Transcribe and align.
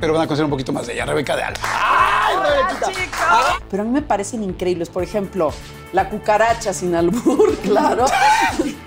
pero 0.00 0.14
van 0.14 0.22
a 0.22 0.26
conocer 0.26 0.44
un 0.44 0.50
poquito 0.50 0.72
más 0.72 0.86
de 0.86 0.94
ella, 0.94 1.04
Rebeca 1.04 1.36
de 1.36 1.42
Alba. 1.42 1.60
¡Ay, 1.62 2.36
Rebequita! 2.36 3.60
Pero 3.70 3.82
a 3.82 3.86
mí 3.86 3.92
me 3.92 4.02
parecen 4.02 4.42
increíbles. 4.42 4.88
Por 4.88 5.02
ejemplo, 5.02 5.52
la 5.92 6.08
cucaracha 6.08 6.72
sin 6.72 6.94
albur, 6.94 7.56
claro. 7.62 8.06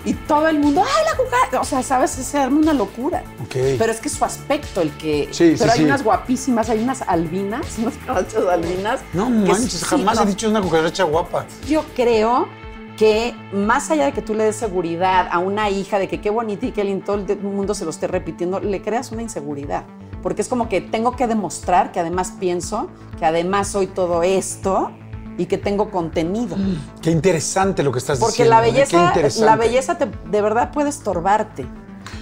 y 0.04 0.14
todo 0.14 0.48
el 0.48 0.58
mundo, 0.58 0.82
¡ay, 0.84 1.04
la 1.10 1.16
cucaracha! 1.16 1.60
O 1.60 1.64
sea, 1.64 1.82
¿sabes? 1.82 2.10
Se 2.10 2.38
arma 2.38 2.58
una 2.58 2.74
locura. 2.74 3.22
Ok. 3.44 3.54
Pero 3.78 3.92
es 3.92 4.00
que 4.00 4.08
su 4.08 4.24
aspecto 4.24 4.80
el 4.80 4.90
que. 4.96 5.28
Sí, 5.30 5.54
pero 5.58 5.70
sí, 5.70 5.78
hay 5.78 5.78
sí. 5.78 5.84
unas 5.84 6.02
guapísimas, 6.02 6.68
hay 6.68 6.82
unas 6.82 7.02
albinas, 7.02 7.66
unas 7.78 7.94
cucarachas 7.94 8.46
albinas. 8.46 9.00
No 9.12 9.30
manches, 9.30 9.72
sí, 9.72 9.84
jamás 9.84 10.16
no. 10.16 10.24
he 10.24 10.26
dicho 10.26 10.48
una 10.48 10.60
cucaracha 10.60 11.04
guapa. 11.04 11.46
Yo 11.66 11.84
creo 11.94 12.48
que 12.96 13.34
más 13.52 13.90
allá 13.90 14.06
de 14.06 14.12
que 14.12 14.22
tú 14.22 14.34
le 14.34 14.44
des 14.44 14.56
seguridad 14.56 15.28
a 15.30 15.38
una 15.38 15.68
hija 15.70 15.98
de 15.98 16.08
que 16.08 16.20
qué 16.20 16.30
bonita 16.30 16.66
y 16.66 16.72
qué 16.72 16.84
lindo 16.84 17.04
todo 17.04 17.16
el 17.16 17.38
mundo 17.40 17.74
se 17.74 17.84
lo 17.84 17.90
esté 17.90 18.06
repitiendo, 18.06 18.60
le 18.60 18.82
creas 18.82 19.10
una 19.12 19.22
inseguridad. 19.22 19.84
Porque 20.24 20.42
es 20.42 20.48
como 20.48 20.68
que 20.68 20.80
tengo 20.80 21.14
que 21.14 21.26
demostrar 21.28 21.92
que 21.92 22.00
además 22.00 22.32
pienso, 22.40 22.88
que 23.18 23.26
además 23.26 23.68
soy 23.68 23.86
todo 23.86 24.22
esto 24.24 24.90
y 25.36 25.44
que 25.46 25.58
tengo 25.58 25.90
contenido. 25.90 26.56
Qué 27.02 27.10
interesante 27.10 27.82
lo 27.82 27.92
que 27.92 27.98
estás 27.98 28.18
Porque 28.18 28.44
diciendo. 28.44 28.50
la 28.56 28.66
¿eh? 28.66 28.72
Qué 28.88 28.96
belleza, 28.96 29.44
la 29.44 29.56
belleza 29.56 29.98
te- 29.98 30.08
de 30.30 30.40
verdad 30.40 30.72
puede 30.72 30.88
estorbarte. 30.88 31.66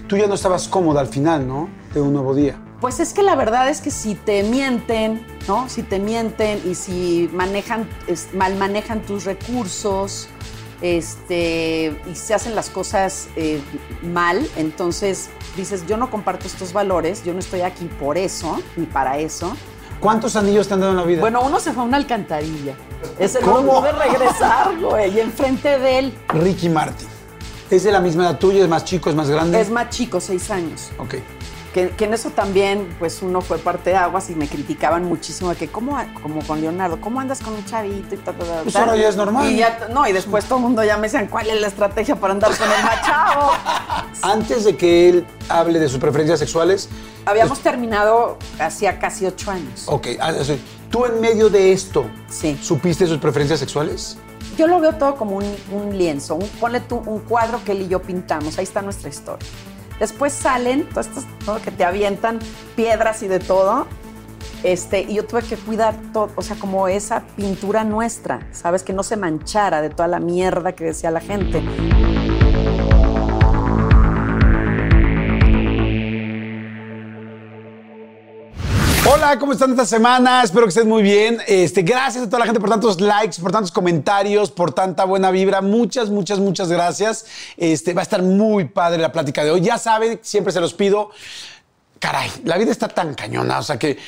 Tú 0.09 0.17
ya 0.17 0.27
no 0.27 0.35
estabas 0.35 0.67
cómoda 0.67 1.01
al 1.01 1.07
final, 1.07 1.47
¿no? 1.47 1.69
De 1.95 2.01
un 2.01 2.13
nuevo 2.13 2.35
día. 2.35 2.61
Pues 2.81 2.99
es 2.99 3.13
que 3.15 3.23
la 3.23 3.37
verdad 3.37 3.69
es 3.69 3.81
que 3.81 3.93
si 3.93 4.17
te 4.17 4.43
mienten, 4.43 5.25
¿no? 5.47 5.69
Si 5.69 5.85
te 5.85 6.01
mienten 6.01 6.61
y 6.69 6.75
si 6.75 7.31
manejan, 7.33 7.89
es- 8.09 8.35
mal 8.35 8.57
manejan 8.57 9.03
tus 9.03 9.25
recursos, 9.25 10.29
este, 10.81 11.97
y 12.11 12.15
se 12.17 12.35
hacen 12.35 12.55
las 12.57 12.69
cosas 12.69 13.29
eh, 13.37 13.61
mal, 14.03 14.45
entonces 14.57 15.31
dices, 15.57 15.87
yo 15.87 15.97
no 15.97 16.11
comparto 16.11 16.47
estos 16.47 16.73
valores, 16.73 17.25
yo 17.25 17.33
no 17.33 17.39
estoy 17.39 17.63
aquí 17.63 17.87
por 18.01 18.19
eso, 18.19 18.61
ni 18.77 18.87
para 18.87 19.19
eso. 19.19 19.57
¿Cuántos 20.01 20.35
anillos 20.35 20.67
te 20.67 20.75
han 20.75 20.81
dado 20.81 20.93
en 20.93 20.99
la 20.99 21.05
vida? 21.05 21.21
Bueno, 21.21 21.43
uno 21.43 21.61
se 21.61 21.73
fue 21.73 21.85
a 21.85 21.87
una 21.87 21.97
alcantarilla. 21.97 22.75
Ese 23.19 23.41
no 23.41 23.53
¿Cómo? 23.53 23.81
pude 23.81 23.93
regresar, 23.93 24.77
güey, 24.79 25.15
y 25.15 25.21
enfrente 25.21 25.79
de 25.79 25.99
él. 25.99 26.19
Ricky 26.29 26.69
Martin. 26.69 27.09
¿Es 27.71 27.85
de 27.85 27.93
la 27.93 28.01
misma 28.01 28.25
edad 28.25 28.39
tuya? 28.39 28.63
¿Es 28.63 28.69
más 28.69 28.85
chico? 28.85 29.11
¿Es 29.11 29.17
más 29.17 29.31
grande? 29.31 29.61
Es 29.61 29.71
más 29.71 29.89
chico, 29.91 30.21
seis 30.21 30.51
años. 30.51 30.91
Ok. 30.99 31.15
Que, 31.73 31.89
que 31.91 32.05
en 32.05 32.13
eso 32.13 32.31
también, 32.31 32.87
pues 32.99 33.23
uno 33.23 33.41
fue 33.41 33.57
parte 33.57 33.91
de 33.91 33.97
aguas 33.97 34.29
y 34.29 34.35
me 34.35 34.47
criticaban 34.47 35.05
muchísimo 35.05 35.49
de 35.51 35.57
que, 35.57 35.69
¿cómo, 35.69 35.97
como 36.23 36.43
con 36.47 36.61
Leonardo, 36.61 37.01
¿cómo 37.01 37.19
andas 37.19 37.41
con 37.41 37.55
un 37.55 37.65
chavito 37.65 38.15
y 38.15 38.19
ta, 38.19 38.33
ta, 38.33 38.45
ta, 38.45 38.63
Pues 38.63 38.77
ahora 38.77 38.95
ya 38.97 39.09
es 39.09 39.17
normal. 39.17 39.51
Y 39.51 39.57
ya, 39.57 39.89
no, 39.91 40.07
y 40.07 40.13
después 40.13 40.45
todo 40.45 40.59
el 40.59 40.65
mundo 40.65 40.85
ya 40.85 40.97
me 40.97 41.05
decían, 41.05 41.29
¿cuál 41.29 41.49
es 41.49 41.59
la 41.61 41.69
estrategia 41.69 42.17
para 42.17 42.35
andar 42.35 42.55
con 42.57 42.71
el 42.71 42.85
machado? 42.85 43.53
Antes 44.23 44.65
de 44.65 44.77
que 44.77 45.09
él 45.09 45.27
hable 45.49 45.79
de 45.79 45.89
sus 45.89 45.99
preferencias 45.99 46.39
sexuales, 46.39 46.89
Habíamos 47.25 47.61
terminado 47.61 48.37
hacía 48.59 48.99
casi 48.99 49.25
ocho 49.25 49.51
años. 49.53 49.85
ok, 49.87 50.09
ah, 50.21 50.33
tú 50.91 51.07
en 51.07 51.21
medio 51.21 51.49
de 51.49 51.73
esto, 51.73 52.05
Sí. 52.29 52.59
¿supiste 52.61 53.07
sus 53.07 53.19
preferencias 53.19 53.61
sexuales? 53.61 54.19
Yo 54.59 54.67
lo 54.67 54.81
veo 54.81 54.93
todo 54.97 55.15
como 55.15 55.37
un, 55.37 55.57
un 55.73 55.97
lienzo, 55.97 56.35
un, 56.35 56.47
ponle 56.61 56.81
tú 56.81 57.01
un 57.07 57.21
cuadro 57.21 57.63
que 57.65 57.73
él 57.73 57.83
y 57.83 57.89
yo 57.89 58.03
pintamos, 58.03 58.59
ahí 58.59 58.65
está 58.65 58.83
nuestra 58.83 59.09
historia. 59.09 59.49
Después 59.99 60.33
salen, 60.33 60.89
todo 60.89 61.01
esto, 61.01 61.21
todo 61.45 61.61
que 61.63 61.71
te 61.71 61.85
avientan 61.85 62.39
piedras 62.77 63.23
y 63.23 63.29
de 63.29 63.39
todo, 63.39 63.87
este, 64.63 65.03
y 65.03 65.15
yo 65.15 65.27
tuve 65.27 65.43
que 65.43 65.57
cuidar 65.57 65.95
todo, 66.13 66.31
o 66.37 66.43
sea, 66.43 66.57
como 66.57 66.87
esa 66.89 67.23
pintura 67.37 67.85
nuestra, 67.85 68.47
¿sabes? 68.53 68.83
Que 68.83 68.93
no 68.93 69.03
se 69.03 69.17
manchara 69.17 69.83
de 69.83 69.91
toda 69.91 70.09
la 70.09 70.21
mierda 70.21 70.73
que 70.73 70.85
decía 70.85 71.11
la 71.11 71.21
gente. 71.21 71.63
Hola, 79.05 79.37
¿cómo 79.37 79.53
están 79.53 79.73
esta 79.73 79.85
semana? 79.85 80.45
Espero 80.45 80.65
que 80.65 80.69
estén 80.69 80.89
muy 80.89 81.03
bien. 81.03 81.41
Este, 81.49 81.83
gracias 81.83 82.23
a 82.23 82.27
toda 82.29 82.39
la 82.39 82.45
gente 82.45 82.61
por 82.61 82.71
tantos 82.71 83.01
likes, 83.01 83.43
por 83.43 83.51
tantos 83.51 83.73
comentarios, 83.73 84.53
por 84.53 84.73
tanta 84.73 85.05
buena 85.05 85.33
vibra. 85.33 85.61
Muchas, 85.61 86.09
muchas, 86.09 86.39
muchas 86.39 86.69
gracias. 86.69 87.27
Este, 87.57 87.95
va 87.95 88.03
a 88.03 88.05
estar 88.05 88.23
muy 88.23 88.67
padre 88.67 89.03
la 89.03 89.11
plática 89.11 89.43
de 89.43 89.51
hoy. 89.51 89.61
Ya 89.61 89.77
saben, 89.77 90.21
siempre 90.23 90.53
se 90.53 90.61
los 90.61 90.73
pido. 90.73 91.11
Caray, 91.99 92.31
la 92.45 92.57
vida 92.57 92.71
está 92.71 92.87
tan 92.87 93.15
cañona, 93.15 93.59
o 93.59 93.63
sea 93.65 93.77
que 93.77 93.99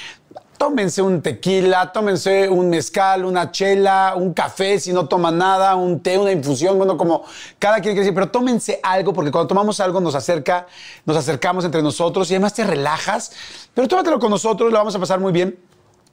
tómense 0.57 1.03
un 1.03 1.21
tequila, 1.21 1.93
tómense 1.93 2.49
un 2.49 2.71
mezcal, 2.71 3.25
una 3.25 3.51
chela, 3.51 4.15
un 4.17 4.33
café 4.33 4.79
si 4.79 4.93
no 4.93 5.07
toman 5.07 5.39
nada, 5.39 5.77
un 5.77 6.01
té, 6.01 6.19
una 6.19 6.33
infusión, 6.33 6.77
bueno, 6.79 6.97
como 6.97 7.25
cada 7.59 7.75
quien 7.77 7.95
quiere 7.95 8.01
decir, 8.01 8.15
pero 8.15 8.31
tómense 8.31 8.81
algo 8.83 9.13
porque 9.13 9.31
cuando 9.31 9.49
tomamos 9.49 9.81
algo 9.81 10.01
nos 10.01 10.15
acerca, 10.15 10.67
nos 11.05 11.17
acercamos 11.17 11.65
entre 11.65 11.83
nosotros 11.83 12.31
y 12.31 12.35
además 12.35 12.55
te 12.55 12.65
relajas, 12.65 13.33
pero 13.75 13.89
tómatelo 13.89 14.19
con 14.19 14.31
nosotros, 14.31 14.73
lo 14.73 14.79
vamos 14.79 14.95
a 14.95 14.99
pasar 14.99 15.21
muy 15.21 15.33
bien. 15.33 15.59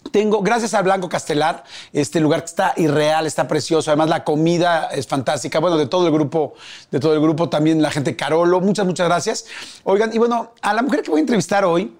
Tengo, 0.09 0.41
gracias 0.41 0.73
a 0.73 0.81
Blanco 0.81 1.07
Castelar, 1.07 1.63
este 1.93 2.19
lugar 2.19 2.39
que 2.41 2.47
está 2.47 2.73
irreal, 2.75 3.27
está 3.27 3.47
precioso. 3.47 3.91
Además, 3.91 4.09
la 4.09 4.23
comida 4.23 4.87
es 4.91 5.05
fantástica. 5.05 5.59
Bueno, 5.59 5.77
de 5.77 5.85
todo 5.85 6.07
el 6.07 6.11
grupo, 6.11 6.55
de 6.89 6.99
todo 6.99 7.13
el 7.13 7.21
grupo, 7.21 7.49
también 7.49 7.83
la 7.83 7.91
gente 7.91 8.15
Carolo. 8.15 8.59
Muchas, 8.61 8.85
muchas 8.87 9.07
gracias. 9.07 9.45
Oigan, 9.83 10.11
y 10.11 10.17
bueno, 10.17 10.53
a 10.63 10.73
la 10.73 10.81
mujer 10.81 11.03
que 11.03 11.11
voy 11.11 11.19
a 11.19 11.21
entrevistar 11.21 11.63
hoy, 11.63 11.95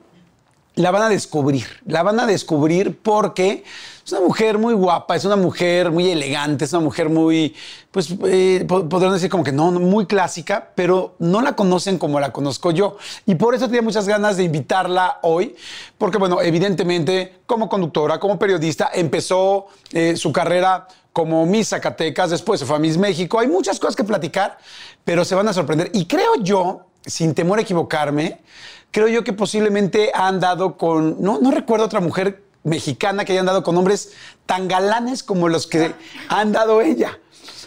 la 0.76 0.92
van 0.92 1.04
a 1.04 1.10
descubrir. 1.10 1.66
La 1.86 2.02
van 2.04 2.20
a 2.20 2.26
descubrir 2.26 2.98
porque 3.02 3.64
es 4.06 4.12
una 4.14 4.22
mujer 4.22 4.58
muy 4.58 4.74
guapa, 4.74 5.16
es 5.16 5.26
una 5.26 5.36
mujer 5.36 5.92
muy 5.92 6.10
elegante, 6.10 6.66
es 6.66 6.74
una 6.74 6.82
mujer 6.82 7.10
muy, 7.10 7.56
pues, 7.92 8.10
eh, 8.26 8.66
po- 8.68 8.88
podrían 8.88 9.14
decir 9.14 9.30
como 9.30 9.44
que 9.44 9.52
no, 9.52 9.70
no, 9.72 9.80
muy 9.80 10.06
clásica, 10.06 10.70
pero 10.74 11.16
no 11.20 11.42
la 11.42 11.54
conocen 11.56 11.98
como 11.98 12.20
la 12.20 12.32
conozco 12.32 12.72
yo. 12.72 12.98
Y 13.26 13.36
por 13.36 13.54
eso 13.54 13.68
tenía 13.68 13.82
muchas 13.82 14.08
ganas 14.08 14.38
de 14.38 14.44
invitarla 14.44 15.20
hoy, 15.24 15.56
porque, 15.98 16.18
bueno, 16.18 16.42
evidentemente, 16.42 17.42
como 17.46 17.70
conductora, 17.70 18.20
como 18.20 18.40
periodista, 18.40 18.90
empezó 18.94 19.68
eh, 19.92 20.16
su 20.16 20.32
carrera 20.32 20.88
como 21.14 21.46
Miss 21.46 21.70
Zacatecas, 21.70 22.30
después 22.30 22.62
se 22.62 22.66
fue 22.66 22.78
a 22.78 22.80
Miss 22.80 22.98
México. 22.98 23.40
Hay 23.40 23.48
muchas 23.48 23.78
cosas 23.78 23.98
que 23.98 24.06
platicar, 24.06 24.58
pero 25.04 25.26
se 25.26 25.36
van 25.36 25.48
a 25.50 25.54
sorprender. 25.54 25.92
Y 25.94 26.06
creo 26.06 26.36
yo, 26.42 26.86
sin 27.06 27.34
temor 27.36 27.60
a 27.60 27.64
equivocarme, 27.64 28.40
creo 28.92 29.08
yo 29.08 29.24
que 29.24 29.34
posiblemente 29.34 30.12
ha 30.14 30.28
andado 30.28 30.78
con, 30.78 31.22
no, 31.22 31.40
no 31.40 31.52
recuerdo 31.52 31.86
otra 31.86 32.00
mujer 32.00 32.44
mexicana 32.64 33.26
que 33.26 33.32
haya 33.32 33.40
andado 33.40 33.64
con 33.64 33.76
hombres 33.78 34.14
tan 34.46 34.68
galanes 34.68 35.24
como 35.24 35.50
los 35.50 35.68
que 35.68 35.94
ha 36.30 36.40
andado 36.40 36.82
ella. 36.82 37.20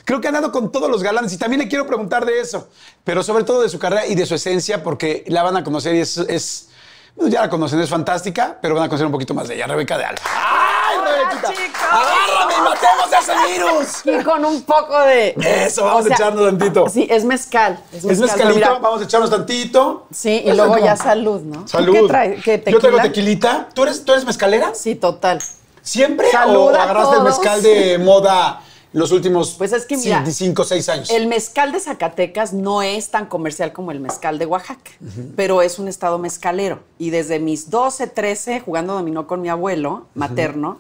Creo 0.05 0.21
que 0.21 0.29
ha 0.29 0.31
andado 0.31 0.53
con 0.53 0.71
todos 0.71 0.91
los 0.91 1.03
galanes 1.03 1.33
y 1.33 1.39
también 1.39 1.61
le 1.61 1.69
quiero 1.69 1.87
preguntar 1.87 2.27
de 2.27 2.41
eso, 2.41 2.69
pero 3.05 3.23
sobre 3.23 3.45
todo 3.45 3.63
de 3.63 3.71
su 3.71 3.79
carrera 3.79 4.07
y 4.07 4.15
de 4.15 4.27
su 4.27 4.35
esencia, 4.35 4.83
porque 4.83 5.25
la 5.29 5.43
van 5.43 5.57
a 5.57 5.65
conocer 5.65 5.95
y 5.95 6.01
es, 6.01 6.69
bueno, 7.17 7.31
ya 7.33 7.41
la 7.41 7.49
conocen, 7.49 7.81
es 7.81 7.89
fantástica, 7.89 8.59
pero 8.61 8.75
van 8.75 8.85
a 8.85 8.89
conocer 8.89 9.07
un 9.07 9.13
poquito 9.13 9.33
más 9.33 9.49
de 9.49 9.55
ella, 9.55 9.67
Rebeca 9.67 9.97
de 9.97 10.05
Alba. 10.05 10.74
¡Ay, 11.05 11.39
Rebequita! 11.41 11.79
¡Agárrame 11.91 12.55
y 12.57 12.61
matemos 12.63 13.13
a 13.13 13.19
ese 13.19 13.53
virus! 13.53 14.21
Y 14.21 14.25
con 14.25 14.45
un 14.45 14.63
poco 14.63 14.99
de... 15.01 15.35
Eso, 15.67 15.85
vamos 15.85 16.07
a 16.07 16.15
echarnos 16.15 16.45
tantito. 16.45 16.89
Sí, 16.89 17.07
es 17.11 17.25
mezcal. 17.25 17.79
Es 17.93 17.99
Es 18.05 18.19
mezcal, 18.19 18.21
mezcalito, 18.49 18.55
mira. 18.55 18.79
vamos 18.81 19.01
a 19.01 19.05
echarnos 19.05 19.31
tantito. 19.31 20.07
Sí, 20.13 20.43
y 20.45 20.53
luego 20.53 20.75
como- 20.75 20.85
ya 20.85 20.97
salud, 20.97 21.41
¿no? 21.43 21.63
¿Tú 21.63 21.69
Salud. 21.69 21.93
¿Qué 21.93 22.03
traes? 22.09 22.45
¿Qué, 22.45 22.65
Yo 22.67 22.79
traigo 22.79 22.99
tequilita. 23.01 23.69
¿Tú 23.75 23.83
eres, 23.83 24.05
¿Tú 24.05 24.13
eres 24.13 24.25
mezcalera? 24.25 24.75
Sí, 24.75 24.95
total. 24.95 25.41
¿Siempre? 25.83 26.29
¿O 26.49 26.69
agarraste 26.71 27.17
el 27.17 27.23
mezcal 27.23 27.63
de 27.63 27.99
moda 27.99 28.61
los 28.95 29.11
últimos 29.11 29.57
Pues 29.59 29.73
es 29.73 29.87
que 29.87 29.97
mira, 29.97 30.25
5 30.25 30.63
o 30.63 30.65
6 30.65 30.89
años? 30.89 31.11
El 31.11 31.27
mezcal 31.27 31.73
de 31.73 31.81
Zacatecas 31.81 32.53
no 32.53 32.81
es 32.81 33.11
tan 33.11 33.27
comercial 33.27 33.73
como 33.73 33.91
el 33.91 33.99
mezcal 34.01 34.39
de 34.39 34.47
Oaxaca, 34.47 34.93
pero 35.37 35.63
es 35.63 35.79
un 35.79 35.89
estado 35.89 36.19
mezcalero. 36.19 36.81
Y 36.97 37.11
desde 37.11 37.41
mis 37.41 37.71
12, 37.71 38.07
13, 38.07 38.61
jugando 38.61 38.95
dominó 38.95 39.27
con 39.27 39.43
mi 39.43 39.49
abuelo 39.49 40.07
materno, 40.15 40.79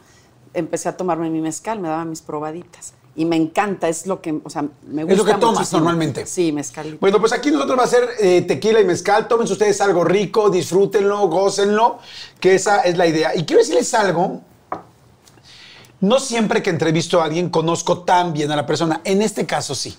empecé 0.54 0.88
a 0.88 0.96
tomarme 0.96 1.28
mi 1.28 1.40
mezcal, 1.40 1.80
me 1.80 1.88
daba 1.88 2.04
mis 2.04 2.22
probaditas. 2.22 2.94
Y 3.16 3.24
me 3.24 3.36
encanta, 3.36 3.88
es 3.88 4.06
lo 4.06 4.20
que, 4.20 4.40
o 4.42 4.50
sea, 4.50 4.62
me 4.88 5.04
gusta 5.04 5.12
Es 5.12 5.18
lo 5.18 5.24
que 5.24 5.34
tomas 5.34 5.54
muchísimo. 5.58 5.80
normalmente. 5.80 6.26
Sí, 6.26 6.50
mezcalito. 6.50 6.98
Bueno, 7.00 7.20
pues 7.20 7.32
aquí 7.32 7.50
nosotros 7.50 7.78
va 7.78 7.84
a 7.84 7.88
ser 7.88 8.08
eh, 8.20 8.42
tequila 8.42 8.80
y 8.80 8.84
mezcal. 8.84 9.28
Tómense 9.28 9.52
ustedes 9.52 9.80
algo 9.80 10.02
rico, 10.04 10.50
disfrútenlo, 10.50 11.28
gócenlo, 11.28 11.98
que 12.40 12.54
esa 12.56 12.80
es 12.82 12.96
la 12.96 13.06
idea. 13.06 13.34
Y 13.36 13.44
quiero 13.44 13.60
decirles 13.60 13.92
algo. 13.94 14.40
No 16.04 16.20
siempre 16.20 16.62
que 16.62 16.68
entrevisto 16.68 17.22
a 17.22 17.24
alguien 17.24 17.48
conozco 17.48 18.00
tan 18.02 18.34
bien 18.34 18.50
a 18.52 18.56
la 18.56 18.66
persona. 18.66 19.00
En 19.04 19.22
este 19.22 19.46
caso 19.46 19.74
sí. 19.74 19.96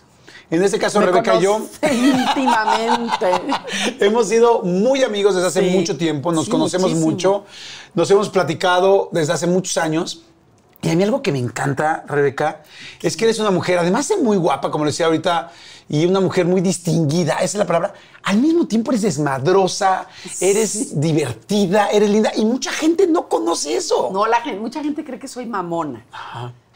En 0.51 0.61
este 0.61 0.77
caso, 0.77 0.99
Me 0.99 1.07
Rebeca 1.07 1.35
y 1.39 1.41
yo 1.41 1.59
íntimamente. 1.91 3.25
hemos 3.99 4.29
sido 4.29 4.61
muy 4.61 5.01
amigos 5.03 5.33
desde 5.33 5.47
hace 5.47 5.61
Sí. 5.61 5.75
mucho 5.75 5.97
tiempo, 5.97 6.31
nos 6.31 6.45
Sí, 6.45 6.51
conocemos 6.51 6.91
muchísimo. 6.91 7.11
mucho, 7.11 7.45
nos 7.95 8.11
hemos 8.11 8.29
platicado 8.29 9.09
desde 9.11 9.33
hace 9.33 9.47
muchos 9.47 9.77
años. 9.77 10.21
Y 10.83 10.89
a 10.89 10.95
mí 10.95 11.01
algo 11.03 11.23
que 11.23 11.31
me 11.31 11.39
encanta, 11.39 12.03
Rebeca, 12.07 12.61
es 13.01 13.17
que 13.17 13.23
eres 13.25 13.39
una 13.39 13.49
mujer, 13.49 13.79
además 13.79 14.07
de 14.07 14.17
muy 14.17 14.37
guapa, 14.37 14.69
como 14.69 14.85
le 14.85 14.91
decía 14.91 15.07
ahorita, 15.07 15.51
y 15.87 16.05
una 16.05 16.19
mujer 16.19 16.45
muy 16.45 16.61
distinguida, 16.61 17.35
esa 17.35 17.43
es 17.43 17.55
la 17.55 17.67
palabra. 17.67 17.93
Al 18.23 18.37
mismo 18.37 18.67
tiempo 18.67 18.91
eres 18.91 19.03
desmadrosa, 19.03 20.07
eres 20.39 20.99
divertida, 20.99 21.89
eres 21.89 22.09
linda, 22.09 22.31
y 22.35 22.45
mucha 22.45 22.71
gente 22.71 23.07
no 23.07 23.29
conoce 23.29 23.75
eso. 23.75 24.09
No, 24.11 24.25
la 24.25 24.41
gente, 24.41 24.59
mucha 24.59 24.81
gente 24.81 25.03
cree 25.03 25.19
que 25.19 25.27
soy 25.27 25.45
mamona. 25.45 26.05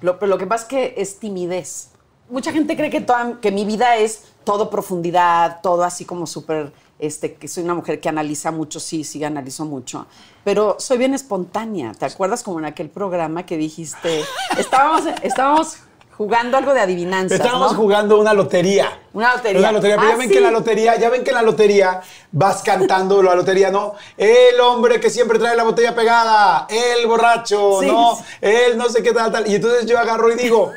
Lo, 0.01 0.19
pero 0.19 0.29
lo 0.29 0.37
que 0.37 0.45
pasa 0.45 0.63
es 0.63 0.69
que 0.69 0.93
es 0.97 1.19
timidez. 1.19 1.89
Mucha 2.29 2.51
gente 2.51 2.75
cree 2.77 2.91
que, 2.91 3.01
toda, 3.01 3.39
que 3.41 3.51
mi 3.51 3.65
vida 3.65 3.97
es 3.97 4.25
todo 4.43 4.69
profundidad, 4.69 5.61
todo 5.61 5.83
así 5.83 6.05
como 6.05 6.27
súper 6.27 6.71
este, 6.99 7.33
que 7.33 7.47
soy 7.47 7.63
una 7.63 7.73
mujer 7.73 7.99
que 7.99 8.09
analiza 8.09 8.51
mucho, 8.51 8.79
sí, 8.79 9.03
sí, 9.03 9.23
analizo 9.23 9.65
mucho, 9.65 10.05
pero 10.43 10.75
soy 10.79 10.97
bien 10.97 11.13
espontánea. 11.13 11.93
¿Te 11.93 12.05
acuerdas 12.05 12.43
como 12.43 12.59
en 12.59 12.65
aquel 12.65 12.89
programa 12.89 13.45
que 13.45 13.57
dijiste, 13.57 14.21
estábamos, 14.57 15.05
estábamos 15.23 15.77
jugando 16.19 16.57
algo 16.57 16.73
de 16.73 16.81
adivinanza. 16.81 17.35
Estábamos 17.35 17.77
jugando 17.77 18.19
una 18.19 18.33
lotería. 18.33 18.99
Una 19.13 19.35
lotería. 19.37 19.59
Una 19.61 19.71
lotería. 19.71 19.95
Pero 19.95 20.09
ya 20.09 20.13
Ah, 20.15 20.17
ven 20.17 20.27
sí. 20.27 20.33
que 20.33 20.37
en 20.39 20.43
la 20.43 20.51
lotería, 20.51 20.97
ya 20.99 21.09
ven 21.09 21.23
que 21.23 21.29
en 21.29 21.35
la 21.37 21.41
lotería 21.43 22.01
vas 22.33 22.61
cantando 22.61 23.23
la 23.23 23.35
lotería, 23.35 23.71
¿no? 23.71 23.95
El 24.17 24.59
hombre 24.59 24.99
que 24.99 25.09
siempre 25.09 25.39
trae 25.39 25.55
la 25.55 25.63
botella 25.63 25.95
pegada, 25.95 26.67
el 26.69 27.07
borracho, 27.07 27.77
Sí, 27.79 27.87
¿no? 27.87 28.17
sí. 28.17 28.23
El 28.41 28.77
no 28.77 28.89
sé 28.89 29.01
qué 29.01 29.13
tal, 29.13 29.31
tal. 29.31 29.49
Y 29.49 29.55
entonces 29.55 29.85
yo 29.85 29.97
agarro 29.97 30.29
y 30.29 30.35
digo, 30.35 30.73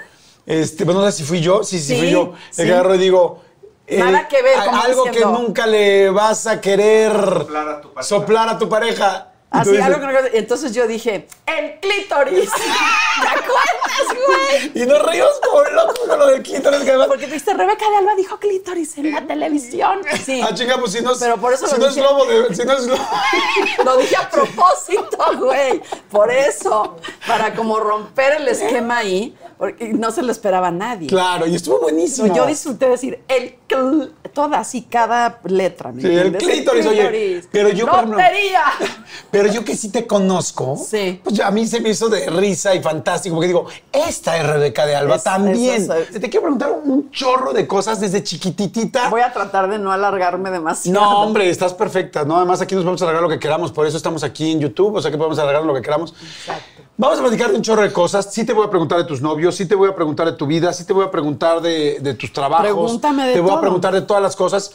este, 0.46 0.84
pues 0.84 0.96
no 0.96 1.04
sé 1.06 1.10
si 1.10 1.24
fui 1.24 1.40
yo, 1.40 1.64
sí, 1.64 1.80
sí, 1.80 1.86
Sí, 1.94 1.98
fui 1.98 2.10
yo. 2.10 2.34
El 2.50 2.54
sí. 2.54 2.62
que 2.64 2.72
agarro 2.72 2.94
y 2.94 2.98
digo. 2.98 3.40
eh, 3.88 3.98
Nada 3.98 4.28
que 4.28 4.42
ver, 4.42 4.56
Algo 4.58 5.04
diciendo- 5.06 5.10
que 5.12 5.42
nunca 5.42 5.66
le 5.66 6.08
vas 6.10 6.46
a 6.46 6.60
querer 6.60 7.10
Soplar 7.12 7.68
a 7.68 7.80
tu 7.80 7.88
pareja. 7.92 8.08
soplar 8.08 8.48
a 8.48 8.58
tu 8.60 8.68
pareja. 8.68 9.31
Así, 9.52 9.76
algo 9.76 10.00
que 10.00 10.06
no- 10.06 10.19
Entonces 10.32 10.72
yo 10.72 10.87
dije, 10.87 11.26
el 11.46 11.78
clítoris. 11.81 12.50
¿Te 13.20 13.28
acuerdas, 13.28 14.26
güey? 14.26 14.82
Y 14.82 14.87
nos 14.87 15.02
reímos 15.04 15.31
como 15.46 15.62
locos 15.64 15.99
con 16.08 16.19
lo 16.19 16.26
del 16.28 16.43
clítoris, 16.43 16.81
que 16.81 16.90
además- 16.90 17.08
Porque 17.08 17.26
tú 17.26 17.32
dijiste, 17.32 17.54
Rebeca 17.54 17.88
de 17.90 17.96
Alba 17.96 18.14
dijo 18.16 18.38
clítoris 18.38 18.96
en 18.99 19.12
la 19.12 19.26
televisión. 19.26 20.00
Sí. 20.25 20.40
Ah, 20.43 20.54
chinga, 20.54 20.78
pues 20.78 20.93
si 20.93 21.02
no 21.02 21.12
es, 21.12 21.19
Pero 21.19 21.37
por 21.37 21.52
eso 21.52 21.66
si 21.66 21.78
no 21.78 21.87
es 21.87 21.94
de, 21.94 22.54
si 22.54 22.64
no 22.64 22.72
es 22.72 22.87
globo. 22.87 23.02
Lo 23.84 23.96
dije 23.99 24.16
a 24.16 24.31
propósito, 24.31 25.19
güey. 25.38 25.82
Por 26.10 26.31
eso, 26.31 26.96
para 27.26 27.54
como 27.54 27.78
romper 27.78 28.34
el 28.34 28.49
esquema 28.49 28.99
ahí, 28.99 29.37
porque 29.58 29.93
no 29.93 30.10
se 30.10 30.22
lo 30.22 30.32
esperaba 30.32 30.69
a 30.69 30.72
nadie. 30.72 31.08
Claro, 31.08 31.46
y 31.46 31.54
estuvo 31.54 31.78
buenísimo. 31.81 32.34
Yo 32.34 32.46
disfruté 32.46 32.88
decir 32.88 33.22
el 33.28 33.56
cl, 33.69 34.12
todas 34.32 34.75
y 34.75 34.82
cada 34.82 35.38
letra. 35.44 35.93
¿me 35.93 36.02
Sí, 36.02 36.08
el 36.08 36.37
clítoris, 36.37 36.87
oye, 36.87 37.43
pero 37.52 37.69
yo, 37.69 37.87
¡Lotería! 37.87 38.64
Pero 39.31 39.41
yo 39.48 39.64
que 39.64 39.76
sí 39.76 39.88
te 39.90 40.06
conozco, 40.06 40.76
Sí. 40.76 41.20
pues 41.24 41.40
a 41.40 41.50
mí 41.50 41.66
se 41.66 41.80
me 41.80 41.90
hizo 41.90 42.08
de 42.08 42.28
risa 42.30 42.74
y 42.74 42.82
fantástico, 42.82 43.34
porque 43.34 43.48
digo, 43.48 43.66
esta 43.92 44.36
es 44.36 44.46
Rebeca 44.46 44.84
de 44.86 44.94
Alba 44.96 45.16
Es- 45.16 45.24
también. 45.24 45.88
Te 45.88 46.20
quiero 46.28 46.42
preguntar 46.42 46.72
un 46.84 47.10
chorro 47.10 47.52
de 47.52 47.66
cosas 47.66 48.00
desde 48.00 48.22
chiquititita. 48.22 49.08
Voy 49.10 49.20
a 49.22 49.32
tratar 49.32 49.68
de 49.70 49.78
no 49.78 49.92
alargarme 49.92 50.50
demasiado. 50.50 51.00
No, 51.00 51.20
hombre, 51.22 51.48
estás 51.48 51.74
perfecta. 51.74 52.24
No, 52.24 52.36
además 52.36 52.60
aquí 52.60 52.74
nos 52.74 52.84
vamos 52.84 53.00
a 53.02 53.04
alargar 53.04 53.22
lo 53.22 53.28
que 53.28 53.38
queramos, 53.38 53.72
por 53.72 53.86
eso 53.86 53.96
estamos 53.96 54.22
aquí 54.24 54.50
en 54.52 54.60
YouTube, 54.60 54.94
o 54.96 55.00
sea 55.02 55.10
que 55.10 55.16
podemos 55.18 55.38
alargar 55.38 55.64
lo 55.64 55.74
que 55.74 55.82
queramos. 55.82 56.12
Exacto. 56.40 56.82
Vamos 56.98 57.18
a 57.18 57.22
platicar 57.22 57.50
de 57.50 57.56
un 57.56 57.62
chorro 57.62 57.82
de 57.82 57.92
cosas. 57.92 58.28
Sí 58.32 58.44
te 58.44 58.52
voy 58.52 58.66
a 58.66 58.70
preguntar 58.70 58.98
de 58.98 59.04
tus 59.04 59.22
novios, 59.22 59.56
sí 59.56 59.66
te 59.66 59.74
voy 59.74 59.88
a 59.88 59.94
preguntar 59.94 60.26
de 60.26 60.34
tu 60.34 60.46
vida, 60.46 60.72
sí 60.72 60.84
te 60.84 60.92
voy 60.92 61.04
a 61.04 61.10
preguntar 61.10 61.60
de, 61.60 61.98
de 62.00 62.14
tus 62.14 62.32
trabajos. 62.32 62.64
Pregúntame 62.66 63.26
de 63.28 63.32
Te 63.34 63.40
voy 63.40 63.52
a 63.52 63.60
preguntar 63.60 63.94
de 63.94 64.02
todas 64.02 64.22
las 64.22 64.36
cosas. 64.36 64.70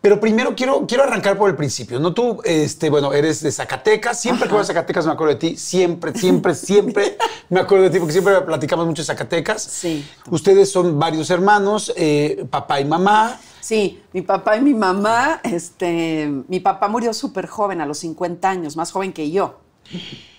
Pero 0.00 0.18
primero 0.18 0.54
quiero, 0.56 0.86
quiero 0.86 1.04
arrancar 1.04 1.36
por 1.36 1.50
el 1.50 1.56
principio. 1.56 2.00
No 2.00 2.14
tú, 2.14 2.40
este, 2.44 2.88
bueno, 2.88 3.12
eres 3.12 3.42
de 3.42 3.52
Zacatecas. 3.52 4.18
Siempre 4.18 4.48
que 4.48 4.54
voy 4.54 4.62
a 4.62 4.64
Zacatecas 4.64 5.04
me 5.04 5.12
acuerdo 5.12 5.34
de 5.34 5.40
ti. 5.40 5.56
Siempre, 5.58 6.14
siempre, 6.14 6.54
siempre 6.54 7.18
me 7.50 7.60
acuerdo 7.60 7.84
de 7.84 7.90
ti 7.90 7.98
porque 7.98 8.12
siempre 8.12 8.40
platicamos 8.40 8.86
mucho 8.86 9.02
de 9.02 9.06
Zacatecas. 9.06 9.62
Sí. 9.62 10.08
Ustedes 10.30 10.72
son 10.72 10.98
varios 10.98 11.28
hermanos, 11.28 11.92
eh, 11.96 12.46
papá 12.48 12.80
y 12.80 12.86
mamá. 12.86 13.38
Sí, 13.60 14.02
mi 14.14 14.22
papá 14.22 14.56
y 14.56 14.62
mi 14.62 14.72
mamá, 14.72 15.40
este, 15.44 16.32
mi 16.48 16.60
papá 16.60 16.88
murió 16.88 17.12
súper 17.12 17.46
joven, 17.46 17.82
a 17.82 17.86
los 17.86 17.98
50 17.98 18.48
años, 18.48 18.74
más 18.74 18.90
joven 18.90 19.12
que 19.12 19.30
yo, 19.30 19.60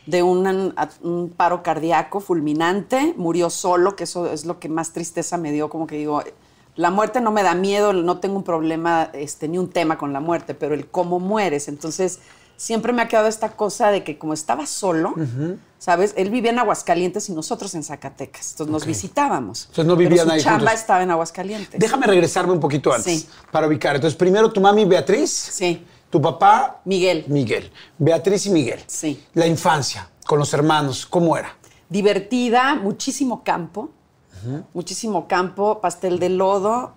de 0.07 0.23
un, 0.23 0.73
un 1.03 1.29
paro 1.29 1.61
cardíaco 1.61 2.19
fulminante, 2.19 3.13
murió 3.17 3.51
solo, 3.51 3.95
que 3.95 4.05
eso 4.05 4.25
es 4.31 4.45
lo 4.45 4.59
que 4.59 4.69
más 4.69 4.91
tristeza 4.91 5.37
me 5.37 5.51
dio, 5.51 5.69
como 5.69 5.85
que 5.85 5.97
digo, 5.97 6.23
la 6.75 6.89
muerte 6.91 7.21
no 7.21 7.31
me 7.31 7.43
da 7.43 7.53
miedo, 7.55 7.93
no 7.93 8.19
tengo 8.19 8.35
un 8.37 8.43
problema, 8.43 9.09
este, 9.13 9.47
ni 9.47 9.57
un 9.57 9.69
tema 9.69 9.97
con 9.97 10.13
la 10.13 10.19
muerte, 10.19 10.53
pero 10.53 10.73
el 10.73 10.87
cómo 10.87 11.19
mueres, 11.19 11.67
entonces 11.67 12.19
siempre 12.57 12.93
me 12.93 13.01
ha 13.01 13.07
quedado 13.07 13.27
esta 13.27 13.49
cosa 13.55 13.89
de 13.91 14.03
que 14.03 14.17
como 14.19 14.33
estaba 14.33 14.65
solo, 14.67 15.15
¿sabes? 15.79 16.13
Él 16.15 16.29
vivía 16.29 16.51
en 16.51 16.59
Aguascalientes 16.59 17.27
y 17.29 17.33
nosotros 17.33 17.73
en 17.73 17.83
Zacatecas, 17.83 18.51
entonces 18.51 18.71
nos 18.71 18.85
visitábamos. 18.85 19.61
Entonces 19.63 19.85
no 19.85 19.97
Pero 19.97 20.09
vivían 20.09 20.27
su 20.27 20.33
ahí 20.33 20.41
chamba 20.41 20.59
juntos. 20.59 20.79
estaba 20.79 21.01
en 21.03 21.11
Aguascalientes. 21.11 21.79
Déjame 21.79 22.05
regresarme 22.05 22.53
un 22.53 22.59
poquito 22.59 22.93
antes 22.93 23.21
Sí. 23.21 23.27
para 23.51 23.67
ubicar. 23.67 23.95
Entonces, 23.95 24.15
primero 24.17 24.51
tu 24.51 24.61
mami 24.61 24.85
Beatriz. 24.85 25.31
Sí. 25.31 25.83
Tu 26.11 26.21
papá. 26.21 26.81
Miguel. 26.85 27.25
Miguel. 27.27 27.71
Beatriz 27.97 28.45
y 28.45 28.49
Miguel. 28.51 28.79
Sí. 28.85 29.23
La 29.33 29.47
infancia 29.47 30.07
con 30.27 30.37
los 30.39 30.53
hermanos, 30.53 31.05
¿cómo 31.05 31.35
era? 31.35 31.55
divertida, 31.89 32.75
muchísimo 32.75 33.43
campo, 33.43 33.89
muchísimo 34.73 35.27
campo, 35.27 35.79
pastel 35.81 36.19
de 36.19 36.29
lodo. 36.29 36.91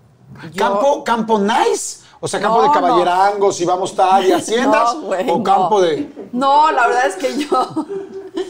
Yo- 0.53 0.65
¿Campo, 0.65 1.05
campo 1.05 1.39
nice? 1.39 2.03
O 2.21 2.27
sea, 2.29 2.41
campo 2.41 2.57
No, 2.57 2.63
de 2.63 2.69
no. 2.69 2.75
caballerangos 2.75 3.61
y 3.61 3.65
vamos 3.67 3.95
tal 3.95 4.25
y 4.27 4.33
haciendas. 4.39 4.95
No, 4.97 5.09
o 5.09 5.39
no. 5.39 5.43
campo 5.43 5.81
de. 5.81 6.29
No, 6.33 6.71
la 6.71 6.87
verdad 6.87 7.07
es 7.07 7.17
que 7.17 7.37
yo. 7.45 7.69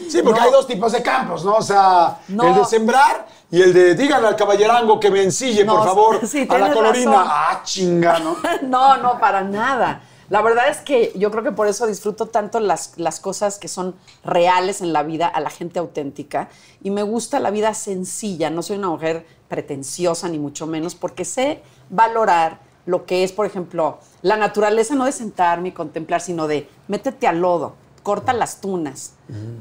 Sí, 0.09 0.21
porque 0.23 0.39
No. 0.39 0.45
hay 0.47 0.51
dos 0.51 0.65
tipos 0.65 0.91
de 0.93 1.03
campos, 1.03 1.45
¿no? 1.45 1.55
O 1.57 1.61
sea, 1.61 2.17
No. 2.29 2.43
el 2.45 2.55
de 2.55 2.65
sembrar 2.65 3.27
y 3.51 3.61
el 3.61 3.71
de 3.71 3.93
díganle 3.93 4.29
al 4.29 4.35
caballerango 4.35 4.99
que 4.99 5.11
me 5.11 5.21
ensille, 5.21 5.63
No, 5.63 5.75
por 5.75 5.85
favor, 5.85 6.19
sí, 6.27 6.47
a 6.49 6.57
la 6.57 6.73
colorina. 6.73 7.11
razón. 7.11 7.27
Ah, 7.29 7.61
chinga, 7.63 8.19
¿no? 8.19 8.35
No, 8.63 8.97
no, 8.97 9.19
para 9.19 9.41
nada. 9.43 10.01
La 10.29 10.41
verdad 10.41 10.69
es 10.69 10.77
que 10.77 11.11
yo 11.15 11.31
creo 11.31 11.43
que 11.43 11.51
por 11.51 11.67
eso 11.67 11.85
disfruto 11.85 12.27
tanto 12.27 12.59
las, 12.59 12.93
las 12.97 13.19
cosas 13.19 13.59
que 13.59 13.67
son 13.67 13.95
reales 14.23 14.81
en 14.81 14.93
la 14.93 15.03
vida, 15.03 15.27
a 15.27 15.39
la 15.39 15.49
gente 15.49 15.79
auténtica. 15.79 16.49
Y 16.81 16.89
me 16.89 17.03
gusta 17.03 17.39
la 17.39 17.51
vida 17.51 17.73
sencilla. 17.73 18.49
No 18.49 18.61
soy 18.61 18.77
una 18.77 18.89
mujer 18.89 19.25
pretenciosa, 19.47 20.27
ni 20.27 20.39
mucho 20.39 20.67
menos, 20.67 20.95
porque 20.95 21.25
sé 21.25 21.61
valorar 21.89 22.59
lo 22.85 23.05
que 23.05 23.23
es, 23.23 23.31
por 23.31 23.45
ejemplo, 23.45 23.99
la 24.21 24.37
naturaleza, 24.37 24.95
no 24.95 25.05
de 25.05 25.11
sentarme 25.11 25.69
y 25.69 25.71
contemplar, 25.71 26.21
sino 26.21 26.47
de 26.47 26.69
métete 26.87 27.27
al 27.27 27.39
lodo, 27.39 27.75
corta 28.03 28.33
las 28.33 28.61
tunas, 28.61 29.13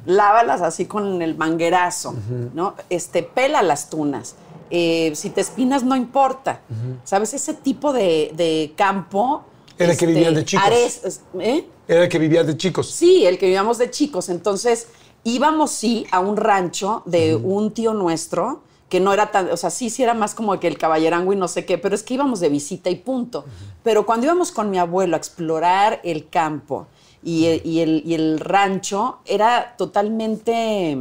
lávalas 0.04 0.60
así 0.60 0.86
con 0.86 1.22
el 1.22 1.36
manguerazo, 1.36 2.14
¿no? 2.52 2.74
Este, 2.90 3.22
pela 3.22 3.62
las 3.62 3.88
tunas. 3.88 4.36
Eh, 4.70 5.12
si 5.14 5.30
te 5.30 5.40
espinas, 5.40 5.84
no 5.84 5.96
importa. 5.96 6.60
¿Sabes? 7.04 7.32
Ese 7.34 7.54
tipo 7.54 7.92
de, 7.92 8.32
de 8.34 8.72
campo. 8.76 9.44
Era 9.78 9.92
el 9.92 9.98
que 9.98 10.04
este, 10.04 10.06
vivían 10.06 10.34
de 10.34 10.44
chicos. 10.44 10.64
ares- 10.66 11.20
¿eh? 11.40 11.66
Era 11.88 12.02
el 12.04 12.08
que 12.08 12.18
vivía 12.18 12.44
de 12.44 12.56
chicos. 12.56 12.90
Sí, 12.90 13.26
el 13.26 13.38
que 13.38 13.46
vivíamos 13.46 13.78
de 13.78 13.90
chicos. 13.90 14.28
Entonces, 14.28 14.88
íbamos, 15.24 15.70
sí, 15.72 16.06
a 16.10 16.20
un 16.20 16.36
rancho 16.36 17.02
de 17.06 17.34
un 17.36 17.72
tío 17.72 17.92
nuestro, 17.94 18.62
que 18.88 19.00
no 19.00 19.12
era 19.12 19.30
tan, 19.32 19.50
o 19.50 19.56
sea, 19.56 19.70
sí, 19.70 19.90
sí 19.90 20.02
era 20.02 20.14
más 20.14 20.34
como 20.34 20.58
que 20.60 20.68
el 20.68 20.78
caballerango 20.78 21.32
y 21.32 21.36
no 21.36 21.48
sé 21.48 21.64
qué, 21.66 21.78
pero 21.78 21.94
es 21.94 22.02
que 22.02 22.14
íbamos 22.14 22.38
de 22.40 22.48
visita 22.48 22.90
y 22.90 22.94
punto. 22.96 23.44
Pero 23.82 24.06
cuando 24.06 24.26
íbamos 24.26 24.52
con 24.52 24.70
mi 24.70 24.78
abuelo 24.78 25.16
a 25.16 25.18
explorar 25.18 26.00
el 26.04 26.28
campo 26.28 26.86
y 27.22 27.46
el, 27.46 27.62
y 27.66 27.80
el- 27.80 28.02
y 28.06 28.14
el 28.14 28.38
rancho, 28.38 29.18
era 29.24 29.74
totalmente, 29.76 30.98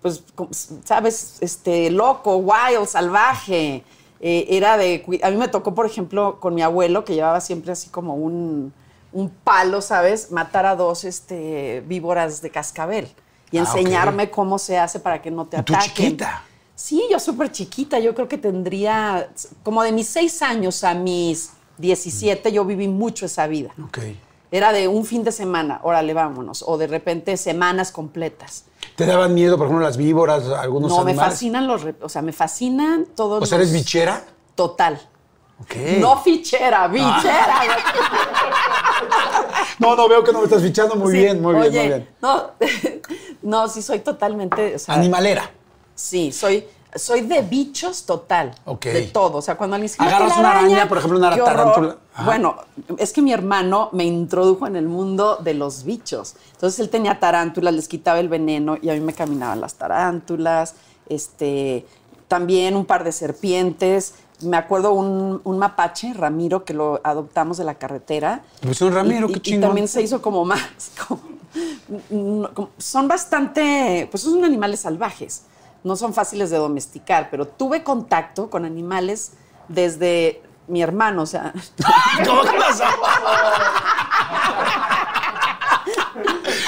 pues, 0.00 0.22
sabes, 0.84 1.36
este, 1.40 1.90
loco, 1.90 2.36
wild, 2.36 2.86
salvaje. 2.86 3.84
Eh, 4.26 4.56
era 4.56 4.78
de, 4.78 5.04
a 5.22 5.30
mí 5.30 5.36
me 5.36 5.48
tocó, 5.48 5.74
por 5.74 5.84
ejemplo, 5.84 6.40
con 6.40 6.54
mi 6.54 6.62
abuelo, 6.62 7.04
que 7.04 7.14
llevaba 7.14 7.42
siempre 7.42 7.72
así 7.72 7.90
como 7.90 8.14
un, 8.14 8.72
un 9.12 9.28
palo, 9.28 9.82
¿sabes? 9.82 10.30
Matar 10.30 10.64
a 10.64 10.76
dos 10.76 11.04
este, 11.04 11.82
víboras 11.86 12.40
de 12.40 12.48
cascabel 12.48 13.06
y 13.50 13.58
Ah, 13.58 13.60
enseñarme 13.60 14.30
cómo 14.30 14.58
se 14.58 14.78
hace 14.78 14.98
para 14.98 15.20
que 15.20 15.30
no 15.30 15.44
te 15.44 15.58
¿Y 15.58 15.62
tú 15.62 15.74
ataquen. 15.74 15.94
chiquita? 15.94 16.42
Sí, 16.74 17.04
yo 17.10 17.20
súper 17.20 17.52
chiquita. 17.52 17.98
Yo 17.98 18.14
creo 18.14 18.26
que 18.26 18.38
tendría, 18.38 19.28
como 19.62 19.82
de 19.82 19.92
mis 19.92 20.06
seis 20.08 20.40
años 20.40 20.84
a 20.84 20.94
mis 20.94 21.50
17, 21.76 22.50
yo 22.50 22.64
viví 22.64 22.88
mucho 22.88 23.26
esa 23.26 23.46
vida. 23.46 23.74
Ok. 23.84 23.98
Era 24.50 24.72
de 24.72 24.88
un 24.88 25.04
fin 25.04 25.22
de 25.22 25.32
semana, 25.32 25.80
órale, 25.82 26.14
vámonos. 26.14 26.64
O 26.66 26.78
de 26.78 26.86
repente 26.86 27.36
semanas 27.36 27.92
completas. 27.92 28.64
¿Te 28.96 29.06
daban 29.06 29.34
miedo, 29.34 29.56
por 29.58 29.66
ejemplo, 29.66 29.84
las 29.84 29.96
víboras, 29.96 30.44
algunos 30.48 30.90
no, 30.90 31.02
me 31.04 31.10
animales? 31.10 31.34
fascinan 31.34 31.66
los, 31.66 31.82
o 32.00 32.08
sea, 32.08 32.22
me 32.22 32.32
fascinan 32.32 33.06
todos 33.16 33.42
O 33.42 33.46
sea, 33.46 33.56
¿eres 33.58 33.72
bichera? 33.72 34.24
Total. 34.54 35.00
Ok. 35.60 35.74
No 35.98 36.18
fichera, 36.20 36.86
bichera. 36.88 37.60
No, 39.78 39.96
no, 39.96 40.08
veo 40.08 40.22
que 40.22 40.32
no 40.32 40.38
me 40.38 40.44
estás 40.44 40.62
fichando 40.62 40.94
muy 40.94 41.12
Sí, 41.12 41.18
bien, 41.18 41.42
muy 41.42 41.54
oye, 41.56 41.68
bien, 41.68 41.82
muy 41.82 41.88
bien. 41.88 42.08
No, 42.22 42.50
no, 43.42 43.68
sí 43.68 43.82
soy 43.82 43.98
totalmente, 44.00 44.76
o 44.76 44.78
sea, 44.78 44.94
Animalera. 44.94 45.50
sí, 45.94 46.30
soy, 46.32 46.64
soy 46.94 47.22
de 47.22 47.42
bichos 47.42 48.04
total. 48.04 48.54
De 48.82 49.02
todo. 49.12 49.38
O 49.38 49.42
sea, 49.42 49.56
cuando 49.56 49.76
alguien 49.76 49.90
dice, 49.90 50.02
Agarras 50.02 50.28
"Mete 50.28 50.34
la 50.34 50.40
una 50.40 50.50
araña, 50.50 50.66
araña", 50.76 50.88
por 50.88 50.98
ejemplo, 50.98 51.18
una 51.18 51.36
tarántula. 51.36 51.96
Bueno, 52.24 52.56
es 52.98 53.12
que 53.12 53.22
mi 53.22 53.32
hermano 53.32 53.88
me 53.92 54.04
introdujo 54.04 54.66
en 54.66 54.76
el 54.76 54.86
mundo 54.88 55.36
de 55.42 55.54
los 55.54 55.84
bichos. 55.84 56.34
Entonces 56.52 56.80
él 56.80 56.88
tenía 56.90 57.18
tarántulas, 57.18 57.74
les 57.74 57.88
quitaba 57.88 58.20
el 58.20 58.28
veneno 58.28 58.76
y 58.80 58.88
a 58.90 58.94
mí 58.94 59.00
me 59.00 59.12
caminaban 59.12 59.60
las 59.60 59.74
tarántulas. 59.74 60.74
Este, 61.08 61.86
también 62.28 62.76
un 62.76 62.84
par 62.86 63.04
de 63.04 63.12
serpientes. 63.12 64.14
Me 64.40 64.56
acuerdo 64.56 64.92
un, 64.92 65.40
un 65.44 65.58
mapache, 65.58 66.12
Ramiro, 66.12 66.64
que 66.64 66.74
lo 66.74 67.00
adoptamos 67.04 67.56
de 67.56 67.64
la 67.64 67.74
carretera. 67.74 68.42
Pues 68.60 68.80
un 68.82 68.92
Ramiro, 68.92 69.28
Y- 69.28 69.32
qué 69.34 69.38
y- 69.38 69.42
chingón. 69.42 69.62
Y 69.62 69.66
también 69.66 69.88
se 69.88 70.02
hizo 70.02 70.20
como 70.22 70.44
más. 70.44 70.60
como- 71.08 71.22
no, 72.10 72.52
como- 72.54 72.70
son 72.78 73.08
bastante. 73.08 74.08
Pues 74.10 74.22
son 74.22 74.44
animales 74.44 74.80
salvajes. 74.80 75.42
No 75.84 75.96
son 75.96 76.14
fáciles 76.14 76.50
de 76.50 76.56
domesticar, 76.56 77.28
pero 77.30 77.46
tuve 77.46 77.84
contacto 77.84 78.50
con 78.50 78.64
animales 78.64 79.32
desde 79.68 80.42
mi 80.66 80.82
hermano, 80.82 81.22
o 81.22 81.26
sea, 81.26 81.52
¿Cómo 82.26 82.42
que 82.42 82.56
pasó? 82.58 82.84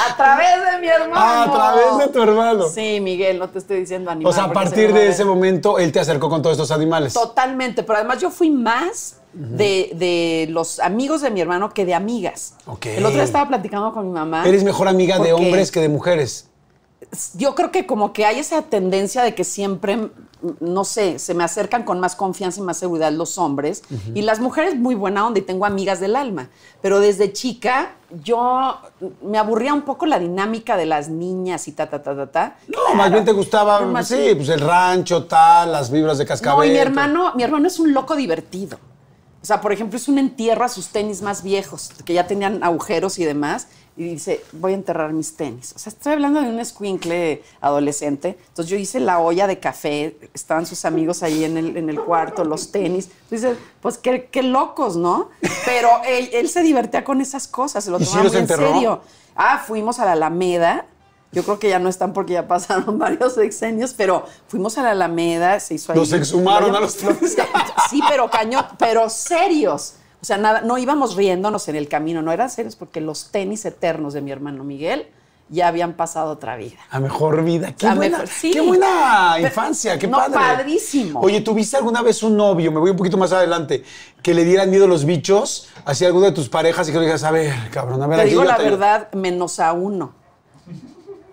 a 0.08 0.16
través 0.16 0.49
de 0.73 0.80
mi 0.80 0.88
hermano. 0.88 1.14
Ah, 1.16 1.44
a 1.44 1.52
través 1.52 1.99
de 1.99 2.12
tu 2.12 2.23
hermano. 2.23 2.68
Sí, 2.68 3.00
Miguel, 3.00 3.38
no 3.38 3.49
te 3.49 3.58
estoy 3.58 3.80
diciendo 3.80 4.11
animal. 4.11 4.30
O 4.30 4.35
sea, 4.35 4.44
a 4.44 4.52
partir 4.52 4.92
de 4.92 5.08
ese 5.08 5.25
momento, 5.25 5.78
él 5.78 5.92
te 5.92 6.00
acercó 6.00 6.28
con 6.28 6.42
todos 6.42 6.54
estos 6.54 6.70
animales. 6.70 7.14
Totalmente, 7.14 7.82
pero 7.82 7.99
además 7.99 8.20
yo 8.20 8.30
fui 8.30 8.50
más 8.50 9.20
de, 9.32 9.90
de 9.94 10.46
los 10.50 10.80
amigos 10.80 11.20
de 11.20 11.30
mi 11.30 11.40
hermano 11.40 11.73
que 11.73 11.85
de 11.85 11.94
amigas. 11.94 12.54
Ok. 12.66 12.87
El 12.87 13.04
otro 13.04 13.14
día 13.14 13.25
estaba 13.25 13.49
platicando 13.49 13.92
con 13.92 14.06
mi 14.06 14.12
mamá. 14.12 14.46
Eres 14.46 14.64
mejor 14.64 14.88
amiga 14.88 15.18
de 15.18 15.32
hombres 15.32 15.70
que 15.70 15.80
de 15.80 15.88
mujeres. 15.88 16.49
Yo 17.34 17.54
creo 17.54 17.70
que 17.70 17.86
como 17.86 18.12
que 18.12 18.26
hay 18.26 18.38
esa 18.38 18.62
tendencia 18.62 19.22
de 19.22 19.34
que 19.34 19.44
siempre, 19.44 20.10
no 20.60 20.84
sé, 20.84 21.18
se 21.18 21.34
me 21.34 21.44
acercan 21.44 21.84
con 21.84 21.98
más 22.00 22.14
confianza 22.16 22.60
y 22.60 22.62
más 22.64 22.76
seguridad 22.76 23.10
los 23.12 23.38
hombres. 23.38 23.82
Y 24.14 24.22
las 24.22 24.40
mujeres 24.40 24.76
muy 24.76 24.94
buena 24.94 25.26
onda 25.26 25.38
y 25.38 25.42
tengo 25.42 25.64
amigas 25.66 26.00
del 26.00 26.16
alma. 26.16 26.50
Pero 26.82 27.00
desde 27.00 27.32
chica 27.32 27.92
yo 28.22 28.76
me 29.22 29.38
aburría 29.38 29.72
un 29.72 29.82
poco 29.82 30.04
la 30.06 30.18
dinámica 30.18 30.76
de 30.76 30.86
las 30.86 31.08
niñas 31.08 31.68
y 31.68 31.72
ta, 31.72 31.88
ta, 31.88 32.02
ta, 32.02 32.14
ta, 32.16 32.26
ta. 32.30 32.56
No, 32.68 32.94
más 32.94 33.10
bien 33.10 33.25
te 33.25 33.32
gustaba, 33.32 33.80
No, 33.80 34.02
sí, 34.04 34.16
bien- 34.16 34.36
pues 34.36 34.48
el 34.50 34.60
rancho, 34.60 35.25
tal, 35.25 35.72
las 35.72 35.90
vibras 35.90 36.18
de 36.18 36.26
cascabel. 36.26 36.58
No, 36.58 36.64
y 36.64 36.70
mi 36.76 36.78
hermano, 36.78 37.32
mi 37.34 37.42
hermano 37.44 37.66
es 37.68 37.78
un 37.78 37.92
loco 37.94 38.14
divertido. 38.16 38.78
O 39.42 39.46
sea, 39.46 39.60
por 39.60 39.72
ejemplo, 39.72 39.96
es 39.96 40.08
un 40.08 40.18
entierro 40.18 40.64
a 40.64 40.68
sus 40.68 40.88
tenis 40.88 41.22
más 41.22 41.44
viejos, 41.44 41.90
que 42.04 42.12
ya 42.14 42.26
tenían 42.26 42.64
agujeros 42.64 43.18
y 43.20 43.25
demás, 43.25 43.68
y 43.97 44.05
dice, 44.05 44.43
voy 44.53 44.73
a 44.73 44.75
enterrar 44.75 45.12
mis 45.15 45.37
tenis. 45.37 45.73
O 45.75 45.79
sea, 45.79 45.91
estoy 45.91 46.12
hablando 46.12 46.43
de 46.43 46.50
un 46.50 46.61
escuincle 46.61 47.43
adolescente. 47.62 48.37
Entonces 48.49 48.69
yo 48.69 48.76
hice 48.76 49.00
la 49.00 49.21
olla 49.21 49.47
de 49.47 49.59
café, 49.59 50.17
estaban 50.35 50.67
sus 50.67 50.85
amigos 50.85 51.23
ahí 51.23 51.45
en 51.45 51.57
el, 51.57 51.76
en 51.79 51.88
el 51.88 51.99
cuarto, 51.99 52.45
los 52.45 52.71
tenis. 52.71 53.09
Dice, 53.31 53.57
pues 53.81 53.97
qué, 53.97 54.29
qué 54.31 54.43
locos, 54.43 54.97
¿no? 54.97 55.31
Pero 55.65 55.88
él, 56.07 56.29
él 56.35 56.49
se 56.50 56.62
divertía 56.62 57.05
con 57.05 57.23
esas 57.23 57.49
cosas, 57.49 57.85
se 57.85 57.91
lo 57.91 57.99
¿Y 57.99 58.05
sí 58.05 58.11
tomaba 58.11 58.25
los 58.25 58.33
muy 58.35 58.43
en 58.43 58.49
serio. 58.49 59.00
Ah, 59.35 59.62
fuimos 59.67 59.99
a 59.99 60.05
la 60.05 60.12
Alameda. 60.12 60.85
Yo 61.33 61.43
creo 61.43 61.59
que 61.59 61.71
ya 61.71 61.79
no 61.79 61.88
están 61.88 62.12
porque 62.12 62.35
ya 62.35 62.47
pasaron 62.47 62.99
varios 62.99 63.35
sexenios, 63.35 63.95
pero 63.95 64.26
fuimos 64.47 64.76
a 64.76 64.83
la 64.83 64.91
Alameda, 64.91 65.59
se 65.59 65.75
hizo 65.75 65.93
ahí. 65.93 65.99
Los 65.99 66.12
exhumaron 66.12 66.76
a 66.76 66.81
los 66.83 66.97
tenis. 66.97 67.35
Sí, 67.88 68.03
pero 68.11 68.31
cañón, 68.31 68.67
pero 68.79 69.09
serios. 69.09 69.95
O 70.26 70.30
sea, 70.35 70.38
nada, 70.38 70.62
no 70.62 70.76
íbamos 70.76 71.14
riéndonos 71.14 71.68
en 71.68 71.76
el 71.76 71.87
camino, 71.87 72.21
no 72.21 72.33
eran 72.33 72.50
serios 72.50 72.75
porque 72.75 73.00
los 73.00 73.30
tenis 73.30 73.64
eternos 73.64 74.12
de 74.12 74.21
mi 74.23 74.33
hermano 74.33 74.64
Miguel 74.64 75.06
ya 75.49 75.68
habían 75.68 75.92
pasado 75.92 76.33
otra 76.33 76.56
vida. 76.56 76.78
A 76.90 76.99
mejor 76.99 77.45
vida. 77.45 77.73
Qué 77.78 77.87
A 77.87 77.95
buena, 77.95 78.18
mejor- 78.18 78.35
sí. 78.35 78.50
qué 78.50 78.61
buena 78.61 79.37
infancia, 79.40 79.97
qué 80.00 80.09
no, 80.09 80.16
padre. 80.18 80.35
padrísimo. 80.35 81.21
Oye, 81.21 81.42
¿tuviste 81.42 81.76
alguna 81.76 82.02
vez 82.02 82.25
un 82.25 82.37
novio, 82.37 82.73
me 82.73 82.80
voy 82.80 82.90
un 82.90 82.97
poquito 82.97 83.16
más 83.16 83.30
adelante, 83.30 83.85
que 84.21 84.35
le 84.35 84.42
dieran 84.45 84.68
miedo 84.68 84.88
los 84.88 85.04
bichos 85.04 85.68
hacia 85.85 86.09
alguna 86.09 86.26
de 86.26 86.33
tus 86.33 86.49
parejas 86.49 86.88
y 86.88 86.90
que 86.90 86.99
le 86.99 87.04
digas, 87.04 87.23
a 87.23 87.30
ver, 87.30 87.54
cabrón, 87.71 88.02
a 88.02 88.09
ver, 88.09 88.16
Te 88.16 88.23
aquí 88.23 88.30
digo 88.30 88.42
la 88.42 88.56
te- 88.56 88.64
verdad, 88.64 89.12
menos 89.12 89.61
a 89.61 89.73
uno. 89.75 90.12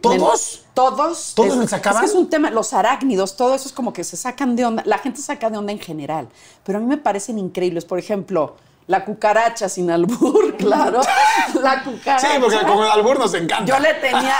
¿Todos? 0.01 0.65
Todos. 0.75 1.33
¿Todos 1.35 1.55
me 1.57 1.67
sacaban? 1.67 2.03
Es 2.03 2.12
que 2.12 2.15
es 2.15 2.21
un 2.21 2.29
tema, 2.29 2.51
los 2.51 2.73
arácnidos, 2.73 3.35
todo 3.38 3.55
eso 3.55 3.67
es 3.67 3.73
como 3.73 3.91
que 3.93 4.03
se 4.03 4.17
sacan 4.17 4.55
de 4.55 4.65
onda. 4.65 4.83
La 4.85 5.00
gente 5.00 5.19
saca 5.19 5.50
de 5.50 5.57
onda 5.57 5.71
en 5.71 5.79
general, 5.79 6.27
pero 6.63 6.77
a 6.77 6.81
mí 6.81 6.88
me 6.88 6.97
parecen 6.97 7.39
increíbles. 7.39 7.85
Por 7.85 7.97
ejemplo, 7.97 8.55
la 8.87 9.05
cucaracha 9.05 9.69
sin 9.69 9.89
albur, 9.91 10.55
claro. 10.57 11.01
La 11.61 11.83
cucaracha. 11.83 12.33
Sí, 12.33 12.37
porque 12.39 12.57
con 12.65 12.79
el 12.79 12.91
albur 12.91 13.19
nos 13.19 13.33
encanta. 13.33 13.65
Yo 13.65 13.79
le 13.79 13.93
tenía. 13.95 14.35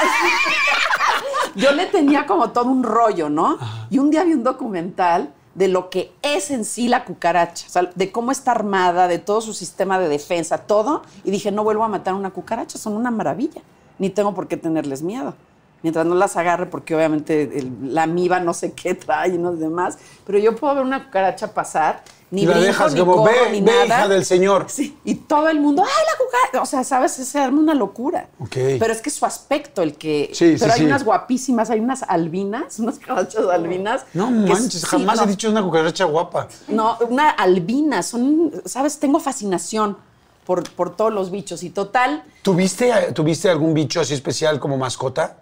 yo 1.56 1.72
le 1.72 1.86
tenía 1.88 2.26
como 2.26 2.52
todo 2.52 2.66
un 2.66 2.84
rollo, 2.84 3.30
¿no? 3.30 3.58
Y 3.90 4.00
un 4.00 4.10
día 4.10 4.24
vi 4.24 4.34
un 4.34 4.44
documental 4.44 5.34
de 5.56 5.68
lo 5.68 5.90
que 5.90 6.12
es 6.22 6.50
en 6.52 6.66
sí 6.66 6.88
la 6.88 7.06
cucaracha, 7.06 7.68
o 7.68 7.70
sea, 7.70 7.90
de 7.94 8.12
cómo 8.12 8.32
está 8.32 8.52
armada, 8.52 9.08
de 9.08 9.20
todo 9.20 9.40
su 9.40 9.54
sistema 9.54 10.00
de 10.00 10.10
defensa, 10.10 10.58
todo. 10.58 11.04
Y 11.24 11.32
dije, 11.32 11.52
no 11.52 11.64
vuelvo 11.64 11.84
a 11.84 11.88
matar 11.88 12.16
una 12.16 12.32
cucaracha, 12.32 12.78
son 12.78 12.94
una 12.94 13.12
maravilla. 13.12 13.62
Ni 14.00 14.10
tengo 14.10 14.34
por 14.34 14.48
qué 14.48 14.58
tenerles 14.58 15.04
miedo. 15.04 15.36
Mientras 15.84 16.06
no 16.06 16.16
las 16.16 16.36
agarre, 16.38 16.66
porque 16.66 16.96
obviamente 16.96 17.44
el- 17.60 17.94
la 17.94 18.04
amiba 18.04 18.40
no 18.40 18.54
sé 18.54 18.72
qué 18.72 18.96
trae 18.96 19.30
y 19.36 19.38
los 19.38 19.60
demás. 19.60 19.98
Pero 20.26 20.40
yo 20.40 20.56
puedo 20.56 20.74
ver 20.76 20.84
una 20.84 21.06
cucaracha 21.06 21.54
pasar, 21.54 22.04
ni 22.32 22.44
Y 22.44 22.46
la 22.46 22.54
brinco, 22.54 22.66
dejas 22.68 22.94
ni 22.94 23.00
como, 23.02 23.18
corro, 23.18 23.26
ve, 23.32 23.52
ni 23.52 23.62
ve, 23.62 23.72
nada. 23.72 23.86
hija 23.86 24.08
del 24.08 24.26
señor. 24.26 24.66
Sí, 24.70 24.98
y 25.04 25.14
todo 25.16 25.50
el 25.50 25.60
mundo, 25.60 25.84
¡ay, 25.84 25.90
la 25.90 26.26
cucaracha! 26.26 26.62
O 26.64 26.66
sea, 26.66 26.84
¿sabes? 26.84 27.12
Se 27.12 27.38
arma 27.38 27.60
una 27.60 27.76
locura. 27.76 28.28
Ok. 28.40 28.56
Pero 28.80 28.88
es 28.94 29.02
que 29.02 29.10
su 29.12 29.26
aspecto, 29.26 29.84
el 29.84 29.96
que. 29.96 30.30
Sí, 30.34 30.54
sí, 30.54 30.58
pero 30.60 30.72
hay 30.74 30.80
sí. 30.80 30.86
unas 30.86 31.04
guapísimas, 31.04 31.70
hay 31.70 31.80
unas 31.82 32.02
albinas, 32.04 32.80
unas 32.80 32.98
cucarachas 32.98 33.46
albinas. 33.46 34.06
No 34.14 34.32
manches, 34.32 34.82
sí, 34.82 34.88
jamás 34.88 35.18
no, 35.18 35.24
he 35.26 35.28
dicho 35.28 35.50
una 35.52 35.62
cucaracha 35.62 36.06
guapa. 36.06 36.48
No, 36.70 36.98
una 37.10 37.30
albina, 37.30 38.02
son, 38.02 38.52
¿sabes? 38.66 38.98
Tengo 39.00 39.20
fascinación 39.20 39.98
por, 40.46 40.64
por 40.72 40.96
todos 40.96 41.14
los 41.14 41.30
bichos. 41.30 41.62
Y 41.62 41.70
total, 41.70 42.24
¿Tuviste, 42.42 42.92
¿Tuviste 43.14 43.50
algún 43.50 43.74
bicho 43.74 44.00
así 44.02 44.14
especial 44.14 44.60
como 44.60 44.78
mascota? 44.78 45.38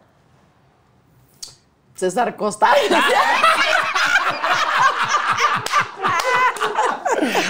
César 2.01 2.35
Costa. 2.35 2.73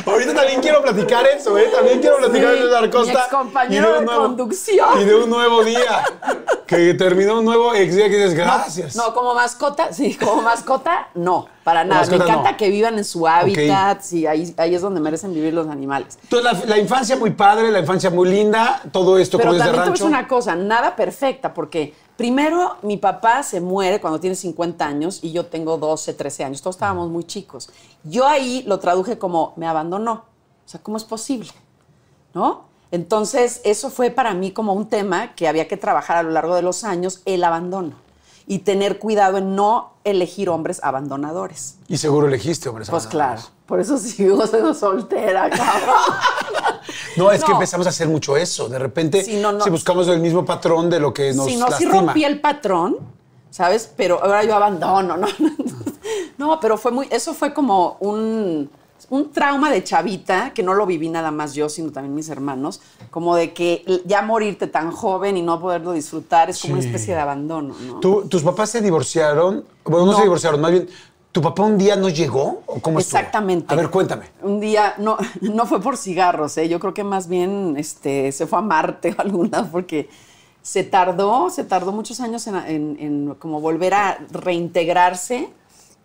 Ahorita 0.05 0.33
también 0.33 0.59
quiero 0.61 0.81
platicar 0.81 1.25
eso, 1.27 1.57
¿eh? 1.57 1.69
También 1.73 2.01
quiero 2.01 2.17
platicar 2.17 2.53
Sí, 2.53 2.59
de 2.59 2.65
César 2.65 2.81
mi 2.83 2.89
Costa. 2.89 3.13
excompañero 3.13 3.87
y 3.87 3.93
un 3.93 3.99
de 3.99 4.05
nuevo- 4.05 4.21
conducción. 4.23 5.01
Y 5.01 5.05
de 5.05 5.15
un 5.15 5.29
nuevo 5.29 5.63
día. 5.63 6.03
Que 6.67 6.93
terminó 6.93 7.39
un 7.39 7.45
nuevo 7.45 7.73
ex 7.73 7.95
día 7.95 8.09
que 8.09 8.15
dices, 8.17 8.33
gracias. 8.33 8.95
No, 8.95 9.13
como 9.13 9.33
mascota, 9.33 9.91
sí, 9.93 10.15
como 10.15 10.41
mascota, 10.41 11.07
no, 11.15 11.47
para 11.63 11.83
nada. 11.83 12.01
mascota, 12.01 12.23
Me 12.25 12.29
encanta 12.29 12.51
no. 12.51 12.57
que 12.57 12.69
vivan 12.69 12.97
en 12.97 13.03
su 13.05 13.27
hábitat, 13.27 14.01
sí, 14.01 14.25
ahí, 14.25 14.53
ahí 14.57 14.75
es 14.75 14.81
donde 14.81 14.99
merecen 15.01 15.33
vivir 15.33 15.53
los 15.53 15.67
animales. 15.67 16.17
Entonces, 16.23 16.65
la, 16.67 16.75
la 16.75 16.77
infancia 16.77 17.15
muy 17.17 17.31
padre, 17.31 17.71
la 17.71 17.79
infancia 17.79 18.09
muy 18.09 18.29
linda, 18.29 18.81
todo 18.91 19.17
esto 19.17 19.37
Pero 19.37 19.49
como 19.51 19.61
es 19.61 19.65
de 19.69 19.77
también 19.77 20.05
una 20.05 20.27
cosa, 20.27 20.55
nada 20.55 20.95
perfecta, 20.95 21.53
porque 21.53 21.93
primero 22.21 22.77
mi 22.83 22.97
papá 22.97 23.41
se 23.41 23.59
muere 23.59 23.99
cuando 23.99 24.19
tiene 24.19 24.35
50 24.35 24.85
años 24.85 25.23
y 25.23 25.31
yo 25.31 25.47
tengo 25.47 25.79
12, 25.79 26.13
13 26.13 26.43
años. 26.43 26.61
Todos 26.61 26.75
estábamos 26.75 27.09
muy 27.09 27.23
chicos. 27.23 27.71
Yo 28.03 28.27
ahí 28.27 28.63
lo 28.67 28.77
traduje 28.77 29.17
como 29.17 29.53
me 29.55 29.65
abandonó. 29.65 30.13
O 30.13 30.69
sea, 30.69 30.79
¿cómo 30.83 30.97
es 30.97 31.03
posible? 31.03 31.49
¿No? 32.35 32.65
Entonces, 32.91 33.59
eso 33.63 33.89
fue 33.89 34.11
para 34.11 34.35
mí 34.35 34.51
como 34.51 34.73
un 34.73 34.87
tema 34.87 35.33
que 35.33 35.47
había 35.47 35.67
que 35.67 35.77
trabajar 35.77 36.17
a 36.17 36.21
lo 36.21 36.29
largo 36.29 36.53
de 36.53 36.61
los 36.61 36.83
años, 36.83 37.23
el 37.25 37.43
abandono. 37.43 37.95
Y 38.45 38.59
tener 38.59 38.99
cuidado 38.99 39.39
en 39.39 39.55
no 39.55 39.93
elegir 40.03 40.47
hombres 40.49 40.79
abandonadores. 40.83 41.77
Y 41.87 41.97
seguro 41.97 42.27
elegiste, 42.27 42.69
hombre. 42.69 42.85
Pues 42.87 43.07
claro, 43.07 43.41
por 43.65 43.79
eso 43.79 43.97
sigo 43.97 44.45
siendo 44.45 44.75
soltera, 44.75 45.49
cabrón. 45.49 45.95
No, 47.17 47.31
es 47.31 47.43
que 47.43 47.51
empezamos 47.51 47.85
a 47.87 47.89
hacer 47.91 48.07
mucho 48.07 48.37
eso. 48.37 48.69
De 48.69 48.79
repente, 48.79 49.23
Sí, 49.23 49.37
no, 49.41 49.51
no. 49.51 49.63
si 49.63 49.69
buscamos 49.69 50.07
el 50.07 50.19
mismo 50.19 50.45
patrón 50.45 50.89
de 50.89 50.99
lo 50.99 51.13
que 51.13 51.33
nos 51.33 51.45
si 51.47 51.55
no, 51.57 51.67
lastima. 51.67 51.91
rompí 51.93 52.23
el 52.23 52.39
patrón, 52.41 52.97
¿sabes? 53.49 53.91
Pero 53.97 54.23
ahora 54.23 54.43
yo 54.43 54.55
abandono, 54.55 55.17
¿no? 55.17 55.27
No, 56.37 56.59
pero 56.59 56.77
fue 56.77 56.91
muy, 56.91 57.07
eso 57.11 57.35
fue 57.35 57.53
como 57.53 57.97
un, 57.99 58.67
un 59.09 59.31
trauma 59.31 59.69
de 59.69 59.83
chavita, 59.83 60.51
que 60.55 60.63
no 60.63 60.73
lo 60.73 60.87
viví 60.87 61.07
nada 61.07 61.29
más 61.29 61.53
yo, 61.53 61.69
sino 61.69 61.91
también 61.91 62.15
mis 62.15 62.29
hermanos, 62.29 62.81
como 63.11 63.35
de 63.35 63.53
que 63.53 63.85
ya 64.05 64.23
morirte 64.23 64.65
tan 64.65 64.91
joven 64.91 65.37
y 65.37 65.43
no 65.43 65.59
poderlo 65.61 65.91
disfrutar 65.91 66.49
es 66.49 66.59
como 66.59 66.73
una 66.73 66.83
especie 66.83 67.13
de 67.13 67.19
abandono, 67.19 67.75
¿no? 67.85 67.99
¿Tú- 67.99 68.23
¿Tus 68.27 68.41
papás 68.41 68.71
se 68.71 68.81
divorciaron? 68.81 69.63
Bueno, 69.83 70.05
no, 70.07 70.11
No. 70.13 70.17
se 70.17 70.23
divorciaron, 70.23 70.59
más 70.59 70.71
bien, 70.71 70.89
¿tu 71.31 71.41
papá 71.41 71.63
un 71.63 71.77
día 71.77 71.95
no 71.95 72.09
llegó? 72.09 72.61
¿O 72.65 72.79
cómo 72.81 72.99
estuvo? 72.99 73.17
Exactamente. 73.19 73.73
A 73.73 73.77
ver, 73.77 73.89
cuéntame. 73.89 74.25
Un 74.41 74.59
día, 74.59 74.95
no, 74.97 75.17
no 75.41 75.65
fue 75.65 75.81
por 75.81 75.97
cigarros, 75.97 76.57
¿eh? 76.57 76.67
yo 76.69 76.79
creo 76.79 76.93
que 76.93 77.03
más 77.03 77.27
bien 77.27 77.75
este, 77.77 78.31
se 78.31 78.47
fue 78.47 78.59
a 78.59 78.61
Marte 78.61 79.15
o 79.17 79.21
alguna, 79.25 79.69
porque 79.71 80.09
se 80.61 80.83
tardó, 80.83 81.49
se 81.49 81.63
tardó 81.63 81.91
muchos 81.91 82.19
años 82.19 82.45
en, 82.47 82.55
en- 82.55 82.97
en 82.99 83.35
como 83.35 83.59
volver 83.61 83.93
a 83.95 84.19
reintegrarse 84.31 85.49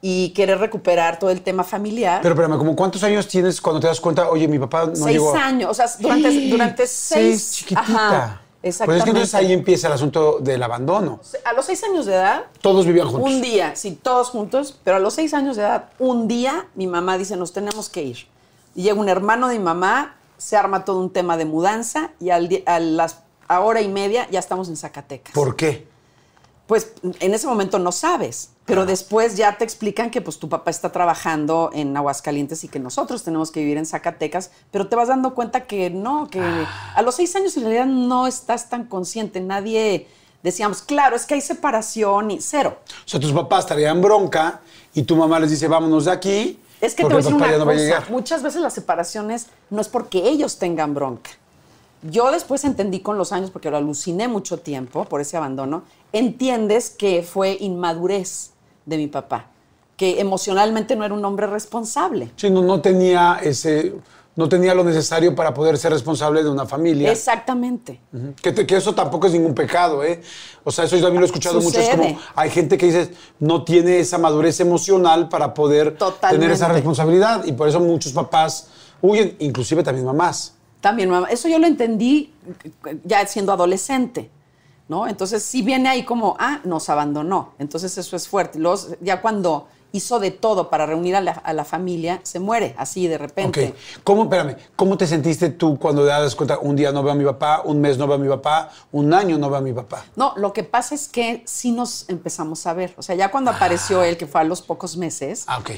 y 0.03 0.31
querer 0.31 0.59
recuperar 0.59 1.19
todo 1.19 1.31
el 1.31 1.41
tema 1.43 1.65
familiar. 1.65 2.21
Pero 2.23 2.35
espérame, 2.35 2.59
¿como 2.59 2.77
cuántos 2.77 3.03
años 3.03 3.27
tienes 3.27 3.61
cuando 3.61 3.81
te 3.81 3.87
das 3.89 4.01
cuenta, 4.01 4.29
oye, 4.31 4.47
mi 4.47 4.59
papá 4.59 4.87
no 4.87 4.95
seis 4.95 5.13
llegó? 5.13 5.35
años, 5.35 5.71
o 5.71 5.75
sea, 5.75 5.87
durante, 5.99 6.49
durante 6.49 6.87
seis... 6.87 7.51
chiquitita. 7.53 7.81
Ajá, 7.83 8.41
Pues 8.85 8.99
es 8.99 9.05
que 9.05 9.11
entonces 9.11 9.35
ahí 9.35 9.53
empieza 9.53 9.87
el 9.87 9.93
asunto 9.93 10.39
del 10.41 10.63
abandono. 10.63 11.21
A 11.45 11.53
los 11.53 11.67
seis 11.67 11.83
años 11.85 12.07
de 12.07 12.15
edad, 12.15 12.45
Todos 12.61 12.87
vivían 12.87 13.09
juntos. 13.09 13.31
Un 13.31 13.41
día, 13.41 13.77
sí, 13.77 13.99
todos 14.01 14.31
juntos, 14.31 14.79
pero 14.83 14.97
a 14.97 15.01
los 15.01 15.15
seis 15.15 15.35
años 15.35 15.57
de 15.57 15.63
edad, 15.63 15.91
un 15.99 16.29
día, 16.29 16.69
mi 16.75 16.87
mamá 16.87 17.19
dice, 17.19 17.37
nos 17.37 17.53
tenemos 17.53 17.89
que 17.89 18.03
ir. 18.03 18.27
Y 18.75 18.83
llega 18.83 18.99
un 18.99 19.09
hermano 19.09 19.49
de 19.49 19.59
mi 19.59 19.65
mamá, 19.65 20.17
se 20.39 20.57
arma 20.57 20.85
todo 20.85 21.01
un 21.01 21.11
tema 21.11 21.37
de 21.37 21.45
mudanza 21.45 22.11
y 22.21 22.31
al 22.31 22.63
a 22.67 22.79
las 22.81 23.21
a 23.49 23.61
hora 23.61 23.81
y 23.81 23.89
media 23.89 24.29
ya 24.31 24.39
estamos 24.39 24.69
en 24.69 24.77
Zacatecas. 24.77 25.33
¿Por 25.33 25.57
qué? 25.57 25.87
Pues 26.67 26.93
en 27.21 27.33
ese 27.33 27.47
momento 27.47 27.79
no 27.79 27.93
sabes, 27.93 28.51
pero 28.67 28.85
después 28.85 29.37
ya 29.37 29.57
te 29.57 29.65
explican 29.65 30.11
que 30.11 30.21
pues 30.21 30.39
tu 30.39 30.49
papá 30.49 30.71
está 30.73 30.91
trabajando 30.91 31.71
en 31.73 31.97
Aguascalientes 31.97 32.65
y 32.65 32.69
que 32.69 32.81
nosotros 32.81 33.23
tenemos 33.23 33.53
que 33.53 33.61
vivir 33.61 33.79
en 33.79 33.87
Zacatecas, 33.87 34.51
pero 34.73 34.89
te 34.89 34.97
vas 34.97 35.09
dando 35.09 35.35
cuenta 35.35 35.67
que 35.67 35.89
no, 35.89 36.29
que 36.29 36.43
a 36.43 37.01
los 37.03 37.15
seis 37.15 37.35
años 37.37 37.57
en 37.57 37.63
realidad 37.63 37.87
no 37.87 38.27
estás 38.27 38.69
tan 38.69 38.85
consciente, 38.85 39.41
nadie 39.41 40.09
decíamos, 40.43 40.83
claro, 40.83 41.15
es 41.15 41.27
que 41.27 41.35
hay 41.35 41.41
separación 41.41 42.33
y 42.33 42.41
cero. 42.41 42.79
O 43.05 43.09
sea, 43.09 43.21
tus 43.21 43.33
papás 43.33 43.67
traían 43.67 44.03
bronca 44.03 44.61
y 44.93 45.05
tu 45.05 45.15
mamá 45.15 45.39
les 45.39 45.51
dice, 45.51 45.69
vámonos 45.69 46.07
de 46.07 46.11
aquí. 46.11 46.61
Es 46.81 46.95
que 46.95 47.05
te 47.05 47.09
voy 47.09 47.15
a 47.15 47.17
decir 47.19 47.35
una 47.35 47.65
cosa. 47.65 48.05
Muchas 48.11 48.43
veces 48.43 48.61
las 48.61 48.75
separaciones 48.75 49.47
no 49.71 49.81
es 49.81 49.89
porque 49.89 50.29
ellos 50.29 50.59
tengan 50.59 50.93
bronca. 50.93 51.31
Yo 52.03 52.31
después 52.31 52.65
entendí 52.65 53.01
con 53.01 53.17
los 53.17 53.33
años, 53.33 53.51
porque 53.51 53.71
lo 53.71 53.77
aluciné 53.77 54.29
mucho 54.29 54.59
tiempo 54.59 55.05
por 55.07 55.21
ese 55.21 55.37
abandono, 55.37 55.85
entiendes 56.13 56.91
que 56.91 57.23
fue 57.23 57.57
inmadurez 57.59 58.51
de 58.87 58.97
mi 58.97 59.09
papá, 59.09 59.47
que 59.97 60.21
emocionalmente 60.21 60.97
no 60.97 61.05
era 61.05 61.13
un 61.13 61.25
hombre 61.25 61.47
responsable. 61.47 62.31
Sí, 62.37 62.49
no, 62.49 62.63
no 62.63 62.81
tenía 62.81 63.41
ese 63.43 63.95
no 64.37 64.51
tenía 64.51 64.75
lo 64.75 64.85
necesario 64.85 65.35
para 65.35 65.55
poder 65.55 65.79
ser 65.79 65.93
responsable 65.93 66.43
de 66.43 66.51
una 66.51 66.67
familia. 66.67 67.11
Exactamente. 67.11 68.01
que, 68.43 68.55
que, 68.67 68.77
eso 68.77 68.95
tampoco 68.95 69.27
es 69.27 69.33
ningún 69.33 69.55
pecado, 69.55 70.05
¿eh? 70.05 70.21
O 70.63 70.71
sea, 70.71 70.85
eso 70.85 70.97
yo 70.97 71.03
también 71.03 71.23
lo 71.23 71.25
he 71.25 71.29
escuchado 71.29 71.59
mucho. 71.61 71.81
Es 71.81 71.89
como, 71.89 72.19
hay 72.35 72.51
gente 72.51 72.77
que 72.77 72.87
dice, 72.87 73.15
no 73.41 73.65
tiene 73.65 73.99
esa 73.99 74.19
madurez 74.19 74.61
emocional 74.61 75.31
para 75.31 75.55
poder 75.55 75.97
tener 76.31 76.51
esa 76.51 76.69
responsabilidad. 76.69 77.47
Y 77.47 77.53
por 77.53 77.67
eso 77.67 77.81
muchos 77.81 78.13
papás 78.13 78.69
huyen, 79.01 79.37
inclusive 79.39 79.83
también 79.83 80.05
mamás. 80.05 80.55
También 80.83 81.09
mamá. 81.09 81.29
Eso 81.31 81.49
yo 81.49 81.59
lo 81.59 81.67
entendí 81.67 82.35
ya 83.05 83.27
siendo 83.27 83.53
adolescente. 83.53 84.31
¿No? 84.89 85.09
Entonces 85.09 85.43
sí 85.43 85.63
viene 85.63 85.89
ahí 85.89 86.05
como, 86.05 86.37
ah, 86.39 86.61
nos 86.65 86.89
abandonó. 86.89 87.55
Entonces 87.59 87.99
eso 87.99 88.15
es 88.15 88.29
fuerte. 88.29 88.59
Los, 88.59 88.97
ya 89.01 89.21
cuando 89.21 89.67
hizo 89.97 90.21
de 90.21 90.31
todo 90.31 90.71
para 90.71 90.87
reunir 90.87 91.17
a 91.17 91.21
la, 91.21 91.65
familia, 91.65 92.21
se 92.23 92.39
muere 92.39 92.75
así 92.79 93.09
de 93.09 93.19
repente. 93.19 93.75
¿Cómo, 94.05 94.25
espérame, 94.25 94.57
cómo 94.77 94.97
te 94.97 95.07
sentiste 95.07 95.51
tú 95.51 95.79
cuando 95.79 96.03
te 96.03 96.09
das 96.09 96.35
cuenta, 96.35 96.59
un 96.59 96.77
día 96.77 96.93
no 96.93 97.03
veo 97.03 97.13
a 97.13 97.17
mi 97.17 97.25
papá, 97.25 97.63
un 97.65 97.81
mes 97.81 97.99
no 97.99 98.07
veo 98.07 98.17
a 98.17 98.19
mi 98.19 98.29
papá, 98.29 98.71
un 98.93 99.13
año 99.13 99.39
no 99.39 99.49
veo 99.49 99.59
a 99.59 99.63
mi 99.63 99.73
papá? 99.73 100.05
No, 100.15 100.35
lo 100.37 100.53
que 100.53 100.63
pasa 100.63 100.95
es 100.95 101.09
que 101.09 101.43
sí 101.47 101.73
nos 101.73 102.09
empezamos 102.09 102.67
a 102.67 102.75
ver. 102.75 102.95
O 102.97 103.03
sea, 103.03 103.15
ya 103.17 103.31
cuando 103.31 103.51
apareció 103.51 104.01
ah. 104.01 104.09
él, 104.09 104.17
que 104.17 104.27
fue 104.27 104.41
a 104.41 104.45
los 104.45 104.63
pocos 104.63 104.97
meses, 104.97 105.45
ah, 105.47 105.59
ok. 105.59 105.71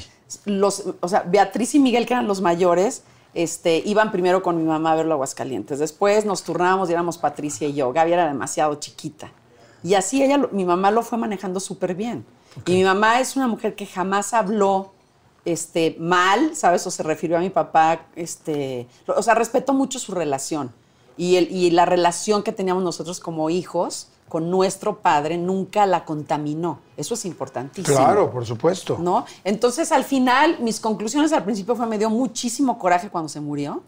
los, 0.45 0.83
o 0.99 1.07
sea, 1.07 1.23
Beatriz 1.25 1.75
y 1.75 1.79
Miguel, 1.79 2.05
que 2.05 2.13
eran 2.13 2.27
los 2.27 2.41
mayores, 2.41 3.03
este, 3.33 3.81
iban 3.85 4.11
primero 4.11 4.41
con 4.41 4.57
mi 4.57 4.63
mamá 4.63 4.93
a 4.93 4.95
verlo 4.95 5.13
a 5.13 5.15
Aguascalientes. 5.15 5.79
Después 5.79 6.25
nos 6.25 6.43
turnábamos 6.43 6.89
y 6.89 6.93
éramos 6.93 7.17
Patricia 7.17 7.67
y 7.67 7.73
yo. 7.73 7.93
Gaby 7.93 8.13
era 8.13 8.27
demasiado 8.27 8.75
chiquita. 8.75 9.31
Y 9.83 9.93
así 9.93 10.23
ella, 10.23 10.37
mi 10.51 10.65
mamá 10.65 10.91
lo 10.91 11.03
fue 11.03 11.17
manejando 11.17 11.59
súper 11.59 11.95
bien. 11.95 12.25
Y 12.65 12.73
mi 12.73 12.83
mamá 12.83 13.19
es 13.19 13.35
una 13.35 13.47
mujer 13.47 13.75
que 13.75 13.85
jamás 13.85 14.33
habló 14.33 14.91
este, 15.45 15.95
mal, 15.99 16.55
¿sabes? 16.55 16.85
O 16.87 16.91
se 16.91 17.03
refirió 17.03 17.37
a 17.37 17.39
mi 17.39 17.49
papá, 17.49 18.07
este, 18.15 18.87
o 19.07 19.21
sea, 19.21 19.35
respeto 19.35 19.73
mucho 19.73 19.99
su 19.99 20.13
relación. 20.13 20.73
Y, 21.17 21.35
el, 21.35 21.51
y 21.51 21.71
la 21.71 21.85
relación 21.85 22.43
que 22.43 22.51
teníamos 22.51 22.83
nosotros 22.83 23.19
como 23.19 23.49
hijos 23.49 24.07
con 24.29 24.49
nuestro 24.49 24.99
padre 24.99 25.37
nunca 25.37 25.85
la 25.85 26.05
contaminó. 26.05 26.79
Eso 26.95 27.15
es 27.15 27.25
importantísimo. 27.25 27.97
Claro, 27.97 28.31
por 28.31 28.45
supuesto. 28.45 28.97
¿No? 28.99 29.25
Entonces, 29.43 29.91
al 29.91 30.03
final, 30.03 30.57
mis 30.61 30.79
conclusiones 30.79 31.33
al 31.33 31.43
principio 31.43 31.75
fue, 31.75 31.87
me 31.87 31.97
dio 31.97 32.09
muchísimo 32.09 32.77
coraje 32.77 33.09
cuando 33.09 33.27
se 33.27 33.41
murió. 33.41 33.81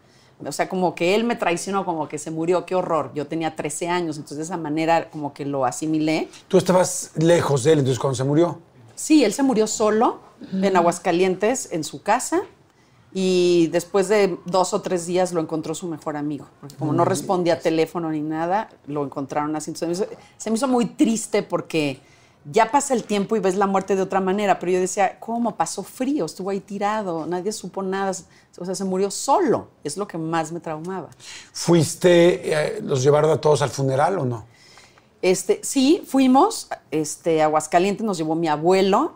O 0.43 0.51
sea, 0.51 0.67
como 0.67 0.95
que 0.95 1.13
él 1.13 1.23
me 1.23 1.35
traicionó, 1.35 1.85
como 1.85 2.07
que 2.07 2.17
se 2.17 2.31
murió, 2.31 2.65
qué 2.65 2.73
horror. 2.73 3.11
Yo 3.13 3.27
tenía 3.27 3.55
13 3.55 3.89
años, 3.89 4.17
entonces 4.17 4.37
de 4.37 4.43
esa 4.43 4.57
manera 4.57 5.09
como 5.11 5.33
que 5.33 5.45
lo 5.45 5.65
asimilé. 5.65 6.29
Tú 6.47 6.57
estabas 6.57 7.11
lejos 7.15 7.63
de 7.63 7.73
él, 7.73 7.79
entonces 7.79 7.99
cuando 7.99 8.15
se 8.15 8.23
murió. 8.23 8.59
Sí, 8.95 9.23
él 9.23 9.33
se 9.33 9.43
murió 9.43 9.67
solo 9.67 10.19
en 10.51 10.75
Aguascalientes, 10.75 11.69
en 11.71 11.83
su 11.83 12.01
casa. 12.01 12.41
Y 13.13 13.67
después 13.67 14.07
de 14.07 14.37
dos 14.45 14.73
o 14.73 14.81
tres 14.81 15.05
días 15.05 15.33
lo 15.33 15.41
encontró 15.41 15.75
su 15.75 15.87
mejor 15.87 16.15
amigo. 16.15 16.47
Porque 16.61 16.75
como 16.75 16.93
no 16.93 17.03
respondía 17.03 17.55
a 17.55 17.59
teléfono 17.59 18.09
ni 18.09 18.21
nada, 18.21 18.69
lo 18.87 19.03
encontraron 19.03 19.55
así. 19.55 19.73
se 19.75 20.49
me 20.49 20.55
hizo 20.55 20.67
muy 20.67 20.85
triste 20.85 21.43
porque 21.43 21.99
ya 22.45 22.71
pasa 22.71 22.93
el 22.93 23.03
tiempo 23.03 23.35
y 23.35 23.39
ves 23.39 23.55
la 23.55 23.67
muerte 23.67 23.95
de 23.95 24.01
otra 24.01 24.19
manera, 24.19 24.57
pero 24.59 24.71
yo 24.71 24.79
decía, 24.79 25.19
¿cómo? 25.19 25.55
Pasó 25.55 25.83
frío, 25.83 26.25
estuvo 26.25 26.49
ahí 26.49 26.59
tirado, 26.59 27.25
nadie 27.27 27.51
supo 27.51 27.83
nada, 27.83 28.11
o 28.57 28.65
sea, 28.65 28.73
se 28.73 28.83
murió 28.83 29.11
solo, 29.11 29.67
es 29.83 29.97
lo 29.97 30.07
que 30.07 30.17
más 30.17 30.51
me 30.51 30.59
traumaba. 30.59 31.09
¿Fuiste, 31.53 32.77
eh, 32.77 32.81
los 32.81 33.03
llevaron 33.03 33.29
a 33.31 33.39
todos 33.39 33.61
al 33.61 33.69
funeral 33.69 34.17
o 34.19 34.25
no? 34.25 34.45
Este, 35.21 35.59
sí, 35.63 36.03
fuimos, 36.07 36.67
este, 36.89 37.43
Aguascalientes 37.43 38.03
nos 38.03 38.17
llevó 38.17 38.33
mi 38.33 38.47
abuelo, 38.47 39.13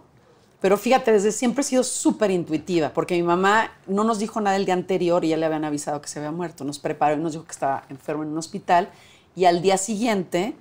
pero 0.66 0.80
fíjate, 0.80 1.12
desde 1.12 1.32
siempre 1.32 1.62
he 1.62 1.64
sido 1.64 1.84
súper 1.84 2.32
intuitiva, 2.32 2.90
porque 2.90 3.14
mi 3.14 3.22
mamá 3.22 3.70
no 3.86 4.04
nos 4.04 4.18
dijo 4.18 4.42
nada 4.42 4.56
el 4.56 4.66
día 4.66 4.74
anterior 4.74 5.24
y 5.24 5.28
ya 5.28 5.38
le 5.38 5.46
habían 5.46 5.64
avisado 5.64 6.02
que 6.02 6.08
se 6.08 6.18
había 6.18 6.32
muerto, 6.32 6.64
nos 6.64 6.80
preparó 6.80 7.14
y 7.16 7.20
nos 7.20 7.34
dijo 7.34 7.46
que 7.46 7.52
estaba 7.52 7.84
enfermo 7.88 8.24
en 8.24 8.30
un 8.30 8.38
hospital, 8.40 8.90
y 9.36 9.46
al 9.46 9.62
día 9.62 9.78
siguiente 9.78 10.56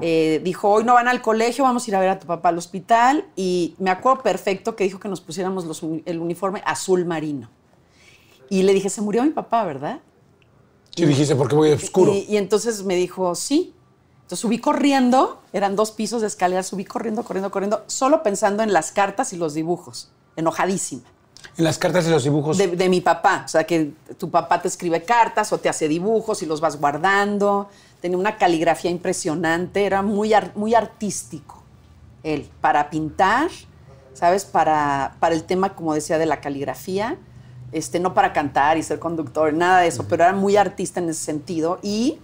eh, 0.00 0.40
dijo, 0.42 0.70
hoy 0.70 0.82
no 0.82 0.94
van 0.94 1.06
al 1.06 1.22
colegio, 1.22 1.62
vamos 1.62 1.86
a 1.86 1.90
ir 1.92 1.94
a 1.94 2.00
ver 2.00 2.08
a 2.08 2.18
tu 2.18 2.26
papá 2.26 2.48
al 2.48 2.58
hospital. 2.58 3.26
Y 3.36 3.76
me 3.78 3.90
acuerdo 3.90 4.24
perfecto 4.24 4.74
que 4.74 4.82
dijo 4.82 4.98
que 4.98 5.06
nos 5.06 5.20
pusiéramos 5.20 5.64
el 6.04 6.18
uniforme 6.18 6.60
azul 6.66 7.04
marino. 7.04 7.48
Y 8.50 8.64
le 8.64 8.74
dije, 8.74 8.90
se 8.90 9.02
murió 9.02 9.22
mi 9.22 9.30
papá, 9.30 9.62
¿verdad? 9.62 10.00
Sí, 10.96 11.06
dijiste, 11.06 11.36
¿por 11.36 11.46
qué 11.46 11.54
voy 11.54 11.70
oscuro? 11.70 12.12
Y, 12.12 12.26
y, 12.28 12.38
entonces 12.38 12.82
me 12.82 12.96
dijo, 12.96 13.36
sí. 13.36 13.72
Entonces 14.34 14.42
subí 14.42 14.58
corriendo, 14.58 15.40
eran 15.52 15.76
dos 15.76 15.92
pisos 15.92 16.20
de 16.20 16.26
escalera, 16.26 16.62
subí 16.62 16.84
corriendo, 16.84 17.22
corriendo, 17.22 17.50
corriendo, 17.50 17.84
solo 17.86 18.22
pensando 18.22 18.62
en 18.62 18.72
las 18.72 18.90
cartas 18.90 19.32
y 19.32 19.36
los 19.36 19.54
dibujos, 19.54 20.10
enojadísima. 20.34 21.04
En 21.56 21.64
las 21.64 21.78
cartas 21.78 22.06
y 22.06 22.10
los 22.10 22.24
dibujos. 22.24 22.58
De, 22.58 22.68
de, 22.68 22.88
mi 22.88 23.00
papá. 23.00 23.42
O 23.44 23.48
sea, 23.48 23.64
que 23.64 23.92
tu 24.18 24.30
papá 24.30 24.60
te 24.60 24.66
escribe 24.66 25.04
cartas 25.04 25.52
o 25.52 25.58
te 25.58 25.68
hace 25.68 25.86
dibujos 25.86 26.42
y 26.42 26.46
los 26.46 26.60
vas 26.60 26.80
guardando 26.80 27.68
tenía 28.04 28.18
una 28.18 28.36
caligrafía 28.36 28.90
impresionante, 28.90 29.86
era 29.86 30.02
muy, 30.02 30.34
muy 30.56 30.74
artístico 30.74 31.62
él, 32.22 32.50
para 32.60 32.90
pintar, 32.90 33.50
¿sabes? 34.12 34.44
Para, 34.44 35.16
para 35.20 35.34
el 35.34 35.44
tema, 35.44 35.74
como 35.74 35.94
decía, 35.94 36.18
de 36.18 36.26
la 36.26 36.42
caligrafía, 36.42 37.16
este, 37.72 38.00
no 38.00 38.12
para 38.12 38.34
cantar 38.34 38.76
y 38.76 38.82
ser 38.82 38.98
conductor, 38.98 39.54
nada 39.54 39.80
de 39.80 39.86
eso, 39.86 40.06
pero 40.06 40.22
era 40.24 40.34
muy 40.34 40.58
artista 40.58 41.00
en 41.00 41.08
ese 41.08 41.24
sentido. 41.24 41.78
Y 41.82 42.18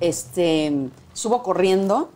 este, 0.00 0.88
subo 1.12 1.42
corriendo 1.42 2.10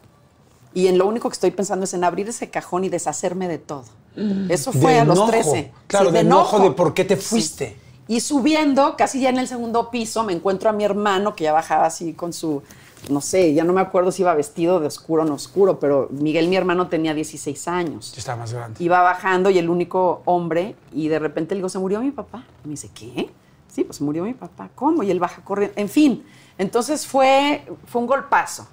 y 0.73 0.89
en 0.89 0.99
lo 0.99 1.07
único 1.07 1.29
que 1.29 1.35
estoy 1.35 1.51
pensando 1.51 1.85
es 1.85 1.95
en 1.95 2.05
abrir 2.05 2.29
ese 2.29 2.51
cajón 2.51 2.85
y 2.85 2.89
deshacerme 2.89 3.49
de 3.49 3.59
todo. 3.59 3.85
Mm. 4.17 4.51
Eso 4.51 4.73
fue 4.73 4.99
a 4.99 5.05
los 5.05 5.27
13. 5.27 5.73
Claro, 5.87 6.11
de, 6.11 6.21
enojo 6.21 6.59
de 6.59 6.71
por 6.71 6.95
qué 6.95 7.05
te 7.05 7.17
fuiste. 7.17 7.77
Y 8.07 8.21
subiendo, 8.21 8.97
casi 8.97 9.21
ya 9.21 9.31
en 9.31 9.39
el 9.39 9.49
segundo 9.49 9.91
piso, 9.91 10.25
me 10.25 10.33
encuentro 10.33 10.69
a 10.69 10.73
mi 10.73 10.85
hermano 10.85 11.35
que 11.35 11.45
ya 11.45 11.53
bajaba 11.53 11.87
así 11.87 12.13
con 12.13 12.33
su 12.33 12.63
no 13.11 13.21
sé, 13.21 13.55
ya 13.55 13.65
no 13.65 13.73
me 13.73 13.81
acuerdo 13.81 14.13
si 14.13 14.23
iba 14.23 14.35
vestido 14.35 14.81
de 14.81 14.87
oscuro 14.87 15.23
o 15.23 15.27
no 15.27 15.35
oscuro, 15.35 15.79
pero 15.79 16.09
Miguel, 16.11 16.49
mi 16.49 16.57
hermano, 16.57 16.89
tenía 16.89 17.15
16 17.15 17.69
años. 17.69 18.15
Estaba 18.17 18.39
más 18.39 18.53
grande. 18.53 18.83
Iba 18.83 19.03
bajando 19.03 19.51
y 19.51 19.59
el 19.59 19.69
único 19.69 20.23
hombre, 20.25 20.75
y 20.93 21.09
de 21.09 21.19
repente 21.19 21.55
le 21.55 21.59
digo, 21.59 21.69
¿se 21.69 21.79
murió 21.79 22.01
mi 22.01 22.11
papá? 22.11 22.45
Y 22.65 22.69
me 22.69 22.73
dice, 22.73 22.91
¿qué? 22.95 23.31
Sí, 23.69 23.85
pues 23.85 24.01
murió 24.01 24.25
mi 24.25 24.35
papá. 24.35 24.71
¿Cómo? 24.75 25.03
Y 25.03 25.11
él 25.11 25.21
baja 25.21 25.43
corriendo. 25.45 25.75
En 25.79 25.89
fin, 25.89 26.25
entonces 26.57 27.07
fue, 27.07 27.67
fue 27.87 28.01
un 28.01 28.07
golpazo. 28.07 28.67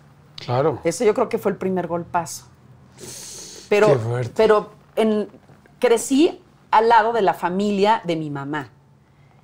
Claro. 0.45 0.79
Ese 0.83 1.05
yo 1.05 1.13
creo 1.13 1.29
que 1.29 1.37
fue 1.37 1.51
el 1.51 1.57
primer 1.57 1.87
golpazo. 1.87 2.45
Pero, 3.69 3.97
pero 4.35 4.71
en, 4.95 5.29
crecí 5.79 6.41
al 6.71 6.89
lado 6.89 7.13
de 7.13 7.21
la 7.21 7.33
familia 7.33 8.01
de 8.03 8.15
mi 8.15 8.29
mamá. 8.29 8.69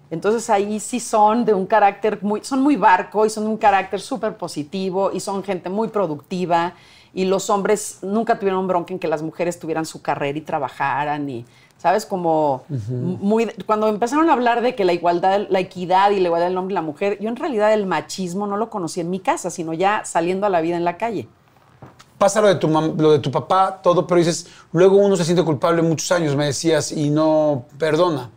Entonces 0.09 0.49
ahí 0.49 0.79
sí 0.79 0.99
son 0.99 1.45
de 1.45 1.53
un 1.53 1.65
carácter 1.65 2.19
muy, 2.21 2.43
son 2.43 2.61
muy 2.61 2.77
barco 2.77 3.25
y 3.25 3.29
son 3.29 3.43
de 3.43 3.49
un 3.49 3.57
carácter 3.57 3.99
súper 3.99 4.37
positivo 4.37 5.11
y 5.13 5.19
son 5.19 5.43
gente 5.43 5.69
muy 5.69 5.89
productiva 5.89 6.73
y 7.13 7.25
los 7.25 7.49
hombres 7.49 7.99
nunca 8.01 8.39
tuvieron 8.39 8.67
bronca 8.67 8.93
en 8.93 8.99
que 8.99 9.07
las 9.07 9.21
mujeres 9.21 9.59
tuvieran 9.59 9.85
su 9.85 10.01
carrera 10.01 10.37
y 10.37 10.41
trabajaran 10.41 11.29
y, 11.29 11.45
¿sabes? 11.87 12.05
Como 12.05 12.65
muy, 12.67 13.45
cuando 13.65 13.87
empezaron 13.87 14.29
a 14.29 14.33
hablar 14.33 14.61
de 14.61 14.75
que 14.75 14.83
la 14.83 14.91
igualdad, 14.91 15.47
la 15.49 15.59
equidad 15.61 16.11
y 16.11 16.19
la 16.19 16.27
igualdad 16.27 16.49
del 16.49 16.57
hombre 16.57 16.73
y 16.73 16.75
la 16.75 16.81
mujer, 16.81 17.17
yo 17.21 17.29
en 17.29 17.37
realidad 17.37 17.73
el 17.73 17.85
machismo 17.85 18.45
no 18.45 18.57
lo 18.57 18.69
conocí 18.69 18.99
en 18.99 19.09
mi 19.09 19.21
casa, 19.21 19.49
sino 19.49 19.71
ya 19.71 20.03
saliendo 20.03 20.45
a 20.45 20.49
la 20.49 20.59
vida 20.59 20.75
en 20.75 20.83
la 20.83 20.97
calle. 20.97 21.29
Pasa 22.17 22.41
lo 22.41 22.49
de 22.49 22.55
tu, 22.55 22.67
lo 22.67 23.11
de 23.13 23.19
tu 23.19 23.31
papá, 23.31 23.79
todo, 23.81 24.05
pero 24.05 24.17
dices, 24.17 24.47
luego 24.73 24.97
uno 24.97 25.15
se 25.15 25.23
siente 25.23 25.45
culpable 25.45 25.81
muchos 25.81 26.11
años, 26.11 26.35
me 26.35 26.47
decías, 26.47 26.91
y 26.91 27.09
no 27.09 27.63
perdona. 27.77 28.31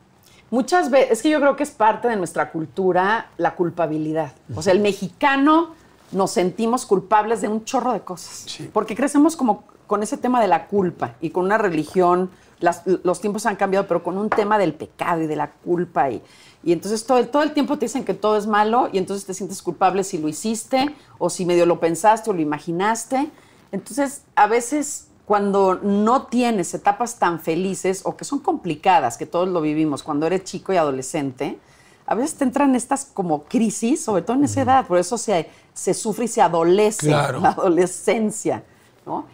Muchas 0.52 0.88
veces, 0.88 1.10
es 1.10 1.22
que 1.22 1.30
yo 1.30 1.40
creo 1.40 1.56
que 1.56 1.64
es 1.64 1.72
parte 1.72 2.06
de 2.06 2.14
nuestra 2.14 2.52
cultura 2.52 3.30
la 3.36 3.56
culpabilidad. 3.56 4.30
O 4.54 4.62
sea, 4.62 4.72
el 4.72 4.80
mexicano 4.80 5.70
nos 6.12 6.30
sentimos 6.30 6.86
culpables 6.86 7.40
de 7.40 7.48
un 7.48 7.64
chorro 7.64 7.92
de 7.92 8.00
cosas. 8.00 8.46
Porque 8.72 8.94
crecemos 8.94 9.34
como 9.34 9.64
con 9.88 10.04
ese 10.04 10.16
tema 10.16 10.40
de 10.40 10.46
la 10.46 10.68
culpa 10.68 11.16
y 11.20 11.30
con 11.30 11.44
una 11.46 11.58
religión, 11.58 12.30
los 12.60 13.20
tiempos 13.20 13.46
han 13.46 13.56
cambiado, 13.56 13.86
pero 13.88 14.02
con 14.02 14.18
un 14.18 14.28
tema 14.30 14.58
del 14.58 14.74
pecado 14.74 15.22
y 15.22 15.26
de 15.26 15.36
la 15.36 15.50
culpa. 15.50 16.10
Y, 16.10 16.22
y 16.62 16.72
entonces 16.72 17.04
todo, 17.06 17.26
todo 17.28 17.42
el 17.42 17.52
tiempo 17.52 17.78
te 17.78 17.86
dicen 17.86 18.04
que 18.04 18.14
todo 18.14 18.36
es 18.36 18.46
malo 18.46 18.88
y 18.92 18.98
entonces 18.98 19.26
te 19.26 19.34
sientes 19.34 19.62
culpable 19.62 20.04
si 20.04 20.18
lo 20.18 20.28
hiciste 20.28 20.94
o 21.18 21.30
si 21.30 21.46
medio 21.46 21.66
lo 21.66 21.80
pensaste 21.80 22.30
o 22.30 22.32
lo 22.32 22.40
imaginaste. 22.40 23.30
Entonces, 23.72 24.22
a 24.34 24.46
veces 24.46 25.08
cuando 25.30 25.76
no 25.76 26.26
tienes 26.26 26.74
etapas 26.74 27.18
tan 27.18 27.38
felices 27.38 28.02
o 28.04 28.16
que 28.16 28.24
son 28.24 28.40
complicadas, 28.40 29.16
que 29.16 29.26
todos 29.26 29.48
lo 29.48 29.60
vivimos 29.60 30.02
cuando 30.02 30.26
eres 30.26 30.42
chico 30.44 30.72
y 30.72 30.76
adolescente, 30.76 31.56
a 32.04 32.16
veces 32.16 32.34
te 32.34 32.42
entran 32.42 32.74
estas 32.74 33.04
como 33.04 33.44
crisis, 33.44 34.02
sobre 34.02 34.22
todo 34.22 34.36
en 34.36 34.44
esa 34.44 34.62
edad, 34.62 34.86
por 34.88 34.98
eso 34.98 35.16
se, 35.16 35.48
se 35.72 35.94
sufre 35.94 36.24
y 36.24 36.28
se 36.28 36.42
adolece 36.42 37.10
la 37.10 37.50
adolescencia, 37.50 38.64
¿no? 39.06 39.26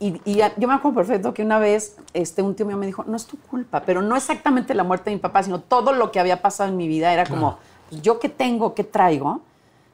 Y 0.00 0.20
y, 0.24 0.40
yo 0.56 0.68
me 0.68 0.74
acuerdo 0.74 0.96
perfecto 0.96 1.34
que 1.34 1.42
una 1.42 1.58
vez 1.58 1.96
este, 2.14 2.42
un 2.42 2.54
tío 2.54 2.66
mío 2.66 2.76
me 2.76 2.86
dijo, 2.86 3.04
no 3.06 3.16
es 3.16 3.26
tu 3.26 3.36
culpa, 3.38 3.82
pero 3.84 4.00
no 4.00 4.16
exactamente 4.16 4.74
la 4.74 4.84
muerte 4.84 5.10
de 5.10 5.16
mi 5.16 5.20
papá, 5.20 5.42
sino 5.42 5.60
todo 5.60 5.92
lo 5.92 6.12
que 6.12 6.20
había 6.20 6.40
pasado 6.40 6.70
en 6.70 6.76
mi 6.76 6.86
vida. 6.86 7.12
Era 7.12 7.26
como, 7.26 7.58
pues, 7.90 8.00
yo 8.02 8.20
qué 8.20 8.28
tengo, 8.28 8.74
qué 8.74 8.84
traigo, 8.84 9.40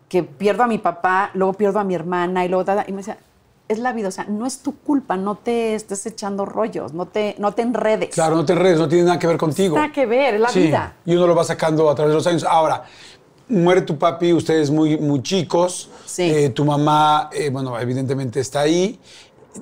que 0.08 0.22
pierdo 0.22 0.62
a 0.62 0.66
mi 0.66 0.78
papá, 0.78 1.30
luego 1.34 1.54
pierdo 1.54 1.78
a 1.78 1.84
mi 1.84 1.94
hermana 1.94 2.44
y 2.44 2.48
luego... 2.48 2.64
ta, 2.64 2.84
Y 2.86 2.92
me 2.92 2.98
decía, 2.98 3.18
es 3.68 3.78
la 3.78 3.92
vida, 3.92 4.08
o 4.08 4.10
sea, 4.10 4.24
no 4.24 4.46
es 4.46 4.58
tu 4.58 4.76
culpa, 4.76 5.16
no 5.16 5.36
te 5.36 5.74
estés 5.74 6.04
echando 6.06 6.44
rollos, 6.44 6.92
no 6.92 7.06
te, 7.06 7.34
no 7.38 7.52
te 7.52 7.62
enredes. 7.62 8.10
Claro, 8.10 8.36
no 8.36 8.44
te 8.44 8.52
enredes, 8.52 8.78
no 8.78 8.88
tiene 8.88 9.04
nada 9.04 9.18
que 9.18 9.26
ver 9.26 9.38
contigo. 9.38 9.76
Nada 9.76 9.90
que 9.90 10.04
ver, 10.04 10.34
es 10.34 10.40
la 10.40 10.48
Sí, 10.50 10.64
vida. 10.64 10.96
Y 11.06 11.16
uno 11.16 11.26
lo 11.26 11.34
va 11.34 11.44
sacando 11.44 11.88
a 11.88 11.94
través 11.94 12.12
de 12.12 12.16
los 12.16 12.26
años. 12.26 12.44
Ahora, 12.44 12.84
muere 13.48 13.82
tu 13.82 13.96
papi, 13.96 14.32
ustedes 14.32 14.70
muy, 14.70 14.98
muy 14.98 15.22
chicos. 15.22 15.90
Sí. 16.04 16.30
Eh, 16.30 16.50
tu 16.50 16.64
mamá, 16.64 17.30
eh, 17.32 17.48
bueno, 17.50 17.78
evidentemente 17.80 18.40
está 18.40 18.60
ahí. 18.60 19.00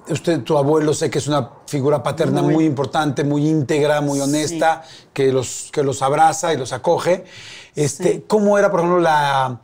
Usted, 0.09 0.43
tu 0.43 0.57
abuelo, 0.57 0.95
sé 0.95 1.11
que 1.11 1.19
es 1.19 1.27
una 1.29 1.51
figura 1.67 2.03
paterna 2.03 2.41
muy, 2.43 2.55
Muy. 2.55 2.65
importante, 2.65 3.25
muy 3.25 3.47
íntegra, 3.49 4.01
muy 4.01 4.21
honesta, 4.21 4.83
que, 5.13 5.31
los, 5.33 5.69
que 5.71 5.83
los 5.83 6.01
abraza 6.03 6.53
y 6.53 6.57
los 6.57 6.73
acoge. 6.73 7.25
Este, 7.75 8.13
Sí. 8.15 8.25
¿Cómo 8.27 8.59
era, 8.59 8.71
por 8.71 8.81
ejemplo, 8.81 9.01
la, 9.01 9.61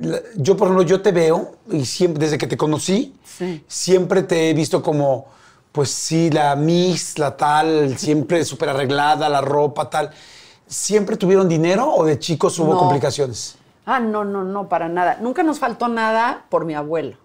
la- 0.00 0.20
Yo, 0.36 0.56
por 0.56 0.68
ejemplo, 0.68 0.82
yo 0.86 1.02
te 1.02 1.12
veo 1.12 1.52
y 1.70 1.84
siempre, 1.84 2.24
desde 2.24 2.38
que 2.38 2.46
te 2.46 2.56
conocí, 2.56 3.14
Sí. 3.24 3.62
siempre 3.68 4.22
te 4.22 4.48
he 4.50 4.54
visto 4.54 4.82
como, 4.82 5.26
pues 5.72 5.90
sí, 5.90 6.30
la 6.30 6.56
Miss, 6.56 7.18
la 7.18 7.36
tal, 7.36 7.98
siempre 7.98 8.44
súper 8.46 8.70
arreglada, 8.70 9.28
la 9.28 9.40
ropa, 9.42 9.90
tal. 9.90 10.10
¿Siempre 10.66 11.16
tuvieron 11.16 11.48
dinero 11.48 11.92
o 11.94 12.04
de 12.04 12.18
chicos 12.18 12.58
hubo 12.58 12.72
No. 12.72 12.78
complicaciones? 12.78 13.56
Ah, 13.84 14.00
no, 14.00 14.24
no, 14.24 14.42
no, 14.42 14.68
para 14.68 14.88
nada. 14.88 15.18
Nunca 15.20 15.42
nos 15.44 15.58
faltó 15.60 15.86
nada 15.86 16.44
por 16.48 16.64
mi 16.64 16.74
abuelo. 16.74 17.18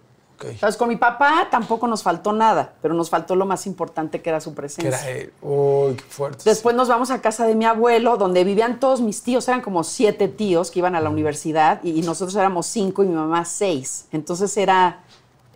¿Sabes? 0.58 0.76
Con 0.76 0.88
mi 0.88 0.96
papá 0.96 1.48
tampoco 1.50 1.86
nos 1.86 2.02
faltó 2.02 2.32
nada, 2.32 2.74
pero 2.82 2.94
nos 2.94 3.10
faltó 3.10 3.36
lo 3.36 3.46
más 3.46 3.66
importante 3.66 4.20
que 4.22 4.30
era 4.30 4.40
su 4.40 4.50
Que 4.50 4.56
presencia. 4.56 4.88
era 4.88 5.10
él. 5.10 5.32
Uy, 5.42 5.94
qué 5.96 6.04
fuerte. 6.08 6.42
Después 6.44 6.74
nos 6.76 6.88
vamos 6.88 7.10
a 7.10 7.20
casa 7.20 7.46
de 7.46 7.54
mi 7.54 7.64
abuelo, 7.64 8.16
donde 8.16 8.44
vivían 8.44 8.80
todos 8.80 9.00
mis 9.00 9.22
tíos, 9.22 9.46
eran 9.48 9.60
como 9.60 9.84
siete 9.84 10.28
tíos 10.28 10.70
que 10.70 10.78
iban 10.80 10.94
a 10.96 11.00
la 11.00 11.10
universidad 11.10 11.80
y, 11.82 11.90
y 11.98 12.02
nosotros 12.02 12.34
éramos 12.36 12.66
cinco 12.66 13.02
y 13.02 13.06
mi 13.08 13.14
mamá 13.14 13.44
seis. 13.44 14.06
Entonces 14.12 14.56
era, 14.56 15.00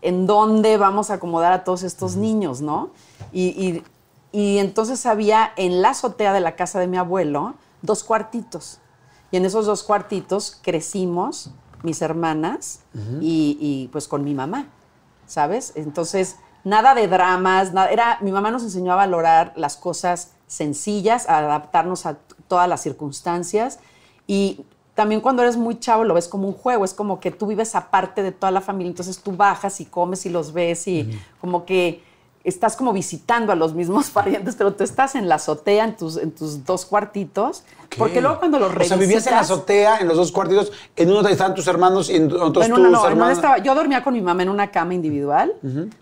¿en 0.03 0.27
dónde 0.27 0.77
vamos 0.77 1.11
a 1.11 1.15
acomodar 1.15 1.53
a 1.53 1.65
todos 1.65 1.83
estos 1.83 2.17
niños, 2.17 2.61
no? 2.61 2.91
Y, 3.33 3.45
y- 3.49 3.83
y 4.33 4.59
entonces 4.59 5.07
había 5.07 5.53
en 5.57 5.81
la 5.81 5.91
azotea 5.91 6.33
de 6.35 6.41
la 6.41 6.57
casa 6.57 6.79
de 6.79 6.87
mi 6.87 6.99
abuelo 6.99 7.55
dos 7.81 8.05
cuartitos. 8.05 8.81
Y 9.31 9.39
en 9.39 9.47
esos 9.47 9.65
dos 9.65 9.83
cuartitos 9.83 10.59
crecimos 10.63 11.51
mis 11.83 12.03
hermanas 12.03 12.81
y, 13.21 13.57
y, 13.61 13.89
pues 13.93 14.09
con 14.09 14.25
mi 14.25 14.35
mamá, 14.35 14.67
¿sabes? 15.27 15.73
Entonces, 15.77 16.37
nada 16.65 16.95
de 16.95 17.09
dramas, 17.09 17.73
nada, 17.73 17.91
era, 17.91 18.19
mi 18.21 18.33
mamá 18.33 18.51
nos 18.51 18.63
enseñó 18.63 18.93
a 18.93 18.97
valorar 18.97 19.53
las 19.57 19.77
cosas 19.77 20.33
sencillas, 20.47 21.29
a 21.29 21.39
adaptarnos 21.39 22.07
a 22.07 22.19
todas 22.49 22.69
las 22.69 22.81
circunstancias 22.81 23.79
y 24.27 24.65
también 24.95 25.21
cuando 25.21 25.43
eres 25.43 25.57
muy 25.57 25.79
chavo 25.79 26.05
lo 26.05 26.15
ves 26.15 26.27
como 26.27 26.49
un 26.49 26.55
juego, 26.55 26.85
es 26.85 26.95
como 26.95 27.21
que 27.21 27.31
tú 27.31 27.47
vives 27.47 27.75
aparte 27.75 28.23
de 28.23 28.33
toda 28.33 28.51
la 28.51 28.63
familia, 28.63 28.91
entonces 28.91 29.19
tú 29.19 29.33
bajas 29.33 29.81
y 29.81 29.85
comes 29.85 30.25
y 30.25 30.31
los 30.31 30.53
ves 30.53 30.89
y 30.89 31.21
como 31.41 31.67
que 31.67 32.03
estás 32.47 32.77
como 32.77 32.93
visitando 32.93 33.53
a 33.53 33.57
los 33.57 33.75
mismos 33.75 34.09
parientes, 34.19 34.55
pero 34.57 34.73
tú 34.75 34.85
estás 34.85 35.15
en 35.15 35.29
la 35.29 35.35
azotea, 35.35 35.85
en 35.85 35.97
tus, 35.97 36.17
en 36.17 36.31
tus 36.31 36.65
dos 36.65 36.87
cuartitos, 36.87 37.65
porque 37.99 38.21
luego 38.21 38.39
cuando 38.39 38.59
los 38.59 38.71
O 38.71 38.73
revisitas... 38.73 38.99
sea, 38.99 39.07
vivías 39.07 39.27
en 39.27 39.35
la 39.35 39.41
azotea, 39.41 39.99
en 39.99 40.09
los 40.09 40.17
dos 40.17 40.33
cuartitos, 40.33 40.73
en 40.97 41.11
uno 41.11 41.27
estaban 41.29 41.55
tus 41.55 41.67
hermanos 41.67 42.09
y 42.09 42.17
en 42.17 42.33
otros 42.33 42.69
no, 42.69 42.77
en 42.77 42.87
una 42.87 43.07
hermanas. 43.09 43.39
estaba- 43.39 43.59
yo 43.59 43.75
dormía 43.75 44.03
con 44.03 44.15
mi 44.15 44.21
mamá 44.23 44.43
en 44.43 44.49
una 44.49 44.71
cama 44.71 44.95
individual. 44.95 45.53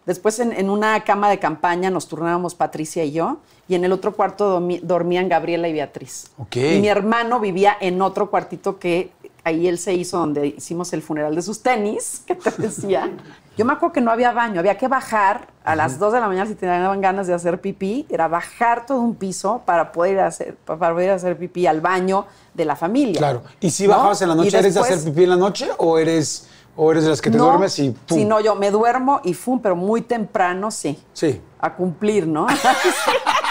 Después 0.07 0.38
en, 0.38 0.52
en 0.52 0.70
una 0.70 1.02
cama 1.04 1.28
de 1.30 1.38
campaña 1.38 1.90
nos 1.90 2.07
turnábamos 2.09 2.54
Patricia 2.54 3.04
y 3.04 3.12
yo. 3.12 3.38
Y 3.66 3.74
en 3.76 3.85
el 3.85 3.92
otro 3.92 4.12
cuarto 4.14 4.62
dormían 4.83 5.28
Gabriela 5.30 5.68
y 5.68 5.72
Beatriz. 5.72 6.26
Ok. 6.37 6.57
Y 6.57 6.80
mi 6.80 6.88
hermano 6.88 7.40
vivía 7.40 7.74
en 7.80 8.02
otro 8.02 8.28
cuartito 8.28 8.78
que 8.78 9.11
ahí 9.44 9.68
él 9.68 9.78
se 9.78 9.94
hizo 9.94 10.18
donde 10.18 10.46
hicimos 10.48 10.92
el 10.92 11.02
funeral 11.02 11.35
de 11.35 11.42
sus 11.42 11.62
tenis, 11.62 12.22
que 12.26 12.35
te 12.35 12.50
decía. 12.59 13.11
Yo 13.57 13.64
me 13.64 13.72
acuerdo 13.74 13.92
que 13.92 14.00
no 14.00 14.11
había 14.11 14.33
baño, 14.33 14.59
había 14.59 14.76
que 14.76 14.88
bajar 14.88 15.46
a 15.62 15.76
las 15.76 16.00
2 16.00 16.14
de 16.14 16.20
la 16.20 16.26
mañana 16.26 16.46
si 16.50 16.57
te 16.57 16.66
daban 16.66 17.00
ganas 17.00 17.28
de 17.28 17.35
hacer 17.35 17.61
pipí, 17.61 18.04
era 18.09 18.26
bajar 18.26 18.85
todo 18.85 18.98
un 19.00 19.14
piso 19.14 19.62
para 19.64 19.92
poder 19.92 20.14
ir 20.14 20.20
a 20.20 20.26
hacer, 20.26 20.57
para 20.57 20.92
poder 20.92 21.11
hacer 21.11 21.37
pipí 21.38 21.64
al 21.68 21.80
baño 21.80 22.26
de 22.52 22.64
la 22.64 22.74
familia. 22.74 23.18
Claro. 23.18 23.42
¿Y 23.61 23.70
si 23.70 23.85
¿No? 23.87 23.90
bajabas 23.90 24.20
en 24.22 24.30
la 24.30 24.35
noche, 24.35 24.59
eres 24.59 24.74
de 24.74 24.80
después- 24.80 24.98
hacer 24.98 25.12
pipí 25.12 25.22
en 25.22 25.30
la 25.30 25.37
noche 25.37 25.68
o 25.78 25.98
eres, 25.98 26.48
o 26.74 26.90
eres 26.90 27.04
de 27.04 27.11
las 27.11 27.22
que 27.22 27.30
te 27.30 27.38
no, 27.38 27.44
duermes 27.44 27.78
y 27.78 27.90
pum? 27.90 28.18
Sí, 28.18 28.24
no, 28.24 28.40
yo 28.40 28.57
me 28.57 28.72
duermo 28.72 29.20
y 29.22 29.35
fum, 29.35 29.61
pero 29.61 29.76
muy 29.76 30.02
temprano 30.02 30.72
sí. 30.72 30.98
Sí. 31.12 31.40
A 31.61 31.74
cumplir, 31.74 32.26
¿no? 32.26 32.48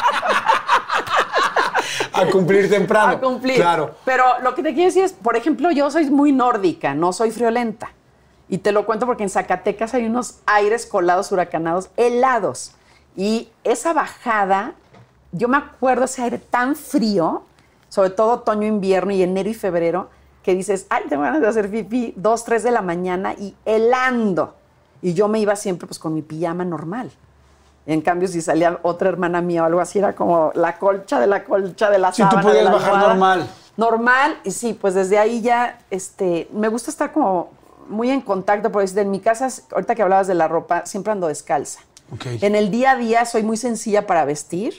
A 2.14 2.26
cumplir 2.28 2.70
temprano. 2.70 3.14
a 3.14 3.20
cumplir. 3.20 3.56
Claro. 3.56 3.96
Pero 4.06 4.24
lo 4.42 4.56
que 4.56 4.64
te 4.64 4.74
quiero 4.74 4.88
decir 4.88 5.04
es, 5.04 5.14
por 5.14 5.36
ejemplo, 5.36 5.72
yo 5.72 5.90
soy 5.92 6.10
muy 6.10 6.32
nórdica, 6.32 6.94
no 6.94 7.14
soy 7.14 7.32
friolenta. 7.32 7.92
Y 8.50 8.60
te 8.60 8.72
lo 8.72 8.86
cuento 8.86 9.06
porque 9.06 9.24
en 9.24 9.30
Zacatecas 9.30 9.94
hay 9.94 10.06
unos 10.06 10.40
aires 10.46 10.86
colados, 10.86 11.32
huracanados, 11.32 11.90
helados. 11.98 12.74
Y 13.16 13.50
esa 13.64 13.94
bajada, 13.94 14.74
yo 15.32 15.48
me 15.48 15.58
acuerdo 15.58 16.06
ese 16.06 16.22
aire 16.24 16.38
tan 16.38 16.76
frío, 16.76 17.44
sobre 17.90 18.10
todo 18.10 18.34
otoño, 18.34 18.68
invierno 18.68 19.12
y 19.12 19.24
enero 19.24 19.50
y 19.50 19.54
febrero, 19.54 20.10
que 20.44 20.54
dices, 20.54 20.86
ay, 20.90 21.04
tengo 21.10 21.24
ganas 21.24 21.42
de 21.42 21.48
hacer 21.48 21.72
pipí, 21.72 22.14
dos, 22.18 22.44
tres 22.44 22.64
de 22.64 22.72
la 22.72 22.82
mañana 22.82 23.34
y 23.34 23.56
helando. 23.66 24.56
Y 25.02 25.14
yo 25.14 25.28
me 25.28 25.40
iba 25.40 25.56
siempre 25.56 25.88
pues 25.88 26.00
con 26.00 26.14
mi 26.14 26.22
pijama 26.22 26.66
normal. 26.66 27.12
En 27.86 28.02
cambio, 28.02 28.28
si 28.28 28.42
salía 28.42 28.80
otra 28.82 29.10
hermana 29.10 29.42
mía 29.42 29.64
o 29.64 29.66
algo 29.66 29.82
así, 29.82 30.00
era 30.00 30.14
como 30.16 30.52
la 30.56 30.78
colcha 30.78 31.20
de 31.20 31.28
la 31.28 31.44
colcha 31.44 31.90
de 31.90 32.00
la 32.00 32.14
Sí, 32.14 32.24
tú 32.24 32.30
sábana. 32.30 32.42
de 32.42 32.48
podías 32.48 32.66
la 32.66 32.72
bajar 32.72 33.08
normal. 33.10 33.50
Normal, 33.76 34.38
y 34.44 34.52
sí, 34.52 34.74
pues 34.80 34.94
desde 34.94 35.18
ahí 35.18 35.42
ya, 35.42 35.80
este, 35.90 36.48
me 36.54 36.68
gusta 36.68 36.92
estar 36.92 37.12
como 37.12 37.50
muy 37.90 38.10
en 38.10 38.22
contacto, 38.22 38.72
porque 38.72 38.90
en 39.02 39.12
mi 39.12 39.20
casa, 39.20 39.48
ahorita 39.72 39.96
que 39.96 40.02
hablabas 40.04 40.28
de 40.28 40.36
la 40.36 40.48
ropa, 40.48 40.86
siempre 40.86 41.12
ando 41.12 41.28
descalza. 41.28 41.82
En 42.42 42.54
el 42.56 42.70
día 42.70 42.92
a 42.92 42.96
día 42.96 43.26
soy 43.26 43.42
muy 43.42 43.58
sencilla 43.58 44.06
para 44.06 44.24
vestir. 44.24 44.76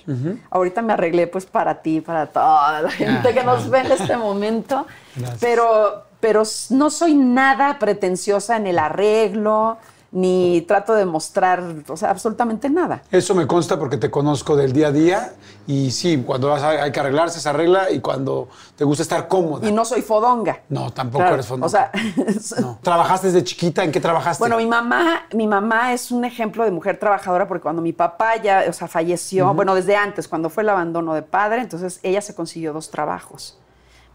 Ahorita 0.50 0.82
me 0.82 0.92
arreglé 0.92 1.26
pues 1.26 1.46
para 1.46 1.82
ti, 1.82 2.00
para 2.00 2.26
toda 2.26 2.82
la 2.82 2.90
gente 2.90 3.34
que 3.34 3.42
nos 3.42 3.68
ve 3.68 3.80
en 3.80 3.90
este 3.92 4.16
momento. 4.16 4.86
Gracias. 5.16 5.38
Pero, 5.40 6.04
pero 6.20 6.44
no 6.70 6.90
soy 6.90 7.14
nada 7.14 7.78
pretenciosa 7.80 8.56
en 8.56 8.68
el 8.68 8.78
arreglo, 8.78 9.78
ni 10.14 10.60
trato 10.62 10.94
de 10.94 11.04
mostrar, 11.04 11.60
o 11.88 11.96
sea, 11.96 12.08
absolutamente 12.10 12.70
nada. 12.70 13.02
Eso 13.10 13.34
me 13.34 13.48
consta 13.48 13.76
porque 13.80 13.96
te 13.96 14.12
conozco 14.12 14.54
del 14.54 14.72
día 14.72 14.86
a 14.86 14.92
día 14.92 15.32
y 15.66 15.90
sí, 15.90 16.22
cuando 16.24 16.50
vas 16.50 16.62
a- 16.62 16.84
hay 16.84 16.92
que 16.92 17.00
arreglarse, 17.00 17.40
se 17.40 17.48
arregla 17.48 17.90
y 17.90 17.98
cuando 18.00 18.48
te 18.76 18.84
gusta 18.84 19.02
estar 19.02 19.26
cómoda. 19.26 19.68
Y 19.68 19.72
no 19.72 19.84
soy 19.84 20.02
fodonga. 20.02 20.60
No, 20.68 20.92
tampoco 20.92 21.18
Claro, 21.18 21.34
eres 21.34 21.46
fondo. 21.46 21.66
O 21.66 21.68
sea, 21.68 21.90
No. 22.60 22.78
¿Trabajaste 22.80 23.26
desde 23.32 23.42
chiquita? 23.42 23.82
¿En 23.82 23.90
qué 23.90 23.98
trabajaste? 24.00 24.40
Bueno, 24.40 24.56
mi 24.58 24.66
mamá, 24.66 25.22
mi 25.32 25.48
mamá 25.48 25.92
es 25.92 26.12
un 26.12 26.24
ejemplo 26.24 26.64
de 26.64 26.70
mujer 26.70 26.96
trabajadora 26.96 27.48
porque 27.48 27.62
cuando 27.62 27.82
mi 27.82 27.92
papá 27.92 28.36
ya, 28.36 28.64
o 28.68 28.72
sea, 28.72 28.86
falleció, 28.86 29.52
bueno, 29.52 29.74
desde 29.74 29.96
antes, 29.96 30.28
cuando 30.28 30.48
fue 30.48 30.62
el 30.62 30.68
abandono 30.68 31.12
de 31.14 31.22
padre, 31.22 31.60
entonces 31.60 31.98
ella 32.04 32.20
se 32.22 32.36
consiguió 32.36 32.72
dos 32.72 32.88
trabajos. 32.90 33.58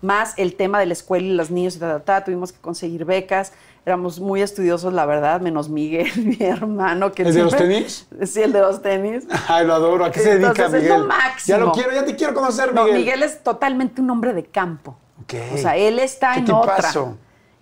Más 0.02 0.34
el 0.38 0.56
tema 0.56 0.80
de 0.80 0.86
la 0.86 0.94
escuela 0.94 1.26
y 1.26 1.34
los 1.34 1.52
niños 1.52 1.76
y 1.76 1.80
ta, 1.80 2.00
ta, 2.00 2.06
ta, 2.06 2.24
tuvimos 2.24 2.54
que 2.54 2.60
conseguir 2.62 3.04
becas. 3.04 3.52
Éramos 3.90 4.20
muy 4.20 4.44
estudiosos, 4.44 4.94
la 4.94 5.08
verdad, 5.08 5.42
menos 5.42 5.68
Miguel, 5.68 6.12
mi 6.40 6.46
hermano. 6.46 7.12
Que 7.12 7.24
¿El 7.24 7.34
de 7.34 7.42
los 7.42 7.54
siempre- 7.54 7.76
tenis? 7.76 8.08
Sí, 8.32 8.44
el 8.44 8.54
de 8.54 8.60
los 8.62 8.84
tenis. 8.84 9.26
Ay, 9.48 9.66
lo 9.66 9.74
adoro. 9.74 10.06
¿A 10.06 10.12
qué 10.12 10.20
se 10.20 10.30
dedica 10.38 10.50
Entonces, 10.50 10.74
es 10.76 10.84
Miguel? 10.84 11.02
lo 11.02 11.08
máximo. 11.08 11.58
Ya 11.58 11.66
lo 11.66 11.72
quiero, 11.72 11.92
ya 11.92 12.06
te 12.06 12.16
quiero 12.16 12.36
conocer, 12.36 12.72
No, 12.72 12.84
Miguel. 12.84 13.00
Miguel 13.00 13.24
es 13.24 13.42
totalmente 13.44 14.00
un 14.00 14.12
hombre 14.12 14.34
de 14.34 14.46
campo. 14.46 14.96
Ok. 15.24 15.34
O 15.56 15.58
sea, 15.58 15.76
él 15.76 15.98
está 15.98 16.34
¿Qué 16.34 16.42
en 16.42 16.52
otra. 16.52 16.78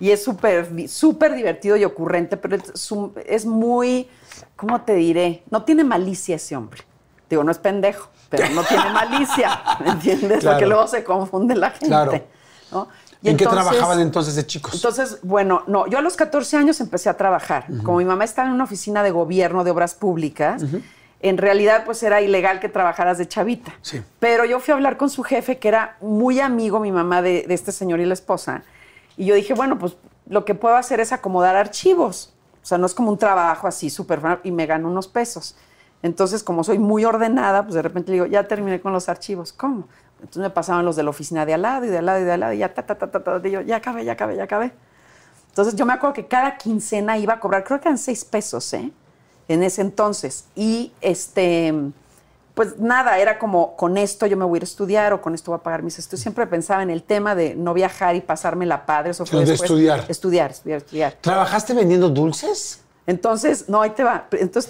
Y 0.01 0.11
es 0.11 0.21
súper 0.21 0.89
súper 0.89 1.33
divertido 1.33 1.77
y 1.77 1.85
ocurrente, 1.85 2.35
pero 2.35 2.57
es, 2.57 2.91
un- 2.91 3.13
es 3.25 3.45
muy, 3.45 4.09
¿cómo 4.57 4.81
te 4.81 4.95
diré? 4.95 5.43
No 5.49 5.63
tiene 5.63 5.85
malicia 5.85 6.35
ese 6.35 6.57
hombre. 6.57 6.81
Digo, 7.29 7.45
no 7.45 7.51
es 7.51 7.57
pendejo, 7.57 8.09
pero 8.29 8.49
no 8.49 8.63
tiene 8.65 8.89
malicia, 8.91 9.61
¿me 9.79 9.91
entiendes? 9.91 10.39
Claro. 10.41 10.55
Porque 10.57 10.65
luego 10.67 10.87
se 10.87 11.05
confunde 11.05 11.55
la 11.55 11.69
gente. 11.71 11.87
Claro. 11.87 12.11
¿no? 12.73 12.89
¿En 13.23 13.35
qué 13.37 13.43
entonces- 13.45 13.65
trabajaban 13.67 13.99
entonces 13.99 14.35
de 14.35 14.45
chicos? 14.45 14.75
entonces, 14.75 15.19
bueno, 15.23 15.63
no, 15.67 15.87
yo 15.87 15.97
a 15.97 16.01
los 16.01 16.15
14 16.15 16.57
años 16.57 16.79
empecé 16.81 17.09
a 17.09 17.17
trabajar. 17.17 17.65
Como 17.83 17.97
mi 17.97 18.05
mamá 18.05 18.23
estaba 18.23 18.47
en 18.47 18.53
una 18.53 18.63
oficina 18.65 19.03
de 19.03 19.11
gobierno 19.11 19.63
de 19.63 19.71
obras 19.71 19.95
públicas, 19.95 20.63
en 21.19 21.37
realidad 21.37 21.83
pues 21.85 22.03
era 22.03 22.21
ilegal 22.21 22.59
que 22.59 22.69
trabajaras 22.69 23.17
de 23.17 23.27
chavita. 23.27 23.73
Sí. 23.81 24.01
Pero 24.19 24.45
yo 24.45 24.59
fui 24.59 24.71
a 24.71 24.75
hablar 24.75 24.97
con 24.97 25.09
su 25.09 25.23
jefe, 25.23 25.57
que 25.57 25.67
era 25.67 25.97
muy 26.01 26.39
amigo, 26.39 26.79
mi 26.79 26.91
mamá, 26.91 27.21
de, 27.21 27.45
de 27.47 27.53
este 27.53 27.71
señor 27.71 27.99
y 27.99 28.05
la 28.05 28.13
esposa. 28.13 28.63
Y 29.17 29.25
yo 29.25 29.33
dije, 29.35 29.53
bueno, 29.55 29.79
pues 29.79 29.97
lo 30.27 30.45
que 30.45 30.53
puedo 30.53 30.75
hacer 30.75 30.99
es 30.99 31.11
acomodar 31.11 31.55
archivos. 31.55 32.33
O 32.61 32.65
sea, 32.67 32.77
no 32.77 32.85
es 32.85 32.93
como 32.93 33.09
un 33.09 33.17
trabajo 33.17 33.65
así 33.65 33.89
súper... 33.89 34.19
Y 34.43 34.51
me 34.51 34.65
gano 34.67 34.89
unos 34.89 35.07
pesos. 35.07 35.55
Entonces, 36.03 36.43
como 36.43 36.63
soy 36.63 36.77
muy 36.77 37.03
ordenada, 37.05 37.63
pues 37.63 37.73
de 37.73 37.81
repente 37.81 38.11
le 38.11 38.13
digo, 38.15 38.25
ya 38.27 38.47
terminé 38.47 38.79
con 38.79 38.93
los 38.93 39.09
archivos. 39.09 39.53
¿Cómo? 39.53 39.87
Entonces 40.19 40.41
me 40.41 40.49
pasaban 40.49 40.83
los 40.83 40.95
de 40.95 41.03
la 41.03 41.09
oficina 41.09 41.45
de 41.45 41.53
al 41.53 41.61
lado 41.61 41.85
y 41.85 41.89
de 41.89 41.99
al 41.99 42.05
lado 42.05 42.19
y 42.19 42.23
de 42.23 42.31
al 42.31 42.39
lado 42.39 42.53
y 42.53 42.57
ya, 42.57 42.73
ta, 42.73 42.85
ta, 42.85 42.95
ta, 42.95 43.11
ta, 43.11 43.23
ta, 43.23 43.47
y 43.47 43.51
yo, 43.51 43.61
ya 43.61 43.77
acabé, 43.77 44.03
ya 44.03 44.13
acabé, 44.13 44.35
ya 44.35 44.43
acabé. 44.43 44.71
Entonces 45.49 45.75
yo 45.75 45.85
me 45.85 45.93
acuerdo 45.93 46.13
que 46.13 46.27
cada 46.27 46.57
quincena 46.57 47.17
iba 47.17 47.33
a 47.33 47.39
cobrar, 47.39 47.63
creo 47.63 47.79
que 47.79 47.87
eran 47.87 47.97
seis 47.97 48.25
pesos, 48.25 48.73
¿eh? 48.73 48.91
en 49.47 49.63
ese 49.63 49.81
entonces. 49.81 50.45
Y 50.55 50.91
este, 51.01 51.73
pues 52.53 52.79
nada, 52.79 53.19
era 53.19 53.39
como 53.39 53.75
con 53.75 53.97
esto 53.97 54.25
yo 54.25 54.37
me 54.37 54.45
voy 54.45 54.57
a 54.57 54.57
ir 54.57 54.63
a 54.63 54.65
estudiar 54.65 55.13
o 55.13 55.21
con 55.21 55.33
esto 55.33 55.51
voy 55.51 55.59
a 55.59 55.63
pagar 55.63 55.83
mis 55.83 55.97
estudios. 55.99 56.21
Siempre 56.21 56.47
pensaba 56.47 56.83
en 56.83 56.89
el 56.89 57.03
tema 57.03 57.35
de 57.35 57.55
no 57.55 57.73
viajar 57.73 58.15
y 58.15 58.21
pasarme 58.21 58.65
la 58.65 58.85
padre. 58.85 59.11
Eso 59.11 59.25
fue 59.25 59.39
de 59.39 59.45
después. 59.45 59.69
estudiar. 59.69 60.05
Estudiar, 60.07 60.51
estudiar, 60.51 60.77
estudiar. 60.77 61.13
¿Trabajaste 61.21 61.73
vendiendo 61.73 62.09
dulces? 62.09 62.81
Entonces, 63.05 63.69
no, 63.69 63.81
ahí 63.81 63.91
te 63.91 64.03
va. 64.03 64.27
Entonces 64.31 64.69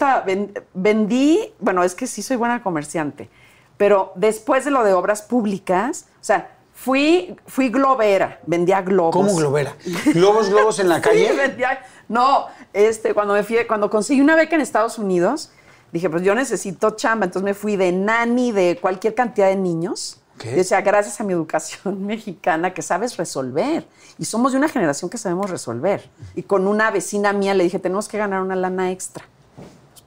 vendí, 0.74 1.54
bueno, 1.60 1.84
es 1.84 1.96
que 1.96 2.06
sí 2.06 2.22
soy 2.22 2.38
buena 2.38 2.62
comerciante, 2.62 3.30
pero 3.78 4.12
después 4.16 4.66
de 4.66 4.72
lo 4.72 4.84
de 4.84 4.94
obras 4.94 5.22
públicas, 5.22 6.06
o 6.20 6.24
sea, 6.24 6.52
fui, 6.74 7.36
fui 7.48 7.70
globera, 7.70 8.40
vendía 8.46 8.82
globos. 8.82 9.14
¿Cómo 9.14 9.36
globera? 9.36 9.76
¿Globos, 10.14 10.50
globos 10.50 10.80
en 10.80 10.90
la 10.90 11.02
calle? 11.02 11.30
Sí, 11.30 11.36
vendía- 11.36 11.82
no, 12.08 12.48
este, 12.74 13.14
cuando 13.14 13.34
me 13.34 13.44
fui, 13.44 13.58
cuando 13.68 13.90
conseguí 13.90 14.22
una 14.22 14.36
beca 14.36 14.56
en 14.56 14.62
Estados 14.62 14.98
Unidos, 14.98 15.52
dije, 15.92 16.10
pues 16.10 16.24
yo 16.24 16.36
necesito 16.36 16.92
chamba, 16.92 17.26
entonces 17.26 17.44
me 17.46 17.54
fui 17.54 17.76
de 17.76 17.92
nani 17.92 18.52
de 18.52 18.78
cualquier 18.82 19.16
cantidad 19.16 19.48
de 19.48 19.56
niños. 19.56 20.22
Ok. 20.36 20.46
Y 20.46 20.50
decía, 20.52 20.82
gracias 20.82 21.20
a 21.20 21.24
mi 21.24 21.34
educación 21.34 22.06
mexicana 22.06 22.74
que 22.74 22.82
sabes 22.84 23.18
resolver. 23.18 23.88
Y 24.20 24.26
somos 24.26 24.52
de 24.52 24.58
una 24.60 24.70
generación 24.70 25.10
que 25.10 25.18
sabemos 25.18 25.50
resolver. 25.50 26.08
Y 26.36 26.44
con 26.44 26.68
una 26.68 26.92
vecina 26.92 27.34
mía 27.34 27.54
le 27.56 27.64
dije, 27.64 27.80
tenemos 27.80 28.08
que 28.08 28.18
ganar 28.18 28.42
una 28.42 28.56
lana 28.56 28.92
extra. 28.92 29.26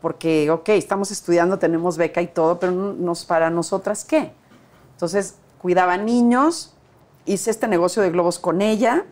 Porque, 0.00 0.50
ok, 0.50 0.70
estamos 0.70 1.10
estudiando, 1.10 1.58
tenemos 1.58 1.96
beca 1.96 2.22
y 2.22 2.26
todo, 2.28 2.58
pero 2.58 2.72
no- 2.72 2.92
nos, 2.94 3.24
para 3.24 3.50
nosotras, 3.50 4.04
¿qué? 4.04 4.32
Entonces, 4.92 5.34
cuidaba 5.60 5.96
niños, 5.98 6.74
hice 7.26 7.50
este 7.50 7.68
negocio 7.68 8.02
de 8.02 8.10
globos 8.10 8.38
con 8.38 8.62
ella, 8.62 9.04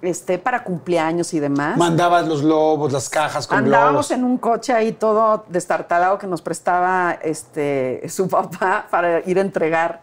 este, 0.00 0.38
para 0.38 0.62
cumpleaños 0.62 1.34
y 1.34 1.40
demás. 1.40 1.76
Mandabas 1.76 2.28
los 2.28 2.42
globos, 2.42 2.92
las 2.92 3.08
cajas 3.08 3.48
con 3.48 3.58
Andábamos 3.58 4.08
globos. 4.08 4.10
en 4.12 4.24
un 4.24 4.38
coche 4.38 4.72
ahí 4.72 4.92
todo 4.92 5.44
destartalado 5.48 6.18
que 6.18 6.28
nos 6.28 6.40
prestaba 6.40 7.18
este, 7.20 8.08
su 8.08 8.28
papá 8.28 8.86
para 8.90 9.20
ir 9.28 9.38
a 9.38 9.40
entregar 9.40 10.02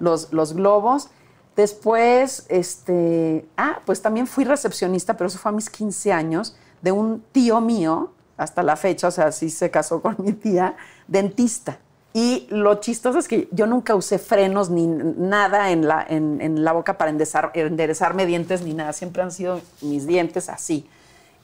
los, 0.00 0.32
los 0.32 0.52
globos. 0.54 1.10
Después, 1.54 2.44
este, 2.48 3.48
ah, 3.56 3.78
pues 3.86 4.02
también 4.02 4.26
fui 4.26 4.44
recepcionista, 4.44 5.14
pero 5.16 5.28
eso 5.28 5.38
fue 5.38 5.50
a 5.50 5.54
mis 5.54 5.70
15 5.70 6.12
años, 6.12 6.56
de 6.82 6.92
un 6.92 7.22
tío 7.32 7.60
mío, 7.60 8.10
hasta 8.36 8.62
la 8.62 8.76
fecha, 8.76 9.08
o 9.08 9.10
sea, 9.10 9.32
sí 9.32 9.50
se 9.50 9.70
casó 9.70 10.00
con 10.02 10.16
mi 10.18 10.32
tía, 10.32 10.76
dentista. 11.06 11.78
Y 12.12 12.46
lo 12.48 12.76
chistoso 12.76 13.18
es 13.18 13.28
que 13.28 13.46
yo 13.52 13.66
nunca 13.66 13.94
usé 13.94 14.18
frenos 14.18 14.70
ni 14.70 14.86
nada 14.86 15.70
en 15.70 15.86
la, 15.86 16.04
en, 16.08 16.40
en 16.40 16.64
la 16.64 16.72
boca 16.72 16.96
para 16.96 17.10
enderezar, 17.10 17.50
enderezarme 17.52 18.24
dientes 18.24 18.62
ni 18.62 18.72
nada. 18.72 18.94
Siempre 18.94 19.22
han 19.22 19.30
sido 19.30 19.60
mis 19.82 20.06
dientes 20.06 20.48
así. 20.48 20.88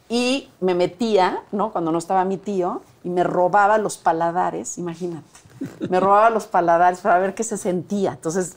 Y 0.09 0.49
me 0.61 0.75
metía, 0.75 1.43
¿no? 1.53 1.73
Cuando 1.73 1.93
no 1.93 1.99
estaba 1.99 2.25
mi 2.25 2.39
tío, 2.39 2.81
y 3.05 3.11
me 3.11 3.25
robaba 3.25 3.79
los 3.79 3.99
paladares, 3.99 4.79
imagínate. 4.79 5.27
Me 5.89 6.01
robaba 6.01 6.31
los 6.31 6.47
paladares 6.47 7.01
para 7.01 7.19
ver 7.19 7.35
qué 7.35 7.45
se 7.45 7.57
sentía. 7.57 8.13
Entonces, 8.13 8.57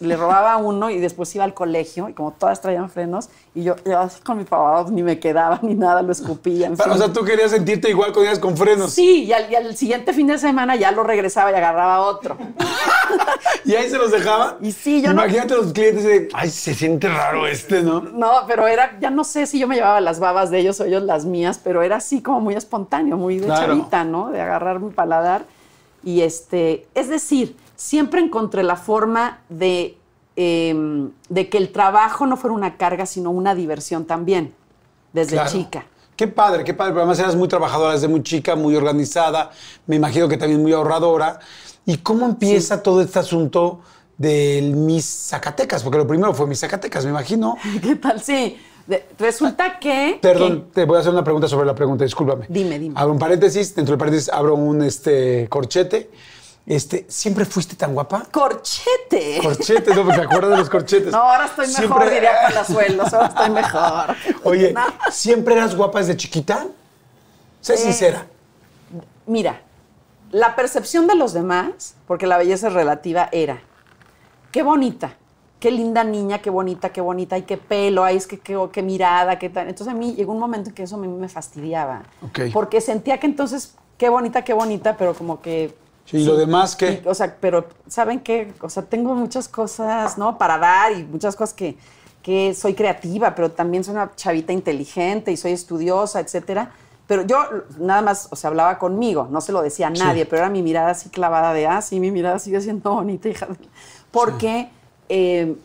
le 0.00 0.16
robaba 0.16 0.56
uno 0.56 0.88
y 0.90 0.98
después 0.98 1.34
iba 1.34 1.44
al 1.44 1.52
colegio, 1.54 2.08
y 2.08 2.14
como 2.14 2.32
todas 2.32 2.60
traían 2.60 2.88
frenos, 2.90 3.28
y 3.54 3.62
yo, 3.64 3.76
así 3.98 4.20
con 4.22 4.38
mi 4.38 4.44
papá 4.44 4.86
ni 4.90 5.02
me 5.02 5.18
quedaba 5.18 5.58
ni 5.62 5.74
nada, 5.74 6.00
lo 6.02 6.10
escupía. 6.12 6.68
en 6.68 6.76
Pero, 6.76 6.94
o 6.94 6.96
sea, 6.96 7.12
tú 7.12 7.22
querías 7.24 7.50
sentirte 7.50 7.90
igual 7.90 8.12
cuando 8.12 8.30
ibas 8.30 8.38
con 8.38 8.56
frenos. 8.56 8.92
Sí, 8.92 9.24
y 9.24 9.32
al, 9.32 9.50
y 9.52 9.54
al 9.56 9.76
siguiente 9.76 10.12
fin 10.12 10.26
de 10.26 10.38
semana 10.38 10.74
ya 10.76 10.90
lo 10.90 11.02
regresaba 11.02 11.52
y 11.52 11.54
agarraba 11.54 12.00
otro. 12.00 12.36
Y 13.64 13.74
ahí 13.74 13.88
se 13.90 13.98
los 13.98 14.10
dejaban. 14.10 14.54
Y 14.60 14.72
sí, 14.72 15.02
yo 15.02 15.12
no- 15.12 15.22
Imagínate 15.22 15.54
los 15.54 15.72
clientes 15.72 16.02
de, 16.04 16.28
ay, 16.32 16.50
se 16.50 16.74
siente 16.74 17.08
raro 17.08 17.46
este, 17.46 17.82
¿no? 17.82 18.00
No, 18.00 18.30
pero 18.46 18.66
era, 18.66 18.98
ya 19.00 19.10
no 19.10 19.22
sé 19.22 19.46
si 19.46 19.58
yo 19.58 19.68
me 19.68 19.76
llevaba 19.76 20.00
las 20.00 20.18
babas 20.18 20.50
de 20.50 20.58
ellos 20.60 20.80
o 20.80 20.84
ellos 20.84 21.02
las 21.02 21.24
mías, 21.24 21.60
pero 21.62 21.82
era 21.82 21.96
así 21.96 22.22
como 22.22 22.40
muy 22.40 22.54
espontáneo, 22.54 23.16
muy 23.16 23.38
de 23.38 23.46
Claro. 23.46 23.66
chavita, 23.66 24.04
¿no? 24.04 24.30
De 24.30 24.40
agarrar 24.40 24.80
mi 24.80 24.90
paladar. 24.90 25.44
Y 26.02 26.22
este, 26.22 26.86
es 26.94 27.08
decir, 27.08 27.54
siempre 27.80 28.20
encontré 28.20 28.62
la 28.62 28.76
forma 28.76 29.38
de, 29.48 29.96
em, 30.36 31.10
de 31.30 31.48
que 31.48 31.56
el 31.56 31.72
trabajo 31.72 32.26
no 32.26 32.36
fuera 32.36 32.54
una 32.54 32.76
carga, 32.76 33.06
sino 33.06 33.30
una 33.30 33.54
diversión 33.54 34.04
también, 34.04 34.52
desde 35.14 35.32
Claro. 35.32 35.50
chica. 35.50 35.86
Qué 36.14 36.28
padre, 36.28 36.62
qué 36.62 36.74
padre. 36.74 36.92
Pero 36.92 37.00
además 37.04 37.18
eras 37.18 37.34
muy 37.36 37.48
trabajadora 37.48 37.94
desde 37.94 38.06
muy 38.06 38.22
chica, 38.22 38.54
muy 38.54 38.76
organizada. 38.76 39.50
Me 39.86 39.96
imagino 39.96 40.28
que 40.28 40.36
también 40.36 40.60
muy 40.60 40.72
ahorradora. 40.74 41.40
¿Y 41.86 41.96
cómo 41.96 42.26
empieza 42.26 42.82
todo 42.82 43.00
este 43.00 43.18
asunto 43.18 43.80
del 44.18 44.76
Miss 44.76 45.28
Zacatecas? 45.30 45.82
Porque 45.82 45.96
lo 45.96 46.06
primero 46.06 46.34
fue 46.34 46.46
Miss 46.46 46.60
Zacatecas, 46.60 47.04
me 47.06 47.10
imagino. 47.12 47.56
¿Qué 47.82 47.96
tal? 47.96 48.20
Sí. 48.20 48.58
De- 48.86 49.06
resulta 49.18 49.78
que... 49.78 50.18
Perdón, 50.20 50.66
te 50.74 50.84
voy 50.84 50.98
a 50.98 51.00
hacer 51.00 51.12
una 51.12 51.24
pregunta 51.24 51.48
sobre 51.48 51.64
la 51.64 51.74
pregunta, 51.74 52.04
discúlpame. 52.04 52.44
Dime, 52.50 52.78
dime. 52.78 52.94
Abro 52.98 53.12
un 53.14 53.18
paréntesis, 53.18 53.74
dentro 53.74 53.92
del 53.92 53.98
paréntesis 53.98 54.28
abro 54.30 54.54
un 54.56 54.82
este, 54.82 55.46
corchete. 55.48 56.10
Este, 56.70 57.04
¿Siempre 57.08 57.44
fuiste 57.46 57.74
tan 57.74 57.92
guapa? 57.94 58.22
¡Corchete! 58.30 59.40
Corchetes, 59.42 59.96
¿no? 59.96 60.06
¿Te 60.06 60.20
acuerdas 60.20 60.50
de 60.52 60.56
los 60.58 60.70
corchetes? 60.70 61.10
No, 61.12 61.18
ahora 61.18 61.46
estoy 61.46 61.66
mejor, 61.66 61.80
Siempre- 61.98 62.10
diría 62.14 62.30
Palazuelos, 62.46 63.12
ahora 63.12 63.26
estoy 63.26 63.50
mejor. 63.50 64.16
Oye, 64.44 64.72
No. 64.72 64.82
¿siempre 65.10 65.54
eras 65.56 65.74
guapa 65.74 65.98
desde 65.98 66.16
chiquita? 66.16 66.66
Sé 67.60 67.74
Eh, 67.74 67.76
sincera. 67.76 68.24
Mira, 69.26 69.62
la 70.30 70.54
percepción 70.54 71.08
de 71.08 71.16
los 71.16 71.32
demás, 71.32 71.96
porque 72.06 72.28
la 72.28 72.38
belleza 72.38 72.68
es 72.68 72.72
relativa, 72.72 73.28
era, 73.32 73.58
qué 74.52 74.62
bonita, 74.62 75.14
qué 75.58 75.72
linda 75.72 76.04
niña, 76.04 76.38
qué 76.40 76.50
bonita, 76.50 76.90
qué 76.90 77.00
bonita, 77.00 77.36
y 77.36 77.42
qué 77.42 77.56
pelo, 77.56 78.04
ay, 78.04 78.16
es 78.16 78.28
que 78.28 78.38
qué, 78.38 78.56
qué 78.72 78.82
mirada, 78.84 79.40
qué 79.40 79.50
tal. 79.50 79.66
Entonces 79.68 79.92
a 79.92 79.96
mí 79.96 80.14
llegó 80.14 80.32
un 80.32 80.38
momento 80.38 80.68
en 80.68 80.76
que 80.76 80.84
eso 80.84 80.96
me, 80.96 81.08
me 81.08 81.28
fastidiaba. 81.28 82.02
Porque 82.52 82.80
sentía 82.80 83.18
que 83.18 83.26
entonces, 83.26 83.74
qué 83.98 84.08
bonita, 84.08 84.44
qué 84.44 84.52
bonita, 84.52 84.96
pero 84.96 85.14
como 85.14 85.42
que... 85.42 85.74
Sí, 86.10 86.18
¿y 86.18 86.24
lo 86.24 86.36
demás 86.36 86.76
qué? 86.76 87.02
Y, 87.04 87.08
o 87.08 87.14
sea, 87.14 87.36
pero, 87.40 87.68
¿saben 87.88 88.20
qué? 88.20 88.52
O 88.60 88.68
sea, 88.68 88.82
tengo 88.82 89.14
muchas 89.14 89.48
cosas, 89.48 90.18
¿no? 90.18 90.38
Para 90.38 90.58
dar 90.58 90.92
y 90.92 91.04
muchas 91.04 91.36
cosas 91.36 91.54
que, 91.54 91.76
que 92.22 92.52
soy 92.54 92.74
creativa, 92.74 93.34
pero 93.34 93.50
también 93.52 93.84
soy 93.84 93.94
una 93.94 94.10
chavita 94.16 94.52
inteligente 94.52 95.30
y 95.32 95.36
soy 95.36 95.52
estudiosa, 95.52 96.20
etcétera. 96.20 96.72
Pero 97.06 97.22
yo 97.26 97.38
nada 97.78 98.02
más, 98.02 98.28
o 98.30 98.36
sea, 98.36 98.48
hablaba 98.48 98.78
conmigo, 98.78 99.26
no 99.30 99.40
se 99.40 99.52
lo 99.52 99.62
decía 99.62 99.88
a 99.88 99.94
Sí. 99.94 100.00
nadie, 100.02 100.26
pero 100.26 100.42
era 100.42 100.50
mi 100.50 100.62
mirada 100.62 100.90
así 100.90 101.08
clavada 101.08 101.52
de, 101.52 101.66
ah, 101.66 101.82
sí, 101.82 101.98
mi 101.98 102.10
mirada 102.10 102.38
sigue 102.38 102.60
siendo 102.60 102.92
bonita, 102.94 103.28
hija. 103.28 103.48
Porque 104.10 104.68
eh, 105.08 105.56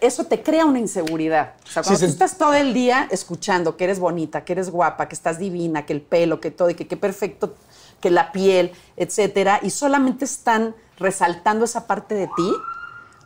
eso 0.00 0.24
te 0.24 0.42
crea 0.42 0.64
una 0.64 0.78
inseguridad. 0.78 1.54
O 1.64 1.70
sea, 1.70 1.82
cuando 1.82 2.00
tú 2.00 2.06
estás 2.06 2.38
todo 2.38 2.54
el 2.54 2.72
día 2.72 3.08
escuchando 3.10 3.76
que 3.76 3.84
eres 3.84 3.98
bonita, 3.98 4.44
que 4.44 4.52
eres 4.52 4.70
guapa, 4.70 5.08
que 5.08 5.14
estás 5.14 5.38
divina, 5.38 5.84
que 5.86 5.92
el 5.92 6.00
pelo, 6.02 6.40
que 6.40 6.50
todo, 6.50 6.70
y 6.70 6.74
que 6.74 6.86
qué 6.86 6.96
perfecto, 6.96 7.54
que 8.02 8.10
la 8.10 8.32
piel, 8.32 8.72
etcétera, 8.98 9.60
y 9.62 9.70
solamente 9.70 10.26
están 10.26 10.74
resaltando 10.98 11.64
esa 11.64 11.86
parte 11.86 12.14
de 12.14 12.26
ti, 12.36 12.52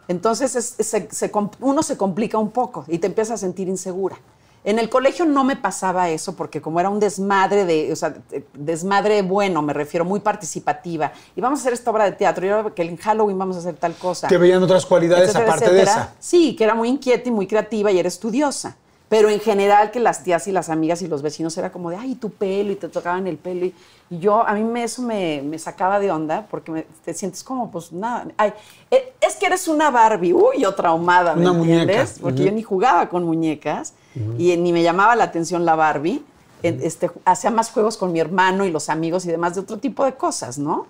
entonces 0.06 0.54
es- 0.54 0.76
se- 1.10 1.32
uno 1.60 1.82
se 1.82 1.96
complica 1.96 2.38
un 2.38 2.50
poco 2.52 2.84
y 2.86 2.98
te 2.98 3.08
empiezas 3.08 3.34
a 3.34 3.38
sentir 3.38 3.66
insegura. 3.68 4.16
En 4.62 4.80
el 4.80 4.88
colegio 4.88 5.24
no 5.26 5.44
me 5.44 5.54
pasaba 5.54 6.10
eso 6.10 6.34
porque 6.34 6.60
como 6.60 6.80
era 6.80 6.90
un 6.90 6.98
desmadre 6.98 7.64
de, 7.64 7.92
o 7.92 7.96
sea, 7.96 8.10
de- 8.10 8.44
desmadre 8.54 9.22
bueno, 9.22 9.62
me 9.62 9.72
refiero, 9.72 10.04
muy 10.04 10.18
participativa. 10.20 11.12
Y 11.36 11.40
vamos 11.40 11.60
a 11.60 11.62
hacer 11.62 11.72
esta 11.72 11.90
obra 11.92 12.04
de 12.04 12.12
teatro, 12.12 12.44
y 12.44 12.48
ahora 12.48 12.70
que 12.74 12.82
en 12.82 12.96
Halloween 12.96 13.38
vamos 13.38 13.56
a 13.56 13.60
hacer 13.60 13.76
tal 13.76 13.94
cosa. 13.94 14.26
Te 14.26 14.36
veían 14.38 14.60
otras 14.62 14.84
cualidades 14.84 15.28
etcétera, 15.28 15.44
aparte 15.54 15.72
de 15.72 15.82
esa. 15.82 16.14
Sí, 16.18 16.56
que 16.56 16.64
era 16.64 16.74
muy 16.74 16.88
inquieta 16.88 17.28
y 17.28 17.32
muy 17.32 17.46
creativa 17.46 17.92
y 17.92 17.98
era 18.00 18.08
estudiosa. 18.08 18.76
Pero 19.09 19.29
en 19.31 19.38
general 19.38 19.92
que 19.92 20.01
las 20.01 20.25
tías 20.25 20.49
y 20.49 20.53
las 20.53 20.69
amigas 20.69 21.01
y 21.01 21.07
los 21.07 21.23
vecinos 21.23 21.57
era 21.57 21.71
como 21.71 21.90
de, 21.90 21.97
ay, 21.97 22.16
tu 22.16 22.31
pelo, 22.31 22.73
y 22.73 22.77
te 22.77 22.88
tocaban 22.88 23.27
el 23.29 23.37
pelo. 23.38 23.66
Y, 23.66 23.75
y 24.11 24.19
yo, 24.19 24.45
a 24.45 24.53
mí 24.55 24.64
me, 24.64 24.83
eso 24.83 25.01
me, 25.03 25.42
me 25.45 25.59
sacaba 25.61 26.01
de 26.01 26.11
onda 26.11 26.47
porque 26.51 26.73
me- 26.73 26.87
te 27.05 27.14
sientes 27.14 27.45
como, 27.45 27.71
pues 27.71 27.92
nada. 27.92 28.27
Ay, 28.37 28.53
eh, 28.90 29.12
es 29.21 29.37
que 29.37 29.47
eres 29.47 29.69
una 29.69 29.90
Barbie, 29.92 30.33
uy, 30.33 30.59
yo 30.61 30.75
traumada, 30.75 31.35
¿me 31.37 31.42
Una 31.42 31.53
muñeca. 31.53 31.83
entiendes? 31.83 32.19
Porque 32.21 32.45
yo 32.45 32.51
ni 32.51 32.62
jugaba 32.62 33.09
con 33.09 33.23
muñecas 33.23 33.95
y 34.38 34.57
ni 34.57 34.73
me 34.73 34.83
llamaba 34.83 35.14
la 35.14 35.25
atención 35.25 35.64
la 35.64 35.77
Barbie. 35.77 36.25
Este, 36.64 37.09
hacía 37.25 37.53
más 37.53 37.71
juegos 37.71 37.97
con 37.97 38.11
mi 38.11 38.19
hermano 38.19 38.64
y 38.64 38.73
los 38.73 38.88
amigos 38.88 39.25
y 39.27 39.29
demás 39.29 39.55
de 39.55 39.61
otro 39.61 39.77
tipo 39.79 40.05
de 40.05 40.14
cosas, 40.14 40.59
¿no? 40.59 40.87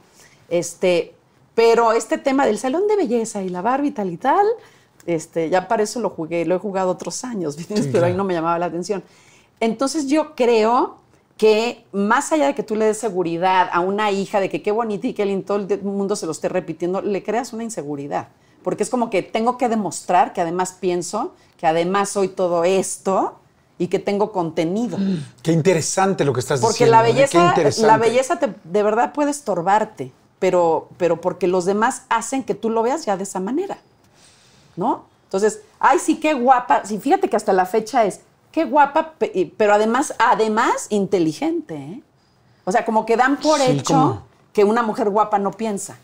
Este, 0.48 1.12
pero 1.54 1.92
este 1.92 2.16
tema 2.18 2.46
del 2.46 2.56
salón 2.58 2.86
de 2.88 2.96
belleza 2.96 3.42
y 3.42 3.50
la 3.50 3.60
Barbie 3.62 3.90
tal 3.90 4.10
y 4.10 4.16
tal, 4.16 4.46
este, 5.06 5.48
ya 5.50 5.68
para 5.68 5.82
eso 5.82 6.00
lo 6.00 6.10
jugué, 6.10 6.44
lo 6.44 6.56
he 6.56 6.58
jugado 6.58 6.90
otros 6.90 7.24
años. 7.24 7.56
Sí, 7.66 7.88
pero 7.92 8.06
ahí 8.06 8.14
no 8.14 8.24
me 8.24 8.34
llamaba 8.34 8.58
la 8.58 8.66
atención. 8.66 9.02
Entonces 9.60 10.06
yo 10.06 10.34
creo 10.34 10.96
que 11.36 11.84
más 11.92 12.32
allá 12.32 12.46
de 12.46 12.54
que 12.54 12.62
tú 12.62 12.76
le 12.76 12.86
des 12.86 12.98
seguridad 12.98 13.68
a 13.72 13.80
una 13.80 14.10
hija 14.10 14.40
de 14.40 14.48
que 14.48 14.62
qué 14.62 14.72
bonita 14.72 15.06
y 15.06 15.12
qué 15.14 15.24
lindo 15.26 15.44
todo 15.46 15.74
el 15.74 15.82
mundo 15.82 16.16
se 16.16 16.24
lo 16.26 16.32
esté 16.32 16.48
repitiendo, 16.48 17.02
le 17.02 17.22
creas 17.22 17.52
una 17.52 17.62
inseguridad. 17.64 18.28
Porque 18.62 18.82
es 18.82 18.90
como 18.90 19.10
que 19.10 19.22
tengo 19.22 19.58
que 19.58 19.68
demostrar 19.68 20.32
que 20.32 20.40
además 20.40 20.72
pienso, 20.80 21.34
que 21.58 21.66
además 21.66 22.08
soy 22.08 22.28
todo 22.28 22.64
esto 22.64 23.38
y 23.78 23.88
que 23.88 23.98
tengo 23.98 24.32
contenido. 24.32 24.96
Qué 25.42 25.52
interesante 25.52 26.24
lo 26.24 26.32
que 26.32 26.40
estás 26.40 26.60
Porque 26.60 26.84
diciendo. 26.86 26.96
la 27.02 27.08
¿eh? 27.08 27.12
Belleza, 27.12 27.54
la 27.86 27.98
belleza 27.98 28.38
te- 28.38 28.54
de 28.64 28.82
verdad 28.82 29.12
puede 29.12 29.30
estorbarte, 29.30 30.12
pero, 30.38 30.88
pero 30.96 31.20
porque 31.20 31.46
los 31.46 31.64
demás 31.66 32.02
hacen 32.08 32.42
que 32.42 32.54
tú 32.54 32.70
lo 32.70 32.82
veas 32.82 33.04
ya 33.04 33.16
de 33.18 33.22
esa 33.24 33.38
manera, 33.40 33.78
¿no? 34.76 35.04
Entonces, 35.24 35.60
ay, 35.80 35.98
sí, 35.98 36.16
qué 36.20 36.34
guapa. 36.34 36.82
Sí, 36.84 36.98
fíjate 36.98 37.28
que 37.28 37.36
hasta 37.36 37.52
la 37.52 37.66
fecha 37.66 38.04
es, 38.04 38.20
qué 38.52 38.64
guapa, 38.64 39.14
pero 39.56 39.74
además, 39.74 40.14
además 40.18 40.86
inteligente, 40.90 41.74
¿eh? 41.74 42.02
O 42.64 42.72
sea, 42.72 42.84
como 42.84 43.04
que 43.06 43.16
dan 43.16 43.36
por 43.38 43.58
Sí, 43.60 43.66
hecho 43.72 44.22
que 44.52 44.64
una 44.64 44.82
mujer 44.82 45.10
guapa 45.10 45.38
no 45.38 45.50
piensa. 45.50 45.96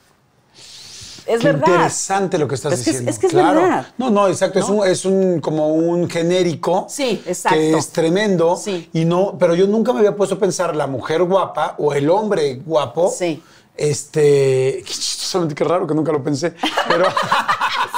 Es 1.25 1.39
Qué 1.41 1.47
verdad. 1.53 1.69
interesante 1.69 2.37
lo 2.37 2.49
que 2.49 2.57
estás 2.57 2.73
Es 2.73 2.79
que 2.85 2.91
es- 2.91 2.97
diciendo. 2.97 3.11
es 3.13 3.19
que 3.21 3.27
es 3.29 3.33
claro. 3.33 3.61
verdad. 3.63 3.87
No, 3.97 4.11
no, 4.11 4.27
exacto. 4.27 4.59
Es, 4.59 4.69
un, 4.69 4.85
es 4.87 5.05
un 5.05 5.41
como 5.41 5.69
un 5.69 6.11
genérico. 6.11 6.87
Sí, 6.89 7.23
exacto. 7.27 7.57
Que 7.59 7.77
es 7.79 7.89
tremendo. 7.91 8.57
Sí. 8.57 8.91
Y 8.93 9.05
no, 9.05 9.37
pero 9.39 9.55
yo 9.55 9.69
nunca 9.69 9.93
me 9.93 10.01
había 10.01 10.17
puesto 10.17 10.35
a 10.35 10.39
pensar 10.41 10.75
la 10.75 10.89
mujer 10.89 11.23
guapa 11.23 11.77
o 11.79 11.93
el 11.95 12.11
hombre 12.11 12.57
guapo. 12.67 13.09
Sí. 13.17 13.41
Este. 13.77 14.83
Qué 14.85 14.93
chistosamente, 14.93 15.55
qué 15.55 15.65
raro 15.65 15.87
que 15.87 15.95
nunca 15.95 16.13
lo 16.13 16.23
pensé. 16.23 16.55
Pero. 16.89 17.07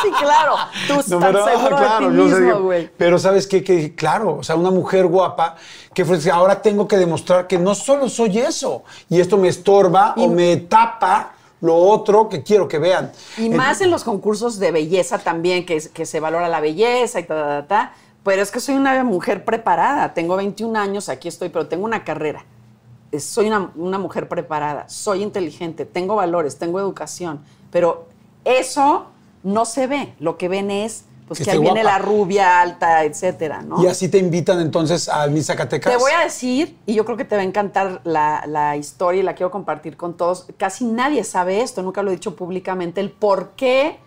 Sí, 0.02 0.10
claro. 0.20 0.56
Tú 0.86 0.92
estás 1.00 1.08
No, 1.08 1.20
pero, 1.20 1.44
seguro 1.46 1.76
ah, 1.76 1.80
claro, 1.80 2.10
de 2.10 2.10
ti 2.10 2.16
yo 2.18 2.28
sé 2.28 2.40
mismo, 2.42 2.56
que- 2.56 2.62
güey. 2.62 2.90
Pero 2.98 3.18
sabes 3.18 3.46
qué? 3.46 3.64
que 3.64 3.94
claro, 3.94 4.36
o 4.36 4.42
sea, 4.42 4.54
una 4.54 4.70
mujer 4.70 5.06
guapa 5.06 5.56
que 5.94 6.04
ahora 6.30 6.60
tengo 6.60 6.86
que 6.86 6.98
demostrar 6.98 7.46
que 7.46 7.58
no 7.58 7.74
solo 7.74 8.10
soy 8.10 8.38
eso 8.38 8.82
y 9.08 9.18
esto 9.18 9.38
me 9.38 9.48
estorba 9.48 10.12
o 10.18 10.28
me 10.28 10.58
tapa 10.58 11.32
lo 11.62 11.76
otro 11.76 12.28
que 12.28 12.42
quiero 12.42 12.68
que 12.68 12.78
vean. 12.78 13.12
Y 13.38 13.48
más 13.48 13.80
en 13.80 13.90
los 13.90 14.04
concursos 14.04 14.58
de 14.58 14.72
belleza 14.72 15.18
también, 15.18 15.64
que, 15.64 15.82
que 15.90 16.04
se 16.04 16.20
valora 16.20 16.48
la 16.48 16.60
belleza 16.60 17.20
y 17.20 17.24
ta, 17.24 17.34
ta, 17.34 17.46
ta, 17.62 17.66
ta. 17.66 17.92
Pero 18.24 18.42
es 18.42 18.50
que 18.50 18.60
soy 18.60 18.74
una 18.74 19.02
mujer 19.04 19.44
preparada. 19.46 20.12
Tengo 20.12 20.36
21 20.36 20.78
años, 20.78 21.08
aquí 21.08 21.28
estoy, 21.28 21.48
pero 21.48 21.66
tengo 21.66 21.84
una 21.86 22.04
carrera. 22.04 22.44
Soy 23.20 23.46
una, 23.48 23.70
una 23.76 23.98
mujer 23.98 24.28
preparada, 24.28 24.88
soy 24.88 25.22
inteligente, 25.22 25.84
tengo 25.84 26.16
valores, 26.16 26.58
tengo 26.58 26.80
educación. 26.80 27.40
Pero 27.70 28.06
eso 28.44 29.06
no 29.42 29.64
se 29.64 29.86
ve. 29.86 30.14
Lo 30.20 30.36
que 30.38 30.48
ven 30.48 30.70
es 30.70 31.04
pues, 31.26 31.38
Que 31.38 31.44
que, 31.44 31.50
esté 31.50 31.58
ahí 31.58 31.62
viene 31.62 31.82
guapa. 31.82 31.98
la 31.98 32.04
rubia 32.04 32.60
alta, 32.60 33.04
etcétera, 33.04 33.62
¿no? 33.62 33.82
Y 33.82 33.86
así 33.86 34.08
te 34.08 34.18
invitan 34.18 34.60
entonces 34.60 35.08
a 35.08 35.26
Miss 35.26 35.46
Zacatecas. 35.46 35.92
Te 35.92 35.98
voy 35.98 36.12
a 36.12 36.24
decir, 36.24 36.76
y 36.86 36.94
yo 36.94 37.04
creo 37.04 37.16
que 37.16 37.24
te 37.24 37.34
va 37.34 37.42
a 37.42 37.44
encantar 37.44 38.00
la, 38.04 38.44
la 38.46 38.76
historia 38.76 39.20
y 39.20 39.24
la 39.24 39.34
quiero 39.34 39.50
compartir 39.50 39.96
con 39.96 40.16
todos. 40.16 40.46
Casi 40.58 40.84
nadie 40.84 41.24
sabe 41.24 41.62
esto, 41.62 41.82
nunca 41.82 42.02
lo 42.02 42.10
he 42.10 42.14
dicho 42.14 42.36
públicamente, 42.36 43.00
el 43.00 43.10
por 43.10 43.50
qué 43.50 43.98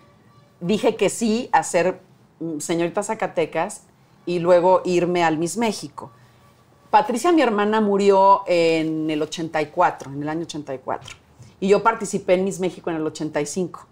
dije 0.60 0.96
que 0.96 1.10
sí 1.10 1.50
a 1.52 1.64
ser 1.64 2.02
mm, 2.40 2.60
señorita 2.60 3.04
Zacatecas 3.04 3.82
y 4.26 4.40
luego 4.40 4.82
irme 4.86 5.24
al 5.24 5.38
Miss 5.38 5.58
México. 5.58 6.12
Patricia, 6.90 7.32
mi 7.32 7.42
hermana, 7.42 7.82
murió 7.82 8.44
en 8.48 9.10
el 9.10 9.22
84, 9.22 10.12
en 10.12 10.24
el 10.24 10.30
año 10.30 10.42
84. 10.44 11.16
Y 11.60 11.68
yo 11.68 11.84
participé 11.84 12.36
en 12.36 12.44
Miss 12.46 12.60
México 12.60 12.90
en 12.90 12.96
el 12.98 13.06
85. 13.06 13.86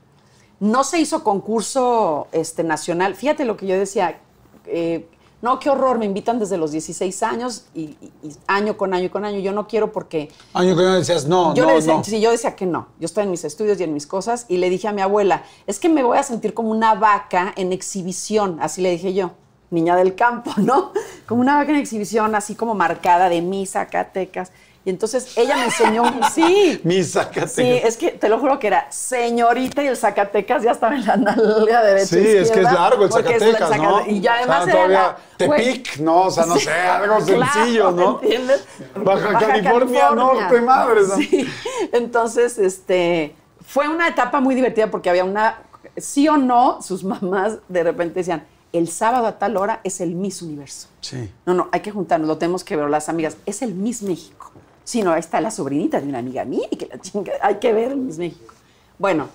No 0.62 0.84
se 0.84 1.00
hizo 1.00 1.24
concurso 1.24 2.28
este, 2.32 2.64
nacional. 2.64 3.16
Fíjate 3.16 3.44
lo 3.46 3.58
que 3.58 3.68
yo 3.68 3.78
decía. 3.78 4.20
eh, 4.66 5.08
no, 5.42 5.60
qué 5.60 5.70
horror, 5.70 6.00
me 6.00 6.06
invitan 6.06 6.40
desde 6.40 6.58
los 6.58 6.72
16 6.72 7.22
años 7.22 7.66
y, 7.76 7.82
y- 8.02 8.12
y 8.24 8.36
año 8.48 8.78
con 8.78 8.96
año 8.96 9.12
con 9.12 9.26
año. 9.26 9.38
Yo 9.40 9.52
no 9.52 9.68
quiero 9.68 9.92
porque 9.92 10.32
Año 10.54 10.76
que 10.76 10.82
no 10.82 10.94
decías, 10.96 11.28
no, 11.28 11.54
yo 11.54 11.64
no, 11.64 11.70
le 11.70 11.76
decía, 11.76 11.94
no. 11.98 12.04
sí, 12.04 12.20
yo 12.20 12.32
decía 12.32 12.56
que 12.56 12.66
no. 12.66 12.88
Yo 13.00 13.06
estoy 13.06 13.26
en 13.26 13.32
mis 13.32 13.44
estudios 13.44 13.80
y 13.80 13.84
en 13.84 13.94
mis 13.94 14.08
cosas 14.08 14.46
y 14.48 14.58
le 14.58 14.72
dije 14.72 14.88
a 14.88 14.92
mi 14.94 15.02
abuela, 15.02 15.44
es 15.68 15.78
que 15.80 15.88
me 15.90 16.02
voy 16.02 16.18
a 16.18 16.24
sentir 16.24 16.56
como 16.56 16.72
una 16.72 16.96
vaca 16.96 17.54
en 17.58 17.74
exhibición, 17.74 18.58
así 18.60 18.82
le 18.82 18.90
dije 18.92 19.14
yo, 19.14 19.32
niña 19.72 19.96
del 19.96 20.16
campo, 20.16 20.52
¿no? 20.58 20.92
Como 21.26 21.42
una 21.42 21.58
vaca 21.58 21.72
en 21.72 21.78
exhibición, 21.78 22.36
así 22.36 22.56
como 22.56 22.76
marcada 22.76 23.30
de 23.30 23.42
mis 23.42 23.72
Zacatecas. 23.72 24.52
Y 24.88 24.92
entonces 24.92 25.36
ella 25.36 25.56
me 25.58 25.64
enseñó, 25.66 26.04
sí. 26.36 26.80
Miss 26.84 27.14
Zacatecas. 27.14 27.54
Sí, 27.54 27.64
es 27.84 27.98
que 27.98 28.12
te 28.12 28.30
lo 28.30 28.38
juro 28.38 28.60
que 28.60 28.68
era 28.68 28.86
señorita 28.92 29.82
y 29.84 29.88
el 29.88 29.98
Zacatecas 29.98 30.62
ya 30.62 30.72
estaba 30.74 30.94
en 30.96 31.08
la 31.08 31.18
nalga 31.18 31.82
derecha. 31.84 32.06
Sí, 32.06 32.20
es 32.20 32.52
que 32.52 32.60
es 32.60 32.72
largo 32.72 33.06
el 33.06 33.10
la 33.10 33.16
Zacatecas, 33.16 33.78
¿no? 33.78 34.06
Y 34.06 34.22
ya 34.22 34.34
O 34.34 34.36
además 34.36 34.66
sea, 34.66 34.74
era 34.74 34.74
todavía 34.74 35.18
la- 35.40 35.48
güey. 35.48 35.64
Tepic, 35.74 35.98
¿no? 35.98 36.22
O 36.26 36.30
sea, 36.32 36.46
no 36.46 36.56
sé, 36.60 36.72
algo 36.72 37.20
sencillo, 37.26 37.92
¿no? 37.92 38.22
¿Entiendes? 38.22 38.64
Baja 38.96 39.40
California 39.40 40.12
Norte, 40.12 40.62
madres, 40.62 41.08
¿no? 41.08 41.16
Sí. 41.16 41.50
Entonces, 41.92 42.60
este, 42.60 43.36
fue 43.66 43.88
una 43.88 44.08
etapa 44.08 44.40
muy 44.40 44.54
divertida 44.54 44.92
porque 44.92 45.10
había 45.10 45.24
una, 45.24 45.64
sí 45.98 46.28
o 46.28 46.38
no, 46.38 46.80
sus 46.84 47.04
mamás 47.04 47.58
de 47.68 47.84
repente 47.84 48.20
decían, 48.20 48.46
el 48.78 48.88
sábado 48.88 49.28
a 49.28 49.38
tal 49.38 49.58
hora 49.58 49.82
es 49.84 50.02
el 50.02 50.16
Miss 50.16 50.42
Universo. 50.42 50.88
Sí. 51.02 51.30
No, 51.46 51.54
no, 51.54 51.70
hay 51.72 51.82
que 51.82 51.92
juntarnos, 51.92 52.28
lo 52.28 52.38
tenemos 52.38 52.64
que 52.64 52.76
ver 52.76 52.90
las 52.90 53.10
amigas. 53.10 53.38
Es 53.46 53.62
el 53.62 53.74
Miss 53.74 54.02
México. 54.02 54.52
Sí, 54.84 55.02
no, 55.02 55.12
ahí 55.12 55.20
está 55.20 55.42
la 55.42 55.52
sobrinita 55.52 56.00
de 56.00 56.08
una 56.08 56.20
amiga 56.20 56.46
mía 56.46 56.68
y 56.70 56.76
que 56.76 56.86
la 56.86 57.00
chinga, 57.00 57.34
hay 57.42 57.56
que 57.56 57.74
ver 57.74 57.92
el 57.92 57.98
Miss 57.98 58.18
México. 58.18 58.54
Bueno, 58.98 59.30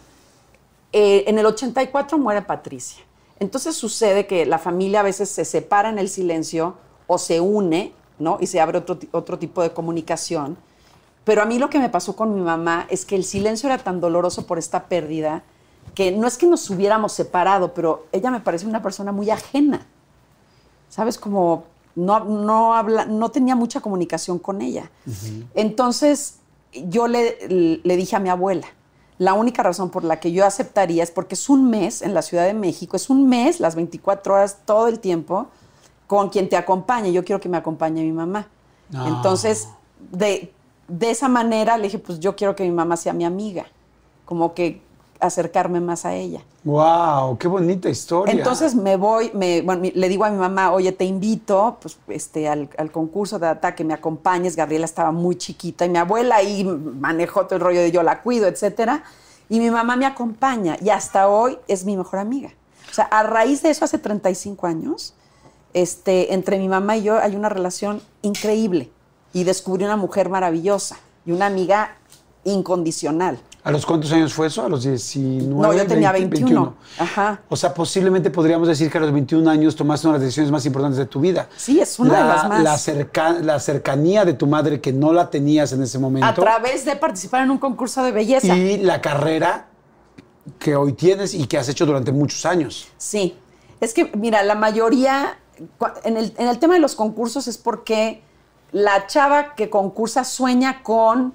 eh, 0.93 1.25
en 1.27 1.39
el 1.39 1.47
84 1.47 2.19
muere 2.19 2.43
Patricia. 2.43 3.05
Entonces 3.39 3.75
sucede 3.75 4.27
que 4.27 4.47
la 4.47 4.59
familia 4.59 5.01
a 5.01 5.03
veces 5.03 5.29
se 5.29 5.45
separa 5.45 5.89
en 5.89 5.99
el 5.99 6.09
silencio 6.09 6.77
o 7.07 7.19
se 7.19 7.41
une, 7.41 7.93
¿no? 8.19 8.39
Y 8.41 8.47
se 8.47 8.61
abre 8.61 8.79
otro, 8.79 8.99
otro 9.13 9.39
tipo 9.39 9.63
de 9.63 9.73
comunicación. 9.73 10.57
Pero 11.25 11.43
a 11.43 11.47
mí 11.47 11.59
lo 11.59 11.71
que 11.71 11.79
me 11.79 11.89
pasó 11.89 12.17
con 12.17 12.35
mi 12.35 12.41
mamá 12.41 12.87
es 12.91 13.05
que 13.05 13.17
el 13.17 13.25
silencio 13.25 13.69
era 13.69 13.79
tan 13.79 14.01
doloroso 14.01 14.47
por 14.47 14.59
esta 14.59 14.89
pérdida 14.89 15.43
que 15.95 16.13
no 16.13 16.27
es 16.27 16.37
que 16.39 16.47
nos 16.47 16.69
hubiéramos 16.71 17.13
separado, 17.13 17.75
pero 17.75 18.07
ella 18.13 18.31
me 18.31 18.41
parece 18.41 18.67
una 18.67 18.83
persona 18.83 19.13
muy 19.13 19.31
ajena. 19.31 19.87
¿Sabes? 20.89 21.19
Como 21.19 21.65
no, 21.95 22.25
no, 22.25 22.75
habla, 22.75 23.05
no 23.05 23.31
tenía 23.31 23.55
mucha 23.55 23.81
comunicación 23.81 24.39
con 24.39 24.63
ella. 24.63 24.91
Entonces 25.55 26.37
yo 26.73 27.09
le, 27.09 27.81
le 27.83 27.97
dije 27.97 28.17
a 28.17 28.21
mi 28.21 28.29
abuela, 28.29 28.67
la 29.19 29.35
única 29.35 29.63
razón 29.63 29.91
por 29.91 30.03
la 30.03 30.19
que 30.19 30.33
yo 30.33 30.47
aceptaría 30.47 31.03
es 31.03 31.11
porque 31.11 31.35
es 31.35 31.49
un 31.49 31.69
mes 31.69 32.01
en 32.03 32.15
la 32.15 32.23
Ciudad 32.23 32.47
de 32.47 32.55
México, 32.55 32.97
es 32.97 33.11
un 33.11 33.29
mes, 33.29 33.61
las 33.61 33.75
24 33.75 34.35
horas, 34.35 34.59
todo 34.65 34.89
el 34.89 34.99
tiempo, 34.99 35.49
con 36.07 36.31
quien 36.31 36.49
te 36.49 36.57
acompañe. 36.57 37.13
Yo 37.13 37.25
quiero 37.25 37.41
que 37.41 37.49
me 37.49 37.59
acompañe 37.59 38.03
mi 38.03 38.13
mamá. 38.13 38.49
Ah. 38.95 39.07
Entonces, 39.09 39.69
de, 40.11 40.53
de 40.89 41.11
esa 41.11 41.29
manera 41.29 41.77
le 41.77 41.85
dije, 41.85 41.99
pues 41.99 42.19
yo 42.19 42.35
quiero 42.35 42.57
que 42.57 42.65
mi 42.65 42.71
mamá 42.71 42.97
sea 42.97 43.13
mi 43.13 43.25
amiga, 43.25 43.67
como 44.25 44.55
que 44.55 44.81
acercarme 45.21 45.81
más 45.81 46.05
a 46.05 46.15
ella. 46.15 46.41
Wow, 46.65 47.39
qué 47.39 47.49
bonita 47.49 47.89
historia. 47.89 48.35
Entonces 48.35 48.75
me 48.75 48.97
voy, 48.97 49.31
me, 49.35 49.63
bueno, 49.63 49.89
le 49.95 50.09
digo 50.09 50.25
a 50.25 50.31
mi 50.31 50.37
mamá, 50.37 50.73
oye, 50.73 50.93
te 50.93 51.05
invito 51.05 51.79
pues, 51.81 51.99
este, 52.09 52.49
al, 52.49 52.69
al 52.79 52.91
concurso 52.91 53.39
de 53.39 53.47
ATA, 53.47 53.75
que 53.75 53.85
me 53.85 53.95
acompañes. 53.95 54.57
Gabriela 54.57 54.85
estaba 54.85 55.13
muy 55.13 55.37
chiquita 55.37 55.85
y 55.87 55.89
mi 55.89 55.99
abuela 55.99 56.37
ahí 56.37 56.65
manejó 56.65 57.47
todo 57.47 57.57
el 57.57 57.61
rollo 57.61 57.81
de 57.81 57.91
yo 57.91 58.03
la 58.03 58.23
cuido, 58.23 58.47
etcétera. 58.47 59.05
Y 59.49 59.59
mi 59.59 59.71
mamá 59.71 59.97
me 59.97 60.07
acompaña 60.07 60.77
y 60.81 60.91
hasta 60.91 61.29
hoy 61.29 61.59
es 61.69 61.85
mi 61.85 61.97
mejor 61.97 62.21
amiga. 62.21 62.51
O 62.91 62.95
sea, 62.95 63.05
a 63.05 63.23
raíz 63.23 63.63
de 63.63 63.71
eso, 63.71 63.85
hace 63.85 63.99
35 63.99 64.67
años, 64.67 65.15
este, 65.75 66.35
entre 66.35 66.59
mi 66.59 66.69
mamá 66.69 66.97
y 66.97 67.05
yo 67.05 67.19
hay 67.19 67.37
una 67.37 67.49
relación 67.49 68.03
increíble 68.23 68.91
y 69.33 69.45
descubrí 69.45 69.85
una 69.85 69.97
mujer 69.97 70.29
maravillosa 70.29 70.97
y 71.25 71.33
una 71.33 71.47
amiga 71.47 71.97
incondicional. 72.45 73.39
¿A 73.63 73.71
los 73.71 73.85
cuántos 73.85 74.11
años 74.13 74.33
fue 74.33 74.47
eso? 74.47 74.65
¿A 74.65 74.69
los 74.71 74.85
19? 74.85 75.47
No, 75.47 75.75
yo 75.75 75.87
tenía 75.87 76.13
20, 76.13 76.35
21. 76.37 76.75
Ajá. 76.99 77.43
O 77.51 77.57
sea, 77.57 77.75
posiblemente 77.75 78.31
podríamos 78.31 78.67
decir 78.67 78.91
que 78.91 78.97
a 78.97 79.03
los 79.03 79.13
21 79.13 79.51
años 79.51 79.77
tomaste 79.77 80.07
una 80.07 80.15
de 80.15 80.21
las 80.21 80.25
decisiones 80.29 80.51
más 80.51 80.65
importantes 80.65 80.97
de 80.97 81.05
tu 81.05 81.21
vida. 81.21 81.47
Sí, 81.59 81.79
es 81.79 81.99
una 81.99 82.15
de 82.15 82.21
La- 82.21 82.27
las 82.27 82.49
más. 82.49 82.63
La, 82.63 82.79
cerca- 82.79 83.33
la 83.43 83.61
cercanía 83.61 84.25
de 84.25 84.33
tu 84.33 84.47
madre 84.47 84.81
que 84.81 84.93
no 84.95 85.13
la 85.13 85.29
tenías 85.29 85.73
en 85.73 85.83
ese 85.83 85.99
momento. 85.99 86.27
A 86.27 86.35
través 86.35 86.87
de 86.87 86.97
participar 86.97 87.43
en 87.45 87.51
un 87.51 87.59
concurso 87.59 88.03
de 88.03 88.13
belleza. 88.13 88.57
y 88.57 88.79
la 88.79 89.03
carrera 89.03 89.67
que 90.59 90.75
hoy 90.75 90.95
tienes 90.95 91.35
y 91.35 91.47
que 91.47 91.59
has 91.59 91.69
hecho 91.69 91.85
durante 91.85 92.13
muchos 92.13 92.47
años. 92.47 92.89
Sí. 92.97 93.37
Es 93.81 93.93
que, 93.93 94.11
mira, 94.17 94.43
la 94.43 94.55
mayoría, 94.55 95.39
en 96.05 96.17
el, 96.17 96.33
en 96.39 96.49
el 96.49 96.59
tema 96.59 96.75
de 96.75 96.81
los 96.81 96.95
concursos 96.95 97.47
es 97.47 97.59
porque 97.59 98.23
la 98.73 99.07
chava 99.07 99.55
que 99.55 99.69
concursa 99.69 100.25
sueña 100.25 100.83
con 100.83 101.35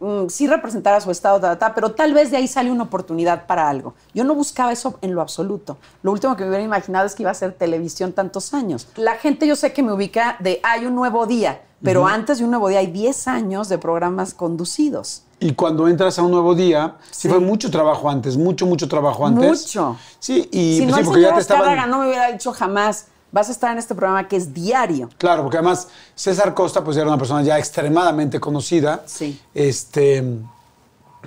mm, 0.00 0.28
sí 0.28 0.46
representar 0.46 0.94
a 0.94 1.00
su 1.00 1.10
estado, 1.10 1.40
ta, 1.40 1.58
ta, 1.58 1.74
pero 1.74 1.92
tal 1.92 2.12
vez 2.14 2.30
de 2.30 2.36
ahí 2.36 2.46
sale 2.48 2.70
una 2.70 2.84
oportunidad 2.84 3.46
para 3.46 3.68
algo. 3.68 3.94
Yo 4.14 4.24
no 4.24 4.34
buscaba 4.34 4.72
eso 4.72 4.98
en 5.02 5.14
lo 5.14 5.20
absoluto. 5.22 5.76
Lo 6.02 6.12
último 6.12 6.36
que 6.36 6.42
me 6.44 6.48
hubiera 6.50 6.64
imaginado 6.64 7.06
es 7.06 7.14
que 7.14 7.22
iba 7.22 7.30
a 7.30 7.34
ser 7.34 7.52
televisión 7.52 8.12
tantos 8.12 8.54
años. 8.54 8.88
La 8.96 9.16
gente 9.16 9.46
yo 9.46 9.56
sé 9.56 9.72
que 9.72 9.82
me 9.82 9.92
ubica 9.92 10.36
de 10.40 10.60
hay 10.62 10.86
un 10.86 10.94
nuevo 10.94 11.26
día, 11.26 11.62
pero 11.82 12.06
antes 12.06 12.38
de 12.38 12.44
un 12.44 12.50
nuevo 12.50 12.68
día 12.68 12.80
hay 12.80 12.88
10 12.88 13.28
años 13.28 13.68
de 13.68 13.78
programas 13.78 14.34
conducidos. 14.34 15.22
Y 15.40 15.52
cuando 15.54 15.86
entras 15.86 16.18
a 16.18 16.22
un 16.22 16.32
nuevo 16.32 16.56
día, 16.56 16.96
sí, 17.12 17.22
Sí. 17.22 17.28
fue 17.28 17.38
mucho 17.38 17.70
trabajo 17.70 18.10
antes, 18.10 18.36
mucho, 18.36 18.66
mucho 18.66 18.88
trabajo 18.88 19.24
antes. 19.24 19.48
Mucho. 19.62 19.96
Sí, 20.18 20.48
y 20.50 20.78
si 20.78 20.82
pues 20.82 20.90
no, 20.90 20.94
sí, 20.96 21.00
el 21.00 21.06
porque 21.06 21.20
ya 21.20 21.26
señor 21.28 21.34
te 21.36 21.40
estaban. 21.42 21.62
Azcárraga 21.62 21.86
no 21.86 21.98
me 22.00 22.08
hubiera 22.08 22.32
dicho 22.32 22.52
jamás, 22.52 23.06
vas 23.32 23.48
a 23.48 23.52
estar 23.52 23.72
en 23.72 23.78
este 23.78 23.94
programa 23.94 24.26
que 24.28 24.36
es 24.36 24.52
diario. 24.54 25.08
Claro, 25.18 25.42
porque 25.42 25.58
además 25.58 25.88
César 26.14 26.54
Costa 26.54 26.82
pues 26.82 26.96
era 26.96 27.06
una 27.06 27.18
persona 27.18 27.42
ya 27.42 27.58
extremadamente 27.58 28.40
conocida. 28.40 29.02
Sí. 29.06 29.40
Este, 29.54 30.24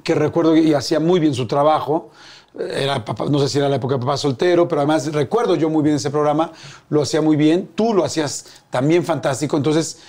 que 0.03 0.15
recuerdo 0.15 0.55
y 0.55 0.73
hacía 0.73 0.99
muy 0.99 1.19
bien 1.19 1.33
su 1.33 1.47
trabajo. 1.47 2.09
Era 2.57 3.03
papá- 3.05 3.25
no 3.29 3.39
sé 3.39 3.47
si 3.47 3.57
era 3.59 3.69
la 3.69 3.77
época 3.77 3.95
de 3.95 3.99
papá 4.01 4.17
soltero, 4.17 4.67
pero 4.67 4.81
además 4.81 5.11
recuerdo 5.13 5.55
yo 5.55 5.69
muy 5.69 5.83
bien 5.83 5.95
ese 5.95 6.09
programa, 6.09 6.51
lo 6.89 7.01
hacía 7.01 7.21
muy 7.21 7.37
bien, 7.37 7.69
tú 7.75 7.93
lo 7.93 8.03
hacías 8.03 8.45
también 8.69 9.05
fantástico, 9.05 9.55
entonces, 9.55 9.99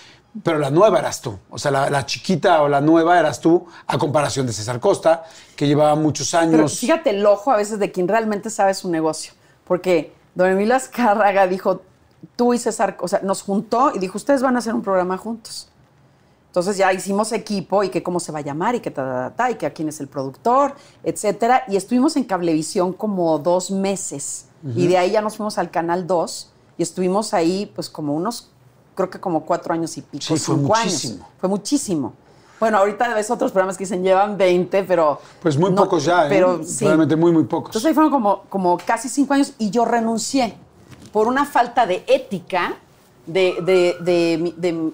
pero 0.43 0.59
la 0.59 0.69
nueva 0.71 0.99
eras 0.99 1.21
tú, 1.21 1.39
o 1.51 1.59
sea, 1.59 1.71
la, 1.71 1.89
la 1.89 2.05
chiquita 2.05 2.63
o 2.63 2.69
la 2.69 2.81
nueva 2.81 3.17
eras 3.21 3.39
tú, 3.41 3.65
a 3.87 3.97
comparación 3.97 4.45
de 4.47 4.53
César 4.53 4.81
Costa, 4.81 5.23
que 5.55 5.69
llevaba 5.69 5.95
muchos 5.95 6.33
Pero 6.33 6.43
años. 6.43 6.79
fíjate 6.81 7.11
el 7.11 7.25
ojo 7.27 7.53
a 7.53 7.57
veces 7.57 7.79
de 7.79 7.93
quien 7.93 8.09
realmente 8.09 8.51
sabe 8.51 8.75
su 8.75 8.91
negocio. 8.91 9.35
Porque 9.65 10.13
don 10.35 10.49
Emilio 10.51 10.75
Azcárraga 10.75 11.47
dijo, 11.47 11.83
tú 12.37 12.55
y 12.55 12.59
César, 12.59 12.97
o 13.01 13.09
sea, 13.09 13.21
nos 13.23 13.43
juntó 13.43 13.93
y 13.95 13.99
dijo, 13.99 14.19
ustedes 14.19 14.43
van 14.43 14.57
a 14.57 14.59
hacer 14.61 14.75
un 14.75 14.83
programa 14.83 15.17
juntos. 15.19 15.69
Entonces 16.49 16.77
ya 16.77 16.93
hicimos 16.93 17.33
equipo 17.33 17.83
y 17.83 17.89
que 17.89 18.03
cómo 18.03 18.21
se 18.21 18.31
va 18.31 18.41
a 18.41 18.43
llamar 18.43 18.75
y 18.75 18.81
que 18.81 18.91
ta, 18.91 19.03
ta, 19.03 19.35
ta, 19.35 19.51
y 19.51 19.55
que 19.55 19.65
a 19.65 19.73
quién 19.73 19.89
es 19.89 20.01
el 20.01 20.09
productor, 20.09 20.75
etcétera. 21.03 21.65
Y 21.67 21.77
estuvimos 21.77 22.15
en 22.17 22.25
Cablevisión 22.25 22.93
como 22.93 23.39
dos 23.39 23.71
meses. 23.71 24.47
Y 24.77 24.87
de 24.87 24.97
ahí 24.99 25.13
ya 25.13 25.23
nos 25.23 25.37
fuimos 25.39 25.59
al 25.59 25.71
Canal 25.71 26.07
2 26.07 26.51
y 26.79 26.83
estuvimos 26.83 27.35
ahí 27.35 27.73
pues 27.75 27.89
como 27.91 28.15
unos, 28.15 28.51
creo 28.95 29.11
que 29.11 29.19
como 29.19 29.45
cuatro 29.45 29.75
años 29.75 29.97
y 29.97 30.03
pico, 30.03 30.23
Sí, 30.25 30.37
fue 30.37 30.57
muchísimo. 30.57 31.15
años. 31.15 31.27
Fue 31.41 31.49
muchísimo. 31.49 32.13
Bueno, 32.61 32.79
ahorita 32.79 33.13
ves 33.15 33.29
otros 33.31 33.51
programas 33.51 33.77
que 33.77 33.83
dicen 33.85 34.05
llevan 34.05 34.37
20, 34.37 34.85
pero... 34.85 35.19
Pues 35.41 35.59
muy 35.59 35.71
no, 35.71 35.83
pocos 35.83 36.05
ya, 36.05 36.27
¿eh? 36.27 36.29
Pero 36.29 36.63
sí. 36.63 36.85
Realmente 36.85 37.17
muy, 37.17 37.33
muy 37.33 37.43
pocos. 37.43 37.71
Entonces 37.71 37.89
ahí 37.89 37.95
fueron 37.95 38.13
como, 38.13 38.43
como 38.49 38.79
casi 38.79 39.09
cinco 39.09 39.35
años 39.35 39.55
y 39.59 39.71
yo 39.71 39.85
renuncié 39.85 40.55
por 41.13 41.29
una 41.29 41.45
falta 41.45 41.87
de 41.87 42.05
ética, 42.07 42.77
de, 43.27 43.57
de, 43.63 43.97
de, 44.01 44.93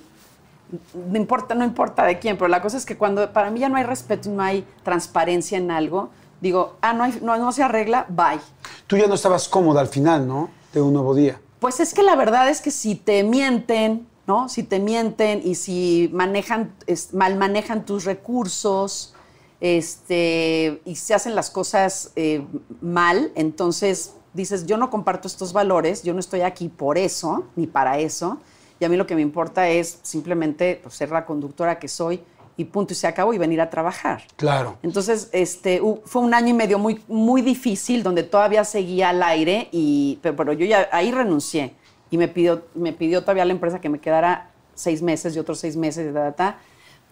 no 0.95 1.17
importa, 1.17 1.55
no 1.55 1.65
importa 1.65 2.05
de 2.05 2.19
quién, 2.19 2.37
pero 2.37 2.49
la 2.49 2.61
cosa 2.61 2.77
es 2.77 2.85
que 2.85 2.97
cuando 2.97 3.33
para 3.33 3.51
mí 3.51 3.61
ya 3.61 3.69
no 3.69 3.77
hay 3.77 3.85
respeto 3.85 4.29
y 4.29 4.33
no 4.33 4.43
hay 4.43 4.67
transparencia 4.83 5.57
en 5.57 5.71
algo, 5.71 6.11
digo, 6.41 6.77
ah, 6.83 6.93
no, 6.93 7.05
hay- 7.05 7.19
no, 7.23 7.37
no 7.39 7.53
se 7.53 7.63
arregla, 7.63 8.05
bye. 8.09 8.41
Tú 8.87 8.97
ya 8.97 9.07
no 9.07 9.15
estabas 9.15 9.49
cómoda 9.49 9.81
al 9.81 9.89
final, 9.89 10.27
¿no? 10.27 10.51
De 10.73 10.81
un 10.83 10.93
nuevo 10.93 11.15
día. 11.15 11.41
Pues 11.61 11.81
es 11.81 11.95
que 11.95 12.03
la 12.03 12.15
verdad 12.17 12.49
es 12.51 12.61
que 12.61 12.71
si 12.71 12.95
te 12.95 13.25
mienten, 13.25 14.07
¿no? 14.27 14.49
Si 14.49 14.63
te 14.63 14.79
mienten 14.79 15.41
y 15.45 15.55
si 15.55 16.11
manejan, 16.13 16.73
es- 16.87 17.15
mal 17.15 17.37
manejan 17.37 17.85
tus 17.87 18.05
recursos, 18.05 19.15
este, 19.61 20.81
y 20.85 20.97
se 20.97 21.15
hacen 21.15 21.35
las 21.35 21.51
cosas 21.51 22.13
eh, 22.17 22.45
mal, 22.81 23.33
entonces 23.35 24.13
dices, 24.33 24.67
yo 24.67 24.77
no 24.77 24.91
comparto 24.91 25.29
estos 25.29 25.53
valores, 25.53 26.03
yo 26.03 26.13
no 26.15 26.21
estoy 26.21 26.43
aquí 26.43 26.69
por 26.69 26.99
eso, 26.99 27.47
ni 27.57 27.67
para 27.67 27.99
eso, 27.99 28.39
y 28.81 28.85
a 28.85 28.89
mí 28.89 28.97
lo 28.97 29.07
que 29.07 29.15
me 29.15 29.23
importa 29.23 29.69
es 29.69 29.99
simplemente 30.03 30.81
pues, 30.83 30.95
ser 30.95 31.11
la 31.11 31.25
conductora 31.25 31.79
que 31.79 31.89
soy 31.89 32.23
y 32.57 32.65
punto, 32.65 32.93
y 32.93 32.97
se 32.97 33.07
acabó, 33.07 33.33
y 33.33 33.39
venir 33.39 33.61
a 33.61 33.71
trabajar. 33.71 34.25
Claro. 34.35 34.79
Entonces, 34.83 35.29
este, 35.31 35.81
fue 36.05 36.23
un 36.23 36.35
año 36.35 36.49
y 36.49 36.53
medio 36.55 36.77
muy, 36.81 37.01
muy 37.07 37.41
difícil, 37.41 38.03
donde 38.03 38.25
todavía 38.25 38.65
seguía 38.65 39.11
al 39.11 39.23
aire, 39.23 39.69
y, 39.71 40.19
pero, 40.23 40.35
pero 40.35 40.53
yo 40.53 40.67
ya 40.67 40.89
ahí 40.91 41.13
renuncié. 41.13 41.77
Y 42.11 42.19
me 42.19 42.27
pidió, 42.27 42.65
me 42.75 42.93
pidió 42.93 43.21
todavía 43.21 43.45
la 43.45 43.53
empresa 43.53 43.81
que 43.81 43.89
me 43.89 44.01
quedara 44.01 44.51
seis 44.75 45.03
meses 45.03 45.37
y 45.37 45.39
otros 45.39 45.61
seis 45.61 45.77
meses, 45.77 46.13
ta, 46.13 46.33
ta, 46.33 46.33
ta. 46.33 46.59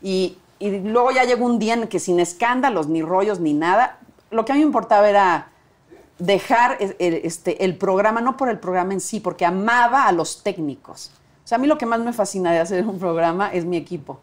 Y, 0.03 0.37
y 0.59 0.81
luego 0.81 1.13
ya 1.13 1.23
llegó 1.23 1.47
un 1.47 1.61
día 1.61 1.75
en 1.75 1.87
que 1.87 2.01
sin 2.01 2.19
escándalos, 2.19 2.89
ni 2.89 3.03
rollos, 3.03 3.39
ni 3.39 3.53
nada, 3.53 4.01
lo 4.31 4.45
que 4.45 4.51
a 4.51 4.57
mí 4.57 4.63
me 4.63 4.67
importaba 4.67 5.09
era 5.09 5.53
dejar 6.19 6.77
el, 6.81 6.97
el- 6.99 7.15
este, 7.25 7.65
el 7.65 7.77
programa, 7.77 8.21
no 8.21 8.37
por 8.37 8.49
el 8.49 8.59
programa 8.59 8.93
en 8.95 9.01
sí, 9.01 9.21
porque 9.21 9.45
amaba 9.45 10.07
a 10.07 10.13
los 10.13 10.43
técnicos. 10.43 11.11
O 11.45 11.49
sea, 11.49 11.57
a 11.57 11.61
mí 11.61 11.67
lo 11.67 11.79
que 11.79 11.87
más 11.87 12.01
me 12.01 12.13
fascina 12.13 12.53
de 12.53 12.59
hacer 12.61 12.87
un 12.87 12.99
programa 12.99 13.51
es 13.53 13.65
mi 13.65 13.77
equipo. 13.77 14.15
O 14.15 14.19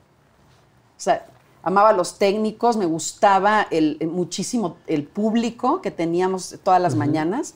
sea, 1.04 1.26
amaba 1.62 1.90
a 1.90 1.94
los 1.94 2.18
técnicos, 2.18 2.76
me 2.78 2.86
gustaba 2.86 3.68
el, 3.72 3.98
el- 4.00 4.08
muchísimo 4.10 4.78
el 4.88 5.04
público 5.06 5.82
que 5.82 5.92
teníamos 5.92 6.56
todas 6.64 6.82
las 6.82 6.96
mañanas, 6.96 7.56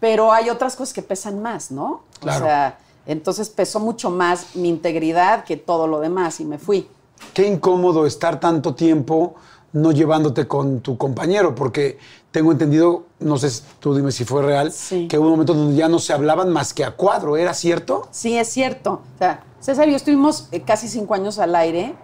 pero 0.00 0.32
hay 0.32 0.50
otras 0.50 0.76
cosas 0.76 0.92
que 0.92 1.02
pesan 1.02 1.40
más, 1.42 1.70
¿no? 1.70 2.02
Claro. 2.20 2.44
O 2.44 2.48
sea, 2.48 2.78
entonces 3.06 3.48
pesó 3.48 3.80
mucho 3.80 4.10
más 4.10 4.54
mi 4.56 4.68
integridad 4.68 5.44
que 5.44 5.56
todo 5.56 5.86
lo 5.86 6.00
demás 6.00 6.40
y 6.40 6.44
me 6.44 6.58
fui. 6.58 6.88
Qué 7.32 7.46
incómodo 7.46 8.06
estar 8.06 8.38
tanto 8.38 8.74
tiempo 8.74 9.34
no 9.74 9.92
llevándote 9.92 10.48
con 10.48 10.80
tu 10.80 10.96
compañero, 10.96 11.54
porque 11.54 11.98
tengo 12.30 12.50
entendido, 12.52 13.04
no 13.20 13.36
sé, 13.38 13.62
tú 13.80 13.94
dime 13.94 14.10
si 14.12 14.24
fue 14.24 14.40
real, 14.42 14.72
Sí. 14.72 15.06
que 15.08 15.18
hubo 15.18 15.26
un 15.26 15.32
momento 15.32 15.52
donde 15.52 15.76
ya 15.76 15.88
no 15.88 15.98
se 15.98 16.12
hablaban 16.12 16.50
más 16.50 16.72
que 16.72 16.84
a 16.84 16.92
cuadro, 16.96 17.36
¿era 17.36 17.52
cierto? 17.54 18.08
Sí, 18.10 18.36
es 18.38 18.48
cierto. 18.48 19.02
O 19.14 19.18
sea, 19.18 19.44
César 19.60 19.86
y 19.88 19.90
yo 19.92 19.96
estuvimos 19.96 20.48
eh, 20.52 20.62
casi 20.62 20.88
cinco 20.88 21.14
años 21.14 21.38
al 21.38 21.54
aire. 21.54 21.94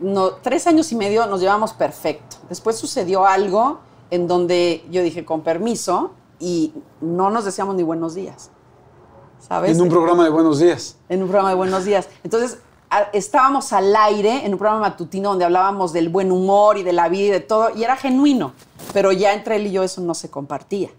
No, 0.00 0.30
tres 0.30 0.66
años 0.66 0.92
y 0.92 0.94
medio 0.96 1.26
nos 1.26 1.40
llevamos 1.40 1.72
perfecto. 1.72 2.36
Después 2.48 2.76
sucedió 2.76 3.26
algo 3.26 3.78
en 4.10 4.28
donde 4.28 4.84
yo 4.90 5.02
dije, 5.02 5.24
con 5.24 5.40
permiso, 5.42 6.12
y 6.38 6.74
no 7.00 7.30
nos 7.30 7.44
decíamos 7.46 7.74
ni 7.76 7.82
buenos 7.82 8.14
días. 8.14 8.50
¿Sabes? 9.40 9.76
En 9.76 9.80
un 9.82 9.88
programa 9.88 10.24
de 10.24 10.30
Buenos 10.30 10.58
Días. 10.58 10.96
en 11.08 11.22
un 11.22 11.28
programa 11.28 11.50
de 11.50 11.56
Buenos 11.56 11.84
Días. 11.84 12.08
Entonces, 12.24 12.58
a- 12.90 13.08
estábamos 13.12 13.72
al 13.72 13.94
aire 13.96 14.44
en 14.44 14.52
un 14.52 14.58
programa 14.58 14.80
matutino 14.88 15.30
donde 15.30 15.44
hablábamos 15.44 15.92
del 15.92 16.08
buen 16.08 16.30
humor 16.32 16.78
y 16.78 16.82
de 16.82 16.92
la 16.92 17.08
vida 17.08 17.26
y 17.26 17.30
de 17.30 17.40
todo, 17.40 17.70
y 17.76 17.84
era 17.84 17.96
genuino, 17.96 18.52
pero 18.92 19.12
ya 19.12 19.32
entre 19.34 19.56
él 19.56 19.66
y 19.68 19.72
yo 19.72 19.82
eso 19.82 20.00
no 20.00 20.14
se 20.14 20.30
compartía. 20.30 20.90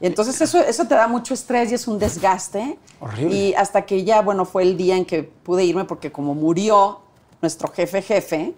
Entonces 0.00 0.40
eso, 0.40 0.58
eso 0.58 0.84
te 0.86 0.94
da 0.96 1.06
mucho 1.06 1.32
estrés 1.32 1.70
y 1.70 1.74
es 1.74 1.86
un 1.86 1.98
desgaste. 1.98 2.76
Horrible. 3.00 3.34
Y 3.36 3.54
hasta 3.54 3.82
que 3.82 4.02
ya, 4.04 4.20
bueno, 4.20 4.44
fue 4.44 4.64
el 4.64 4.76
día 4.76 4.96
en 4.96 5.04
que 5.04 5.22
pude 5.22 5.64
irme 5.64 5.84
porque 5.84 6.10
como 6.10 6.34
murió 6.34 7.00
nuestro 7.40 7.68
jefe 7.70 8.02
jefe 8.02 8.54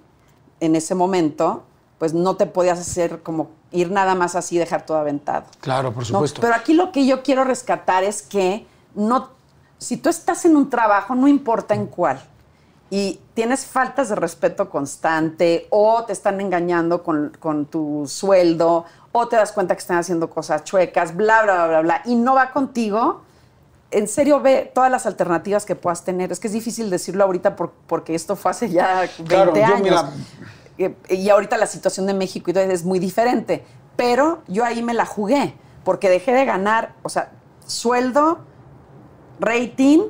en 0.61 0.75
ese 0.77 0.95
momento, 0.95 1.65
pues 1.99 2.15
no 2.15 2.37
te 2.37 2.47
podías 2.47 2.79
hacer 2.79 3.23
como 3.23 3.51
ir 3.73 3.91
nada 3.91 4.15
más 4.15 4.37
así, 4.37 4.57
dejar 4.57 4.87
todo 4.87 4.97
aventado. 4.97 5.45
Claro, 5.61 5.93
por 5.93 6.03
¿no? 6.05 6.07
supuesto. 6.07 6.41
Pero 6.41 6.55
aquí 6.55 6.73
lo 6.73 6.93
que 6.93 7.05
yo 7.07 7.23
quiero 7.23 7.45
rescatar 7.45 8.05
es 8.05 8.23
que 8.23 8.67
no, 8.95 9.29
si 9.79 9.99
tú 9.99 10.09
estás 10.09 10.45
en 10.47 10.57
un 10.57 10.71
trabajo, 10.71 11.15
no 11.15 11.29
importa 11.29 11.75
en 11.75 11.87
cuál, 11.87 12.23
y 12.97 13.21
tienes 13.35 13.67
faltas 13.67 14.09
de 14.11 14.15
respeto 14.15 14.71
constante, 14.71 15.67
o 15.71 16.05
te 16.05 16.13
están 16.13 16.41
engañando 16.41 17.03
con, 17.03 17.37
con 17.41 17.67
tu 17.67 18.05
sueldo, 18.07 18.85
o 19.11 19.27
te 19.27 19.35
das 19.35 19.51
cuenta 19.51 19.75
que 19.75 19.81
están 19.81 19.97
haciendo 19.99 20.31
cosas 20.31 20.63
chuecas, 20.63 21.17
bla, 21.17 21.43
bla, 21.43 21.55
bla, 21.55 21.67
bla, 21.67 21.81
bla, 21.81 22.03
y 22.05 22.15
no 22.15 22.37
va 22.37 22.53
contigo, 22.53 23.23
en 23.91 24.07
serio 24.07 24.39
ve 24.41 24.71
todas 24.73 24.93
las 24.93 25.07
alternativas 25.07 25.65
que 25.67 25.75
puedas 25.75 26.05
tener. 26.05 26.31
Es 26.31 26.39
que 26.39 26.47
es 26.47 26.53
difícil 26.53 26.89
decirlo 26.89 27.25
ahorita 27.25 27.57
por- 27.57 27.73
porque 27.89 28.15
esto 28.15 28.37
fue 28.37 28.53
hace 28.53 28.71
ya 28.71 29.01
20 29.19 29.25
Claro, 29.25 29.53
años. 29.75 30.05
Eh, 30.79 30.95
y 31.09 31.29
ahorita 31.31 31.57
la 31.57 31.67
situación 31.67 32.07
de 32.07 32.15
México 32.15 32.53
es 32.53 32.85
muy 32.85 33.01
diferente. 33.01 33.65
Pero 33.97 34.43
yo 34.47 34.65
ahí 34.65 34.85
me 34.85 34.95
la 34.95 35.05
jugué, 35.07 35.57
porque 35.85 36.09
dejé 36.09 36.31
de 36.33 36.45
ganar, 36.45 36.95
o 37.03 37.09
sea, 37.09 37.33
sueldo, 37.67 38.39
rating, 39.41 40.03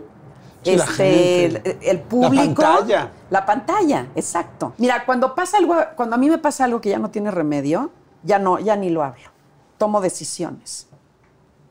Sí, 0.64 0.70
este, 0.70 1.44
el, 1.44 1.62
gente. 1.62 1.90
el 1.90 2.00
público. 2.00 2.62
La 2.62 2.68
pantalla. 2.68 3.10
La 3.30 3.46
pantalla, 3.46 4.06
exacto. 4.14 4.72
Mira, 4.78 5.04
cuando 5.04 5.34
pasa 5.34 5.58
algo, 5.58 5.76
cuando 5.96 6.16
a 6.16 6.18
mí 6.18 6.30
me 6.30 6.38
pasa 6.38 6.64
algo 6.64 6.80
que 6.80 6.90
ya 6.90 6.98
no 6.98 7.10
tiene 7.10 7.30
remedio, 7.30 7.90
ya 8.22 8.38
no, 8.38 8.58
ya 8.58 8.74
ni 8.76 8.90
lo 8.90 9.02
hablo. 9.04 9.30
Tomo 9.78 10.00
decisiones. 10.00 10.88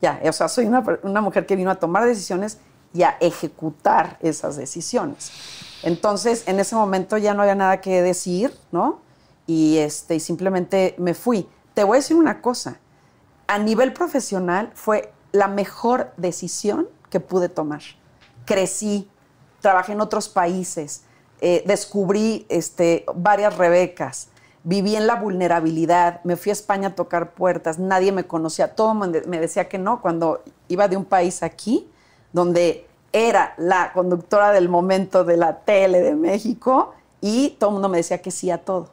Ya, 0.00 0.20
o 0.24 0.32
sea, 0.32 0.48
soy 0.48 0.66
una, 0.66 0.84
una 1.02 1.20
mujer 1.20 1.46
que 1.46 1.56
vino 1.56 1.70
a 1.70 1.76
tomar 1.76 2.04
decisiones 2.04 2.58
y 2.92 3.02
a 3.02 3.16
ejecutar 3.20 4.18
esas 4.20 4.56
decisiones. 4.56 5.32
Entonces, 5.82 6.44
en 6.46 6.60
ese 6.60 6.76
momento 6.76 7.18
ya 7.18 7.34
no 7.34 7.42
había 7.42 7.54
nada 7.54 7.80
que 7.80 8.00
decir, 8.00 8.56
¿no? 8.70 9.00
Y, 9.46 9.78
este, 9.78 10.14
y 10.14 10.20
simplemente 10.20 10.94
me 10.98 11.12
fui. 11.12 11.48
Te 11.74 11.84
voy 11.84 11.96
a 11.96 12.00
decir 12.00 12.16
una 12.16 12.40
cosa. 12.40 12.78
A 13.46 13.58
nivel 13.58 13.92
profesional 13.92 14.70
fue 14.74 15.12
la 15.32 15.48
mejor 15.48 16.12
decisión 16.16 16.88
que 17.10 17.20
pude 17.20 17.48
tomar. 17.48 17.82
Crecí, 18.44 19.08
trabajé 19.60 19.92
en 19.92 20.00
otros 20.00 20.28
países, 20.28 21.04
eh, 21.40 21.62
descubrí 21.66 22.46
este, 22.48 23.04
varias 23.14 23.56
Rebecas, 23.56 24.28
viví 24.62 24.96
en 24.96 25.06
la 25.06 25.16
vulnerabilidad, 25.16 26.22
me 26.24 26.36
fui 26.36 26.50
a 26.50 26.54
España 26.54 26.88
a 26.88 26.94
tocar 26.94 27.32
puertas, 27.32 27.78
nadie 27.78 28.12
me 28.12 28.24
conocía, 28.24 28.74
todo 28.74 28.94
me 28.94 29.40
decía 29.40 29.68
que 29.68 29.78
no 29.78 30.00
cuando 30.00 30.42
iba 30.68 30.88
de 30.88 30.96
un 30.96 31.04
país 31.04 31.42
aquí, 31.42 31.88
donde 32.32 32.86
era 33.12 33.54
la 33.58 33.92
conductora 33.92 34.52
del 34.52 34.68
momento 34.68 35.24
de 35.24 35.36
la 35.36 35.60
tele 35.60 36.00
de 36.00 36.16
México 36.16 36.94
y 37.20 37.50
todo 37.60 37.70
el 37.70 37.74
mundo 37.74 37.88
me 37.88 37.98
decía 37.98 38.20
que 38.20 38.30
sí 38.30 38.50
a 38.50 38.58
todo. 38.58 38.90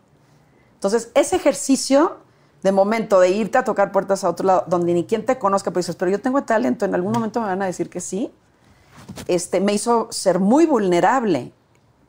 Entonces, 0.76 1.10
ese 1.16 1.38
ejercicio 1.38 2.18
de 2.64 2.72
momento 2.72 3.20
de 3.20 3.30
irte 3.30 3.58
a 3.58 3.64
tocar 3.64 3.92
puertas 3.92 4.24
a 4.24 4.30
otro 4.30 4.46
lado, 4.46 4.66
donde 4.68 4.94
ni 4.94 5.06
quien 5.06 5.26
te 5.26 5.40
conozca, 5.40 5.72
pero 5.72 5.80
dices, 5.80 5.96
pero 5.96 6.12
yo 6.12 6.22
tengo 6.22 6.44
talento, 6.44 6.86
en 6.86 6.94
algún 6.94 7.12
momento 7.12 7.42
me 7.42 7.48
van 7.48 7.62
a 7.62 7.66
decir 7.66 7.90
que 7.90 8.00
sí, 8.00 8.32
este, 9.28 9.60
me 9.60 9.74
hizo 9.74 10.08
ser 10.12 10.40
muy 10.40 10.66
vulnerable, 10.66 11.52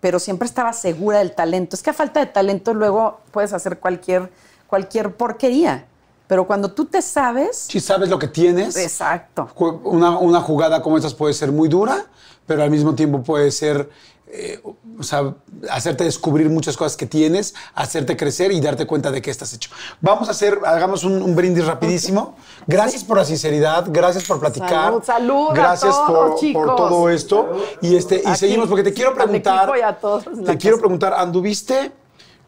pero 0.01 0.19
siempre 0.19 0.47
estaba 0.47 0.73
segura 0.73 1.19
del 1.19 1.35
talento. 1.35 1.77
Es 1.77 1.83
que 1.83 1.91
a 1.91 1.95
falta 1.95 2.21
de 2.21 2.27
talento 2.27 2.75
luego 2.75 3.21
puedes 3.31 3.53
hacer 3.53 3.79
cualquier, 3.79 4.33
cualquier 4.67 5.15
porquería, 5.15 5.87
pero 6.27 6.47
cuando 6.47 6.73
tú 6.73 6.87
te 6.87 7.03
sabes, 7.03 7.67
Si 7.69 7.79
sabes 7.81 8.09
lo 8.09 8.19
que 8.19 8.29
tienes, 8.29 8.77
exacto. 8.77 9.51
una, 9.85 10.19
una 10.19 10.41
jugada 10.41 10.83
como 10.83 10.97
estas 10.97 11.15
puede 11.15 11.35
ser 11.35 11.53
muy 11.53 11.69
dura, 11.69 12.07
pero 12.47 12.63
al 12.63 12.71
mismo 12.71 12.95
tiempo 12.95 13.23
puede 13.23 13.51
ser, 13.51 13.91
eh, 14.35 14.63
o 14.99 15.03
sea, 15.03 15.35
hacerte 15.71 16.05
descubrir 16.05 16.49
muchas 16.49 16.77
cosas 16.77 16.97
que 16.97 17.05
tienes, 17.05 17.55
hacerte 17.75 18.17
crecer 18.17 18.51
y 18.51 18.61
darte 18.63 18.87
cuenta 18.87 19.11
de 19.11 19.21
qué 19.21 19.31
estás 19.31 19.53
hecho. 19.53 19.71
Vamos 20.01 20.29
a 20.29 20.31
hacer, 20.31 20.59
hagamos 20.65 21.05
un, 21.05 21.21
un 21.23 21.37
brindis 21.37 21.67
rapidísimo. 21.67 22.35
Gracias 22.67 23.05
por 23.05 23.19
la 23.19 23.25
sinceridad, 23.27 23.85
gracias 23.89 24.25
por 24.25 24.41
platicar. 24.41 24.87
Salud, 24.87 25.03
salud 25.05 25.51
a 25.51 25.55
gracias 25.55 25.95
todos, 25.95 26.07
por, 26.07 26.31
por 26.31 26.41
chicos. 26.41 26.77
todo 26.77 27.11
esto. 27.11 27.63
Y, 27.83 27.95
este, 27.97 28.23
y 28.25 28.29
Aquí, 28.29 28.37
seguimos, 28.39 28.69
porque 28.69 28.83
te 28.85 28.93
quiero 28.95 29.15
preguntar, 29.15 29.71
y 29.79 29.83
a 29.83 29.93
todos 29.99 30.25
te 30.25 30.57
quiero 30.57 30.77
casa. 30.77 30.81
preguntar, 30.81 31.13
¿anduviste 31.15 31.93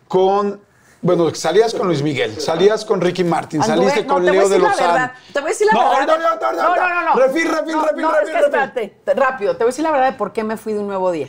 con... 0.09 0.61
Bueno, 1.03 1.35
salías 1.35 1.75
con 1.75 1.87
Luis 1.87 2.01
Miguel, 2.01 2.41
salías 2.41 2.83
con 2.83 2.99
Ricky 2.99 3.25
Martin, 3.25 3.61
Anduve- 3.61 3.67
saliste 3.67 4.05
no, 4.05 4.15
con 4.15 4.25
te 4.25 4.31
voy 4.31 4.39
a 4.39 4.41
Leo 4.41 4.49
de 4.49 4.55
decir 4.59 4.63
la 4.63 4.71
Lozano. 4.71 4.93
verdad, 4.95 5.13
Te 5.35 5.41
voy 5.41 5.45
a 5.45 5.53
decir 5.53 5.67
la 5.67 5.73
no, 5.75 5.79
verdad. 5.81 5.95
ahorita, 5.95 6.13
ahorita, 6.15 6.47
ahorita, 6.47 6.63
no, 6.63 6.77
no, 6.77 6.95
no, 6.95 7.15
no. 7.15 7.21
Refil, 7.21 7.49
refil, 7.51 7.73
No, 7.75 7.83
refil, 7.85 8.03
no, 8.03 8.11
refil, 8.13 8.23
es 8.23 8.25
que 8.25 8.33
refil. 8.33 8.45
espérate, 8.47 9.01
te- 9.05 9.15
rápido. 9.15 9.53
Te 9.53 9.59
voy 9.59 9.65
a 9.65 9.73
decir 9.73 9.83
la 9.85 9.91
verdad 9.91 10.13
de 10.13 10.17
por 10.17 10.33
qué 10.33 10.45
me 10.45 10.57
fui 10.57 10.73
de 10.73 10.79
un 10.79 10.87
nuevo 10.87 11.11
día. 11.13 11.29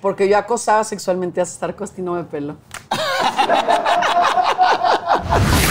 Porque 0.00 0.28
yo 0.28 0.38
acosaba 0.38 0.84
sexualmente 0.84 1.40
a 1.40 1.44
Starcost 1.46 1.98
y 1.98 2.02
no 2.02 2.12
me 2.14 2.24
peló. 2.24 2.56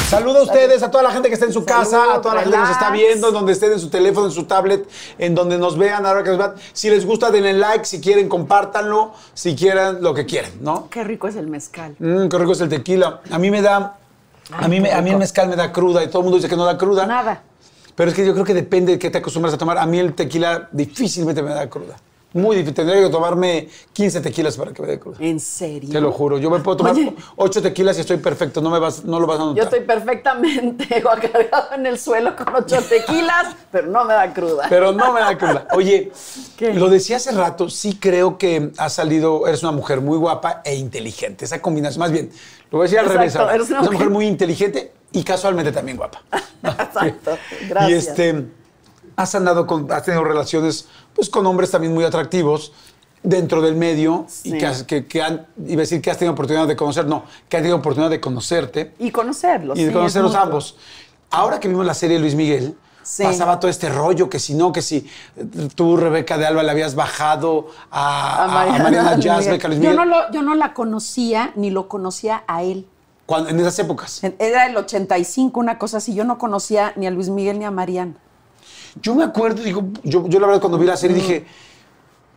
Saludo 0.10 0.40
a 0.40 0.44
ustedes, 0.44 0.84
a 0.84 0.90
toda 0.92 1.04
la 1.04 1.12
gente 1.12 1.28
que 1.28 1.34
está 1.34 1.46
en 1.46 1.54
su 1.54 1.66
casa, 1.66 2.14
a 2.16 2.22
toda 2.22 2.36
la 2.36 2.42
gente 2.42 2.56
que 2.56 2.62
nos 2.62 2.70
está 2.72 2.92
viendo, 2.92 3.28
en 3.28 3.34
donde 3.34 3.52
estén, 3.52 3.74
en 3.74 3.80
su 3.80 3.90
teléfono, 3.90 4.28
en 4.28 4.32
su 4.32 4.46
tablet, 4.46 4.88
en 5.18 5.36
donde 5.36 5.58
nos 5.58 5.78
vean, 5.78 6.00
a 6.06 6.10
la 6.10 6.12
hora 6.12 6.24
que 6.24 6.30
nos 6.30 6.38
vean. 6.40 6.54
Si 6.72 6.90
les 6.90 7.06
gusta, 7.06 7.30
denle 7.30 7.54
like, 7.54 7.84
si 7.86 8.00
quieren, 8.00 8.30
compártanlo, 8.30 9.14
si 9.34 9.56
quieren, 9.56 10.02
lo 10.02 10.14
que 10.14 10.26
quieran, 10.26 10.52
¿no? 10.62 10.88
Qué 10.90 11.04
rico 11.04 11.28
es 11.28 11.36
el 11.36 11.48
mezcal. 11.48 11.96
Mmm, 12.00 12.30
qué 12.30 12.38
rico 12.38 12.54
es 12.54 12.62
el 12.62 12.70
tequila. 12.70 13.20
A 13.30 13.38
mí 13.38 13.52
me 13.52 13.62
da, 13.62 13.98
a 14.58 14.68
mí, 14.70 14.80
me- 14.80 14.94
a 14.94 15.02
mí 15.02 15.10
el 15.10 15.18
mezcal 15.18 15.50
me 15.50 15.58
da 15.58 15.74
cruda 15.74 16.02
y 16.04 16.08
todo 16.08 16.20
el 16.20 16.24
mundo 16.24 16.38
dice 16.38 16.48
que 16.48 16.56
no 16.56 16.64
da 16.66 16.78
cruda. 16.78 17.06
Nada. 17.06 17.42
Pero 17.96 18.10
es 18.12 18.16
que 18.16 18.26
yo 18.26 18.32
creo 18.34 18.46
que 18.46 18.54
depende 18.54 18.94
de 18.94 19.00
qué 19.00 19.10
te 19.10 19.18
acostumbras 19.18 19.54
a 19.56 19.58
tomar. 19.58 19.78
A 19.78 19.86
mí 19.86 20.00
el 20.00 20.14
tequila 20.14 20.70
difícilmente 20.72 21.42
me 21.42 21.54
da 21.54 21.68
cruda. 21.70 21.96
Muy 22.34 22.58
difícil. 22.58 22.76
Tendría 22.76 23.02
que 23.02 23.10
tomarme 23.10 23.70
15 23.94 24.22
tequilas 24.22 24.58
para 24.58 24.72
que 24.74 24.82
me 24.82 24.88
dé 24.90 25.00
cruda. 25.00 25.18
¿En 25.20 25.40
serio? 25.40 25.90
Te 25.92 26.02
lo 26.02 26.12
juro. 26.12 26.38
Yo 26.38 26.50
me 26.50 26.60
puedo 26.60 26.78
tomar 26.78 26.94
Oye. 26.94 27.16
8 27.38 27.62
tequilas 27.62 27.98
y 27.98 28.02
estoy 28.02 28.18
perfecto. 28.18 28.62
No, 28.62 28.70
me 28.70 28.80
vas, 28.80 29.06
no 29.06 29.20
lo 29.20 29.26
vas 29.26 29.38
a 29.40 29.46
notar. 29.46 29.58
Yo 29.58 29.64
estoy 29.64 29.80
perfectamente 29.82 30.88
cargado 31.32 31.74
en 31.74 31.86
el 31.86 31.98
suelo 31.98 32.36
con 32.36 32.54
ocho 32.54 32.78
tequilas, 32.88 33.56
pero 33.72 33.88
no 33.88 34.04
me 34.06 34.14
da 34.14 34.34
cruda. 34.34 34.66
Pero 34.70 34.92
no 34.92 35.14
me 35.14 35.22
da 35.22 35.38
cruda. 35.38 35.68
Oye, 35.74 36.12
¿Qué? 36.58 36.74
lo 36.74 36.90
decía 36.90 37.16
hace 37.18 37.32
rato, 37.32 37.70
sí 37.70 37.98
creo 38.00 38.38
que 38.38 38.72
has 38.78 38.94
salido, 38.94 39.48
eres 39.48 39.64
una 39.64 39.72
mujer 39.72 40.02
muy 40.02 40.18
guapa 40.18 40.62
e 40.66 40.76
inteligente. 40.76 41.46
Esa 41.46 41.62
combinación, 41.62 42.00
más 42.02 42.12
bien, 42.12 42.30
lo 42.72 42.80
voy 42.80 42.86
a 42.86 42.88
decir 42.90 43.00
al 43.00 43.06
revés. 43.08 43.36
ahora. 43.38 43.56
eres 43.56 43.70
una 43.70 43.80
mujer 43.80 43.94
mujer- 43.94 44.10
muy 44.10 44.28
inteligente 44.28 44.92
y 45.14 45.24
casualmente 45.24 45.72
también 45.72 45.98
guapa. 45.98 46.22
Exacto. 46.64 47.38
Gracias. 47.70 47.90
Y 47.90 47.94
este, 47.94 48.46
has 49.18 49.36
andado 49.36 49.68
con, 49.68 49.92
has 49.92 50.04
tenido 50.04 50.24
relaciones 50.24 50.88
pues 51.14 51.30
con 51.30 51.46
hombres 51.46 51.70
también 51.72 51.94
muy 51.94 52.06
atractivos 52.06 52.72
dentro 53.24 53.62
del 53.62 53.76
medio 53.76 54.28
y 54.44 54.58
que, 54.58 54.66
has- 54.66 54.84
que, 54.84 55.06
que 55.08 55.22
han, 55.22 55.48
iba 55.66 55.80
a 55.80 55.84
decir 55.84 56.02
que 56.02 56.10
has 56.12 56.18
tenido 56.18 56.32
oportunidad 56.34 56.68
de 56.68 56.76
conocer, 56.78 57.06
no, 57.08 57.24
que 57.50 57.58
has 57.58 57.62
tenido 57.64 57.78
oportunidad 57.78 58.10
de 58.12 58.22
conocerte 58.22 58.94
Y 59.00 59.12
conocerlos. 59.12 59.78
y 59.78 59.82
de 59.84 59.88
sí, 59.90 59.94
conocerlos 59.94 60.36
ambos. 60.36 60.78
Ahora 61.32 61.60
que 61.60 61.68
vimos 61.68 61.86
la 61.86 61.94
serie 61.96 62.16
de 62.18 62.22
Luis 62.22 62.36
Miguel, 62.36 62.78
Sí. 63.02 63.24
pasaba 63.24 63.58
todo 63.58 63.72
este 63.72 63.88
rollo, 63.88 64.30
que 64.30 64.38
si 64.38 64.54
no, 64.54 64.74
que 64.74 64.82
si 64.82 64.98
eh, 65.38 65.46
tú, 65.76 65.96
Rebeca 65.96 66.38
de 66.38 66.46
Alba, 66.46 66.62
le 66.62 66.72
habías 66.72 66.94
bajado 66.94 67.68
a, 67.90 68.44
a- 68.44 68.76
a 68.76 68.80
Mariana 68.80 69.18
Yazbek, 69.18 69.64
a 69.64 69.68
Luis 69.70 69.80
Yo 69.80 69.92
Miguel, 69.92 69.96
no, 69.96 70.06
lo- 70.06 70.32
yo 70.32 70.42
no 70.42 70.56
la 70.56 70.74
conocía 70.74 71.54
ni 71.56 71.70
lo 71.70 71.88
conocía 71.88 72.44
a 72.48 72.64
él. 72.64 72.86
cuando- 73.26 73.50
en 73.50 73.60
esas 73.62 73.80
épocas. 73.80 74.22
Era 74.40 74.68
el 74.68 74.76
85, 74.78 75.58
una 75.60 75.78
cosa 75.78 75.98
así. 75.98 76.14
Yo 76.14 76.24
no 76.26 76.38
conocía 76.38 76.92
ni 76.98 77.08
a 77.08 77.12
Luis 77.12 77.30
Miguel 77.30 77.60
ni 77.60 77.66
a 77.66 77.72
Mariana. 77.72 78.14
Yo 79.02 79.16
me 79.16 79.24
acuerdo, 79.24 79.62
digo, 79.64 79.84
yo, 80.04 80.28
yo 80.28 80.40
la 80.40 80.48
verdad 80.48 80.62
cuando 80.62 80.78
vi 80.78 80.86
la 80.86 80.98
serie 80.98 81.16
dije, 81.16 81.46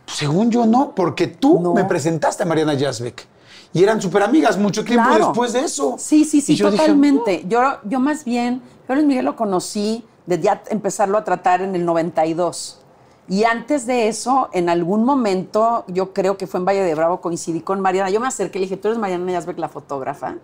según 0.05 0.51
yo 0.51 0.65
no, 0.65 0.93
porque 0.95 1.27
tú 1.27 1.59
No. 1.59 1.73
me 1.73 1.85
presentaste 1.85 2.43
a 2.43 2.45
Mariana 2.45 2.73
Yazbek. 2.73 3.27
Y 3.73 3.83
eran 3.83 4.01
súper 4.01 4.23
amigas 4.23 4.57
mucho 4.57 4.83
tiempo 4.83 5.07
Claro. 5.07 5.27
después 5.27 5.53
de 5.53 5.61
eso. 5.61 5.95
Sí, 5.97 6.25
sí, 6.25 6.41
sí, 6.41 6.53
dije, 6.53 6.63
totalmente. 6.69 7.45
yo, 7.47 7.61
yo 7.85 7.99
más 8.01 8.25
bien, 8.25 8.61
yo 8.87 8.93
a 8.93 8.95
Luis 8.95 9.07
Miguel 9.07 9.23
lo 9.25 9.35
conocí 9.37 10.03
de 10.25 10.39
ya 10.39 10.61
empezarlo 10.69 11.17
a 11.17 11.23
tratar 11.23 11.61
en 11.61 11.73
el 11.75 11.85
92. 11.85 12.79
Y 13.29 13.45
antes 13.45 13.85
de 13.85 14.09
eso, 14.09 14.49
en 14.51 14.67
algún 14.67 15.05
momento, 15.05 15.85
yo 15.87 16.11
creo 16.11 16.37
que 16.37 16.47
fue 16.47 16.59
en 16.59 16.65
Valle 16.65 16.83
de 16.83 16.93
Bravo, 16.95 17.21
coincidí 17.21 17.61
con 17.61 17.79
Mariana. 17.79 18.09
Yo 18.09 18.19
me 18.19 18.27
acerqué 18.27 18.59
y 18.59 18.61
le 18.61 18.65
dije, 18.65 18.75
tú 18.75 18.89
eres 18.89 18.99
Mariana 18.99 19.31
Yazbek, 19.31 19.57
la 19.57 19.69
fotógrafa, 19.69 20.35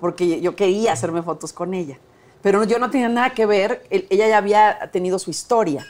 porque 0.00 0.40
yo 0.40 0.54
quería 0.54 0.92
hacerme 0.92 1.22
fotos 1.22 1.52
con 1.52 1.74
ella. 1.74 1.98
Pero 2.46 2.62
yo 2.62 2.78
no 2.78 2.90
tenía 2.90 3.08
nada 3.08 3.30
que 3.30 3.44
ver, 3.44 3.82
ella 3.90 4.28
ya 4.28 4.38
había 4.38 4.88
tenido 4.92 5.18
su 5.18 5.30
historia. 5.30 5.84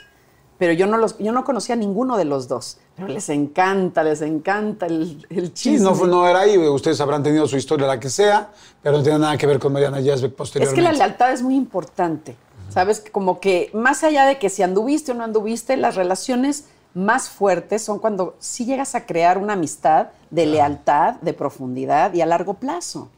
Pero 0.57 0.73
yo 0.73 0.87
no, 0.87 0.97
los, 0.97 1.15
yo 1.19 1.31
no 1.31 1.43
conocía 1.45 1.73
a 1.73 1.77
ninguno 1.77 2.17
de 2.17 2.25
los 2.25 2.47
dos. 2.47 2.79
Pero 2.95 3.09
les 3.09 3.29
encanta, 3.29 4.01
les 4.01 4.23
encanta 4.23 4.87
el, 4.87 5.23
el 5.29 5.49
Sí, 5.49 5.53
chisme. 5.53 5.81
no, 5.87 5.93
fue- 5.93 6.07
no 6.07 6.27
era 6.27 6.39
ahí, 6.39 6.57
ustedes 6.57 6.99
habrán 6.99 7.21
tenido 7.21 7.47
su 7.47 7.57
historia, 7.57 7.85
la 7.85 7.99
que 7.99 8.09
sea, 8.09 8.49
pero 8.81 8.97
no 8.97 9.03
tiene 9.03 9.19
nada 9.19 9.37
que 9.37 9.45
ver 9.45 9.59
con 9.59 9.71
Mariana 9.71 9.99
Yazbek 9.99 10.31
Es 10.31 10.35
posteriormente. 10.35 10.81
que 10.81 10.81
la 10.81 10.93
lealtad 10.93 11.31
es 11.31 11.43
muy 11.43 11.53
importante. 11.55 12.35
¿Sabes? 12.69 13.03
Como 13.11 13.39
que 13.39 13.69
más 13.75 14.03
allá 14.03 14.25
de 14.25 14.39
que 14.39 14.49
si 14.49 14.63
anduviste 14.63 15.11
o 15.11 15.13
no 15.13 15.23
anduviste, 15.25 15.77
las 15.77 15.93
relaciones 15.93 16.65
más 16.95 17.29
fuertes 17.29 17.83
son 17.83 17.99
cuando 17.99 18.35
sí 18.39 18.65
llegas 18.65 18.95
a 18.95 19.05
crear 19.05 19.37
una 19.37 19.53
amistad 19.53 20.07
de 20.31 20.47
lealtad, 20.47 21.17
de 21.21 21.33
profundidad 21.33 22.15
y 22.15 22.21
a 22.21 22.25
largo 22.25 22.55
plazo. 22.55 23.09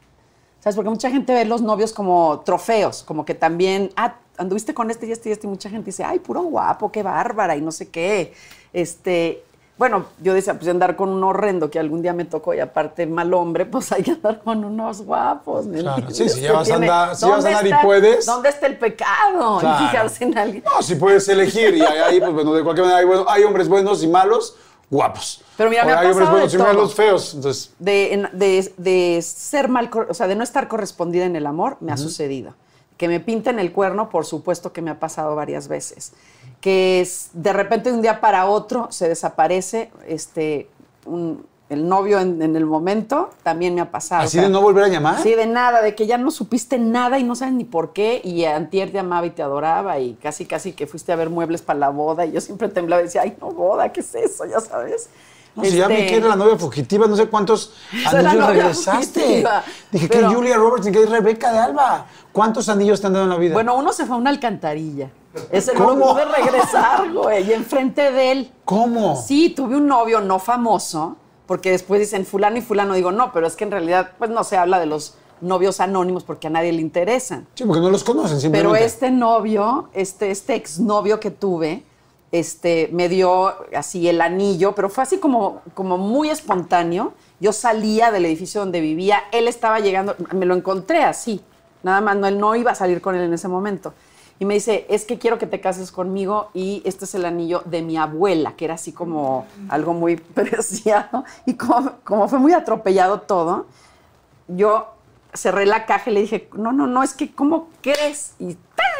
¿Sabes? 0.60 0.76
Porque 0.76 0.90
mucha 0.90 1.10
gente 1.10 1.32
ve 1.32 1.44
los 1.44 1.62
novios 1.62 1.92
como 1.92 2.40
trofeos, 2.44 3.02
como 3.02 3.24
que 3.24 3.34
también, 3.34 3.90
ah, 3.96 4.14
anduviste 4.36 4.74
con 4.74 4.90
este 4.90 5.06
y 5.06 5.12
este 5.12 5.30
y 5.30 5.32
este, 5.32 5.46
y 5.46 5.50
mucha 5.50 5.70
gente 5.70 5.86
dice, 5.86 6.04
ay, 6.04 6.18
puro 6.18 6.42
guapo, 6.42 6.92
qué 6.92 7.02
bárbara, 7.02 7.56
y 7.56 7.62
no 7.62 7.72
sé 7.72 7.88
qué. 7.88 8.34
Este, 8.72 9.42
bueno, 9.78 10.04
yo 10.22 10.34
decía, 10.34 10.52
pues 10.58 10.68
andar 10.68 10.96
con 10.96 11.08
un 11.08 11.24
horrendo 11.24 11.70
que 11.70 11.78
algún 11.78 12.02
día 12.02 12.12
me 12.12 12.26
tocó, 12.26 12.52
y 12.52 12.60
aparte 12.60 13.06
mal 13.06 13.32
hombre, 13.32 13.64
pues 13.64 13.90
hay 13.92 14.02
que 14.02 14.10
andar 14.12 14.40
con 14.42 14.62
unos 14.62 15.00
guapos. 15.02 15.64
¿me 15.66 15.78
Claro, 15.80 16.10
sí, 16.10 16.28
si 16.28 16.36
Que 16.40 16.46
ya 16.46 16.52
vas 16.52 16.70
a 16.70 16.74
andar- 16.76 17.14
si 17.14 17.22
ya 17.26 17.28
vas 17.32 17.44
a 17.46 17.50
¿dónde 17.50 17.56
andar 17.70 17.80
y 17.82 17.86
puedes? 17.86 18.26
¿Dónde 18.26 18.48
está 18.50 18.66
el 18.66 18.76
pecado? 18.76 19.58
Claro. 19.60 19.78
En 19.82 19.88
fijarse 19.88 20.24
en 20.24 20.36
alguien. 20.38 20.64
No, 20.64 20.82
si 20.82 20.94
puedes 20.96 21.26
elegir 21.28 21.74
y 21.74 21.80
ahí, 21.80 22.20
pues 22.20 22.32
bueno, 22.34 22.52
de 22.52 22.62
cualquier 22.62 22.84
manera 22.84 22.98
hay, 23.00 23.06
bueno, 23.06 23.24
hay 23.28 23.44
hombres 23.44 23.66
buenos 23.68 24.02
y 24.02 24.08
malos, 24.08 24.56
guapos. 24.90 25.42
Pero 25.56 25.70
mira, 25.70 25.84
me 25.84 25.92
ha 25.92 26.02
pasado 26.02 26.36
de 26.38 26.44
y 26.46 26.48
todo. 26.50 26.62
malos 26.64 26.94
feos. 26.94 27.34
Entonces, 27.34 27.72
de, 27.78 28.28
de- 28.32 28.74
de 28.76 29.22
ser 29.22 29.68
mal, 29.68 29.88
o 30.08 30.14
sea, 30.14 30.26
de 30.26 30.34
no 30.34 30.42
estar 30.42 30.66
correspondida 30.68 31.24
en 31.24 31.36
el 31.36 31.46
amor, 31.46 31.76
me 31.80 31.92
ha 31.92 31.96
sucedido. 31.96 32.54
Que 32.96 33.08
me 33.08 33.20
pinten 33.20 33.58
el 33.58 33.72
cuerno, 33.72 34.10
por 34.10 34.26
supuesto 34.26 34.72
que 34.72 34.82
me 34.82 34.90
ha 34.90 34.98
pasado 35.00 35.34
varias 35.36 35.68
veces. 35.68 36.12
Que 36.60 37.00
es, 37.00 37.30
de 37.32 37.52
repente 37.52 37.90
de 37.90 37.96
un 37.96 38.02
día 38.02 38.20
para 38.20 38.46
otro 38.46 38.88
se 38.90 39.08
desaparece 39.08 39.90
este, 40.06 40.68
un- 41.06 41.46
el 41.70 41.88
novio 41.88 42.20
en, 42.20 42.42
en 42.42 42.56
el 42.56 42.66
momento, 42.66 43.30
también 43.42 43.74
me 43.74 43.80
ha 43.80 43.90
pasado. 43.90 44.22
así 44.22 44.36
O 44.36 44.40
sea, 44.40 44.42
de 44.42 44.48
no 44.52 44.60
volver 44.60 44.84
a 44.84 44.88
llamar. 44.88 45.22
Sí, 45.22 45.34
de 45.34 45.46
nada, 45.46 45.80
de 45.82 45.94
que 45.94 46.06
ya 46.06 46.18
no 46.18 46.30
supiste 46.30 46.78
nada 46.78 47.18
y 47.18 47.24
no 47.24 47.34
sabes 47.36 47.54
ni 47.54 47.64
por 47.64 47.92
qué. 47.92 48.20
Y 48.22 48.44
antier 48.44 48.92
te 48.92 48.98
amaba 48.98 49.24
y 49.26 49.30
te 49.30 49.42
adoraba 49.42 49.98
y 49.98 50.14
casi, 50.14 50.44
casi 50.46 50.72
que 50.72 50.86
fuiste 50.86 51.12
a 51.12 51.16
ver 51.16 51.30
muebles 51.30 51.62
para 51.62 51.78
la 51.78 51.88
boda. 51.88 52.26
Y 52.26 52.32
yo 52.32 52.40
siempre 52.40 52.68
temblaba 52.68 53.00
y 53.02 53.06
decía, 53.06 53.22
ay, 53.22 53.36
no, 53.40 53.50
boda, 53.52 53.90
¿qué 53.92 54.00
es 54.00 54.14
eso? 54.14 54.44
Ya 54.46 54.60
sabes. 54.60 55.08
No, 55.56 55.64
si 55.64 55.76
ya 55.76 55.88
vi 55.88 55.94
Este, 55.94 56.06
que 56.06 56.16
era 56.18 56.28
la 56.28 56.36
novia 56.36 56.56
fugitiva, 56.56 57.06
no 57.08 57.16
sé 57.16 57.26
cuántos 57.26 57.72
anillos 58.06 58.46
regresaste. 58.46 59.20
fugitiva. 59.20 59.64
Dije 59.90 60.08
Pero- 60.08 60.28
que 60.28 60.34
Julia 60.34 60.56
Roberts 60.56 60.86
y 60.86 60.92
que 60.92 61.06
Rebeca 61.06 61.52
de 61.52 61.58
Alba. 61.58 62.06
¿Cuántos 62.32 62.68
anillos 62.68 63.00
te 63.00 63.08
han 63.08 63.12
dado 63.14 63.24
en 63.24 63.30
la 63.30 63.36
vida? 63.36 63.54
Bueno, 63.54 63.74
uno 63.76 63.92
se 63.92 64.06
fue 64.06 64.14
a 64.14 64.18
una 64.18 64.30
alcantarilla. 64.30 65.10
Ese 65.50 65.74
no 65.74 65.86
¿Cómo? 65.86 66.06
lo 66.06 66.12
pude 66.12 66.24
regresar, 66.24 67.12
güey. 67.12 67.48
Y 67.48 67.52
enfrente 67.52 68.10
de 68.12 68.32
él. 68.32 68.52
¿cómo? 68.64 69.16
Sí, 69.16 69.50
tuve 69.50 69.76
un 69.76 69.86
novio 69.88 70.20
no 70.20 70.38
famoso, 70.38 71.16
porque 71.50 71.72
después 71.72 71.98
dicen 71.98 72.24
fulano 72.24 72.58
y 72.58 72.60
fulano. 72.60 72.94
Digo, 72.94 73.10
no, 73.10 73.32
pero 73.32 73.48
es 73.48 73.56
que 73.56 73.64
en 73.64 73.72
realidad, 73.72 74.12
pues 74.18 74.30
no 74.30 74.44
se 74.44 74.56
habla 74.56 74.78
de 74.78 74.86
los 74.86 75.14
novios 75.40 75.80
anónimos 75.80 76.22
porque 76.22 76.46
a 76.46 76.50
nadie 76.50 76.70
le 76.70 76.80
interesan. 76.80 77.48
Sí, 77.54 77.64
porque 77.64 77.80
no 77.80 77.90
los 77.90 78.04
conocen 78.04 78.36
Pero 78.38 78.40
simplemente. 78.40 78.84
este 78.84 79.10
novio, 79.10 79.88
este, 79.92 80.30
este 80.30 80.54
exnovio 80.54 81.18
que 81.18 81.32
tuve, 81.32 81.82
este, 82.30 82.88
me 82.92 83.08
dio 83.08 83.52
así 83.74 84.08
el 84.08 84.20
anillo, 84.20 84.76
pero 84.76 84.88
fue 84.88 85.02
así 85.02 85.18
como, 85.18 85.62
como 85.74 85.98
muy 85.98 86.30
espontáneo. 86.30 87.14
Yo 87.40 87.52
salía 87.52 88.12
del 88.12 88.26
edificio 88.26 88.60
donde 88.60 88.80
vivía, 88.80 89.24
él 89.32 89.48
estaba 89.48 89.80
llegando, 89.80 90.14
me 90.32 90.46
lo 90.46 90.54
encontré 90.54 91.02
así, 91.02 91.40
nada 91.82 92.00
más, 92.00 92.16
no, 92.16 92.28
él 92.28 92.38
no 92.38 92.54
iba 92.54 92.70
a 92.70 92.76
salir 92.76 93.00
con 93.00 93.16
él 93.16 93.22
en 93.22 93.32
ese 93.32 93.48
momento. 93.48 93.92
Y 94.40 94.46
me 94.46 94.54
dice, 94.54 94.86
es 94.88 95.04
que 95.04 95.18
quiero 95.18 95.38
que 95.38 95.46
te 95.46 95.60
cases 95.60 95.92
conmigo 95.92 96.48
y 96.54 96.80
este 96.86 97.04
es 97.04 97.14
el 97.14 97.26
anillo 97.26 97.62
de 97.66 97.82
mi 97.82 97.98
abuela, 97.98 98.56
que 98.56 98.64
era 98.64 98.74
así 98.74 98.90
como 98.90 99.46
algo 99.68 99.92
muy 99.92 100.16
preciado. 100.34 101.24
Y 101.44 101.54
como, 101.54 101.92
como 102.04 102.26
fue 102.26 102.38
muy 102.38 102.54
atropellado 102.54 103.20
todo, 103.20 103.66
yo 104.48 104.94
cerré 105.34 105.66
la 105.66 105.84
caja 105.84 106.10
y 106.10 106.14
le 106.14 106.20
dije, 106.22 106.48
no, 106.54 106.72
no, 106.72 106.86
no, 106.86 107.02
es 107.02 107.12
que 107.12 107.32
¿cómo 107.32 107.68
crees? 107.82 108.32
Y. 108.38 108.56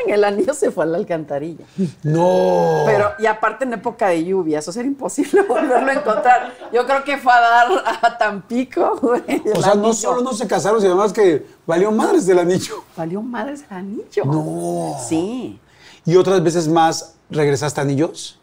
el 0.09 0.25
anillo 0.25 0.55
se 0.55 0.71
fue 0.71 0.85
a 0.85 0.87
la 0.87 0.99
alcantarilla. 0.99 1.65
No. 2.03 2.83
Pero, 2.87 3.13
y 3.19 3.27
aparte 3.27 3.65
en 3.65 3.75
época 3.75 4.09
de 4.09 4.25
lluvia, 4.25 4.59
eso 4.61 4.71
era 4.79 4.87
imposible 4.89 5.43
volverlo 5.49 5.91
a 5.91 5.95
encontrar. 5.95 6.53
Yo 6.73 6.87
creo 6.87 7.05
que 7.05 7.19
fue 7.19 7.33
a 7.33 7.41
dar 7.41 7.69
a 8.03 8.19
Tampico, 8.19 8.97
güey. 9.01 9.23
o 9.55 9.63
sea, 9.63 9.75
no 9.75 9.93
solo 9.93 10.23
no 10.23 10.33
se 10.33 10.47
casaron, 10.49 10.81
sino 10.81 10.93
además 10.95 11.13
que 11.13 11.47
valió 11.67 11.93
madres 11.93 12.27
del 12.27 12.39
anillo. 12.39 12.85
Valió 12.97 13.23
madres 13.23 13.65
el 13.71 13.77
anillo. 13.77 14.25
No. 14.25 14.97
Sí. 15.07 15.61
¿Y 16.05 16.17
otras 16.17 16.43
veces 16.43 16.67
más 16.67 17.15
regresaste 17.31 17.81
anillos? 17.81 18.40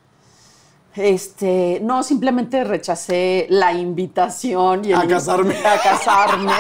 Este, 0.98 1.80
no, 1.84 2.02
simplemente 2.04 2.64
rechacé 2.64 3.46
la 3.50 3.72
invitación 3.74 4.84
y 4.84 4.92
el- 4.92 4.98
A 4.98 5.08
casarme. 5.08 5.56
A 5.66 5.82
casarme. 5.82 6.52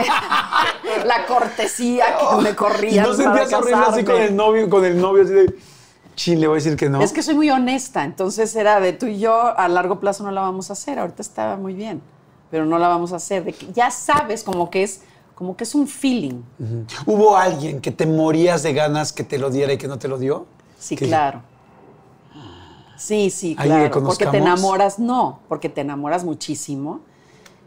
la 1.06 1.26
cortesía 1.26 2.06
que 2.18 2.42
me 2.44 2.50
¿Y 2.52 2.54
corrían 2.54 3.08
no 3.08 3.14
sentías 3.14 3.52
horrible 3.54 3.82
así 3.88 4.04
con 4.04 4.16
el 4.22 4.36
novio, 4.36 4.70
con 4.70 4.86
el 4.86 5.00
novio 5.00 5.24
así 5.24 5.34
de, 5.34 5.56
chin, 6.16 6.40
le 6.40 6.48
voy 6.48 6.56
a 6.56 6.60
decir 6.64 6.76
que 6.78 6.90
no? 6.90 7.02
Es 7.02 7.14
que 7.14 7.24
soy 7.24 7.36
muy 7.36 7.50
honesta, 7.50 8.04
entonces 8.04 8.56
era 8.56 8.80
de 8.80 8.94
tú 8.94 9.08
y 9.08 9.20
yo 9.20 9.58
a 9.58 9.68
largo 9.68 10.00
plazo 10.00 10.24
no 10.24 10.32
la 10.32 10.42
vamos 10.42 10.70
a 10.70 10.74
hacer. 10.74 11.00
Ahorita 11.00 11.22
estaba 11.22 11.56
muy 11.58 11.74
bien, 11.74 12.02
pero 12.52 12.66
no 12.66 12.78
la 12.80 12.88
vamos 12.88 13.14
a 13.14 13.18
hacer. 13.18 13.44
De 13.44 13.54
que 13.54 13.72
ya 13.74 13.90
sabes 13.92 14.44
como 14.44 14.70
que 14.70 14.84
es 14.84 15.02
como 15.36 15.56
que 15.56 15.64
es 15.66 15.76
un 15.76 15.88
feeling. 15.88 16.42
¿Hubo 17.06 17.38
alguien 17.38 17.80
que 17.80 17.92
te 17.92 18.06
morías 18.08 18.64
de 18.64 18.74
ganas 18.74 19.14
que 19.14 19.24
te 19.24 19.38
lo 19.38 19.52
diera 19.52 19.74
y 19.74 19.78
que 19.78 19.88
no 19.88 20.00
te 20.00 20.08
lo 20.08 20.18
dio? 20.18 20.46
Sí, 20.80 20.96
claro. 20.96 21.42
Sí, 22.98 23.30
sí, 23.30 23.56
¿Alguien 23.60 23.84
que 23.84 23.92
claro. 23.92 24.08
Porque 24.08 24.26
te 24.26 24.38
enamoras, 24.38 24.98
no, 24.98 25.40
porque 25.48 25.70
te 25.70 25.82
enamoras 25.82 26.24
muchísimo. 26.24 27.02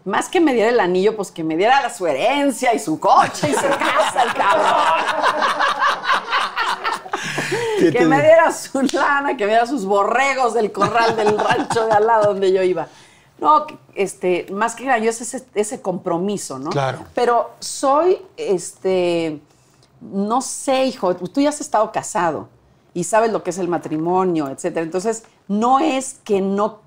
más 0.05 0.29
que 0.29 0.41
me 0.41 0.53
diera 0.53 0.71
el 0.71 0.81
anillo, 0.81 1.15
pues 1.17 1.31
que 1.31 1.45
me 1.45 1.57
diera 1.57 1.81
la, 1.81 1.91
su 1.91 2.07
herencia 2.07 2.75
y 2.75 2.81
su 2.81 2.99
coche 2.99 3.49
y 3.49 3.55
su 3.55 3.69
casa, 3.69 4.23
el 4.25 4.35
cabrón. 4.35 4.75
que 7.93 8.07
me 8.07 8.21
diera 8.21 8.51
su 8.53 8.83
lana, 8.93 9.37
que 9.37 9.45
me 9.45 9.53
diera 9.53 9.67
sus 9.67 9.85
borregos 9.85 10.53
del 10.55 10.73
corral 10.73 11.15
del 11.15 11.39
rancho 11.39 11.87
de 11.87 11.93
al 11.93 12.07
lado 12.07 12.33
donde 12.33 12.53
yo 12.53 12.63
iba. 12.63 12.89
No, 13.39 13.67
este, 13.95 14.47
más 14.51 14.75
que 14.75 14.85
yo 14.85 15.11
es 15.11 15.21
ese, 15.21 15.47
ese 15.55 15.81
compromiso, 15.81 16.59
¿no? 16.59 16.71
Claro. 16.71 17.05
Pero 17.15 17.53
soy, 17.61 18.19
este, 18.37 19.41
no 20.01 20.43
sé, 20.43 20.87
hijo, 20.87 21.15
tú 21.15 21.41
ya 21.41 21.51
has 21.51 21.61
estado 21.61 21.91
casado 21.93 22.49
y 22.95 23.05
sabes 23.05 23.33
lo 23.33 23.43
que 23.43 23.51
es 23.51 23.59
el 23.59 23.69
matrimonio, 23.69 24.49
etcétera. 24.49 24.83
Entonces, 24.85 25.25
no 25.49 25.79
es 25.81 26.19
que 26.25 26.41
no, 26.41 26.81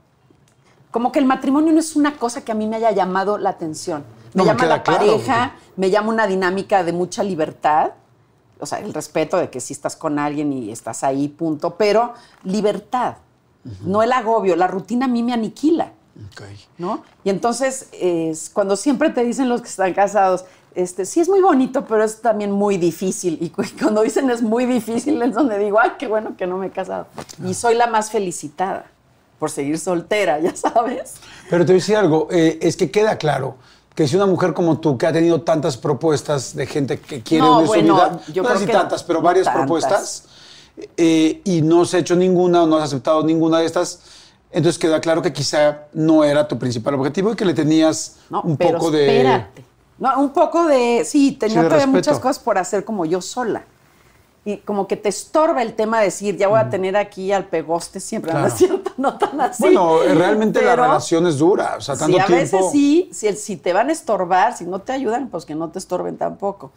como 0.92 1.12
que 1.12 1.20
el 1.20 1.26
matrimonio 1.26 1.72
no 1.74 1.80
es 1.80 1.96
una 1.96 2.18
cosa 2.18 2.44
que 2.44 2.52
a 2.52 2.56
mí 2.56 2.68
me 2.68 2.76
haya 2.78 2.92
llamado 2.92 3.38
la 3.38 3.52
atención. 3.52 4.04
Me 4.34 4.44
No, 4.44 4.46
llama 4.46 4.66
la 4.66 4.84
claro. 4.84 5.00
pareja, 5.00 5.56
me 5.76 5.90
llama 5.90 6.10
una 6.10 6.28
dinámica 6.28 6.84
de 6.84 6.94
mucha 6.94 7.24
libertad. 7.24 7.92
O 8.60 8.66
sea, 8.66 8.80
el 8.80 8.94
respeto 8.94 9.38
de 9.38 9.50
que 9.50 9.60
si 9.60 9.74
estás 9.74 9.96
con 9.96 10.20
alguien 10.20 10.54
y 10.54 10.72
estás 10.72 11.04
ahí, 11.04 11.28
punto. 11.28 11.76
Pero 11.76 12.14
libertad, 12.44 13.18
no 13.82 14.04
el 14.04 14.12
agobio. 14.12 14.56
La 14.56 14.68
rutina 14.68 15.06
a 15.06 15.10
mí 15.10 15.22
me 15.24 15.34
aniquila. 15.34 15.92
Ok. 16.32 16.44
¿no? 16.78 17.04
Y 17.24 17.30
entonces, 17.30 17.90
es 17.94 18.50
cuando 18.50 18.76
siempre 18.76 19.10
te 19.10 19.24
dicen 19.24 19.50
los 19.50 19.62
que 19.62 19.68
están 19.68 19.94
casados, 19.94 20.46
este, 20.76 21.06
sí 21.06 21.20
es 21.20 21.30
muy 21.30 21.42
bonito, 21.42 21.86
pero 21.86 22.04
es 22.04 22.22
también 22.22 22.52
muy 22.52 22.78
difícil. 22.78 23.38
Y 23.42 23.50
cu- 23.50 23.64
cuando 23.82 24.02
dicen 24.02 24.30
es 24.30 24.42
muy 24.42 24.66
difícil, 24.66 25.22
es 25.22 25.34
donde 25.34 25.58
digo, 25.60 25.80
ay, 25.80 25.92
qué 25.98 26.08
bueno 26.08 26.36
que 26.38 26.48
no 26.48 26.58
me 26.58 26.68
he 26.68 26.72
casado. 26.72 27.08
Y 27.46 27.54
soy 27.54 27.76
la 27.76 27.88
más 27.88 28.12
felicitada 28.12 28.86
por 29.40 29.50
seguir 29.52 29.78
soltera, 29.80 30.40
ya 30.40 30.56
sabes. 30.56 31.16
Pero 31.50 31.66
te 31.66 31.74
voy 31.74 31.78
a 31.80 31.82
decir 31.82 31.96
algo, 31.98 32.28
eh, 32.32 32.60
es 32.62 32.78
que 32.78 32.90
queda 32.92 33.18
claro 33.18 33.56
que 33.96 34.08
si 34.08 34.16
una 34.16 34.26
mujer 34.26 34.54
como 34.54 34.80
tú, 34.80 34.98
que 34.98 35.06
ha 35.06 35.14
tenido 35.14 35.42
tantas 35.42 35.78
propuestas 35.78 36.56
de 36.56 36.66
gente 36.66 37.00
que 37.00 37.22
quiere 37.22 37.44
No, 37.46 37.58
unir 37.58 37.68
bueno, 37.68 37.88
su 37.88 37.94
vida, 37.94 38.22
yo 38.34 38.42
no 38.44 38.50
creo 38.50 38.66
que 38.66 38.72
tantas, 38.72 39.04
pero 39.04 39.22
varias 39.22 39.46
tantas. 39.46 39.62
propuestas, 39.62 40.24
eh, 40.98 41.42
y 41.44 41.62
no 41.62 41.84
has 41.84 41.94
hecho 41.94 42.16
ninguna 42.16 42.64
o 42.64 42.68
no 42.68 42.78
has 42.78 42.86
aceptado 42.86 43.24
ninguna 43.24 43.60
de 43.60 43.66
estas, 43.66 44.00
entonces 44.52 44.80
queda 44.80 45.00
claro 45.02 45.22
que 45.22 45.32
quizá 45.34 45.84
no 45.94 46.24
era 46.24 46.48
tu 46.48 46.58
principal 46.58 46.96
objetivo 46.96 47.34
y 47.34 47.36
que 47.36 47.46
le 47.46 47.54
tenías 47.54 48.18
No, 48.30 48.42
un 48.42 48.58
pero 48.58 48.78
poco 48.80 48.92
de... 48.92 49.06
espérate. 49.18 49.64
No, 50.04 50.20
un 50.20 50.32
poco 50.34 50.66
de, 50.66 51.04
sí, 51.06 51.32
tenía 51.32 51.62
Sí, 51.62 51.66
todavía 51.68 51.88
muchas 51.88 52.20
cosas 52.20 52.38
por 52.40 52.58
hacer 52.58 52.84
como 52.84 53.06
yo 53.06 53.22
sola. 53.22 53.64
Y 54.44 54.58
como 54.58 54.86
que 54.86 54.98
te 54.98 55.08
estorba 55.08 55.62
el 55.62 55.76
tema 55.76 56.00
de 56.00 56.06
decir, 56.08 56.36
ya 56.36 56.50
voy 56.50 56.60
a 56.60 56.70
tener 56.70 56.98
aquí 56.98 57.32
al 57.32 57.46
pegoste 57.46 58.02
siempre, 58.02 58.34
¿no 58.34 58.40
Claro. 58.40 58.54
es 58.54 58.60
cierto? 58.60 58.92
No 58.98 59.18
tan 59.18 59.40
así. 59.40 59.64
Bueno, 59.64 60.00
realmente 60.16 60.62
la 60.62 60.76
relación 60.76 61.26
es 61.28 61.38
dura, 61.38 61.76
o 61.78 61.82
sea, 61.82 61.96
tanto 61.96 62.18
Sí, 62.18 62.22
a 62.22 62.26
tiempo... 62.26 62.58
veces 62.58 62.72
sí, 62.74 63.10
si, 63.38 63.56
te 63.56 63.72
van 63.72 63.88
a 63.88 63.94
estorbar, 63.94 64.58
si 64.58 64.66
no 64.66 64.80
te 64.80 64.92
ayudan, 64.92 65.30
pues 65.30 65.46
que 65.46 65.56
no 65.56 65.70
te 65.70 65.80
estorben 65.80 66.18
tampoco. 66.18 66.74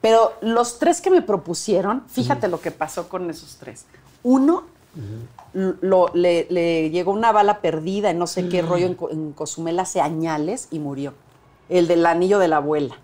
Pero 0.00 0.32
los 0.40 0.78
tres 0.78 1.02
que 1.02 1.10
me 1.10 1.20
propusieron, 1.20 2.04
fíjate 2.08 2.48
lo 2.48 2.62
que 2.62 2.70
pasó 2.70 3.10
con 3.10 3.28
esos 3.28 3.56
tres. 3.60 3.84
Uno, 4.22 4.62
lo- 5.52 6.10
le, 6.14 6.46
le 6.48 6.88
llegó 6.88 7.12
una 7.12 7.32
bala 7.32 7.60
perdida 7.60 8.08
en 8.08 8.18
no 8.18 8.26
sé 8.26 8.48
qué 8.48 8.62
rollo 8.62 8.86
en, 8.86 8.96
en 9.10 9.32
Cozumel 9.32 9.78
hace 9.78 10.00
añales 10.00 10.68
y 10.70 10.78
murió. 10.78 11.12
El 11.70 11.88
del 11.88 12.04
anillo 12.04 12.38
de 12.38 12.48
la 12.48 12.56
abuela. 12.58 12.96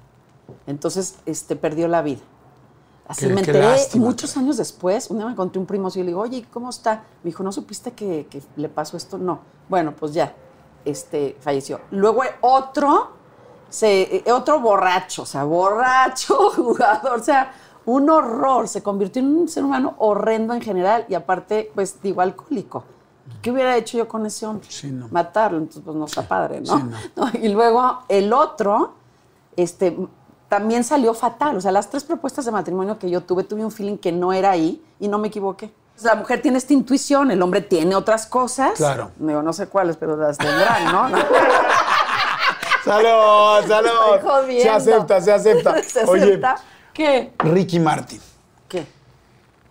Entonces, 0.67 1.17
este, 1.25 1.57
perdió 1.57 1.89
la 1.89 2.03
vida. 2.03 2.21
Así 3.09 3.27
Qué- 3.29 3.33
me 3.33 3.41
enteré 3.41 3.61
lástima, 3.61 4.05
muchos 4.05 4.37
años 4.37 4.57
después. 4.57 5.09
Un 5.11 5.19
día 5.19 5.27
me 5.27 5.33
encontré 5.33 5.59
un 5.61 5.67
primo 5.67 5.89
así 5.89 6.01
y 6.01 6.03
le 6.03 6.09
digo, 6.09 6.21
oye, 6.21 6.45
¿cómo 6.53 6.71
está? 6.71 7.05
Me 7.23 7.31
dijo, 7.31 7.43
¿no 7.43 7.53
supiste 7.53 7.93
que, 7.93 8.27
que 8.29 8.43
le 8.57 8.69
pasó 8.69 8.97
esto? 8.97 9.17
No. 9.17 9.39
Bueno, 9.69 9.95
pues 9.95 10.13
ya, 10.13 10.35
este, 10.85 11.37
falleció. 11.41 11.81
Luego 11.93 12.23
otro, 12.41 13.11
se, 13.69 14.17
eh, 14.27 14.33
otro 14.33 14.61
borracho, 14.61 15.23
o 15.23 15.27
sea, 15.27 15.45
borracho, 15.45 16.51
jugador, 16.57 17.21
o 17.21 17.23
sea, 17.23 17.53
un 17.85 18.11
horror. 18.11 18.67
Se 18.67 18.83
convirtió 18.83 19.23
en 19.23 19.37
un 19.37 19.49
ser 19.49 19.65
humano 19.65 19.95
horrendo 19.99 20.53
en 20.55 20.61
general 20.61 21.07
y 21.09 21.15
aparte, 21.15 21.71
pues, 21.75 22.03
digo, 22.03 22.21
alcohólico. 22.21 22.83
¿Qué 23.43 23.51
hubiera 23.51 23.77
hecho 23.77 23.99
yo 23.99 24.09
con 24.09 24.27
ese 24.27 24.47
hombre? 24.47 24.67
Sí, 24.71 24.91
no. 24.91 25.09
Matarlo, 25.11 25.59
entonces 25.59 25.83
pues 25.85 25.97
no 25.97 26.05
está 26.05 26.23
padre, 26.23 26.61
¿no? 26.61 26.77
Sí, 26.77 26.85
No, 27.17 27.31
Y 27.41 27.49
luego 27.49 28.03
el 28.09 28.33
otro, 28.33 28.95
este, 29.57 29.97
también 30.49 30.85
salió 30.85 31.15
fatal. 31.15 31.57
O 31.57 31.61
sea, 31.61 31.73
las 31.73 31.91
tres 31.91 32.05
propuestas 32.05 32.45
de 32.45 32.51
matrimonio 32.51 32.99
que 32.99 33.11
yo 33.11 33.23
tuve, 33.23 33.45
tuve 33.45 33.65
un 33.65 33.73
feeling 33.73 33.97
que 33.99 34.13
no 34.13 34.33
era 34.33 34.51
ahí 34.51 34.83
y 35.01 35.09
no 35.09 35.19
me 35.19 35.29
equivoqué. 35.29 35.73
La 36.03 36.15
mujer 36.15 36.43
tiene 36.43 36.59
esta 36.59 36.75
intuición, 36.75 37.31
el 37.31 37.41
hombre 37.41 37.63
tiene 37.63 37.95
otras 37.95 38.27
cosas. 38.27 38.73
Claro. 38.77 39.13
Digo, 39.17 39.43
no 39.43 39.53
sé 39.53 39.67
cuáles, 39.69 39.97
pero 39.97 40.15
las 40.17 40.37
tendrán, 40.37 40.93
¿no? 40.93 41.09
¡Salud, 42.85 43.67
salud! 43.67 44.51
Se 44.61 44.69
acepta, 44.69 45.21
se 45.21 45.33
acepta. 45.33 45.83
¿Se 45.89 46.05
Oye, 46.05 46.23
acepta? 46.23 46.57
¿Qué? 46.93 47.33
Ricky 47.39 47.81
Martin. 47.81 48.21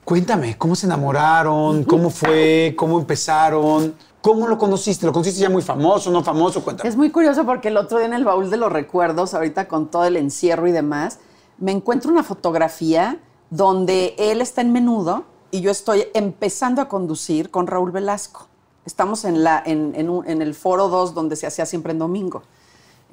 Cuéntame, 0.06 0.56
¿cómo 0.56 0.76
se 0.76 0.86
enamoraron? 0.86 1.84
¿Cómo 1.84 2.12
fue? 2.12 2.76
¿Cómo 2.78 3.00
empezaron? 3.00 3.96
¿Cómo 4.22 4.48
lo 4.48 4.56
conociste? 4.56 5.04
¿Lo 5.04 5.12
conociste 5.12 5.42
ya 5.42 5.50
muy 5.50 5.64
famoso, 5.64 6.12
no 6.12 6.24
famoso? 6.24 6.64
Cuéntame. 6.64 6.88
Es 6.88 6.96
muy 6.96 7.10
curioso 7.10 7.44
porque 7.44 7.70
el 7.70 7.78
otro 7.78 7.98
día 7.98 8.06
en 8.06 8.14
el 8.14 8.24
baúl 8.24 8.52
de 8.52 8.58
los 8.58 8.72
recuerdos, 8.72 9.34
ahorita 9.34 9.68
con 9.68 9.90
todo 9.90 10.06
el 10.06 10.16
encierro 10.16 10.68
y 10.68 10.72
demás, 10.72 11.18
me 11.58 11.72
encuentro 11.72 12.12
una 12.12 12.22
fotografía 12.22 13.18
donde 13.50 14.14
él 14.20 14.42
está 14.42 14.62
en 14.62 14.74
menudo 14.74 15.24
y 15.50 15.62
yo 15.62 15.72
estoy 15.72 16.06
empezando 16.14 16.84
a 16.84 16.88
conducir 16.88 17.50
con 17.50 17.66
Raúl 17.66 17.90
Velasco. 17.90 18.48
Estamos 18.86 19.26
en, 19.26 19.44
en 19.66 20.42
el 20.44 20.54
foro 20.54 20.88
2 20.88 21.16
donde 21.16 21.36
se 21.36 21.48
hacía 21.48 21.66
siempre 21.66 21.94
en 21.94 22.00
domingo. 22.00 22.44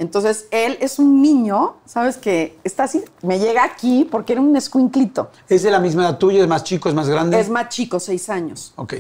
Entonces, 0.02 0.46
él 0.50 0.76
es 0.80 0.98
un 0.98 1.22
niño, 1.22 1.76
¿sabes? 1.86 2.16
Que 2.16 2.58
está 2.64 2.84
así, 2.84 3.02
me 3.22 3.38
llega 3.38 3.64
aquí 3.64 4.06
porque 4.10 4.32
era 4.32 4.42
un 4.42 4.54
escuinclito. 4.56 5.30
¿Es 5.48 5.62
de 5.62 5.70
la 5.70 5.78
misma 5.78 6.02
edad 6.02 6.18
tuya? 6.18 6.42
¿Es 6.42 6.48
más 6.48 6.64
chico? 6.64 6.88
¿Es 6.88 6.94
más 6.94 7.08
grande? 7.08 7.38
Es 7.38 7.48
más 7.48 7.68
chico, 7.68 8.00
seis 8.00 8.28
años. 8.28 8.72
Ok. 8.76 8.94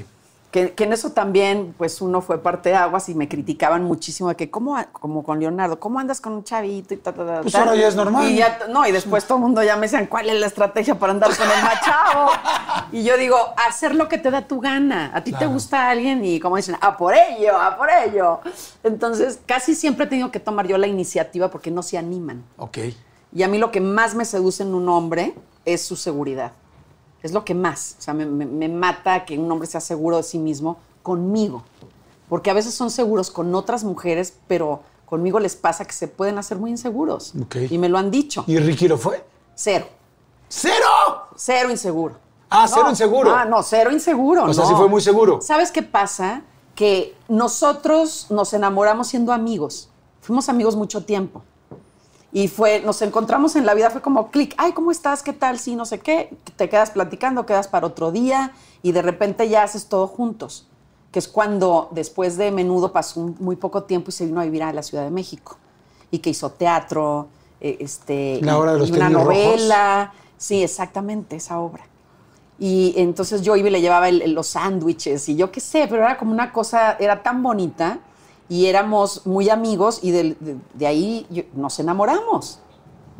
Que, 0.52 0.74
que 0.74 0.84
en 0.84 0.92
eso 0.92 1.10
también, 1.12 1.74
pues 1.78 2.00
uno 2.02 2.20
fue 2.20 2.42
parte 2.42 2.68
de 2.68 2.74
aguas 2.76 3.08
y 3.08 3.14
me 3.14 3.26
criticaban 3.26 3.82
muchísimo 3.84 4.28
de 4.28 4.36
que, 4.36 4.50
¿cómo, 4.50 4.76
como 4.92 5.24
con 5.24 5.40
Leonardo, 5.40 5.80
¿cómo 5.80 5.98
andas 5.98 6.20
con 6.20 6.34
un 6.34 6.44
chavito 6.44 6.92
y 6.92 6.98
ta, 6.98 7.12
ta, 7.12 7.24
ta, 7.24 7.40
Pues 7.40 7.54
ahora 7.54 7.74
ya 7.74 7.88
es 7.88 7.96
normal. 7.96 8.30
Y 8.30 8.36
ya, 8.36 8.66
no, 8.68 8.86
y 8.86 8.92
después 8.92 9.24
todo 9.24 9.38
el 9.38 9.42
mundo 9.42 9.62
ya 9.62 9.76
me 9.76 9.82
decían, 9.82 10.06
¿cuál 10.06 10.28
es 10.28 10.38
la 10.38 10.46
estrategia 10.46 10.98
para 10.98 11.12
andar 11.12 11.34
con 11.34 11.50
el 11.50 11.62
machado? 11.64 12.28
y 12.92 13.02
yo 13.02 13.16
digo, 13.16 13.36
hacer 13.66 13.94
lo 13.94 14.08
que 14.08 14.18
te 14.18 14.30
da 14.30 14.46
tu 14.46 14.60
gana. 14.60 15.10
A 15.14 15.24
ti 15.24 15.32
te 15.32 15.46
gusta 15.46 15.88
alguien 15.88 16.22
y 16.24 16.38
como 16.38 16.56
dicen, 16.56 16.76
a 16.80 16.96
por 16.98 17.14
ello, 17.14 17.56
a 17.56 17.76
por 17.76 17.88
ello. 17.90 18.40
Entonces, 18.84 19.40
casi 19.46 19.74
siempre 19.74 20.04
he 20.04 20.08
tenido 20.08 20.30
que 20.30 20.38
tomar 20.38 20.66
yo 20.66 20.76
la 20.76 20.86
iniciativa 20.86 21.50
porque 21.50 21.70
no 21.70 21.82
se 21.82 21.96
animan. 21.96 22.44
Ok. 22.58 22.78
Y 23.34 23.42
a 23.42 23.48
mí 23.48 23.56
lo 23.56 23.70
que 23.70 23.80
más 23.80 24.14
me 24.14 24.26
seduce 24.26 24.62
en 24.62 24.74
un 24.74 24.88
hombre 24.90 25.34
es 25.64 25.82
su 25.82 25.96
seguridad. 25.96 26.52
Es 27.22 27.32
lo 27.32 27.44
que 27.44 27.54
más. 27.54 27.96
O 27.98 28.02
sea, 28.02 28.14
me, 28.14 28.26
me- 28.26 28.46
me 28.46 28.68
mata 28.68 29.24
que 29.24 29.38
un 29.38 29.50
hombre 29.50 29.66
sea 29.68 29.80
seguro 29.80 30.16
de 30.16 30.22
sí 30.22 30.38
mismo 30.38 30.78
conmigo. 31.02 31.62
Porque 32.28 32.50
a 32.50 32.54
veces 32.54 32.74
son 32.74 32.90
seguros 32.90 33.30
con 33.30 33.54
otras 33.54 33.84
mujeres, 33.84 34.34
pero 34.48 34.80
conmigo 35.06 35.38
les 35.38 35.54
pasa 35.56 35.84
que 35.84 35.92
se 35.92 36.08
pueden 36.08 36.38
hacer 36.38 36.56
muy 36.58 36.70
inseguros. 36.70 37.34
Ok. 37.42 37.56
Y 37.70 37.78
me 37.78 37.88
lo 37.88 37.98
han 37.98 38.10
dicho. 38.10 38.44
¿Y 38.46 38.58
Ricky 38.58 38.88
lo 38.88 38.96
fue? 38.98 39.24
Cero. 39.54 39.86
¡Cero! 40.48 40.86
Cero 41.36 41.70
inseguro. 41.70 42.16
Ah, 42.50 42.66
cero 42.68 42.88
inseguro. 42.90 43.34
Ah, 43.34 43.44
no, 43.46 43.62
cero 43.62 43.90
inseguro. 43.90 44.44
O 44.44 44.52
sea, 44.52 44.66
sí 44.66 44.74
fue 44.74 44.88
muy 44.88 45.00
seguro. 45.00 45.40
¿Sabes 45.40 45.70
qué 45.72 45.82
pasa? 45.82 46.42
Que 46.74 47.14
nosotros 47.28 48.26
nos 48.30 48.52
enamoramos 48.52 49.08
siendo 49.08 49.32
amigos. 49.32 49.88
Fuimos 50.20 50.48
amigos 50.48 50.76
mucho 50.76 51.04
tiempo. 51.04 51.42
Y 52.34 52.48
fue, 52.48 52.80
nos 52.80 53.02
encontramos 53.02 53.56
en 53.56 53.66
la 53.66 53.74
vida, 53.74 53.90
fue 53.90 54.00
como 54.00 54.30
clic, 54.30 54.54
ay, 54.56 54.72
¿cómo 54.72 54.90
estás? 54.90 55.22
¿Qué 55.22 55.34
tal? 55.34 55.58
Sí, 55.58 55.76
no 55.76 55.84
sé 55.84 56.00
qué. 56.00 56.30
Te 56.56 56.68
quedas 56.70 56.90
platicando, 56.90 57.44
quedas 57.44 57.68
para 57.68 57.86
otro 57.86 58.10
día 58.10 58.52
y 58.82 58.92
de 58.92 59.02
repente 59.02 59.48
ya 59.50 59.64
haces 59.64 59.86
todo 59.86 60.06
juntos. 60.06 60.66
Que 61.10 61.18
es 61.18 61.28
cuando 61.28 61.88
después 61.90 62.38
de 62.38 62.50
menudo 62.50 62.90
pasó 62.90 63.20
un- 63.20 63.36
muy 63.38 63.56
poco 63.56 63.82
tiempo 63.82 64.08
y 64.08 64.12
se 64.12 64.24
vino 64.24 64.40
a 64.40 64.44
vivir 64.44 64.62
a 64.62 64.72
la 64.72 64.82
Ciudad 64.82 65.04
de 65.04 65.10
México. 65.10 65.58
Y 66.10 66.20
que 66.20 66.30
hizo 66.30 66.48
teatro, 66.50 67.28
eh, 67.60 67.76
este, 67.80 68.38
La 68.42 68.56
hora 68.56 68.72
de 68.72 68.78
los 68.78 68.88
y 68.88 68.92
una 68.92 69.08
tenis 69.08 69.22
rojos. 69.24 69.36
novela. 69.36 70.14
Sí, 70.38 70.62
exactamente, 70.62 71.36
esa 71.36 71.60
obra. 71.60 71.84
Y 72.58 72.94
entonces 72.96 73.42
yo 73.42 73.56
iba 73.56 73.68
y 73.68 73.72
le 73.72 73.80
llevaba 73.82 74.08
el- 74.08 74.32
los 74.32 74.46
sándwiches 74.46 75.28
y 75.28 75.36
yo 75.36 75.50
qué 75.52 75.60
sé, 75.60 75.86
pero 75.88 76.02
era 76.02 76.16
como 76.16 76.32
una 76.32 76.50
cosa, 76.52 76.92
era 76.98 77.22
tan 77.22 77.42
bonita 77.42 77.98
y 78.48 78.66
éramos 78.66 79.26
muy 79.26 79.48
amigos 79.50 80.00
y 80.02 80.10
de, 80.10 80.36
de 80.74 80.86
ahí 80.86 81.48
nos 81.54 81.78
enamoramos. 81.78 82.60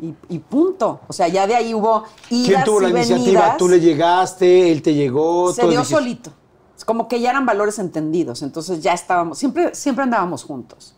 Y, 0.01 0.13
y 0.29 0.39
punto. 0.39 0.99
O 1.07 1.13
sea, 1.13 1.27
ya 1.27 1.47
de 1.47 1.55
ahí 1.55 1.73
hubo 1.73 2.03
idas 2.29 2.47
¿Quién 2.47 2.63
tuvo 2.65 2.81
la 2.81 2.89
y 2.89 2.91
iniciativa? 2.91 3.25
venidas. 3.25 3.57
¿Tú 3.57 3.69
le 3.69 3.79
llegaste? 3.79 4.71
¿Él 4.71 4.81
te 4.81 4.93
llegó? 4.93 5.53
Se 5.53 5.67
dio 5.67 5.83
solito. 5.85 6.31
Es 6.75 6.83
como 6.83 7.07
que 7.07 7.21
ya 7.21 7.29
eran 7.29 7.45
valores 7.45 7.79
entendidos. 7.79 8.41
Entonces 8.41 8.81
ya 8.81 8.93
estábamos, 8.93 9.37
siempre, 9.37 9.73
siempre 9.73 10.03
andábamos 10.03 10.43
juntos. 10.43 10.95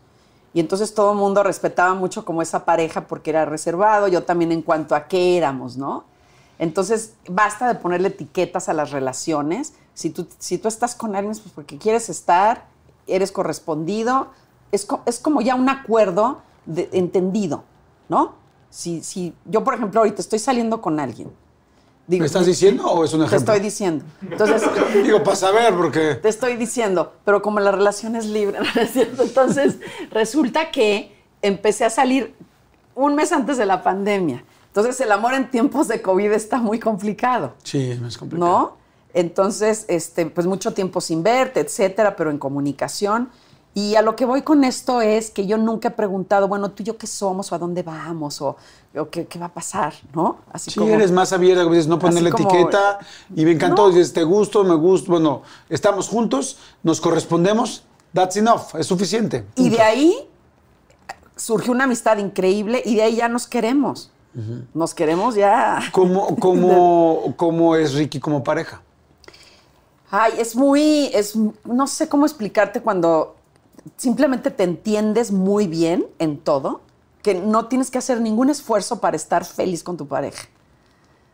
Y 0.52 0.60
entonces 0.60 0.94
todo 0.94 1.12
el 1.12 1.18
mundo 1.18 1.42
respetaba 1.42 1.94
mucho 1.94 2.24
como 2.24 2.40
esa 2.42 2.64
pareja 2.64 3.06
porque 3.06 3.30
era 3.30 3.44
reservado, 3.44 4.08
yo 4.08 4.24
también 4.24 4.52
en 4.52 4.62
cuanto 4.62 4.94
a 4.94 5.06
qué 5.06 5.36
éramos, 5.36 5.76
¿no? 5.76 6.04
Entonces 6.58 7.12
basta 7.28 7.68
de 7.68 7.74
ponerle 7.74 8.08
etiquetas 8.08 8.70
a 8.70 8.72
las 8.72 8.90
relaciones. 8.90 9.74
Si 9.92 10.08
tú, 10.10 10.26
si 10.38 10.56
tú 10.56 10.68
estás 10.68 10.94
con 10.94 11.14
alguien, 11.14 11.36
pues 11.36 11.52
porque 11.54 11.76
quieres 11.76 12.08
estar, 12.08 12.66
eres 13.06 13.32
correspondido. 13.32 14.28
Es, 14.72 14.84
co- 14.84 15.02
es 15.06 15.18
como 15.18 15.40
ya 15.40 15.54
un 15.54 15.68
acuerdo 15.68 16.42
de- 16.66 16.88
entendido, 16.92 17.64
¿no? 18.08 18.34
Si, 18.70 19.02
si 19.02 19.34
yo, 19.44 19.64
por 19.64 19.74
ejemplo, 19.74 20.00
ahorita 20.00 20.20
estoy 20.20 20.38
saliendo 20.38 20.80
con 20.80 20.98
alguien. 21.00 21.30
Digo, 22.08 22.20
¿Me 22.22 22.26
estás 22.26 22.46
diciendo 22.46 22.84
o 22.84 23.04
es 23.04 23.12
un 23.14 23.20
Te 23.20 23.26
ejemplo? 23.26 23.52
estoy 23.54 23.64
diciendo. 23.64 24.04
Entonces, 24.30 24.62
Digo, 25.02 25.22
para 25.24 25.36
saber, 25.36 25.74
porque... 25.74 26.14
te 26.16 26.28
estoy 26.28 26.56
diciendo, 26.56 27.14
pero 27.24 27.42
como 27.42 27.58
la 27.60 27.72
relación 27.72 28.14
es 28.16 28.26
libre, 28.26 28.58
¿no 28.74 28.80
es 28.80 28.92
cierto? 28.92 29.22
Entonces, 29.24 29.76
resulta 30.10 30.70
que 30.70 31.16
empecé 31.42 31.84
a 31.84 31.90
salir 31.90 32.34
un 32.94 33.14
mes 33.14 33.32
antes 33.32 33.56
de 33.56 33.66
la 33.66 33.82
pandemia. 33.82 34.44
Entonces, 34.68 35.00
el 35.00 35.10
amor 35.10 35.34
en 35.34 35.50
tiempos 35.50 35.88
de 35.88 36.00
COVID 36.02 36.30
está 36.32 36.58
muy 36.58 36.78
complicado. 36.78 37.54
Sí, 37.64 37.90
es 37.90 38.00
más 38.00 38.16
complicado. 38.18 38.50
¿no? 38.50 38.76
Entonces, 39.16 39.86
este, 39.88 40.26
pues 40.26 40.46
mucho 40.46 40.74
tiempo 40.74 41.00
sin 41.00 41.22
verte, 41.22 41.60
etcétera, 41.60 42.14
pero 42.16 42.30
en 42.30 42.36
comunicación. 42.38 43.30
Y 43.72 43.94
a 43.94 44.02
lo 44.02 44.14
que 44.14 44.26
voy 44.26 44.42
con 44.42 44.62
esto 44.62 45.00
es 45.00 45.30
que 45.30 45.46
yo 45.46 45.56
nunca 45.56 45.88
he 45.88 45.90
preguntado, 45.90 46.48
bueno, 46.48 46.70
tú 46.70 46.82
y 46.82 46.86
yo 46.86 46.98
qué 46.98 47.06
somos, 47.06 47.50
o 47.50 47.54
a 47.54 47.58
dónde 47.58 47.82
vamos, 47.82 48.40
o, 48.42 48.56
o 48.94 49.08
qué, 49.10 49.26
qué 49.26 49.38
va 49.38 49.46
a 49.46 49.52
pasar, 49.54 49.94
¿no? 50.14 50.38
Así 50.52 50.70
Sí, 50.70 50.82
eres 50.84 51.10
más 51.12 51.32
abierta, 51.32 51.62
como 51.62 51.74
dices, 51.74 51.88
no 51.88 51.98
ponerle 51.98 52.30
como- 52.30 52.48
etiqueta. 52.50 52.98
Y 53.34 53.44
me 53.46 53.52
encantó, 53.52 53.88
No. 53.88 53.94
dices, 53.94 54.12
te 54.12 54.22
gusto, 54.22 54.64
me 54.64 54.74
gusta, 54.74 55.10
bueno, 55.10 55.42
estamos 55.70 56.08
juntos, 56.08 56.58
nos 56.82 57.00
correspondemos, 57.00 57.84
that's 58.14 58.36
enough, 58.36 58.74
es 58.78 58.86
suficiente. 58.86 59.44
Y 59.56 59.62
punto. 59.62 59.76
de 59.76 59.82
ahí 59.82 60.28
surgió 61.36 61.72
una 61.72 61.84
amistad 61.84 62.18
increíble 62.18 62.82
y 62.84 62.96
de 62.96 63.02
ahí 63.02 63.16
ya 63.16 63.28
nos 63.28 63.46
queremos. 63.46 64.10
Nos 64.74 64.92
queremos 64.92 65.34
ya. 65.34 65.80
¿Cómo, 65.92 66.36
cómo, 66.36 67.32
cómo 67.38 67.74
es 67.74 67.94
Ricky 67.94 68.20
como 68.20 68.44
pareja? 68.44 68.82
Ay, 70.10 70.34
es 70.38 70.54
muy, 70.54 71.10
es, 71.12 71.34
no 71.64 71.86
sé 71.86 72.08
cómo 72.08 72.26
explicarte 72.26 72.80
cuando 72.80 73.34
simplemente 73.96 74.50
te 74.50 74.62
entiendes 74.62 75.32
muy 75.32 75.66
bien 75.66 76.06
en 76.18 76.38
todo, 76.38 76.80
que 77.22 77.34
no 77.34 77.66
tienes 77.66 77.90
que 77.90 77.98
hacer 77.98 78.20
ningún 78.20 78.50
esfuerzo 78.50 79.00
para 79.00 79.16
estar 79.16 79.44
feliz 79.44 79.82
con 79.82 79.96
tu 79.96 80.06
pareja. 80.06 80.46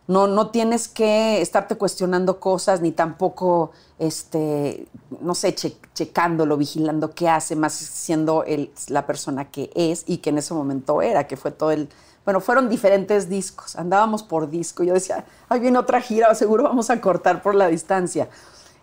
No, 0.09 0.27
no 0.27 0.51
tienes 0.51 0.89
que 0.89 1.41
estarte 1.41 1.77
cuestionando 1.77 2.41
cosas, 2.41 2.81
ni 2.81 2.93
tampoco, 2.93 3.70
este, 3.99 4.87
no 5.20 5.35
sé, 5.35 5.55
che- 5.55 5.77
checándolo, 5.95 6.57
vigilando 6.57 7.12
qué 7.14 7.29
hace, 7.29 7.57
más 7.57 7.75
siendo 7.75 8.43
él 8.45 8.73
la 8.89 9.07
persona 9.07 9.51
que 9.51 9.70
es 9.75 10.05
y 10.07 10.18
que 10.18 10.31
en 10.31 10.39
ese 10.39 10.55
momento 10.55 11.03
era, 11.03 11.27
que 11.29 11.37
fue 11.37 11.53
todo 11.53 11.70
el... 11.70 11.89
Bueno, 12.25 12.41
fueron 12.41 12.68
diferentes 12.68 13.29
discos, 13.29 13.77
andábamos 13.77 14.23
por 14.23 14.51
disco. 14.51 14.83
Yo 14.85 14.95
decía, 14.95 15.25
ahí 15.49 15.61
viene 15.61 15.79
otra 15.79 16.01
gira, 16.01 16.35
seguro 16.35 16.64
vamos 16.64 16.91
a 16.91 17.01
cortar 17.01 17.43
por 17.43 17.55
la 17.55 17.68
distancia. 17.68 18.29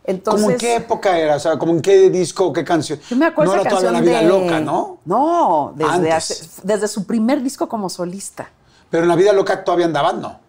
Entonces, 0.10 0.42
¿Cómo 0.42 0.52
en 0.54 0.58
qué 0.58 0.76
época 0.78 1.20
era? 1.20 1.36
O 1.36 1.40
sea, 1.40 1.58
¿como 1.60 1.72
en 1.74 1.82
qué 1.82 2.10
disco, 2.10 2.52
qué 2.52 2.64
canción? 2.64 3.00
yo 3.08 3.16
me 3.16 3.28
acuerdo 3.28 3.54
no 3.56 3.62
era 3.62 3.70
todavía 3.70 3.92
La 3.92 4.02
Vida 4.02 4.20
de- 4.22 4.28
Loca, 4.28 4.60
¿no? 4.60 4.98
No, 5.06 5.74
desde, 5.76 6.12
hace- 6.12 6.48
desde 6.64 6.88
su 6.88 7.06
primer 7.06 7.44
disco 7.44 7.70
como 7.70 7.90
solista. 7.90 8.50
Pero 8.90 9.04
en 9.04 9.10
La 9.10 9.16
Vida 9.16 9.34
Loca 9.34 9.64
todavía 9.64 9.86
andaban, 9.86 10.20
¿no? 10.20 10.40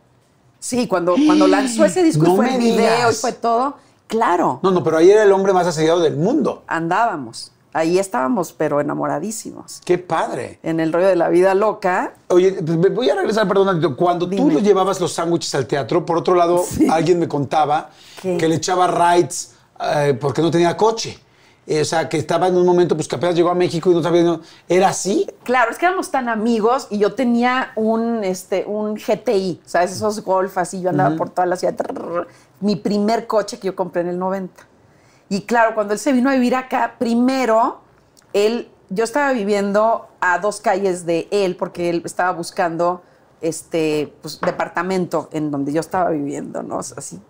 Sí, 0.58 0.86
cuando, 0.88 1.14
cuando 1.26 1.46
lanzó 1.46 1.84
ese 1.84 2.02
disco 2.02 2.24
No 2.24 2.32
y 2.32 2.36
fue 2.36 2.54
el 2.54 2.58
video 2.58 2.96
digas. 2.96 3.12
y 3.16 3.20
fue 3.20 3.32
todo, 3.32 3.76
claro, 4.06 4.60
No, 4.62 4.70
no, 4.70 4.82
pero 4.82 4.96
ahí 4.96 5.10
era 5.10 5.22
el 5.24 5.32
hombre 5.32 5.52
más 5.52 5.66
asediado 5.66 6.00
del 6.00 6.16
mundo. 6.16 6.62
andábamos. 6.66 7.52
Ahí 7.72 7.98
estábamos, 7.98 8.52
pero 8.52 8.80
enamoradísimos. 8.80 9.80
¡Qué 9.84 9.96
padre! 9.98 10.58
En 10.62 10.80
el 10.80 10.92
rollo 10.92 11.06
de 11.06 11.16
la 11.16 11.28
vida 11.28 11.54
loca. 11.54 12.14
Oye, 12.28 12.52
pues, 12.52 12.92
voy 12.94 13.08
a 13.10 13.14
regresar, 13.14 13.46
perdón, 13.46 13.94
cuando 13.94 14.28
tú 14.28 14.50
lo 14.50 14.58
llevabas 14.58 15.00
los 15.00 15.12
sándwiches 15.12 15.54
al 15.54 15.66
teatro, 15.66 16.04
por 16.04 16.18
otro 16.18 16.34
lado, 16.34 16.64
alguien 16.90 17.20
me 17.20 17.28
contaba 17.28 17.90
¿Qué? 18.20 18.36
que 18.36 18.48
le 18.48 18.56
echaba 18.56 18.88
rides 18.88 19.54
eh, 19.80 20.16
porque 20.20 20.42
no 20.42 20.50
tenía 20.50 20.76
coche. 20.76 21.18
Eh, 21.66 21.82
o 21.82 21.84
sea, 21.84 22.08
que 22.08 22.16
estaba 22.16 22.48
en 22.48 22.56
un 22.56 22.66
momento, 22.66 22.96
pues 22.96 23.06
que 23.06 23.14
apenas 23.14 23.36
llegó 23.36 23.50
a 23.50 23.54
México 23.54 23.92
y 23.92 23.94
no 23.94 24.02
sabía. 24.02 24.24
no- 24.24 24.40
¿Era 24.68 24.88
así? 24.88 25.24
Claro, 25.44 25.70
es 25.70 25.78
que 25.78 25.86
éramos 25.86 26.10
tan 26.10 26.28
amigos 26.28 26.88
y 26.90 26.98
yo 26.98 27.14
tenía 27.14 27.70
un, 27.76 28.24
este, 28.24 28.64
un 28.66 28.94
GTI, 28.94 29.60
¿sabes? 29.64 29.92
Esos 29.92 30.24
golf 30.24 30.58
así, 30.58 30.80
yo 30.80 30.90
andaba 30.90 31.14
por 31.14 31.30
toda 31.30 31.46
la 31.46 31.54
ciudad. 31.54 31.76
mi 32.60 32.74
primer 32.74 33.28
coche 33.28 33.60
que 33.60 33.68
yo 33.68 33.76
compré 33.76 34.02
en 34.02 34.08
el 34.08 34.18
90. 34.18 34.66
Y 35.30 35.42
claro, 35.42 35.74
cuando 35.76 35.94
él 35.94 36.00
se 36.00 36.12
vino 36.12 36.28
a 36.28 36.34
vivir 36.34 36.56
acá, 36.56 36.96
primero, 36.98 37.80
él, 38.32 38.68
yo 38.88 39.04
estaba 39.04 39.32
viviendo 39.32 40.08
a 40.20 40.40
dos 40.40 40.60
calles 40.60 41.06
de 41.06 41.28
él 41.30 41.56
porque 41.56 41.88
él 41.88 42.02
estaba 42.04 42.32
buscando 42.32 43.02
este 43.40 44.12
pues, 44.20 44.40
departamento 44.40 45.28
en 45.32 45.52
donde 45.52 45.72
yo 45.72 45.80
estaba 45.80 46.10
viviendo, 46.10 46.64
¿no? 46.64 46.80
Así, 46.80 47.20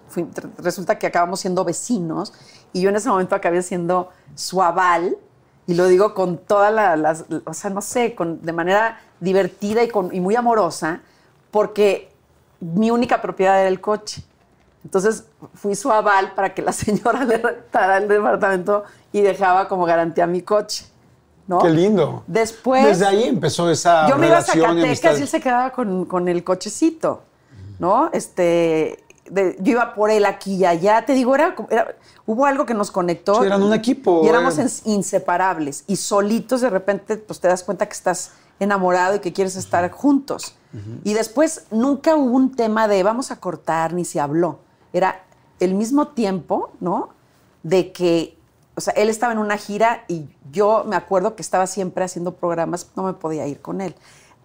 resulta 0.56 0.98
que 0.98 1.06
acabamos 1.06 1.40
siendo 1.40 1.62
vecinos 1.62 2.32
y 2.72 2.80
yo 2.80 2.88
en 2.88 2.96
ese 2.96 3.10
momento 3.10 3.34
acabé 3.34 3.62
siendo 3.62 4.08
su 4.34 4.62
aval 4.62 5.18
y 5.66 5.74
lo 5.74 5.86
digo 5.86 6.14
con 6.14 6.38
toda 6.38 6.70
la, 6.70 6.96
las, 6.96 7.26
o 7.44 7.52
sea, 7.52 7.68
no 7.68 7.82
sé, 7.82 8.14
con, 8.14 8.40
de 8.40 8.52
manera 8.54 8.98
divertida 9.20 9.84
y, 9.84 9.88
con, 9.88 10.12
y 10.14 10.20
muy 10.20 10.36
amorosa, 10.36 11.02
porque 11.50 12.10
mi 12.60 12.90
única 12.90 13.20
propiedad 13.20 13.60
era 13.60 13.68
el 13.68 13.82
coche. 13.82 14.24
Entonces 14.84 15.24
fui 15.54 15.74
su 15.74 15.90
aval 15.92 16.32
para 16.34 16.54
que 16.54 16.62
la 16.62 16.72
señora 16.84 17.24
le 17.24 17.36
rentara 17.38 17.98
el 17.98 18.08
departamento 18.08 18.84
y 19.12 19.20
dejaba 19.20 19.68
como 19.68 19.84
garantía 19.84 20.26
mi 20.26 20.42
coche. 20.42 20.86
¿no? 21.46 21.58
¡Qué 21.58 21.70
lindo! 21.70 22.22
Después. 22.28 22.84
Desde 22.84 23.06
ahí 23.06 23.24
empezó 23.24 23.68
esa 23.70 24.08
Yo 24.08 24.16
me 24.16 24.28
iba 24.28 24.38
a. 24.38 24.42
Zacatecas 24.42 25.18
y 25.18 25.22
él 25.22 25.28
se 25.28 25.40
quedaba 25.40 25.70
con, 25.72 26.04
con 26.04 26.28
el 26.28 26.44
cochecito, 26.44 27.22
¿no? 27.80 28.08
Este, 28.12 29.02
de- 29.28 29.56
yo 29.58 29.72
iba 29.72 29.94
por 29.94 30.10
él 30.10 30.26
aquí 30.26 30.54
y 30.54 30.64
allá. 30.64 31.04
Te 31.04 31.12
digo, 31.12 31.34
era, 31.34 31.56
era- 31.70 31.96
hubo 32.24 32.46
algo 32.46 32.66
que 32.66 32.74
nos 32.74 32.92
conectó. 32.92 33.40
Sí, 33.40 33.46
eran 33.46 33.64
un 33.64 33.74
equipo, 33.74 34.22
Y 34.24 34.28
éramos 34.28 34.58
eh. 34.58 34.62
ins- 34.64 34.82
inseparables. 34.84 35.82
Y 35.88 35.96
solitos 35.96 36.60
de 36.60 36.70
repente, 36.70 37.16
pues 37.16 37.40
te 37.40 37.48
das 37.48 37.64
cuenta 37.64 37.84
que 37.86 37.94
estás 37.94 38.30
enamorado 38.60 39.16
y 39.16 39.18
que 39.18 39.32
quieres 39.32 39.56
estar 39.56 39.90
juntos. 39.90 40.54
Y 41.02 41.14
después 41.14 41.64
nunca 41.72 42.14
hubo 42.14 42.36
un 42.36 42.54
tema 42.54 42.86
de 42.86 43.02
vamos 43.02 43.32
a 43.32 43.40
cortar, 43.40 43.92
ni 43.92 44.04
se 44.04 44.20
habló. 44.20 44.60
Era 44.92 45.22
el 45.60 45.74
mismo 45.74 46.08
tiempo, 46.08 46.70
¿no? 46.80 47.10
De 47.62 47.92
que, 47.92 48.36
o 48.76 48.80
sea, 48.80 48.92
él 48.94 49.08
estaba 49.10 49.32
en 49.32 49.38
una 49.38 49.56
gira 49.58 50.04
y 50.08 50.26
yo 50.50 50.84
me 50.86 50.96
acuerdo 50.96 51.36
que 51.36 51.42
estaba 51.42 51.66
siempre 51.66 52.04
haciendo 52.04 52.34
programas, 52.34 52.90
no 52.96 53.02
me 53.02 53.12
podía 53.12 53.46
ir 53.46 53.60
con 53.60 53.80
él. 53.80 53.94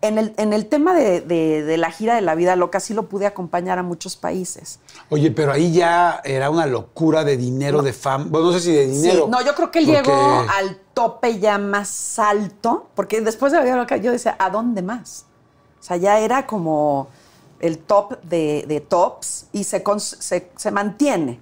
En 0.01 0.17
el, 0.19 0.33
en 0.37 0.51
el 0.53 0.67
tema 0.67 0.93
de, 0.93 1.21
de- 1.21 1.63
de 1.63 1.77
la 1.77 1.89
gira 1.89 2.13
de 2.15 2.21
la 2.21 2.35
vida 2.35 2.55
loca, 2.57 2.79
sí 2.79 2.93
lo 2.93 3.03
pude 3.07 3.25
acompañar 3.25 3.79
a 3.79 3.83
muchos 3.83 4.15
países. 4.17 4.79
Oye, 5.09 5.31
pero 5.31 5.53
ahí 5.53 5.71
ya 5.71 6.21
era 6.25 6.49
una 6.51 6.65
locura 6.67 7.23
de 7.23 7.37
dinero, 7.37 7.81
de 7.81 7.93
fama. 7.93 8.25
Bueno, 8.29 8.47
no 8.47 8.53
sé 8.53 8.59
si 8.59 8.71
de 8.73 8.87
dinero. 8.87 9.25
Sí, 9.25 9.31
no, 9.31 9.41
yo 9.43 9.55
creo 9.55 9.71
que 9.71 9.79
él 9.79 9.85
porque- 9.85 10.01
llegó 10.01 10.45
al 10.51 10.77
tope 10.93 11.39
ya 11.39 11.57
más 11.57 12.19
alto, 12.19 12.87
porque 12.93 13.21
después 13.21 13.51
de 13.51 13.57
la 13.59 13.63
vida 13.63 13.77
loca 13.77 13.97
yo 13.97 14.11
decía, 14.11 14.35
¿a 14.37 14.49
dónde 14.49 14.81
más? 14.81 15.25
O 15.79 15.83
sea, 15.83 15.97
ya 15.97 16.19
era 16.19 16.45
como 16.45 17.07
el 17.60 17.78
top 17.80 18.22
de, 18.24 18.66
de 18.68 18.82
tops 18.82 19.47
y 19.53 19.64
se, 19.64 19.84
cons- 19.84 20.18
se, 20.20 20.51
se 20.56 20.72
mantiene. 20.72 21.39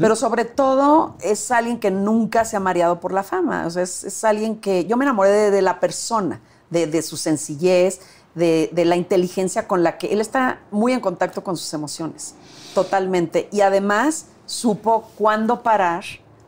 Pero 0.00 0.16
sobre 0.16 0.44
todo 0.44 1.14
es 1.20 1.52
alguien 1.52 1.78
que 1.78 1.92
nunca 1.92 2.44
se 2.44 2.56
ha 2.56 2.60
mareado 2.60 2.98
por 2.98 3.12
la 3.12 3.22
fama. 3.22 3.66
O 3.66 3.70
sea, 3.70 3.84
es, 3.84 4.02
es 4.02 4.24
alguien 4.24 4.56
que 4.56 4.84
yo 4.86 4.96
me 4.96 5.04
enamoré 5.04 5.30
de, 5.30 5.50
de 5.52 5.62
la 5.62 5.78
persona, 5.78 6.40
de, 6.70 6.88
de 6.88 7.02
su 7.02 7.16
sencillez, 7.16 8.00
de, 8.34 8.68
de 8.72 8.84
la 8.84 8.96
inteligencia 8.96 9.68
con 9.68 9.84
la 9.84 9.96
que 9.96 10.08
él 10.08 10.20
está 10.20 10.58
muy 10.72 10.92
en 10.92 10.98
contacto 10.98 11.44
con 11.44 11.56
sus 11.56 11.72
emociones, 11.72 12.34
totalmente. 12.74 13.48
Y 13.52 13.60
además 13.60 14.26
supo 14.44 15.08
cuándo 15.16 15.62
parar, 15.62 16.04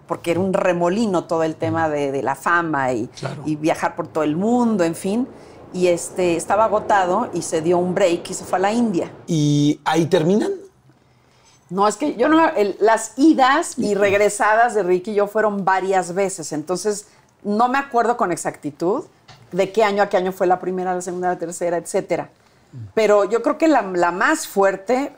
porque 0.09 0.33
era 0.33 0.41
un 0.41 0.53
remolino 0.53 1.25
todo 1.25 1.45
el 1.45 1.55
tema 1.55 1.89
de, 1.89 2.11
de 2.11 2.23
la 2.25 2.35
fama 2.35 2.93
y, 2.93 3.07
Claro. 3.09 3.43
y 3.47 3.55
viajar 3.57 3.95
por 3.95 4.09
todo 4.09 4.25
el 4.25 4.37
mundo, 4.37 4.83
en 4.83 4.95
fin. 4.97 5.29
Y 5.73 5.89
este, 5.89 6.37
estaba 6.37 6.65
agotado 6.65 7.29
y 7.35 7.43
se 7.43 7.61
dio 7.61 7.79
un 7.79 7.95
break 7.95 8.31
y 8.31 8.35
se 8.35 8.45
fue 8.45 8.59
a 8.59 8.63
la 8.63 8.73
India. 8.73 9.13
¿Y 9.27 9.81
ahí 9.85 10.07
terminan? 10.07 10.53
No, 11.71 11.87
es 11.87 11.97
que 11.97 12.17
yo 12.17 12.29
no. 12.29 12.49
el- 12.49 12.77
las 12.81 13.13
idas 13.19 13.79
y 13.79 13.95
regresadas 13.95 14.75
de 14.75 14.83
Ricky 14.83 15.11
y 15.11 15.15
yo 15.15 15.27
fueron 15.27 15.65
varias 15.65 16.15
veces. 16.15 16.53
Entonces, 16.53 17.09
no 17.45 17.69
me 17.69 17.79
acuerdo 17.79 18.17
con 18.17 18.33
exactitud 18.33 19.05
de 19.53 19.71
qué 19.73 19.85
año 19.85 20.03
a 20.03 20.09
qué 20.09 20.17
año 20.17 20.33
fue 20.33 20.47
la 20.47 20.59
primera, 20.59 20.95
la 20.95 21.03
segunda, 21.03 21.29
la 21.29 21.39
tercera, 21.39 21.77
etcétera. 21.77 22.31
Pero 22.95 23.25
yo 23.25 23.43
creo 23.43 23.59
que 23.59 23.69
la, 23.69 23.83
la 23.83 24.11
más 24.13 24.47
fuerte, 24.49 25.13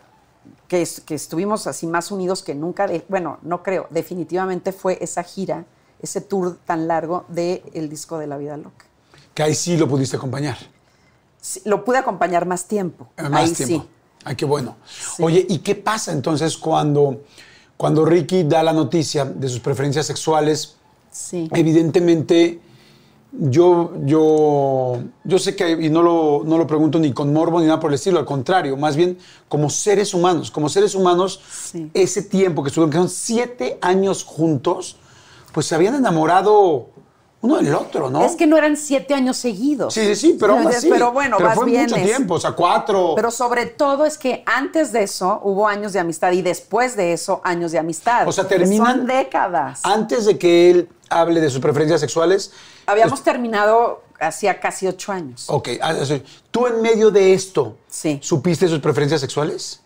que, 0.68 0.86
que 1.06 1.14
estuvimos 1.14 1.66
así 1.68 1.86
más 1.86 2.10
unidos 2.10 2.42
que 2.42 2.54
nunca, 2.56 2.86
de- 2.88 3.04
bueno, 3.08 3.38
no 3.42 3.62
creo, 3.62 3.86
definitivamente 3.90 4.72
fue 4.72 4.98
esa 5.00 5.22
gira, 5.22 5.64
ese 6.02 6.20
tour 6.20 6.56
tan 6.64 6.88
largo 6.88 7.24
del 7.28 7.62
el 7.74 7.88
disco 7.88 8.18
de 8.18 8.26
La 8.26 8.36
Vida 8.38 8.56
Loca. 8.56 8.86
Que 9.34 9.42
ahí 9.42 9.54
sí 9.54 9.76
lo 9.76 9.88
pudiste 9.88 10.16
acompañar. 10.16 10.56
Sí, 11.40 11.62
lo 11.64 11.84
pude 11.84 11.98
acompañar 11.98 12.46
más 12.46 12.66
tiempo. 12.66 13.08
Más 13.30 13.32
Ahí 13.32 13.52
tiempo. 13.52 13.84
sí. 13.84 13.88
Ay, 14.24 14.36
qué 14.36 14.44
bueno. 14.44 14.76
Oye, 15.20 15.46
¿y 15.48 15.58
qué 15.58 15.74
pasa 15.74 16.12
entonces 16.12 16.58
cuando, 16.58 17.22
cuando 17.76 18.04
Ricky 18.04 18.42
da 18.42 18.62
la 18.62 18.72
noticia 18.74 19.24
de 19.24 19.48
sus 19.48 19.60
preferencias 19.60 20.04
sexuales? 20.06 20.76
Sí. 21.10 21.48
Evidentemente, 21.52 22.60
yo, 23.32 23.92
yo, 24.04 24.98
yo 25.24 25.38
sé 25.38 25.56
que, 25.56 25.70
y 25.70 25.88
no 25.88 26.02
lo, 26.02 26.42
no 26.44 26.58
lo 26.58 26.66
pregunto 26.66 26.98
ni 26.98 27.12
con 27.12 27.32
morbo 27.32 27.60
ni 27.60 27.66
nada 27.66 27.80
por 27.80 27.90
el 27.90 27.94
estilo, 27.94 28.18
al 28.18 28.26
contrario, 28.26 28.76
más 28.76 28.96
bien 28.96 29.16
como 29.48 29.70
seres 29.70 30.12
humanos, 30.12 30.50
como 30.50 30.68
seres 30.68 30.94
humanos, 30.94 31.40
Sí. 31.50 31.90
ese 31.94 32.22
tiempo 32.22 32.62
que 32.62 32.68
estuvieron, 32.68 32.90
que 32.90 32.98
son 32.98 33.08
siete 33.08 33.78
años 33.80 34.24
juntos, 34.24 34.96
pues 35.52 35.64
se 35.66 35.74
habían 35.74 35.94
enamorado 35.94 36.90
uno 37.42 37.56
del 37.56 37.74
otro, 37.74 38.10
¿no? 38.10 38.22
Es 38.24 38.36
que 38.36 38.46
no 38.46 38.58
eran 38.58 38.76
siete 38.76 39.14
años 39.14 39.36
seguidos. 39.38 39.94
Sí, 39.94 40.00
sí, 40.08 40.14
sí, 40.16 40.36
pero 40.38 40.54
aún 40.58 40.66
así. 40.66 40.90
Pero 40.90 41.10
bueno, 41.12 41.36
pero 41.38 41.48
vas 41.48 41.56
fue 41.58 41.66
vienes. 41.66 41.90
mucho 41.90 42.04
tiempo, 42.04 42.34
o 42.34 42.40
sea, 42.40 42.52
cuatro. 42.52 43.14
Pero 43.16 43.30
sobre 43.30 43.64
todo 43.66 44.04
es 44.04 44.18
que 44.18 44.42
antes 44.46 44.92
de 44.92 45.04
eso 45.04 45.40
hubo 45.42 45.66
años 45.66 45.92
de 45.94 46.00
amistad 46.00 46.32
y 46.32 46.42
después 46.42 46.96
de 46.96 47.14
eso 47.14 47.40
años 47.44 47.72
de 47.72 47.78
amistad. 47.78 48.28
O 48.28 48.32
sea, 48.32 48.46
terminan- 48.46 48.96
Son 48.98 49.06
décadas. 49.06 49.80
Antes 49.84 50.26
de 50.26 50.38
que 50.38 50.70
él 50.70 50.88
hable 51.08 51.40
de 51.40 51.48
sus 51.50 51.60
preferencias 51.60 52.00
sexuales. 52.00 52.52
Habíamos 52.86 53.22
terminado 53.22 54.02
hacía 54.20 54.60
casi 54.60 54.86
ocho 54.86 55.12
años. 55.12 55.46
Ok, 55.48 55.70
ah, 55.80 55.94
tú 56.50 56.66
en 56.66 56.82
medio 56.82 57.10
de 57.10 57.32
esto, 57.32 57.76
Sí. 57.88 58.18
¿supiste 58.22 58.68
sus 58.68 58.80
preferencias 58.80 59.20
sexuales? 59.22 59.80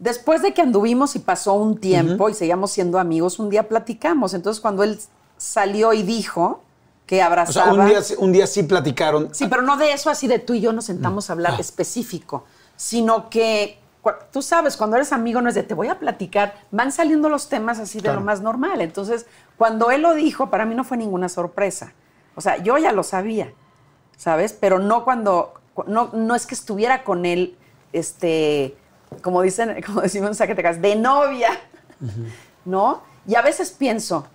Después 0.00 0.42
de 0.42 0.52
que 0.52 0.60
anduvimos 0.60 1.14
y 1.14 1.20
pasó 1.20 1.54
un 1.54 1.78
tiempo 1.78 2.28
y 2.28 2.34
seguíamos 2.34 2.72
siendo 2.72 2.98
amigos, 2.98 3.38
un 3.38 3.48
día 3.48 3.68
platicamos. 3.68 4.34
Entonces, 4.34 4.60
cuando 4.60 4.82
él 4.82 4.98
salió 5.36 5.92
y 5.92 6.02
dijo 6.02 6.62
que 7.06 7.16
O 7.16 7.18
sea, 7.18 7.26
abrazaba. 7.26 7.72
un 7.72 7.86
día, 7.86 7.98
un 8.18 8.32
día 8.32 8.46
sí 8.46 8.62
platicaron. 8.62 9.34
Sí, 9.34 9.46
pero 9.48 9.62
no 9.62 9.76
de 9.76 9.92
eso 9.92 10.08
así 10.10 10.26
de 10.26 10.38
tú 10.38 10.54
y 10.54 10.60
yo 10.60 10.72
nos 10.72 10.86
sentamos 10.86 11.28
a 11.28 11.34
hablar 11.34 11.54
Ah. 11.56 11.60
específico, 11.60 12.44
sino 12.76 13.28
que 13.30 13.78
tú 14.32 14.42
sabes, 14.42 14.76
cuando 14.76 14.96
eres 14.96 15.12
amigo 15.12 15.40
no 15.40 15.48
es 15.48 15.54
de 15.54 15.62
te 15.62 15.72
voy 15.74 15.88
a 15.88 15.98
platicar, 15.98 16.54
van 16.70 16.92
saliendo 16.92 17.28
los 17.28 17.48
temas 17.48 17.78
así 17.78 17.98
de 17.98 18.02
Claro. 18.04 18.20
lo 18.20 18.26
más 18.26 18.40
normal. 18.42 18.80
Entonces, 18.82 19.26
cuando 19.56 19.90
él 19.90 20.02
lo 20.02 20.14
dijo, 20.14 20.50
para 20.50 20.64
mí 20.66 20.74
no 20.74 20.84
fue 20.84 20.96
ninguna 20.96 21.28
sorpresa. 21.28 21.92
O 22.36 22.40
sea, 22.40 22.56
yo 22.62 22.76
ya 22.78 22.92
lo 22.92 23.02
sabía, 23.02 23.52
¿sabes? 24.16 24.52
Pero 24.52 24.78
no 24.78 25.04
cuando, 25.04 25.54
cu- 25.74 25.84
no, 25.86 26.10
no 26.12 26.34
es 26.34 26.46
que 26.46 26.54
estuviera 26.54 27.02
con 27.04 27.24
él, 27.26 27.56
este, 27.92 28.76
como 29.22 29.40
dicen, 29.42 29.80
como 29.86 30.00
decimos 30.02 30.28
en 30.28 30.34
Zacatecas, 30.34 30.82
de 30.82 30.96
novia, 30.96 31.50
¿no? 32.64 33.02
Y 33.26 33.34
a 33.36 33.42
veces 33.42 33.70
pienso, 33.70 34.26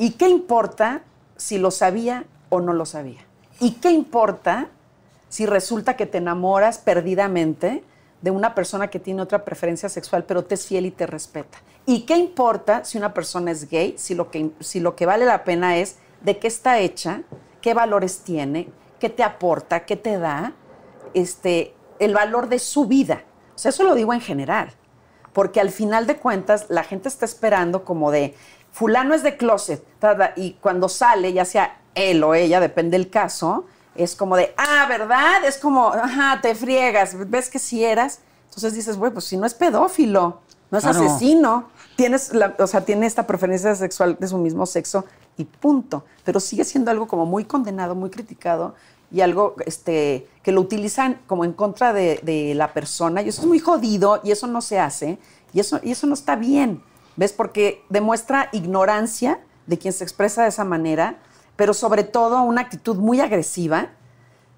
¿Y 0.00 0.12
qué 0.12 0.28
importa 0.28 1.02
si 1.36 1.58
lo 1.58 1.72
sabía 1.72 2.24
o 2.50 2.60
no 2.60 2.72
lo 2.72 2.86
sabía? 2.86 3.20
¿Y 3.58 3.72
qué 3.72 3.90
importa 3.90 4.68
si 5.28 5.44
resulta 5.44 5.96
que 5.96 6.06
te 6.06 6.18
enamoras 6.18 6.78
perdidamente 6.78 7.82
de 8.22 8.30
una 8.30 8.54
persona 8.54 8.88
que 8.88 9.00
tiene 9.00 9.22
otra 9.22 9.44
preferencia 9.44 9.88
sexual, 9.88 10.24
pero 10.24 10.44
te 10.44 10.54
es 10.54 10.66
fiel 10.66 10.86
y 10.86 10.92
te 10.92 11.06
respeta? 11.06 11.58
¿Y 11.84 12.02
qué 12.02 12.16
importa 12.16 12.84
si 12.84 12.96
una 12.96 13.12
persona 13.12 13.50
es 13.50 13.68
gay, 13.68 13.96
si 13.98 14.14
lo 14.14 14.30
que, 14.30 15.06
vale 15.06 15.24
la 15.24 15.42
pena 15.42 15.76
es 15.78 15.96
de 16.20 16.38
qué 16.38 16.46
está 16.46 16.78
hecha, 16.78 17.22
qué 17.60 17.74
valores 17.74 18.20
tiene, 18.20 18.68
qué 19.00 19.08
te 19.08 19.24
aporta, 19.24 19.84
qué 19.84 19.96
te 19.96 20.16
da, 20.16 20.52
este, 21.12 21.74
el 21.98 22.14
valor 22.14 22.48
de 22.48 22.60
su 22.60 22.86
vida? 22.86 23.24
O 23.56 23.58
sea, 23.58 23.70
eso 23.70 23.82
lo 23.82 23.96
digo 23.96 24.14
en 24.14 24.20
general 24.20 24.70
porque 25.38 25.60
al 25.60 25.70
final 25.70 26.08
de 26.08 26.16
cuentas 26.16 26.66
la 26.68 26.82
gente 26.82 27.08
está 27.08 27.24
esperando 27.24 27.84
como 27.84 28.10
de 28.10 28.34
fulano 28.78 29.14
es 29.14 29.22
de 29.22 29.36
closet 29.36 29.84
y 30.36 30.52
cuando 30.54 30.88
sale, 30.88 31.32
ya 31.32 31.44
sea 31.44 31.80
él 31.94 32.22
o 32.22 32.34
ella, 32.34 32.60
depende 32.60 32.96
del 32.96 33.10
caso, 33.10 33.64
es 33.96 34.14
como 34.14 34.36
de, 34.36 34.54
ah, 34.56 34.86
¿verdad? 34.88 35.44
Es 35.44 35.58
como, 35.58 35.88
ajá, 35.88 36.38
te 36.40 36.54
friegas, 36.54 37.16
ves 37.28 37.50
que 37.50 37.58
si 37.58 37.84
eras. 37.84 38.20
Entonces 38.44 38.74
dices, 38.74 38.96
güey, 38.96 39.12
pues 39.12 39.24
si 39.24 39.36
no 39.36 39.44
es 39.46 39.54
pedófilo, 39.54 40.40
no 40.70 40.78
es 40.78 40.84
Claro. 40.84 41.00
asesino, 41.04 41.68
tienes, 41.96 42.32
la- 42.32 42.54
o 42.58 42.66
sea, 42.68 42.82
tiene 42.84 43.06
esta 43.06 43.26
preferencia 43.26 43.74
sexual 43.74 44.16
de 44.20 44.28
su 44.28 44.38
mismo 44.38 44.66
sexo 44.66 45.04
y 45.36 45.44
punto. 45.44 46.04
Pero 46.24 46.38
sigue 46.38 46.62
siendo 46.64 46.92
algo 46.92 47.08
como 47.08 47.26
muy 47.26 47.44
condenado, 47.44 47.96
muy 47.96 48.10
criticado 48.10 48.76
y 49.10 49.20
algo 49.22 49.56
este, 49.66 50.28
que 50.44 50.52
lo 50.52 50.60
utilizan 50.60 51.20
como 51.26 51.44
en 51.44 51.52
contra 51.52 51.92
de, 51.92 52.20
de 52.22 52.54
la 52.54 52.72
persona 52.72 53.22
y 53.22 53.28
eso 53.30 53.40
es 53.42 53.48
muy 53.48 53.58
jodido 53.58 54.20
y 54.22 54.30
eso 54.30 54.46
no 54.46 54.60
se 54.60 54.78
hace 54.78 55.18
y 55.52 55.60
eso, 55.60 55.80
y 55.82 55.90
eso 55.92 56.06
no 56.06 56.14
está 56.14 56.36
bien, 56.36 56.82
¿ves? 57.18 57.32
Porque 57.34 57.84
demuestra 57.90 58.48
ignorancia 58.52 59.40
de 59.66 59.76
quien 59.76 59.92
se 59.92 60.04
expresa 60.04 60.44
de 60.44 60.48
esa 60.48 60.64
manera, 60.64 61.18
pero 61.56 61.74
sobre 61.74 62.04
todo 62.04 62.40
una 62.42 62.62
actitud 62.62 62.96
muy 62.96 63.20
agresiva, 63.20 63.90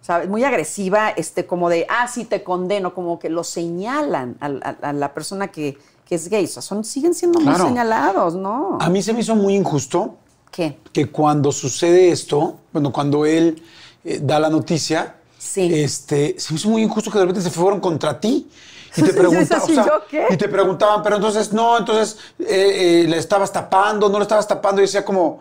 ¿sabes? 0.03 0.29
Muy 0.29 0.45
agresiva, 0.45 1.09
este, 1.11 1.47
como 1.47 1.69
de, 1.69 1.87
ah, 1.89 2.07
sí, 2.07 2.25
te 2.25 2.45
condeno, 2.45 2.95
como 2.95 3.19
que 3.19 3.29
lo 3.31 3.43
señalan 3.43 4.37
a, 4.41 4.47
a- 4.47 4.89
a 4.91 4.93
la 4.93 5.13
persona 5.15 5.49
que, 5.49 5.79
que 6.07 6.15
es 6.15 6.29
gay. 6.29 6.45
O 6.45 6.49
sea, 6.49 6.63
son, 6.63 6.85
siguen 6.85 7.15
siendo 7.15 7.41
Claro. 7.41 7.59
muy 7.59 7.69
señalados, 7.69 8.35
¿no? 8.37 8.79
A 8.81 8.89
mí 8.91 9.03
se 9.03 9.13
me 9.15 9.21
hizo 9.21 9.35
muy 9.35 9.57
injusto 9.57 10.17
¿Qué? 10.53 10.79
que 10.93 11.11
cuando 11.11 11.51
sucede 11.53 12.11
esto, 12.11 12.59
bueno, 12.73 12.93
cuando 12.93 13.25
él 13.27 13.63
eh, 14.05 14.21
da 14.23 14.39
la 14.39 14.51
noticia, 14.51 15.17
Sí. 15.39 15.71
este, 15.73 16.35
se 16.39 16.53
me 16.53 16.59
hizo 16.61 16.69
muy 16.69 16.83
injusto 16.83 17.11
que 17.11 17.19
de 17.19 17.25
repente 17.25 17.41
se 17.43 17.51
fueron 17.51 17.81
contra 17.81 18.21
ti. 18.21 18.51
Y 18.97 19.03
te, 19.03 19.13
pregunta- 19.15 19.63
o 19.63 19.67
sea, 19.67 19.87
y 20.31 20.37
te 20.37 20.49
preguntaban, 20.49 21.03
pero 21.03 21.17
entonces, 21.17 21.53
no, 21.53 21.79
entonces, 21.79 22.19
eh, 22.41 23.03
eh, 23.05 23.09
¿le 23.09 23.19
estabas 23.19 23.53
tapando? 23.53 24.09
¿No 24.09 24.19
le 24.19 24.23
estabas 24.23 24.47
tapando? 24.49 24.81
Y 24.81 24.85
decía 24.85 25.05
como, 25.05 25.41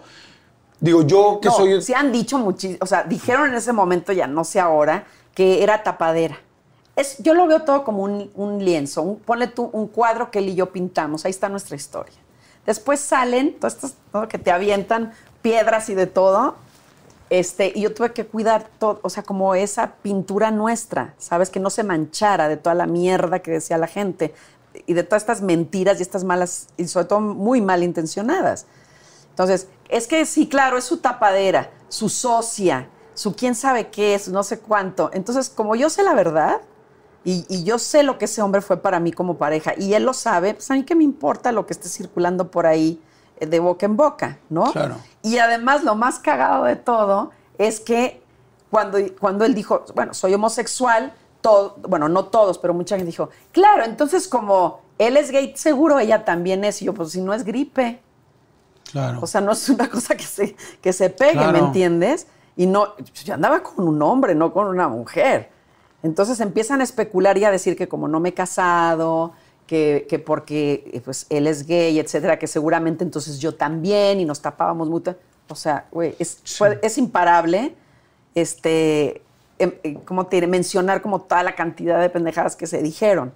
digo, 0.80 1.02
yo 1.04 1.40
que 1.42 1.50
No, 1.50 1.56
soy... 1.56 1.82
sí 1.82 1.94
han 1.94 2.12
dicho 2.12 2.38
muchísimo, 2.38 2.80
o 2.82 2.86
sea, 2.86 3.04
dijeron 3.04 3.50
en 3.50 3.56
ese 3.56 3.74
momento, 3.74 4.12
ya 4.12 4.28
no 4.28 4.44
sé 4.44 4.60
ahora, 4.60 5.06
que 5.34 5.64
era 5.64 5.84
tapadera. 5.84 6.38
Es, 6.96 7.18
yo 7.20 7.34
lo 7.34 7.48
veo 7.48 7.62
todo 7.64 7.84
como 7.86 8.04
un, 8.04 8.30
un 8.36 8.64
lienzo, 8.64 9.02
un, 9.02 9.20
ponle 9.20 9.48
tú 9.48 9.70
un 9.72 9.88
cuadro 9.88 10.32
que 10.32 10.40
él 10.40 10.50
y 10.50 10.56
yo 10.56 10.72
pintamos, 10.72 11.24
ahí 11.26 11.32
está 11.32 11.48
nuestra 11.50 11.76
historia. 11.76 12.18
Después 12.66 13.00
salen, 13.00 13.54
todas 13.58 13.76
estas 13.76 13.94
¿no? 14.14 14.28
que 14.28 14.38
te 14.38 14.52
avientan 14.52 15.14
piedras 15.42 15.90
y 15.90 15.96
de 15.96 16.08
todo, 16.08 16.56
este, 17.30 17.72
y 17.76 17.82
yo 17.82 17.94
tuve 17.94 18.12
que 18.12 18.26
cuidar 18.26 18.70
todo, 18.80 19.00
o 19.04 19.10
sea, 19.10 19.24
como 19.24 19.54
esa 19.54 19.96
pintura 20.02 20.50
nuestra, 20.52 21.14
¿sabes? 21.18 21.50
Que 21.50 21.60
no 21.60 21.70
se 21.70 21.84
manchara 21.84 22.48
de 22.48 22.58
toda 22.58 22.76
la 22.76 22.88
mierda 22.88 23.40
que 23.40 23.52
decía 23.52 23.78
la 23.78 23.88
gente 23.88 24.34
y 24.88 24.94
de 24.94 25.04
todas 25.04 25.24
estas 25.24 25.42
mentiras 25.42 26.00
y 26.00 26.02
estas 26.02 26.24
malas, 26.24 26.68
y 26.78 26.88
sobre 26.88 27.06
todo 27.06 27.20
muy 27.22 27.62
malintencionadas. 27.62 28.66
Entonces, 29.30 29.68
es 29.90 30.08
que 30.08 30.26
sí, 30.26 30.50
claro, 30.50 30.78
es 30.78 30.86
su 30.86 30.98
tapadera, 30.98 31.72
su 31.88 32.10
socia, 32.10 32.90
su 33.14 33.36
quién 33.36 33.54
sabe 33.54 33.90
qué 33.90 34.16
es, 34.16 34.28
no 34.28 34.44
sé 34.44 34.60
cuánto. 34.60 35.12
Entonces, 35.14 35.50
como 35.50 35.76
yo 35.76 35.90
sé 35.90 36.04
la 36.04 36.16
verdad 36.16 36.62
y, 37.24 37.46
y 37.48 37.64
yo 37.64 37.78
sé 37.78 38.02
lo 38.02 38.18
que 38.18 38.26
ese 38.26 38.42
hombre 38.42 38.62
fue 38.62 38.78
para 38.78 39.00
mí 39.00 39.12
como 39.12 39.38
pareja 39.38 39.74
y 39.78 39.94
él 39.94 40.04
lo 40.04 40.14
sabe, 40.14 40.56
pues 40.56 40.70
a 40.72 40.74
mí 40.74 40.84
qué 40.84 40.96
me 40.96 41.04
importa 41.04 41.52
lo 41.52 41.66
que 41.66 41.74
esté 41.74 41.90
circulando 41.90 42.50
por 42.50 42.66
ahí 42.66 43.02
de 43.40 43.60
boca 43.60 43.86
en 43.86 43.98
boca, 43.98 44.38
¿no? 44.50 44.72
Claro. 44.72 44.96
Y 45.22 45.38
además, 45.38 45.84
lo 45.84 45.96
más 45.96 46.20
cagado 46.20 46.66
de 46.66 46.76
todo 46.76 47.32
es 47.58 47.80
que 47.80 48.22
cuando, 48.70 49.00
cuando 49.20 49.46
él 49.46 49.54
dijo, 49.54 49.84
bueno, 49.96 50.14
soy 50.14 50.34
homosexual, 50.34 51.14
todo, 51.42 51.76
bueno, 51.88 52.10
no 52.10 52.26
todos, 52.26 52.58
pero 52.58 52.74
mucha 52.74 52.96
gente 52.96 53.12
dijo, 53.12 53.30
claro, 53.52 53.84
entonces 53.84 54.28
como 54.28 54.82
él 54.98 55.18
es 55.18 55.32
gay, 55.32 55.54
seguro 55.56 56.00
ella 56.00 56.26
también 56.26 56.64
es. 56.64 56.82
Y 56.82 56.86
yo, 56.86 56.94
pues 56.94 57.12
si 57.12 57.22
no 57.22 57.34
es 57.34 57.44
gripe. 57.44 58.02
Claro. 58.92 59.20
O 59.22 59.28
sea, 59.28 59.42
no 59.42 59.54
es 59.54 59.70
una 59.70 59.90
cosa 59.92 60.16
que 60.16 60.24
se, 60.24 60.56
que 60.82 60.94
se 60.94 61.10
pegue, 61.10 61.46
¿me 61.48 61.60
entiendes? 61.60 62.28
Y 62.56 62.66
no, 62.66 62.96
yo 63.24 63.34
andaba 63.34 63.64
con 63.64 63.88
un 63.88 64.02
hombre, 64.02 64.36
no 64.36 64.52
con 64.52 64.68
una 64.68 64.88
mujer. 64.90 65.50
Entonces 66.04 66.40
empiezan 66.40 66.82
a 66.82 66.84
especular 66.84 67.38
y 67.38 67.46
a 67.46 67.52
decir 67.52 67.76
que 67.76 67.88
como 67.88 68.08
no 68.08 68.20
me 68.20 68.30
he 68.30 68.34
casado, 68.34 69.34
que, 69.70 70.08
que 70.10 70.18
porque 70.18 70.90
eh, 70.94 71.02
pues, 71.06 71.28
él 71.30 71.46
es 71.46 71.68
gay, 71.68 72.00
etcétera, 72.00 72.40
que 72.40 72.48
seguramente 72.48 73.04
entonces 73.04 73.38
yo 73.38 73.54
también 73.54 74.20
y 74.20 74.26
nos 74.26 74.42
tapábamos 74.42 74.90
mucho. 74.90 75.16
O 75.48 75.54
sea, 75.54 75.86
güey, 75.92 76.16
es, 76.18 76.40
fue- 76.58 76.80
es 76.82 76.98
imparable 76.98 77.76
este, 78.34 79.22
em, 79.60 79.74
eh, 79.84 79.98
¿cómo 80.06 80.26
te 80.26 80.38
diré? 80.38 80.48
mencionar 80.48 81.04
como 81.04 81.22
toda 81.22 81.44
la 81.44 81.54
cantidad 81.54 82.02
de 82.02 82.10
pendejadas 82.10 82.56
que 82.56 82.66
se 82.66 82.82
dijeron 82.82 83.32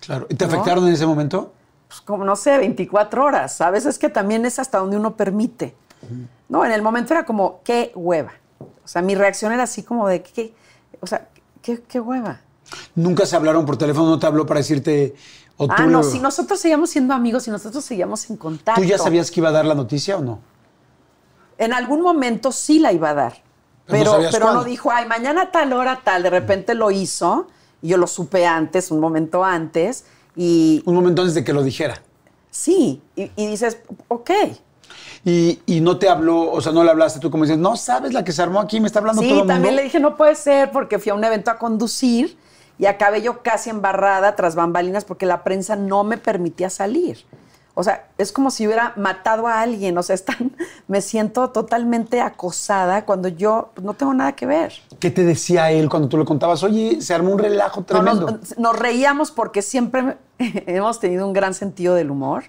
claro. 0.00 0.26
¿Y 0.28 0.34
te 0.34 0.44
¿no? 0.46 0.52
afectaron 0.52 0.86
en 0.88 0.92
ese 0.94 1.06
momento? 1.06 1.52
pues 1.86 2.00
como 2.00 2.24
no 2.24 2.34
sé, 2.34 2.58
24 2.58 3.24
horas, 3.24 3.54
¿sabes? 3.56 3.86
Es 3.86 3.96
que 3.96 4.08
también 4.08 4.44
es 4.44 4.58
hasta 4.58 4.78
donde 4.78 4.96
uno 4.96 5.14
permite. 5.16 5.72
No, 6.48 6.64
en 6.64 6.72
el 6.72 6.82
momento 6.82 7.14
era 7.14 7.24
como, 7.24 7.60
qué 7.62 7.92
hueva. 7.94 8.32
O 8.58 8.88
sea, 8.88 9.02
mi 9.02 9.14
reacción 9.14 9.52
era 9.52 9.62
así 9.62 9.84
como 9.84 10.08
de, 10.08 10.20
¿qué? 10.20 10.52
O 11.00 11.06
sea, 11.06 11.28
qué, 11.62 11.80
qué 11.86 12.00
hueva. 12.00 12.40
Nunca 12.96 13.24
se 13.24 13.36
hablaron 13.36 13.64
por 13.64 13.76
teléfono, 13.76 14.08
no 14.10 14.18
te 14.18 14.26
habló 14.26 14.44
para 14.46 14.58
decirte... 14.58 15.14
O 15.58 15.66
Ah, 15.70 15.86
no, 15.86 15.98
lo- 15.98 16.02
si 16.02 16.18
nosotros 16.18 16.60
seguíamos 16.60 16.90
siendo 16.90 17.14
amigos 17.14 17.46
y 17.48 17.50
nosotros 17.50 17.84
seguíamos 17.84 18.28
en 18.28 18.36
contacto. 18.36 18.80
¿Tú 18.80 18.86
ya 18.86 18.98
sabías 18.98 19.30
que 19.30 19.40
iba 19.40 19.48
a 19.48 19.52
dar 19.52 19.64
la 19.64 19.74
noticia 19.74 20.16
o 20.18 20.22
no? 20.22 20.38
En 21.58 21.72
algún 21.72 22.02
momento 22.02 22.52
sí 22.52 22.78
la 22.78 22.92
iba 22.92 23.10
a 23.10 23.14
dar. 23.14 23.32
Pero 23.86 23.98
no 23.98 24.04
Pero, 24.04 24.10
sabías 24.12 24.32
pero 24.32 24.44
cuándo. 24.46 24.60
no 24.62 24.66
dijo, 24.68 24.90
ay, 24.90 25.06
mañana 25.06 25.50
tal 25.50 25.72
hora 25.72 26.00
tal. 26.04 26.22
De 26.24 26.30
repente 26.30 26.74
lo 26.74 26.90
hizo 26.90 27.46
y 27.80 27.88
yo 27.88 27.96
lo 27.96 28.06
supe 28.06 28.46
antes, 28.46 28.90
un 28.90 29.00
momento 29.00 29.44
antes. 29.44 30.04
Y 30.34 30.82
Un 30.84 30.94
momento 30.94 31.22
antes 31.22 31.34
de 31.34 31.44
que 31.44 31.52
lo 31.54 31.62
dijera. 31.62 32.02
sí, 32.50 33.00
y, 33.14 33.30
y 33.36 33.46
dices, 33.46 33.78
ok. 34.08 34.30
Y, 35.24 35.60
y 35.66 35.80
no 35.80 35.98
te 35.98 36.08
habló, 36.08 36.52
o 36.52 36.60
sea, 36.60 36.72
no 36.72 36.84
le 36.84 36.90
hablaste 36.90 37.18
tú 37.20 37.30
como 37.30 37.44
dices, 37.44 37.58
no 37.58 37.76
sabes 37.76 38.12
la 38.12 38.22
que 38.22 38.32
se 38.32 38.42
armó 38.42 38.60
aquí, 38.60 38.80
me 38.80 38.86
está 38.86 38.98
hablando 39.00 39.22
Sí, 39.22 39.28
todo 39.28 39.38
el 39.38 39.44
mundo. 39.44 39.54
también 39.54 39.74
le 39.76 39.82
dije, 39.82 39.98
no 39.98 40.16
puede 40.16 40.34
ser, 40.36 40.70
porque 40.70 40.98
fui 40.98 41.10
a 41.10 41.14
un 41.14 41.24
evento 41.24 41.50
a 41.50 41.58
conducir 41.58 42.36
y 42.78 42.86
acabé 42.86 43.22
yo 43.22 43.42
casi 43.42 43.70
embarrada 43.70 44.36
tras 44.36 44.54
bambalinas 44.54 45.04
porque 45.04 45.26
la 45.26 45.44
prensa 45.44 45.76
no 45.76 46.04
me 46.04 46.18
permitía 46.18 46.70
salir. 46.70 47.24
O 47.78 47.82
sea, 47.82 48.08
es 48.16 48.32
como 48.32 48.50
si 48.50 48.66
hubiera 48.66 48.94
matado 48.96 49.46
a 49.46 49.60
alguien. 49.60 49.98
O 49.98 50.02
sea, 50.02 50.14
están, 50.14 50.52
me 50.88 51.02
siento 51.02 51.50
totalmente 51.50 52.22
acosada 52.22 53.04
cuando 53.04 53.28
yo 53.28 53.70
pues, 53.74 53.84
no 53.84 53.92
tengo 53.92 54.14
nada 54.14 54.32
que 54.32 54.46
ver. 54.46 54.72
¿Qué 54.98 55.10
te 55.10 55.24
decía 55.24 55.70
él 55.70 55.90
cuando 55.90 56.08
tú 56.08 56.16
le 56.16 56.24
contabas? 56.24 56.62
Oye, 56.62 57.02
se 57.02 57.12
armó 57.12 57.32
un 57.32 57.38
relajo 57.38 57.80
No, 57.80 57.86
tremendo. 57.86 58.30
nos, 58.30 58.58
nos 58.58 58.78
reíamos 58.78 59.30
porque 59.30 59.60
siempre 59.60 60.16
hemos 60.38 61.00
tenido 61.00 61.26
un 61.26 61.34
gran 61.34 61.52
sentido 61.52 61.94
del 61.94 62.10
humor 62.10 62.44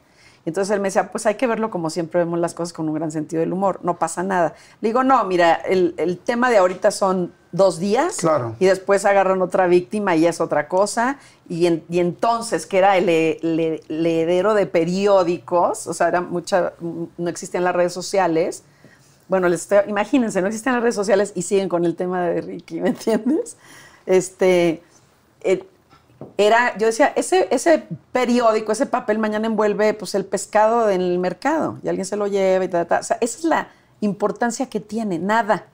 Entonces 0.47 0.73
él 0.73 0.79
me 0.79 0.87
decía, 0.87 1.11
pues 1.11 1.25
hay 1.25 1.35
que 1.35 1.45
verlo 1.45 1.69
como 1.69 1.89
siempre 1.89 2.19
vemos 2.21 2.39
las 2.39 2.53
cosas 2.53 2.71
con 2.71 2.87
un 2.87 2.95
gran 2.95 3.11
sentido 3.11 3.41
del 3.41 3.51
humor, 3.51 3.81
no 3.83 3.99
pasa 3.99 4.23
nada. 4.23 4.53
Le 4.79 4.87
digo, 4.89 5.03
no, 5.03 5.23
mira, 5.25 5.53
el, 5.55 5.93
el 5.97 6.17
tema 6.17 6.49
de 6.49 6.55
ahorita 6.57 6.89
son 6.91 7.33
dos 7.51 7.79
días 7.79 8.15
Claro. 8.17 8.55
y 8.59 8.65
después 8.65 9.03
agarran 9.03 9.41
otra 9.41 9.67
víctima 9.67 10.15
y 10.15 10.25
es 10.25 10.39
otra 10.39 10.69
cosa. 10.69 11.17
Y, 11.49 11.65
en- 11.65 11.83
y 11.89 11.99
entonces, 11.99 12.65
que 12.65 12.77
era 12.77 12.95
el, 12.95 13.09
heredero 13.09 14.53
de 14.53 14.65
periódicos, 14.67 15.85
o 15.85 15.93
sea, 15.93 16.07
era 16.07 16.21
mucha, 16.21 16.71
no 16.79 17.29
existían 17.29 17.65
las 17.65 17.75
redes 17.75 17.91
sociales. 17.91 18.63
Bueno, 19.27 19.49
les 19.49 19.63
estoy- 19.63 19.89
imagínense, 19.89 20.41
no 20.41 20.47
existen 20.47 20.71
las 20.71 20.81
redes 20.81 20.95
sociales 20.95 21.33
y 21.35 21.41
siguen 21.41 21.67
con 21.67 21.83
el 21.83 21.97
tema 21.97 22.21
de 22.25 22.39
Ricky, 22.39 22.79
¿me 22.79 22.89
entiendes? 22.89 23.57
Este, 24.05 24.81
eh, 25.41 25.63
era, 26.37 26.77
yo 26.77 26.87
decía, 26.87 27.13
ese, 27.15 27.47
ese 27.51 27.83
periódico, 28.11 28.71
ese 28.71 28.85
papel 28.85 29.19
mañana 29.19 29.47
envuelve 29.47 29.93
pues, 29.93 30.15
el 30.15 30.25
pescado 30.25 30.89
en 30.89 31.01
el 31.01 31.19
mercado 31.19 31.77
y 31.83 31.89
alguien 31.89 32.05
se 32.05 32.15
lo 32.15 32.27
lleva 32.27 32.65
y 32.65 32.67
tal. 32.67 32.87
O 32.99 33.03
sea, 33.03 33.17
esa 33.21 33.37
es 33.39 33.43
la 33.43 33.67
importancia 34.01 34.67
que 34.67 34.79
tiene, 34.79 35.19
nada. 35.19 35.65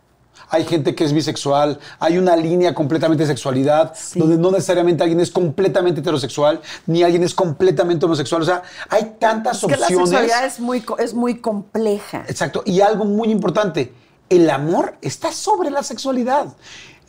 Hay 0.50 0.66
gente 0.66 0.96
que 0.96 1.04
es 1.04 1.14
bisexual, 1.14 1.80
hay 2.00 2.18
una 2.18 2.36
línea 2.36 2.74
completamente 2.74 3.24
de 3.24 3.28
sexualidad, 3.28 3.94
Sí. 3.96 4.20
donde 4.20 4.36
no 4.38 4.50
necesariamente 4.52 5.04
alguien 5.04 5.20
es 5.20 5.30
completamente 5.30 6.02
heterosexual, 6.02 6.60
ni 6.88 7.04
alguien 7.04 7.24
es 7.24 7.36
completamente 7.36 8.06
homosexual. 8.06 8.42
O 8.42 8.46
sea, 8.46 8.64
hay 8.90 9.16
tantas 9.20 9.58
Es 9.64 9.70
que 9.70 9.78
la 9.78 9.86
opciones. 9.86 10.10
sexualidad 10.10 10.46
es 10.46 10.60
muy, 10.60 10.84
es 11.00 11.14
muy 11.14 11.36
compleja. 11.40 12.26
Exacto. 12.28 12.64
Y 12.66 12.82
algo 12.82 13.06
muy 13.06 13.30
importante, 13.30 13.94
el 14.30 14.50
amor 14.50 14.96
está 15.02 15.32
sobre 15.32 15.70
la 15.70 15.84
sexualidad. 15.84 16.48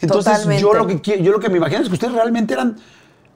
Entonces, 0.01 0.32
Totalmente. 0.32 0.61
yo 0.62 0.74
lo 0.74 0.87
que 0.87 1.22
yo 1.22 1.32
lo 1.32 1.41
que 1.41 1.49
me 1.49 1.57
imagino 1.57 1.80
es 1.80 1.89
que 1.89 1.95
ustedes 1.95 2.12
realmente 2.12 2.53
eran 2.53 2.76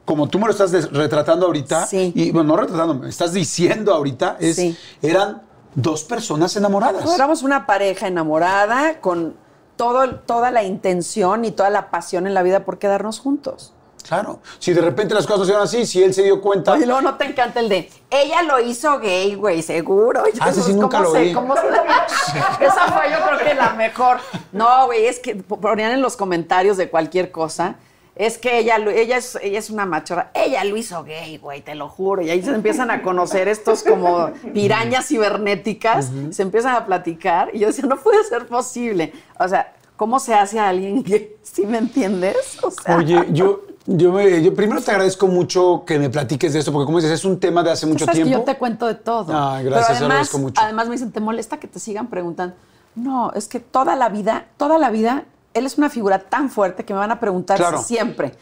como 0.08 0.26
tú 0.26 0.38
me 0.38 0.46
lo 0.46 0.52
estás 0.52 0.72
retratando 0.90 1.44
ahorita 1.44 1.84
Sí. 1.84 2.12
y 2.14 2.30
bueno, 2.30 2.54
no 2.54 2.56
retratando, 2.56 2.94
me 2.94 3.10
estás 3.10 3.34
diciendo 3.34 3.92
ahorita 3.92 4.38
es 4.40 4.56
Sí. 4.56 4.74
eran 5.02 5.42
dos 5.74 6.02
personas 6.02 6.56
enamoradas. 6.56 7.14
Éramos 7.14 7.42
una 7.42 7.66
pareja 7.66 8.06
enamorada 8.08 9.02
con 9.02 9.36
todo, 9.76 10.14
toda 10.20 10.50
la 10.50 10.62
intención 10.62 11.44
y 11.44 11.50
toda 11.50 11.68
la 11.68 11.90
pasión 11.90 12.26
en 12.26 12.32
la 12.32 12.42
vida 12.42 12.64
por 12.64 12.78
quedarnos 12.78 13.20
juntos. 13.20 13.74
Claro. 14.02 14.40
Si 14.58 14.72
de 14.72 14.80
repente 14.80 15.12
las 15.14 15.26
cosas 15.26 15.40
no 15.40 15.44
se 15.44 15.52
dan 15.52 15.62
así, 15.62 15.84
si 15.84 16.02
él 16.02 16.14
se 16.14 16.22
dio 16.22 16.40
cuenta, 16.40 16.78
Y 16.78 16.86
luego 16.86 17.02
no 17.02 17.16
te 17.16 17.26
encanta 17.26 17.60
el 17.60 17.68
de, 17.68 17.90
ella 18.08 18.42
lo 18.44 18.58
hizo 18.60 18.98
gay, 19.00 19.34
güey, 19.34 19.60
seguro. 19.60 20.22
Ah, 20.40 20.50
sí 20.54 20.60
pues, 20.62 20.74
nunca 20.74 21.02
¿cómo 21.02 21.12
lo 21.12 21.20
vi. 21.20 21.34
cómo 21.34 21.54
se- 21.54 21.60
Esa 22.64 22.92
fue 22.92 23.10
yo 23.10 23.18
creo 23.26 23.38
que 23.46 23.54
la 23.54 23.74
mejor. 23.74 24.16
No, 24.52 24.86
güey, 24.86 25.04
es 25.04 25.18
que 25.18 25.34
ponían 25.36 25.92
en 25.92 26.00
los 26.00 26.16
comentarios 26.16 26.78
de 26.78 26.88
cualquier 26.88 27.30
cosa. 27.30 27.76
Es 28.18 28.36
que 28.36 28.58
ella, 28.58 28.76
ella, 28.76 29.16
es, 29.16 29.38
ella 29.40 29.58
es 29.60 29.70
una 29.70 29.86
machorra. 29.86 30.32
Ella 30.34 30.64
lo 30.64 30.76
hizo 30.76 31.04
gay, 31.04 31.38
güey, 31.38 31.62
te 31.62 31.74
lo 31.76 31.88
juro. 31.88 32.20
Y 32.20 32.30
ahí 32.30 32.42
se 32.42 32.50
empiezan 32.50 32.90
a 32.90 33.00
conocer 33.00 33.46
estos 33.48 33.84
como 33.84 34.30
pirañas 34.52 35.06
cibernéticas. 35.06 36.10
Se 36.30 36.42
empiezan 36.42 36.74
a 36.74 36.84
platicar. 36.84 37.50
Y 37.54 37.60
yo 37.60 37.68
decía, 37.68 37.84
no 37.86 37.96
puede 37.96 38.24
ser 38.24 38.46
posible. 38.48 39.12
O 39.38 39.46
sea, 39.46 39.72
¿cómo 39.96 40.18
se 40.18 40.34
hace 40.34 40.58
a 40.58 40.68
alguien 40.68 41.02
gay? 41.04 41.36
¿Sí 41.42 41.64
me 41.64 41.78
entiendes? 41.78 42.58
O 42.62 42.70
sea, 42.72 42.96
Oye, 42.96 43.24
yo, 43.30 43.62
yo, 43.86 44.12
me- 44.12 44.42
yo 44.42 44.52
primero 44.52 44.80
te 44.80 44.90
agradezco 44.90 45.28
mucho 45.28 45.84
que 45.86 45.98
me 46.00 46.10
platiques 46.10 46.52
de 46.52 46.58
esto, 46.58 46.72
porque 46.72 46.86
como 46.86 46.98
dices, 46.98 47.12
es 47.12 47.24
un 47.24 47.38
tema 47.38 47.62
de 47.62 47.70
hace 47.70 47.86
mucho 47.86 48.04
Sabes 48.04 48.18
que 48.18 48.24
tiempo. 48.24 48.44
yo 48.44 48.52
te 48.52 48.58
cuento 48.58 48.86
de 48.86 48.94
todo. 48.96 49.26
Ay, 49.32 49.64
gracias, 49.64 49.86
Pero 49.86 49.96
además, 49.98 50.02
agradezco 50.10 50.38
mucho. 50.38 50.60
además 50.60 50.86
me 50.88 50.92
dicen, 50.96 51.12
¿te 51.12 51.20
molesta 51.20 51.58
que 51.60 51.68
te 51.68 51.78
sigan 51.78 52.08
preguntando? 52.08 52.56
No, 52.96 53.32
es 53.34 53.46
que 53.46 53.60
toda 53.60 53.94
la 53.94 54.08
vida, 54.08 54.46
toda 54.56 54.76
la 54.78 54.90
vida, 54.90 55.24
él 55.58 55.66
es 55.66 55.78
una 55.78 55.90
figura 55.90 56.18
tan 56.18 56.50
fuerte 56.50 56.84
que 56.84 56.92
me 56.94 57.00
van 57.00 57.10
a 57.10 57.20
preguntar 57.20 57.56
Claro. 57.58 57.82
siempre. 57.82 58.34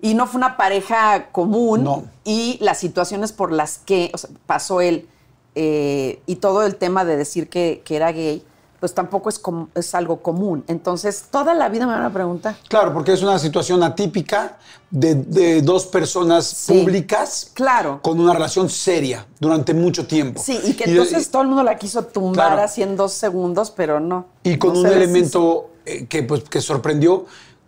Y 0.00 0.14
no 0.14 0.26
fue 0.26 0.36
una 0.38 0.56
pareja 0.56 1.28
común. 1.32 1.84
No. 1.84 2.04
Y 2.24 2.58
las 2.60 2.78
situaciones 2.78 3.32
por 3.32 3.52
las 3.52 3.78
que 3.78 4.10
o 4.12 4.18
sea, 4.18 4.30
pasó 4.46 4.80
él 4.80 5.08
eh, 5.54 6.20
y 6.26 6.36
todo 6.36 6.64
el 6.64 6.76
tema 6.76 7.04
de 7.04 7.16
decir 7.16 7.48
que, 7.48 7.80
que 7.84 7.96
era 7.96 8.12
gay, 8.12 8.44
pues 8.84 8.92
tampoco 8.92 9.30
es, 9.30 9.38
com- 9.38 9.68
es 9.74 9.94
algo 9.94 10.18
común. 10.20 10.62
Entonces, 10.66 11.24
toda 11.30 11.54
la 11.54 11.70
vida 11.70 11.86
me 11.86 11.94
van 11.94 12.04
a 12.04 12.12
preguntar. 12.12 12.54
Claro, 12.68 12.92
porque 12.92 13.14
es 13.14 13.22
una 13.22 13.38
situación 13.38 13.82
atípica 13.82 14.58
de, 14.90 15.14
de 15.14 15.62
dos 15.62 15.86
personas 15.86 16.44
Sí. 16.44 16.74
públicas 16.82 17.50
Claro. 17.54 18.00
con 18.02 18.20
una 18.20 18.34
relación 18.34 18.68
seria 18.68 19.24
durante 19.40 19.72
mucho 19.72 20.06
tiempo. 20.06 20.42
Sí, 20.44 20.60
y 20.62 20.74
que 20.74 20.84
Y- 20.86 20.92
entonces 20.92 21.30
todo 21.30 21.40
el 21.40 21.48
mundo 21.48 21.62
la 21.62 21.78
quiso 21.78 22.02
tumbar 22.04 22.48
Claro. 22.48 22.62
así 22.62 22.82
en 22.82 22.94
dos 22.94 23.14
segundos, 23.14 23.70
pero 23.70 24.00
no. 24.00 24.26
Y 24.42 24.58
con 24.58 24.74
No 24.74 24.80
un 24.80 24.86
elemento 24.88 25.70
eh, 25.86 26.04
que, 26.06 26.22
pues, 26.22 26.42
que 26.44 26.60
sorprendió, 26.60 27.24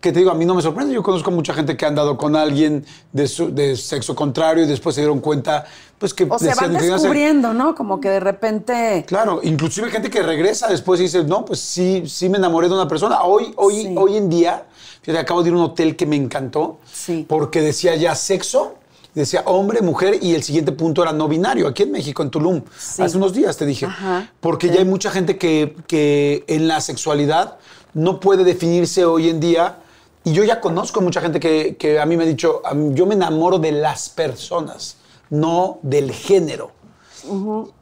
que 0.06 0.12
te 0.12 0.20
digo, 0.20 0.30
a 0.30 0.34
mí 0.34 0.44
no 0.44 0.54
me 0.54 0.62
sorprende. 0.62 0.94
Yo 0.94 1.02
conozco 1.02 1.30
mucha 1.30 1.52
gente 1.52 1.76
que 1.76 1.84
ha 1.84 1.88
andado 1.88 2.16
con 2.16 2.36
alguien 2.36 2.84
de, 3.12 3.26
su- 3.26 3.52
de 3.52 3.76
sexo 3.76 4.14
contrario 4.14 4.64
y 4.64 4.66
después 4.68 4.94
se 4.94 5.00
dieron 5.00 5.18
cuenta 5.20 5.64
pues, 5.98 6.14
que 6.14 6.24
O 6.30 6.38
se 6.38 6.54
van 6.54 6.72
descubriendo, 6.74 7.52
¿no? 7.52 7.74
Como 7.74 8.00
que 8.00 8.08
de 8.08 8.20
repente. 8.20 9.04
Claro, 9.08 9.40
inclusive 9.42 9.90
gente 9.90 10.08
que 10.08 10.22
regresa 10.22 10.68
después 10.68 11.00
y 11.00 11.04
dice, 11.04 11.24
no, 11.24 11.44
pues 11.44 11.58
sí, 11.60 12.04
sí 12.06 12.28
me 12.28 12.38
enamoré 12.38 12.68
de 12.68 12.74
una 12.74 12.86
persona. 12.86 13.22
Hoy, 13.24 13.52
hoy, 13.56 13.82
Sí. 13.82 13.94
hoy 13.98 14.16
en 14.16 14.28
día, 14.30 14.64
fíjate, 15.02 15.18
acabo 15.18 15.42
de 15.42 15.48
ir 15.48 15.54
a 15.54 15.58
un 15.58 15.64
hotel 15.64 15.96
que 15.96 16.06
me 16.06 16.14
encantó, 16.16 16.78
Sí. 16.92 17.26
porque 17.28 17.60
decía 17.60 17.96
ya 17.96 18.14
sexo, 18.14 18.74
decía 19.14 19.42
hombre, 19.46 19.80
mujer, 19.82 20.18
y 20.22 20.34
el 20.34 20.42
siguiente 20.44 20.70
punto 20.72 21.02
era 21.02 21.12
no 21.12 21.26
binario, 21.26 21.66
aquí 21.66 21.82
en 21.82 21.90
México, 21.90 22.22
en 22.22 22.30
Tulum. 22.30 22.62
Sí. 22.78 23.02
Hace 23.02 23.16
unos 23.16 23.32
días 23.32 23.56
te 23.56 23.66
dije. 23.66 23.86
Ajá, 23.86 24.30
porque 24.40 24.68
sí. 24.68 24.74
ya 24.74 24.78
hay 24.80 24.86
mucha 24.86 25.10
gente 25.10 25.36
que, 25.38 25.74
que 25.88 26.44
en 26.46 26.68
la 26.68 26.80
sexualidad 26.80 27.56
no 27.94 28.20
puede 28.20 28.44
definirse 28.44 29.04
hoy 29.06 29.30
en 29.30 29.40
día. 29.40 29.78
Y 30.26 30.32
yo 30.32 30.42
ya 30.42 30.60
conozco 30.60 31.00
mucha 31.00 31.20
gente 31.20 31.38
que, 31.38 31.76
que 31.76 32.00
a 32.00 32.04
mí 32.04 32.16
me 32.16 32.24
ha 32.24 32.26
dicho, 32.26 32.60
mí- 32.74 32.94
yo 32.94 33.06
me 33.06 33.14
enamoro 33.14 33.60
de 33.60 33.70
las 33.70 34.08
personas, 34.08 34.96
no 35.30 35.78
del 35.82 36.10
género. 36.10 36.72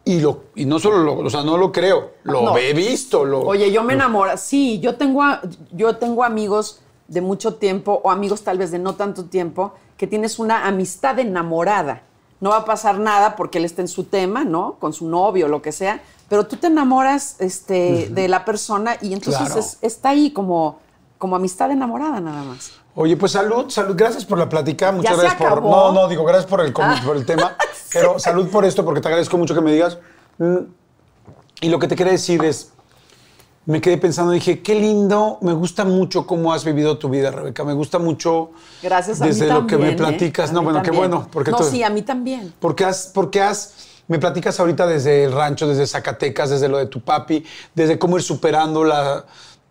Y, 0.04 0.20
lo, 0.20 0.42
y 0.54 0.66
no 0.66 0.78
solo 0.78 0.98
lo, 0.98 1.18
o 1.20 1.30
sea, 1.30 1.42
no 1.42 1.56
lo 1.56 1.72
creo, 1.72 2.10
lo 2.22 2.42
No. 2.42 2.58
he 2.58 2.74
visto. 2.74 3.24
Lo, 3.24 3.40
Oye, 3.46 3.72
yo 3.72 3.82
me 3.82 3.94
enamoro. 3.94 4.36
Sí, 4.36 4.78
yo 4.80 4.96
tengo, 4.96 5.22
a- 5.22 5.40
yo 5.72 5.96
tengo 5.96 6.22
amigos 6.22 6.80
de 7.08 7.22
mucho 7.22 7.54
tiempo 7.54 7.98
o 8.04 8.10
amigos 8.10 8.42
tal 8.42 8.58
vez 8.58 8.70
de 8.70 8.78
no 8.78 8.94
tanto 8.94 9.24
tiempo 9.24 9.72
que 9.96 10.06
tienes 10.06 10.38
una 10.38 10.66
amistad 10.66 11.18
enamorada. 11.18 12.02
No 12.40 12.50
va 12.50 12.58
a 12.58 12.64
pasar 12.66 12.98
nada 12.98 13.36
porque 13.36 13.56
él 13.56 13.64
está 13.64 13.80
en 13.80 13.88
su 13.88 14.04
tema, 14.04 14.44
¿no? 14.44 14.76
Con 14.78 14.92
su 14.92 15.08
novio 15.08 15.48
lo 15.48 15.62
que 15.62 15.72
sea. 15.72 16.02
Pero 16.28 16.46
tú 16.46 16.56
te 16.56 16.66
enamoras 16.66 17.36
este, 17.38 18.08
de 18.10 18.28
la 18.28 18.44
persona 18.44 18.96
y 19.00 19.14
entonces 19.14 19.42
Claro. 19.46 19.60
es- 19.60 19.78
está 19.80 20.10
ahí 20.10 20.30
como, 20.30 20.78
como 21.18 21.36
amistad 21.36 21.70
enamorada 21.70 22.20
nada 22.20 22.42
más. 22.42 22.72
Oye, 22.96 23.16
pues 23.16 23.32
salud, 23.32 23.70
salud, 23.70 23.94
gracias 23.96 24.24
por 24.24 24.38
la 24.38 24.48
plática, 24.48 24.92
muchas 24.92 25.10
¿Ya 25.12 25.16
se 25.16 25.22
gracias 25.22 25.40
por. 25.42 25.58
acabó? 25.58 25.70
No, 25.70 25.92
no, 25.92 26.08
digo, 26.08 26.24
gracias 26.24 26.46
por 26.46 26.60
el, 26.60 26.72
Ah. 26.78 27.00
por 27.04 27.16
el 27.16 27.26
tema. 27.26 27.56
Pero 27.92 28.18
salud 28.18 28.48
por 28.48 28.64
esto, 28.64 28.84
porque 28.84 29.00
te 29.00 29.08
agradezco 29.08 29.36
mucho 29.38 29.54
que 29.54 29.60
me 29.60 29.72
digas. 29.72 29.98
Mm, 30.38 30.56
Y 31.60 31.68
lo 31.70 31.78
que 31.78 31.88
te 31.88 31.96
quería 31.96 32.12
decir 32.12 32.44
es, 32.44 32.72
me 33.66 33.80
quedé 33.80 33.96
pensando, 33.96 34.32
dije, 34.32 34.60
qué 34.62 34.74
lindo, 34.74 35.38
me 35.40 35.54
gusta 35.54 35.84
mucho 35.84 36.26
cómo 36.26 36.52
has 36.52 36.64
vivido 36.64 36.98
tu 36.98 37.08
vida, 37.08 37.30
Rebeca, 37.30 37.64
me 37.64 37.72
gusta 37.72 37.98
mucho. 37.98 38.50
Gracias 38.82 39.22
a 39.22 39.24
Desde 39.26 39.46
mí 39.46 39.52
lo 39.52 39.66
que 39.66 39.76
me 39.78 39.92
también, 39.92 39.94
¿eh? 39.94 39.96
platicas. 39.96 40.50
A 40.50 40.52
No, 40.52 40.62
bueno, 40.62 40.80
qué 40.82 40.90
también. 40.90 41.10
bueno. 41.10 41.28
Porque 41.32 41.50
no, 41.52 41.56
tú- 41.58 41.64
sí, 41.64 41.82
a 41.82 41.88
mí 41.90 42.02
también. 42.02 42.52
Porque 42.60 42.84
has, 42.84 43.10
porque 43.14 43.40
has, 43.40 43.74
me 44.08 44.18
platicas 44.18 44.60
ahorita 44.60 44.86
desde 44.86 45.24
el 45.24 45.32
rancho, 45.32 45.66
desde 45.66 45.86
Zacatecas, 45.86 46.50
desde 46.50 46.68
lo 46.68 46.76
de 46.76 46.86
tu 46.86 47.00
papi, 47.00 47.44
desde 47.74 47.98
cómo 47.98 48.16
ir 48.18 48.22
superando 48.22 48.84
la, 48.84 49.24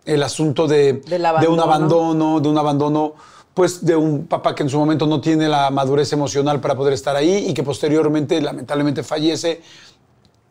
el 0.04 0.22
asunto 0.22 0.66
de, 0.66 0.94
de 0.94 1.48
un 1.48 1.60
abandono. 1.60 2.40
de 2.40 2.48
un 2.48 2.58
abandono, 2.58 3.14
pues 3.54 3.84
de 3.84 3.96
un 3.96 4.26
papá 4.26 4.54
que 4.54 4.62
en 4.64 4.68
su 4.68 4.78
momento 4.78 5.06
no 5.06 5.20
tiene 5.20 5.48
la 5.48 5.70
madurez 5.70 6.12
emocional 6.12 6.60
para 6.60 6.74
poder 6.74 6.92
estar 6.92 7.16
ahí 7.16 7.46
y 7.48 7.54
que 7.54 7.62
posteriormente, 7.62 8.40
lamentablemente, 8.40 9.02
fallece 9.02 9.62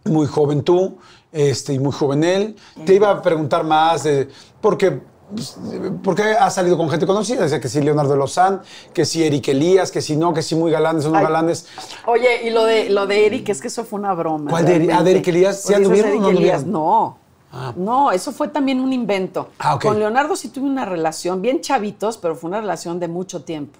muy 0.05 0.27
joven 0.27 0.63
tú, 0.63 0.97
este, 1.31 1.73
y 1.73 1.79
muy 1.79 1.91
joven 1.91 2.23
él. 2.23 2.55
Te 2.85 2.95
iba 2.95 3.11
a 3.11 3.21
preguntar 3.21 3.63
más 3.63 4.03
de, 4.03 4.29
porque, 4.61 5.01
pues, 5.33 5.57
porque 6.03 6.23
has 6.23 6.53
salido 6.55 6.77
con 6.77 6.89
gente 6.89 7.05
conocida, 7.05 7.43
decía 7.43 7.59
que 7.59 7.69
sí 7.69 7.81
Leonardo 7.81 8.15
Lozán, 8.15 8.61
que 8.93 9.05
sí 9.05 9.23
Eric 9.23 9.47
Elías, 9.49 9.91
que 9.91 10.01
sí 10.01 10.15
no, 10.15 10.33
que 10.33 10.41
sí 10.41 10.55
muy 10.55 10.71
galanes, 10.71 11.05
unos 11.05 11.19
Ay. 11.19 11.23
galanes. 11.25 11.67
Oye, 12.05 12.47
y 12.47 12.49
lo 12.51 12.65
de, 12.65 12.89
lo 12.89 13.07
de 13.07 13.25
Eric, 13.25 13.49
es 13.49 13.61
que 13.61 13.67
eso 13.67 13.83
fue 13.83 13.99
una 13.99 14.13
broma. 14.13 14.49
¿Cuál 14.49 14.65
de 14.65 14.75
Eric? 14.75 14.91
Ah, 14.93 15.03
de. 15.03 15.11
Eric 15.11 15.27
Elías, 15.27 15.61
¿sí 15.61 15.73
anduvieron 15.73 16.17
o 16.17 16.21
no 16.21 16.29
Elías? 16.29 16.65
No. 16.65 17.22
Ah. 17.55 17.71
No, 17.77 18.11
eso 18.11 18.31
fue 18.31 18.47
también 18.47 18.79
un 18.79 18.91
invento. 18.91 19.49
Ah. 19.59 19.77
Con 19.79 19.99
Leonardo 19.99 20.35
sí 20.35 20.49
tuve 20.49 20.65
una 20.65 20.85
relación, 20.85 21.39
bien 21.41 21.61
chavitos, 21.61 22.17
pero 22.17 22.35
fue 22.35 22.47
una 22.49 22.59
relación 22.61 22.99
de 22.99 23.07
mucho 23.07 23.43
tiempo. 23.43 23.79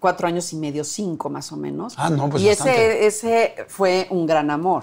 Cuatro 0.00 0.26
años 0.26 0.52
y 0.52 0.56
medio, 0.56 0.82
cinco 0.82 1.30
más 1.30 1.52
o 1.52 1.56
menos. 1.56 1.94
Ah, 1.96 2.10
no, 2.10 2.28
pues 2.28 2.42
Y 2.42 2.48
bastante. 2.48 3.06
ese, 3.06 3.54
ese 3.54 3.64
fue 3.68 4.06
un 4.10 4.26
gran 4.26 4.50
amor. 4.50 4.82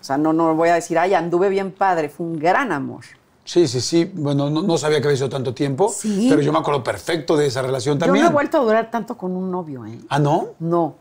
O 0.00 0.04
sea, 0.04 0.16
no, 0.18 0.32
no 0.32 0.54
voy 0.54 0.68
a 0.68 0.74
decir, 0.74 0.98
ay, 0.98 1.14
anduve 1.14 1.48
bien 1.48 1.72
padre, 1.72 2.08
fue 2.08 2.26
un 2.26 2.38
gran 2.38 2.70
amor. 2.70 3.04
Sí, 3.42 3.66
sí, 3.66 3.80
sí. 3.80 4.04
Bueno, 4.14 4.48
no, 4.50 4.62
no 4.62 4.78
sabía 4.78 5.00
que 5.00 5.08
había 5.08 5.16
sido 5.16 5.28
tanto 5.30 5.52
tiempo, 5.54 5.88
Sí. 5.88 6.26
pero 6.30 6.40
yo 6.40 6.52
me 6.52 6.58
acuerdo 6.58 6.84
perfecto 6.84 7.36
de 7.36 7.46
esa 7.46 7.62
relación 7.62 7.98
Yo 7.98 8.06
también. 8.06 8.24
no 8.26 8.30
he 8.30 8.32
vuelto 8.34 8.58
a 8.58 8.60
durar 8.64 8.90
tanto 8.90 9.16
con 9.16 9.32
un 9.32 9.50
novio, 9.50 9.84
¿eh? 9.86 9.98
Ah, 10.08 10.18
¿no? 10.18 10.48
No, 10.60 10.94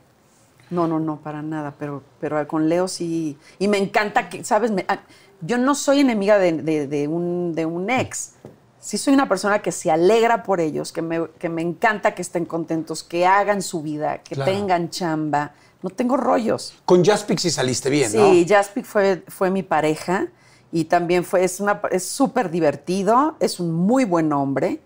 no, 0.69 0.87
no, 0.87 0.99
no, 0.99 1.17
para 1.17 1.41
nada, 1.41 1.73
pero, 1.77 2.01
pero 2.19 2.47
con 2.47 2.67
Leo 2.69 2.87
sí. 2.87 3.37
Y 3.59 3.67
me 3.67 3.77
encanta 3.77 4.29
que, 4.29 4.43
¿sabes? 4.43 4.71
Me- 4.71 4.85
ah, 4.87 4.99
yo 5.45 5.57
no 5.57 5.75
soy 5.75 5.99
enemiga 5.99 6.37
de, 6.37 6.53
de- 6.53 6.87
de 6.87 7.07
un, 7.07 7.53
de 7.53 7.65
un 7.65 7.89
ex. 7.89 8.33
sí 8.79 8.97
soy 8.97 9.13
una 9.13 9.29
persona 9.29 9.59
que 9.59 9.71
se 9.71 9.89
alegra 9.91 10.43
por 10.43 10.59
ellos, 10.59 10.91
que 10.91 11.01
me, 11.01 11.27
que 11.39 11.47
me 11.49 11.61
encanta 11.61 12.13
que 12.15 12.21
estén 12.21 12.45
contentos, 12.45 13.03
que 13.03 13.25
hagan 13.25 13.61
su 13.61 13.81
vida, 13.81 14.19
que 14.23 14.35
Claro. 14.35 14.51
tengan 14.51 14.89
chamba. 14.89 15.53
No 15.81 15.89
tengo 15.89 16.15
rollos. 16.17 16.73
Con 16.85 17.03
Jaspic 17.03 17.39
sí 17.39 17.49
saliste 17.49 17.89
bien, 17.89 18.11
¿no? 18.13 18.31
Sí, 18.31 18.45
Jaspic 18.47 18.85
fue, 18.85 19.23
fue 19.27 19.49
mi 19.49 19.63
pareja 19.63 20.27
y 20.71 20.85
también 20.85 21.23
fue, 21.23 21.43
es 21.43 21.59
una- 21.59 21.81
es 21.91 22.05
súper 22.05 22.49
divertido, 22.49 23.35
es 23.39 23.59
un 23.59 23.73
muy 23.73 24.05
buen 24.05 24.31
hombre 24.33 24.79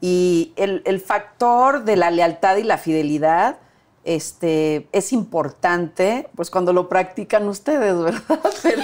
y 0.00 0.52
el, 0.56 0.82
el 0.84 1.00
factor 1.00 1.84
de 1.84 1.96
la 1.96 2.10
lealtad 2.10 2.56
y 2.56 2.62
la 2.62 2.76
fidelidad 2.78 3.58
este, 4.04 4.86
es 4.92 5.12
importante, 5.12 6.28
pues 6.36 6.50
cuando 6.50 6.72
lo 6.72 6.88
practican 6.88 7.48
ustedes, 7.48 7.98
¿verdad? 7.98 8.22
Pero, 8.62 8.82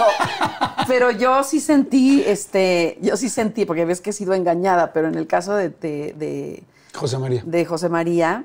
pero 0.89 1.11
yo 1.11 1.43
sí 1.45 1.61
sentí, 1.61 2.23
este, 2.27 2.99
yo 3.01 3.17
sí 3.17 3.29
sentí, 3.29 3.65
porque 3.65 3.85
ves 3.85 4.01
que 4.01 4.11
he 4.11 4.13
sido 4.13 4.35
engañada, 4.35 4.93
pero 4.93 5.09
en 5.09 5.15
el 5.15 5.27
caso 5.27 5.55
de- 5.55 5.69
de- 5.71 6.15
de, 6.19 6.63
José 6.95 7.19
María. 7.19 7.43
de 7.47 7.65
José 7.65 7.89
María. 7.89 8.45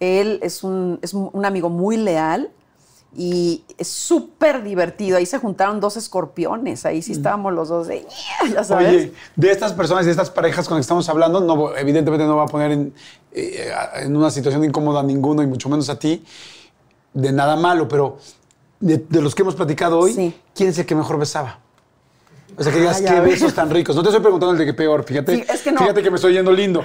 Él 0.00 0.38
es 0.42 0.62
un, 0.64 0.98
es 1.02 1.14
un 1.14 1.44
amigo 1.44 1.70
muy 1.70 1.96
leal 1.96 2.50
y 3.16 3.64
es 3.78 3.88
súper 3.88 4.62
divertido. 4.62 5.16
Ahí 5.16 5.26
se 5.26 5.38
juntaron 5.38 5.80
dos 5.80 5.96
escorpiones, 5.96 6.84
ahí 6.86 7.02
sí 7.02 7.12
estábamos 7.12 7.52
los 7.54 7.68
dos 7.68 7.86
de, 7.88 8.06
ya 8.52 8.62
sabes. 8.64 8.88
Oye, 8.88 9.12
de 9.36 9.50
estas 9.50 9.72
personas 9.72 10.02
y 10.04 10.06
de 10.06 10.12
estas 10.12 10.30
parejas 10.30 10.68
con 10.68 10.76
las 10.76 10.82
que 10.82 10.86
estamos 10.86 11.08
hablando, 11.08 11.40
no, 11.40 11.74
evidentemente 11.76 12.26
no 12.26 12.36
va 12.36 12.44
a 12.44 12.48
poner 12.48 12.72
en, 12.72 12.94
eh, 13.32 13.70
en 14.02 14.16
una 14.16 14.30
situación 14.30 14.62
incómoda 14.64 15.00
a 15.00 15.02
ninguno 15.02 15.42
y 15.42 15.46
mucho 15.46 15.68
menos 15.68 15.88
a 15.88 15.98
ti, 15.98 16.22
de 17.14 17.32
nada 17.32 17.56
malo, 17.56 17.88
pero 17.88 18.18
de, 18.80 18.98
de 18.98 19.20
los 19.22 19.34
que 19.34 19.42
hemos 19.42 19.54
platicado 19.56 19.98
hoy, 19.98 20.12
Sí. 20.12 20.34
¿quién 20.54 20.68
es 20.68 20.78
el 20.78 20.86
que 20.86 20.94
mejor 20.94 21.18
besaba? 21.18 21.58
O 22.56 22.62
sea, 22.62 22.72
que 22.72 22.78
digas, 22.80 23.00
Ah, 23.06 23.14
qué 23.14 23.20
ves. 23.20 23.30
besos 23.40 23.54
tan 23.54 23.70
ricos. 23.70 23.94
No 23.94 24.02
te 24.02 24.08
estoy 24.08 24.20
preguntando 24.22 24.52
el 24.52 24.58
de 24.58 24.66
qué 24.66 24.74
peor, 24.74 25.04
fíjate. 25.04 25.34
Sí, 25.36 25.44
es 25.48 25.62
que 25.62 25.70
no. 25.70 25.78
Fíjate 25.80 26.02
que 26.02 26.10
me 26.10 26.16
estoy 26.16 26.32
yendo 26.32 26.50
lindo. 26.50 26.84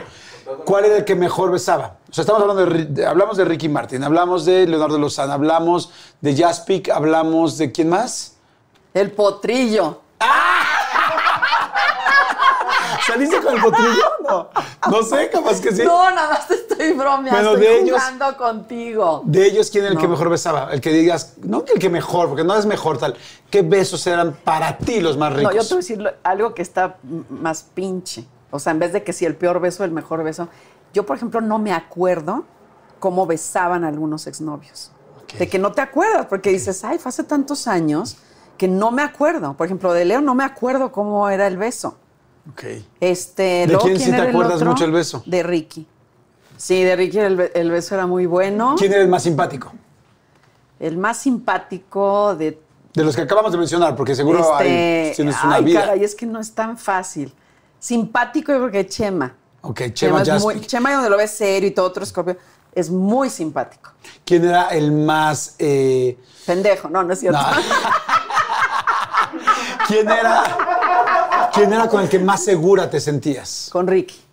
¿Cuál 0.66 0.86
era 0.86 0.98
el 0.98 1.06
que 1.06 1.16
mejor 1.16 1.52
besaba? 1.52 1.98
O 2.10 2.14
sea, 2.14 2.22
estamos 2.24 2.42
hablando 2.42 2.66
de, 2.66 3.06
hablamos 3.06 3.38
de 3.38 3.46
Ricky 3.46 3.70
Martin, 3.70 4.04
hablamos 4.04 4.46
de 4.46 4.68
Leonardo 4.68 4.98
Lozano, 4.98 5.34
hablamos 5.34 5.92
de 6.22 6.36
Jaspic, 6.36 6.90
hablamos 6.90 7.58
de 7.58 7.72
quién 7.72 7.90
más? 7.90 8.36
El 8.94 9.12
potrillo. 9.12 10.02
¿Saliste 13.06 13.42
con 13.42 13.56
el 13.56 13.62
potrillo? 13.62 14.04
No, 14.28 14.50
no 14.90 15.04
sé, 15.04 15.30
capaz 15.30 15.60
que 15.60 15.72
sí. 15.74 15.84
No, 15.84 16.10
nada 16.12 16.30
más 16.30 16.48
te 16.48 16.54
estoy 16.56 16.94
bromeando, 16.94 17.32
Pero 17.38 17.50
estoy 17.54 17.62
de 17.68 17.80
ellos- 17.82 18.00
jugando 18.00 18.38
contigo. 18.38 19.22
De 19.26 19.46
ellos, 19.46 19.70
¿quién 19.70 19.84
era 19.84 19.94
el 19.94 19.98
que 20.00 20.06
No. 20.06 20.12
mejor 20.12 20.30
besaba? 20.30 20.70
El 20.72 20.80
que 20.80 20.92
digas, 20.92 21.34
no 21.42 21.66
que 21.66 21.74
el 21.74 21.80
que 21.80 21.90
mejor, 21.90 22.30
porque 22.30 22.44
no 22.46 22.56
es 22.56 22.66
mejor 22.66 22.98
tal. 22.98 23.16
¿Qué 23.50 23.62
besos 23.62 24.06
eran 24.08 24.34
para 24.44 24.78
ti 24.78 25.02
los 25.02 25.18
más 25.18 25.32
No, 25.32 25.38
ricos? 25.40 25.54
yo 25.56 25.62
te 25.62 25.68
voy 25.70 25.74
a 25.76 25.82
decir 25.82 26.16
algo 26.24 26.54
que 26.54 26.62
está 26.62 26.96
más 27.30 27.64
pinche. 27.74 28.26
O 28.54 28.60
sea, 28.60 28.72
en 28.72 28.78
vez 28.78 28.94
de 28.94 29.04
que 29.04 29.14
si 29.14 29.26
el 29.26 29.36
peor 29.36 29.60
beso, 29.60 29.84
el 29.84 29.90
mejor 29.92 30.24
beso. 30.24 30.48
Yo, 30.94 31.08
por 31.08 31.18
ejemplo, 31.18 31.42
no 31.42 31.58
me 31.58 31.74
acuerdo 31.74 32.46
cómo 33.00 33.26
besaban 33.26 33.84
algunos 33.84 34.28
exnovios. 34.28 34.92
Ok. 35.24 35.34
De 35.40 35.50
que 35.50 35.58
no 35.58 35.72
te 35.72 35.82
acuerdas, 35.82 36.28
porque 36.28 36.52
dices, 36.52 36.84
ay, 36.84 37.00
fue 37.00 37.10
hace 37.10 37.24
tantos 37.24 37.68
años 37.68 38.18
que 38.56 38.68
no 38.68 38.92
me 38.92 39.02
acuerdo. 39.02 39.56
Por 39.56 39.66
ejemplo, 39.66 39.92
de 39.92 40.06
Leo 40.06 40.22
no 40.22 40.36
me 40.36 40.44
acuerdo 40.44 40.92
cómo 40.92 41.28
era 41.30 41.48
el 41.48 41.58
beso. 41.58 41.98
Ok. 42.52 42.64
Este, 43.00 43.44
¿De 43.66 43.68
luego, 43.68 43.86
quién 43.86 44.00
sí 44.00 44.12
te 44.12 44.22
acuerdas 44.22 44.58
otro? 44.58 44.70
mucho 44.70 44.86
el 44.86 44.92
beso? 44.92 45.24
De 45.26 45.42
Ricky. 45.42 45.88
Sí, 46.56 46.84
de 46.84 46.96
Ricky 46.96 47.18
el, 47.18 47.36
be- 47.36 47.52
el 47.56 47.72
beso 47.72 47.96
era 47.96 48.06
muy 48.06 48.28
bueno. 48.28 48.76
¿Quién 48.78 48.94
era 48.94 49.02
el 49.02 49.08
más 49.08 49.24
simpático? 49.24 49.74
El 50.80 50.98
más 51.00 51.18
simpático 51.18 52.36
de 52.36 52.60
De 52.94 53.04
los 53.04 53.16
que 53.16 53.24
acabamos 53.24 53.52
de 53.52 53.58
mencionar, 53.58 53.96
porque 53.96 54.14
seguro 54.14 54.56
hay, 54.56 54.68
este, 54.68 55.14
tienes 55.16 55.44
una 55.44 55.56
ay, 55.56 55.64
vida. 55.66 55.94
es 55.96 56.14
que 56.14 56.28
no 56.28 56.40
es 56.40 56.54
tan 56.54 56.78
fácil. 56.78 57.34
Simpático 57.84 58.54
yo 58.54 58.60
creo 58.60 58.72
que 58.72 58.88
Chema. 58.88 59.36
Ok, 59.60 59.82
Chema 59.92 60.24
Jaspic. 60.24 60.66
Chema, 60.68 60.94
donde 60.94 61.10
lo 61.10 61.18
ves 61.18 61.32
serio 61.32 61.68
y 61.68 61.72
todo 61.72 61.88
otro 61.88 62.06
escorpio, 62.06 62.38
es 62.74 62.90
muy 62.90 63.30
simpático. 63.30 63.92
¿Quién 64.24 64.46
era 64.46 64.70
el 64.70 64.94
más... 64.94 65.56
eh, 65.60 66.18
Pendejo, 66.46 66.88
no, 66.88 67.04
no 67.04 67.12
es 67.12 67.20
cierto. 67.20 67.42
no. 67.42 67.46
¿Quién 69.88 70.10
era... 70.10 71.50
¿Quién 71.54 71.74
era 71.74 71.90
con 71.90 72.04
el 72.04 72.08
que 72.08 72.20
más 72.20 72.42
segura 72.42 72.90
te 72.90 73.02
sentías? 73.02 73.68
Con 73.70 73.86
Ricky. 73.86 74.24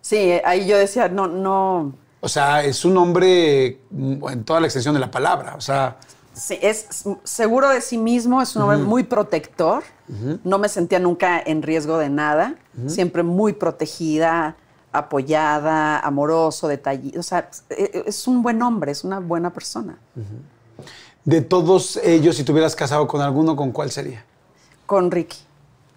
Sí, 0.00 0.40
ahí 0.46 0.66
yo 0.66 0.78
decía, 0.78 1.10
no, 1.10 1.26
no. 1.26 1.92
O 2.20 2.28
sea, 2.30 2.64
es 2.64 2.86
un 2.86 2.96
hombre 2.96 3.80
mm, 3.90 4.28
en 4.30 4.44
toda 4.44 4.60
la 4.60 4.66
extensión 4.68 4.94
de 4.94 5.00
la 5.00 5.10
palabra. 5.10 5.56
O 5.56 5.60
sea, 5.60 5.98
Sí, 6.32 6.58
es 6.62 6.86
seguro 7.22 7.68
de 7.68 7.82
sí 7.82 7.98
mismo, 7.98 8.40
es 8.40 8.56
un 8.56 8.62
hombre 8.62 8.78
muy 8.78 9.02
protector. 9.02 9.84
No 10.44 10.58
me 10.58 10.68
sentía 10.68 10.98
nunca 10.98 11.40
en 11.44 11.62
riesgo 11.62 11.98
de 11.98 12.10
nada. 12.10 12.54
Siempre 12.86 13.22
muy 13.22 13.52
protegida, 13.54 14.56
apoyada, 14.92 15.98
amoroso, 16.00 16.68
detallista. 16.68 17.20
O 17.20 17.22
sea, 17.22 17.48
e- 17.70 18.04
es 18.06 18.26
un 18.28 18.42
buen 18.42 18.60
hombre, 18.62 18.92
es 18.92 19.04
una 19.04 19.20
buena 19.20 19.50
persona. 19.50 19.98
de 21.24 21.40
todos 21.40 21.96
ellos, 22.04 22.36
si 22.36 22.44
te 22.44 22.52
hubieras 22.52 22.76
casado 22.76 23.06
con 23.06 23.22
alguno, 23.22 23.56
¿con 23.56 23.72
cuál 23.72 23.90
sería? 23.90 24.24
Con 24.84 25.10
Ricky. 25.10 25.38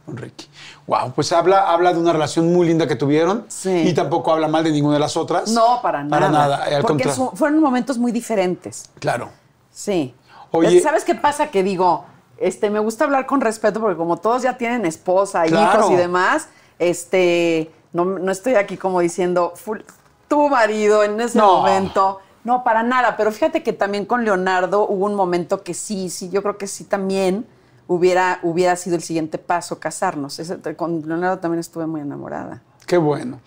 Con 0.05 0.15
Ricky. 0.15 0.47
Wow, 0.87 1.11
pues 1.13 1.33
habla, 1.33 1.69
habla 1.69 1.91
de 1.91 1.99
una 1.99 2.13
relación 2.13 2.53
muy 2.53 2.65
linda 2.65 2.87
que 2.87 2.95
tuvieron. 2.95 3.43
Sí. 3.49 3.89
Y 3.89 3.93
tampoco 3.93 4.31
habla 4.31 4.47
mal 4.47 4.63
de 4.63 4.71
ninguna 4.71 4.93
de 4.93 5.01
las 5.01 5.17
otras. 5.17 5.51
No, 5.51 5.81
para 5.81 6.01
nada. 6.05 6.09
Para 6.09 6.29
nada, 6.31 6.63
al 6.63 6.81
Porque 6.81 7.03
contrario. 7.03 7.31
fueron 7.35 7.59
momentos 7.59 7.97
muy 7.97 8.13
diferentes. 8.13 8.89
Claro. 8.99 9.29
Sí. 9.69 10.15
Oye- 10.51 10.79
¿Sabes 10.81 11.03
qué 11.03 11.13
pasa? 11.13 11.51
Que 11.51 11.61
digo, 11.61 12.05
este, 12.37 12.69
me 12.69 12.79
gusta 12.79 13.03
hablar 13.05 13.25
con 13.25 13.41
respeto 13.41 13.79
porque 13.79 13.97
como 13.97 14.17
todos 14.17 14.41
ya 14.43 14.57
tienen 14.57 14.85
esposa, 14.85 15.43
Claro. 15.43 15.79
hijos 15.79 15.91
y 15.91 15.95
demás, 15.95 16.47
este, 16.79 17.71
no, 17.93 18.05
no 18.05 18.31
estoy 18.31 18.55
aquí 18.55 18.77
como 18.77 18.99
diciendo, 18.99 19.53
"Ful- 19.55 19.83
tu 20.27 20.49
marido 20.49 21.03
en 21.03 21.19
ese 21.21 21.37
No. 21.37 21.57
momento. 21.59 22.19
No, 22.43 22.63
para 22.63 22.83
nada. 22.83 23.15
Pero 23.17 23.31
fíjate 23.31 23.63
que 23.63 23.73
también 23.73 24.05
con 24.05 24.23
Leonardo 24.23 24.87
hubo 24.87 25.05
un 25.05 25.15
momento 25.15 25.63
que 25.63 25.73
sí, 25.73 26.09
sí, 26.09 26.29
yo 26.29 26.41
creo 26.41 26.57
que 26.57 26.67
sí 26.67 26.83
también 26.85 27.45
hubiera, 27.87 28.39
hubiera 28.43 28.75
sido 28.75 28.95
el 28.97 29.01
siguiente 29.03 29.37
paso, 29.37 29.79
casarnos. 29.79 30.39
Ese- 30.39 30.59
con 30.75 31.01
Leonardo 31.07 31.39
también 31.39 31.59
estuve 31.59 31.87
muy 31.87 32.01
enamorada. 32.01 32.61
Qué 32.85 32.97
bueno. 32.97 33.39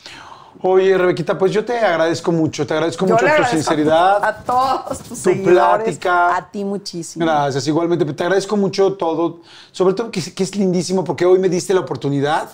Oye, 0.63 0.97
Rebequita, 0.99 1.39
pues 1.39 1.53
yo 1.53 1.65
te 1.65 1.79
agradezco 1.79 2.33
mucho. 2.33 2.67
Te 2.67 2.75
agradezco 2.75 3.07
Yo 3.07 3.15
mucho 3.15 3.25
le 3.25 3.35
tu 3.37 3.45
sinceridad. 3.45 4.23
A, 4.23 4.37
todos 4.45 4.99
tus 4.99 5.23
tu 5.23 5.43
plática. 5.43 6.37
A 6.37 6.51
ti 6.51 6.65
muchísimo. 6.65 7.25
Gracias, 7.25 7.67
igualmente. 7.67 8.05
Te 8.05 8.23
agradezco 8.25 8.57
mucho 8.57 8.93
todo, 8.95 9.41
sobre 9.73 9.95
todo 9.95 10.11
que, 10.11 10.21
es- 10.21 10.33
que 10.35 10.43
es 10.43 10.55
lindísimo 10.57 11.03
porque 11.05 11.25
hoy 11.25 11.39
me 11.39 11.49
diste 11.49 11.73
la 11.73 11.81
oportunidad 11.81 12.51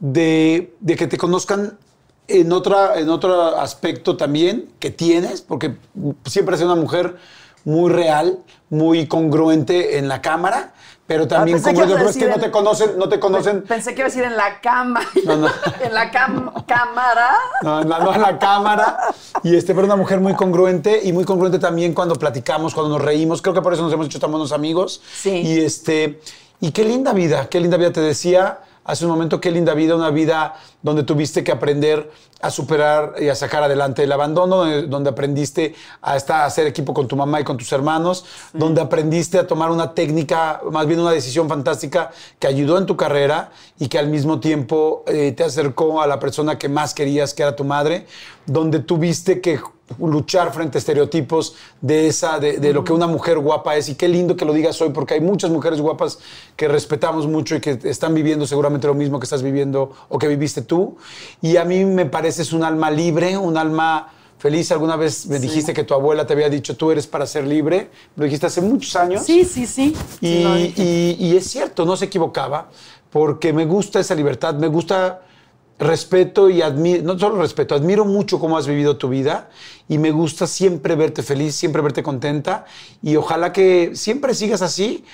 de, 0.00 0.74
de 0.80 0.96
que 0.96 1.06
te 1.06 1.16
conozcan 1.16 1.78
en, 2.26 2.52
otra, 2.52 2.98
en 2.98 3.08
otro 3.08 3.56
aspecto 3.58 4.16
también 4.16 4.70
que 4.80 4.90
tienes, 4.90 5.40
porque 5.40 5.76
siempre 6.26 6.54
has 6.54 6.60
sido 6.60 6.72
una 6.72 6.80
mujer 6.80 7.16
muy 7.64 7.90
real, 7.90 8.38
muy 8.70 9.06
congruente 9.06 9.98
en 9.98 10.08
la 10.08 10.20
cámara, 10.22 10.72
pero 11.08 11.26
también 11.26 11.56
Ah, 11.56 11.70
ibas 11.72 11.82
a 11.90 11.96
pero 11.96 12.08
es 12.10 12.16
que 12.18 12.26
no 12.28 12.38
te 12.38 12.44
en- 12.46 12.50
conocen, 12.52 12.98
no 12.98 13.08
te 13.08 13.18
conocen. 13.18 13.62
Pensé 13.62 13.94
que 13.94 14.02
iba 14.02 14.06
a 14.06 14.10
decir 14.10 14.22
en 14.24 14.36
la 14.36 14.60
cama. 14.60 15.00
No, 15.24 15.36
no. 15.38 15.48
en 15.80 15.94
la 15.94 16.12
cam- 16.12 16.64
cámara. 16.66 17.30
No, 17.62 17.82
no 17.82 18.14
en 18.14 18.20
la 18.20 18.38
cámara. 18.38 18.98
Y 19.42 19.56
este, 19.56 19.74
pero 19.74 19.86
una 19.86 19.96
mujer 19.96 20.20
muy 20.20 20.34
congruente 20.34 21.00
y 21.02 21.12
muy 21.12 21.24
congruente 21.24 21.58
también 21.58 21.94
cuando 21.94 22.14
platicamos, 22.14 22.74
cuando 22.74 22.96
nos 22.98 23.04
reímos. 23.04 23.40
Creo 23.42 23.54
que 23.54 23.62
por 23.62 23.72
eso 23.72 23.82
nos 23.82 23.92
hemos 23.92 24.06
hecho 24.06 24.20
tan 24.20 24.30
buenos 24.30 24.52
amigos. 24.52 25.00
Sí. 25.16 25.30
Y 25.30 25.60
este, 25.64 26.20
y 26.60 26.70
qué 26.72 26.84
linda 26.84 27.12
vida, 27.14 27.48
qué 27.48 27.58
linda 27.58 27.76
vida. 27.78 27.90
Te 27.90 28.00
decía 28.02 28.58
hace 28.84 29.04
un 29.06 29.10
momento, 29.10 29.40
qué 29.40 29.50
linda 29.50 29.74
vida, 29.74 29.96
una 29.96 30.10
vida 30.10 30.54
donde 30.82 31.02
tuviste 31.02 31.42
que 31.42 31.52
aprender 31.52 32.10
a 32.40 32.50
superar 32.50 33.14
y 33.20 33.28
a 33.28 33.34
sacar 33.34 33.64
adelante 33.64 34.04
el 34.04 34.12
abandono, 34.12 34.58
donde, 34.58 34.82
donde 34.82 35.10
aprendiste 35.10 35.74
a, 36.00 36.16
estar, 36.16 36.42
a 36.42 36.44
hacer 36.44 36.66
equipo 36.66 36.94
con 36.94 37.08
tu 37.08 37.16
mamá 37.16 37.40
y 37.40 37.44
con 37.44 37.56
tus 37.56 37.72
hermanos, 37.72 38.24
donde 38.52 38.80
aprendiste 38.80 39.38
a 39.38 39.46
tomar 39.46 39.70
una 39.70 39.92
técnica, 39.94 40.60
más 40.70 40.86
bien 40.86 41.00
una 41.00 41.10
decisión 41.10 41.48
fantástica 41.48 42.12
que 42.38 42.46
ayudó 42.46 42.78
en 42.78 42.86
tu 42.86 42.96
carrera 42.96 43.50
y 43.78 43.88
que 43.88 43.98
al 43.98 44.08
mismo 44.08 44.38
tiempo 44.38 45.02
eh, 45.08 45.32
te 45.36 45.44
acercó 45.44 46.00
a 46.00 46.06
la 46.06 46.20
persona 46.20 46.58
que 46.58 46.68
más 46.68 46.94
querías, 46.94 47.34
que 47.34 47.42
era 47.42 47.56
tu 47.56 47.64
madre, 47.64 48.06
donde 48.46 48.78
tuviste 48.78 49.40
que 49.40 49.60
luchar 49.98 50.52
frente 50.52 50.76
a 50.76 50.80
estereotipos 50.80 51.54
de 51.80 52.08
esa 52.08 52.38
de, 52.38 52.58
de 52.58 52.72
lo 52.72 52.84
que 52.84 52.92
una 52.92 53.06
mujer 53.06 53.38
guapa 53.38 53.76
es. 53.76 53.88
Y 53.88 53.94
qué 53.94 54.08
lindo 54.08 54.36
que 54.36 54.44
lo 54.44 54.52
digas 54.52 54.80
hoy 54.80 54.90
porque 54.90 55.14
hay 55.14 55.20
muchas 55.20 55.50
mujeres 55.50 55.80
guapas 55.80 56.18
que 56.56 56.68
respetamos 56.68 57.26
mucho 57.26 57.56
y 57.56 57.60
que 57.60 57.78
están 57.84 58.14
viviendo 58.14 58.46
seguramente 58.46 58.86
lo 58.86 58.94
mismo 58.94 59.18
que 59.18 59.24
estás 59.24 59.42
viviendo 59.42 59.92
o 60.08 60.18
que 60.18 60.28
viviste 60.28 60.62
tú. 60.68 60.96
Y 61.42 61.56
a 61.56 61.64
mí 61.64 61.84
me 61.84 62.06
pareces 62.06 62.52
un 62.52 62.62
alma 62.62 62.92
libre 62.92 63.36
un 63.36 63.56
alma 63.56 64.12
feliz. 64.38 64.70
Alguna 64.70 64.94
vez 64.94 65.26
me 65.26 65.40
dijiste 65.40 65.74
que 65.74 65.82
tu 65.82 65.94
abuela 65.94 66.24
te 66.26 66.34
había 66.34 66.48
dicho 66.48 66.76
tú 66.76 66.92
eres 66.92 67.08
para 67.08 67.26
ser 67.26 67.44
libre 67.46 67.90
lo 68.14 68.24
dijiste 68.24 68.46
hace 68.46 68.60
muchos 68.60 68.94
años. 68.94 69.24
Sí, 69.24 69.44
sí, 69.44 69.66
sí. 69.66 69.96
y, 70.20 71.36
es 71.36 71.50
cierto, 71.50 71.84
no 71.84 71.96
se 71.96 72.04
equivocaba, 72.04 72.70
porque 73.10 73.52
me 73.52 73.64
gusta 73.64 73.98
esa 73.98 74.14
libertad, 74.14 74.54
me 74.54 74.68
gusta 74.68 75.22
respeto 75.78 76.50
y 76.50 76.60
admiro, 76.60 77.02
no 77.04 77.18
solo 77.18 77.40
respeto, 77.40 77.74
admiro 77.74 78.04
mucho 78.04 78.40
cómo 78.40 78.58
has 78.58 78.66
vivido 78.66 78.96
tu 78.96 79.08
vida 79.08 79.48
y 79.88 79.98
me 79.98 80.10
gusta 80.10 80.46
siempre 80.46 80.96
verte 80.96 81.22
feliz, 81.22 81.54
siempre 81.54 81.82
verte 81.82 82.02
contenta. 82.02 82.66
Y 83.02 83.16
ojalá 83.16 83.52
que 83.52 83.92
siempre 83.94 84.34
sigas 84.34 84.62
así 84.62 85.04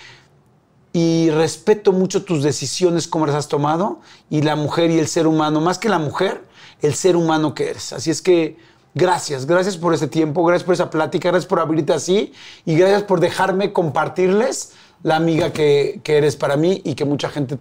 y 0.95 1.29
respeto 1.31 1.91
mucho 1.91 2.25
tus 2.25 2.45
decisiones, 2.45 3.09
cómo 3.09 3.27
las 3.27 3.35
has 3.35 3.49
tomado, 3.49 3.99
y 4.31 4.43
la 4.43 4.55
mujer 4.55 4.93
y 4.93 5.01
el 5.01 5.09
ser 5.09 5.27
humano, 5.27 5.61
más 5.61 5.77
que 5.77 5.89
la 5.89 5.99
mujer, 5.99 6.45
el 6.83 6.95
ser 6.95 7.17
humano 7.17 7.53
que 7.53 7.71
eres. 7.71 7.93
Así 7.93 8.13
es 8.13 8.23
que 8.23 8.57
gracias, 8.95 9.45
gracias 9.45 9.77
por 9.77 9.93
este 9.93 10.07
tiempo, 10.07 10.45
gracias 10.45 10.65
por 10.65 10.75
esa 10.75 10.91
plática, 10.91 11.31
gracias 11.31 11.49
por 11.49 11.59
abrirte 11.59 11.93
así 11.93 12.33
y 12.65 12.77
gracias 12.77 13.03
por 13.03 13.19
dejarme 13.19 13.73
compartirles 13.73 14.75
la 15.03 15.17
amiga 15.17 15.53
que, 15.53 16.01
que 16.05 16.17
eres 16.17 16.37
para 16.37 16.57
mí 16.57 16.81
y 16.85 16.95
que 16.95 17.05
mucha 17.05 17.29
gente 17.29 17.59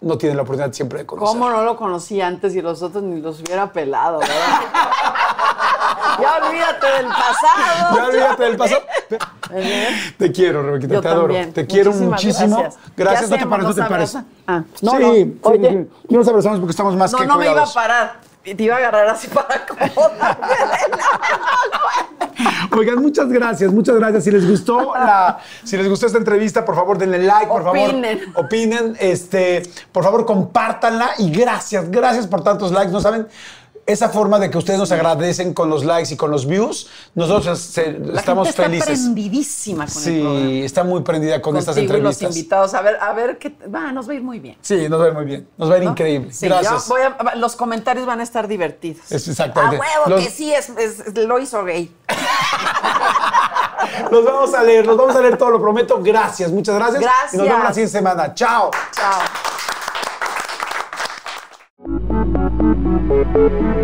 no 0.00 0.18
tiene 0.18 0.34
la 0.34 0.42
oportunidad 0.42 0.72
siempre 0.72 0.98
de 0.98 1.06
conocer. 1.06 1.38
¿Cómo 1.38 1.50
no 1.50 1.62
lo 1.62 1.76
conocí 1.76 2.20
antes 2.20 2.52
y 2.56 2.62
los 2.62 2.82
otros 2.82 3.04
ni 3.04 3.20
los 3.20 3.40
hubiera 3.42 3.72
pelado, 3.72 4.18
verdad? 4.18 4.34
ya 6.20 6.46
olvídate 6.46 6.86
del 6.86 7.06
pasado. 7.06 7.96
Ya 7.96 8.04
olvídate 8.06 8.42
del 8.44 8.56
pasado. 8.56 8.82
Te 10.18 10.32
quiero, 10.32 10.62
Rebequita, 10.62 11.00
te 11.00 11.08
adoro. 11.08 11.22
también. 11.34 11.52
Te 11.52 11.66
quiero 11.66 11.90
Muchísimas 11.92 12.22
muchísimo. 12.22 12.58
gracias. 12.58 12.82
Gracias, 12.96 13.30
¿Qué 13.30 13.36
no 13.36 13.42
te 13.42 13.46
pares, 13.46 13.66
no 13.66 13.74
te 13.74 13.80
¿Nos 13.80 13.88
pares. 13.90 14.16
Ah, 14.46 14.62
no, 14.80 14.90
sí, 14.92 14.98
no. 15.42 15.50
Oye. 15.50 15.68
sí. 15.68 15.88
No 16.08 16.18
nos 16.18 16.28
abrazamos 16.28 16.58
porque 16.60 16.70
estamos 16.70 16.96
más 16.96 17.12
No, 17.12 17.18
que 17.18 17.26
no 17.26 17.36
me 17.38 17.50
iba 17.50 17.62
a 17.62 17.66
parar. 17.66 18.20
Te 18.42 18.60
iba 18.60 18.74
a 18.74 18.78
agarrar 18.78 19.06
así 19.08 19.28
para 19.28 19.54
acomodarme. 19.54 20.46
Oigan, 22.76 23.00
muchas 23.02 23.28
gracias, 23.28 23.72
muchas 23.72 23.96
gracias. 23.96 24.24
Si 24.24 24.30
les 24.30 24.48
gustó 24.48 24.94
la, 24.94 25.38
si 25.62 25.76
les 25.76 25.88
gustó 25.88 26.06
esta 26.06 26.18
entrevista, 26.18 26.64
por 26.64 26.74
favor 26.74 26.98
denle 26.98 27.18
like, 27.18 27.46
por 27.46 27.62
Opinen. 27.68 28.18
favor. 28.32 28.44
Opinen. 28.46 28.96
Este, 28.98 29.62
por 29.92 30.02
favor, 30.02 30.24
compártanla 30.26 31.10
y 31.18 31.30
gracias, 31.30 31.88
gracias 31.90 32.26
por 32.26 32.42
tantos 32.42 32.72
likes. 32.72 32.90
No 32.90 33.00
saben 33.00 33.28
esa 33.84 34.08
forma 34.08 34.38
de 34.38 34.48
que 34.50 34.58
ustedes 34.58 34.78
nos 34.78 34.92
agradecen 34.92 35.52
con 35.54 35.68
los 35.68 35.84
likes 35.84 36.14
y 36.14 36.16
con 36.16 36.30
los 36.30 36.46
views. 36.46 36.88
Nosotros 37.14 37.58
se- 37.58 37.92
La 37.98 38.20
estamos 38.20 38.46
gente 38.48 38.50
está 38.50 38.62
felices. 38.70 39.00
prendidísima 39.00 39.86
con 39.86 40.02
el 40.04 40.20
programa. 40.20 40.40
Sí, 40.48 40.62
está 40.62 40.84
muy 40.84 41.00
prendida 41.02 41.42
con 41.42 41.56
estas 41.56 41.74
Contigo 41.74 41.98
y 41.98 42.00
los 42.00 42.14
entrevistas. 42.14 42.36
invitados. 42.36 42.74
A 42.74 42.82
ver, 42.82 42.96
a 43.00 43.12
ver 43.12 43.38
qué. 43.38 43.54
Va, 43.74 43.92
nos 43.92 44.08
va 44.08 44.12
a 44.12 44.16
ir 44.16 44.22
muy 44.22 44.38
bien. 44.38 44.56
Sí, 44.60 44.88
nos 44.88 45.00
va 45.00 45.04
a 45.04 45.08
ir 45.08 45.14
muy 45.14 45.24
bien. 45.24 45.48
Nos 45.58 45.70
va 45.70 45.74
a 45.74 45.78
ir 45.78 45.84
¿no? 45.84 45.90
increíble. 45.90 46.32
Sí, 46.32 46.46
Gracias. 46.46 46.88
yo 46.88 46.94
voy 46.94 47.02
a- 47.02 47.34
los 47.34 47.56
comentarios 47.56 48.06
van 48.06 48.20
a 48.20 48.22
estar 48.22 48.46
divertidos. 48.48 49.10
Es 49.10 49.26
exactamente. 49.28 49.76
A 49.76 49.80
huevo, 49.80 50.16
Los- 50.16 50.24
que 50.24 50.30
sí, 50.30 50.52
es, 50.54 50.68
es- 50.70 51.14
lo 51.16 51.38
hizo 51.38 51.64
gay. 51.64 51.92
Los 54.10 54.24
vamos 54.24 54.54
a 54.54 54.62
leer, 54.62 54.86
los 54.86 54.96
vamos 54.96 55.14
a 55.16 55.20
leer 55.20 55.36
todo, 55.36 55.50
lo 55.50 55.60
prometo. 55.60 55.98
Gracias, 56.00 56.50
muchas 56.50 56.76
gracias. 56.76 57.00
Gracias. 57.02 57.34
Y 57.34 57.36
nos 57.38 57.46
vemos 57.46 57.64
la 57.64 57.72
siguiente 57.72 57.98
semana. 57.98 58.34
Chao. 58.34 58.70
Chao. 58.92 59.41
Thank 62.74 63.76
you. 63.76 63.81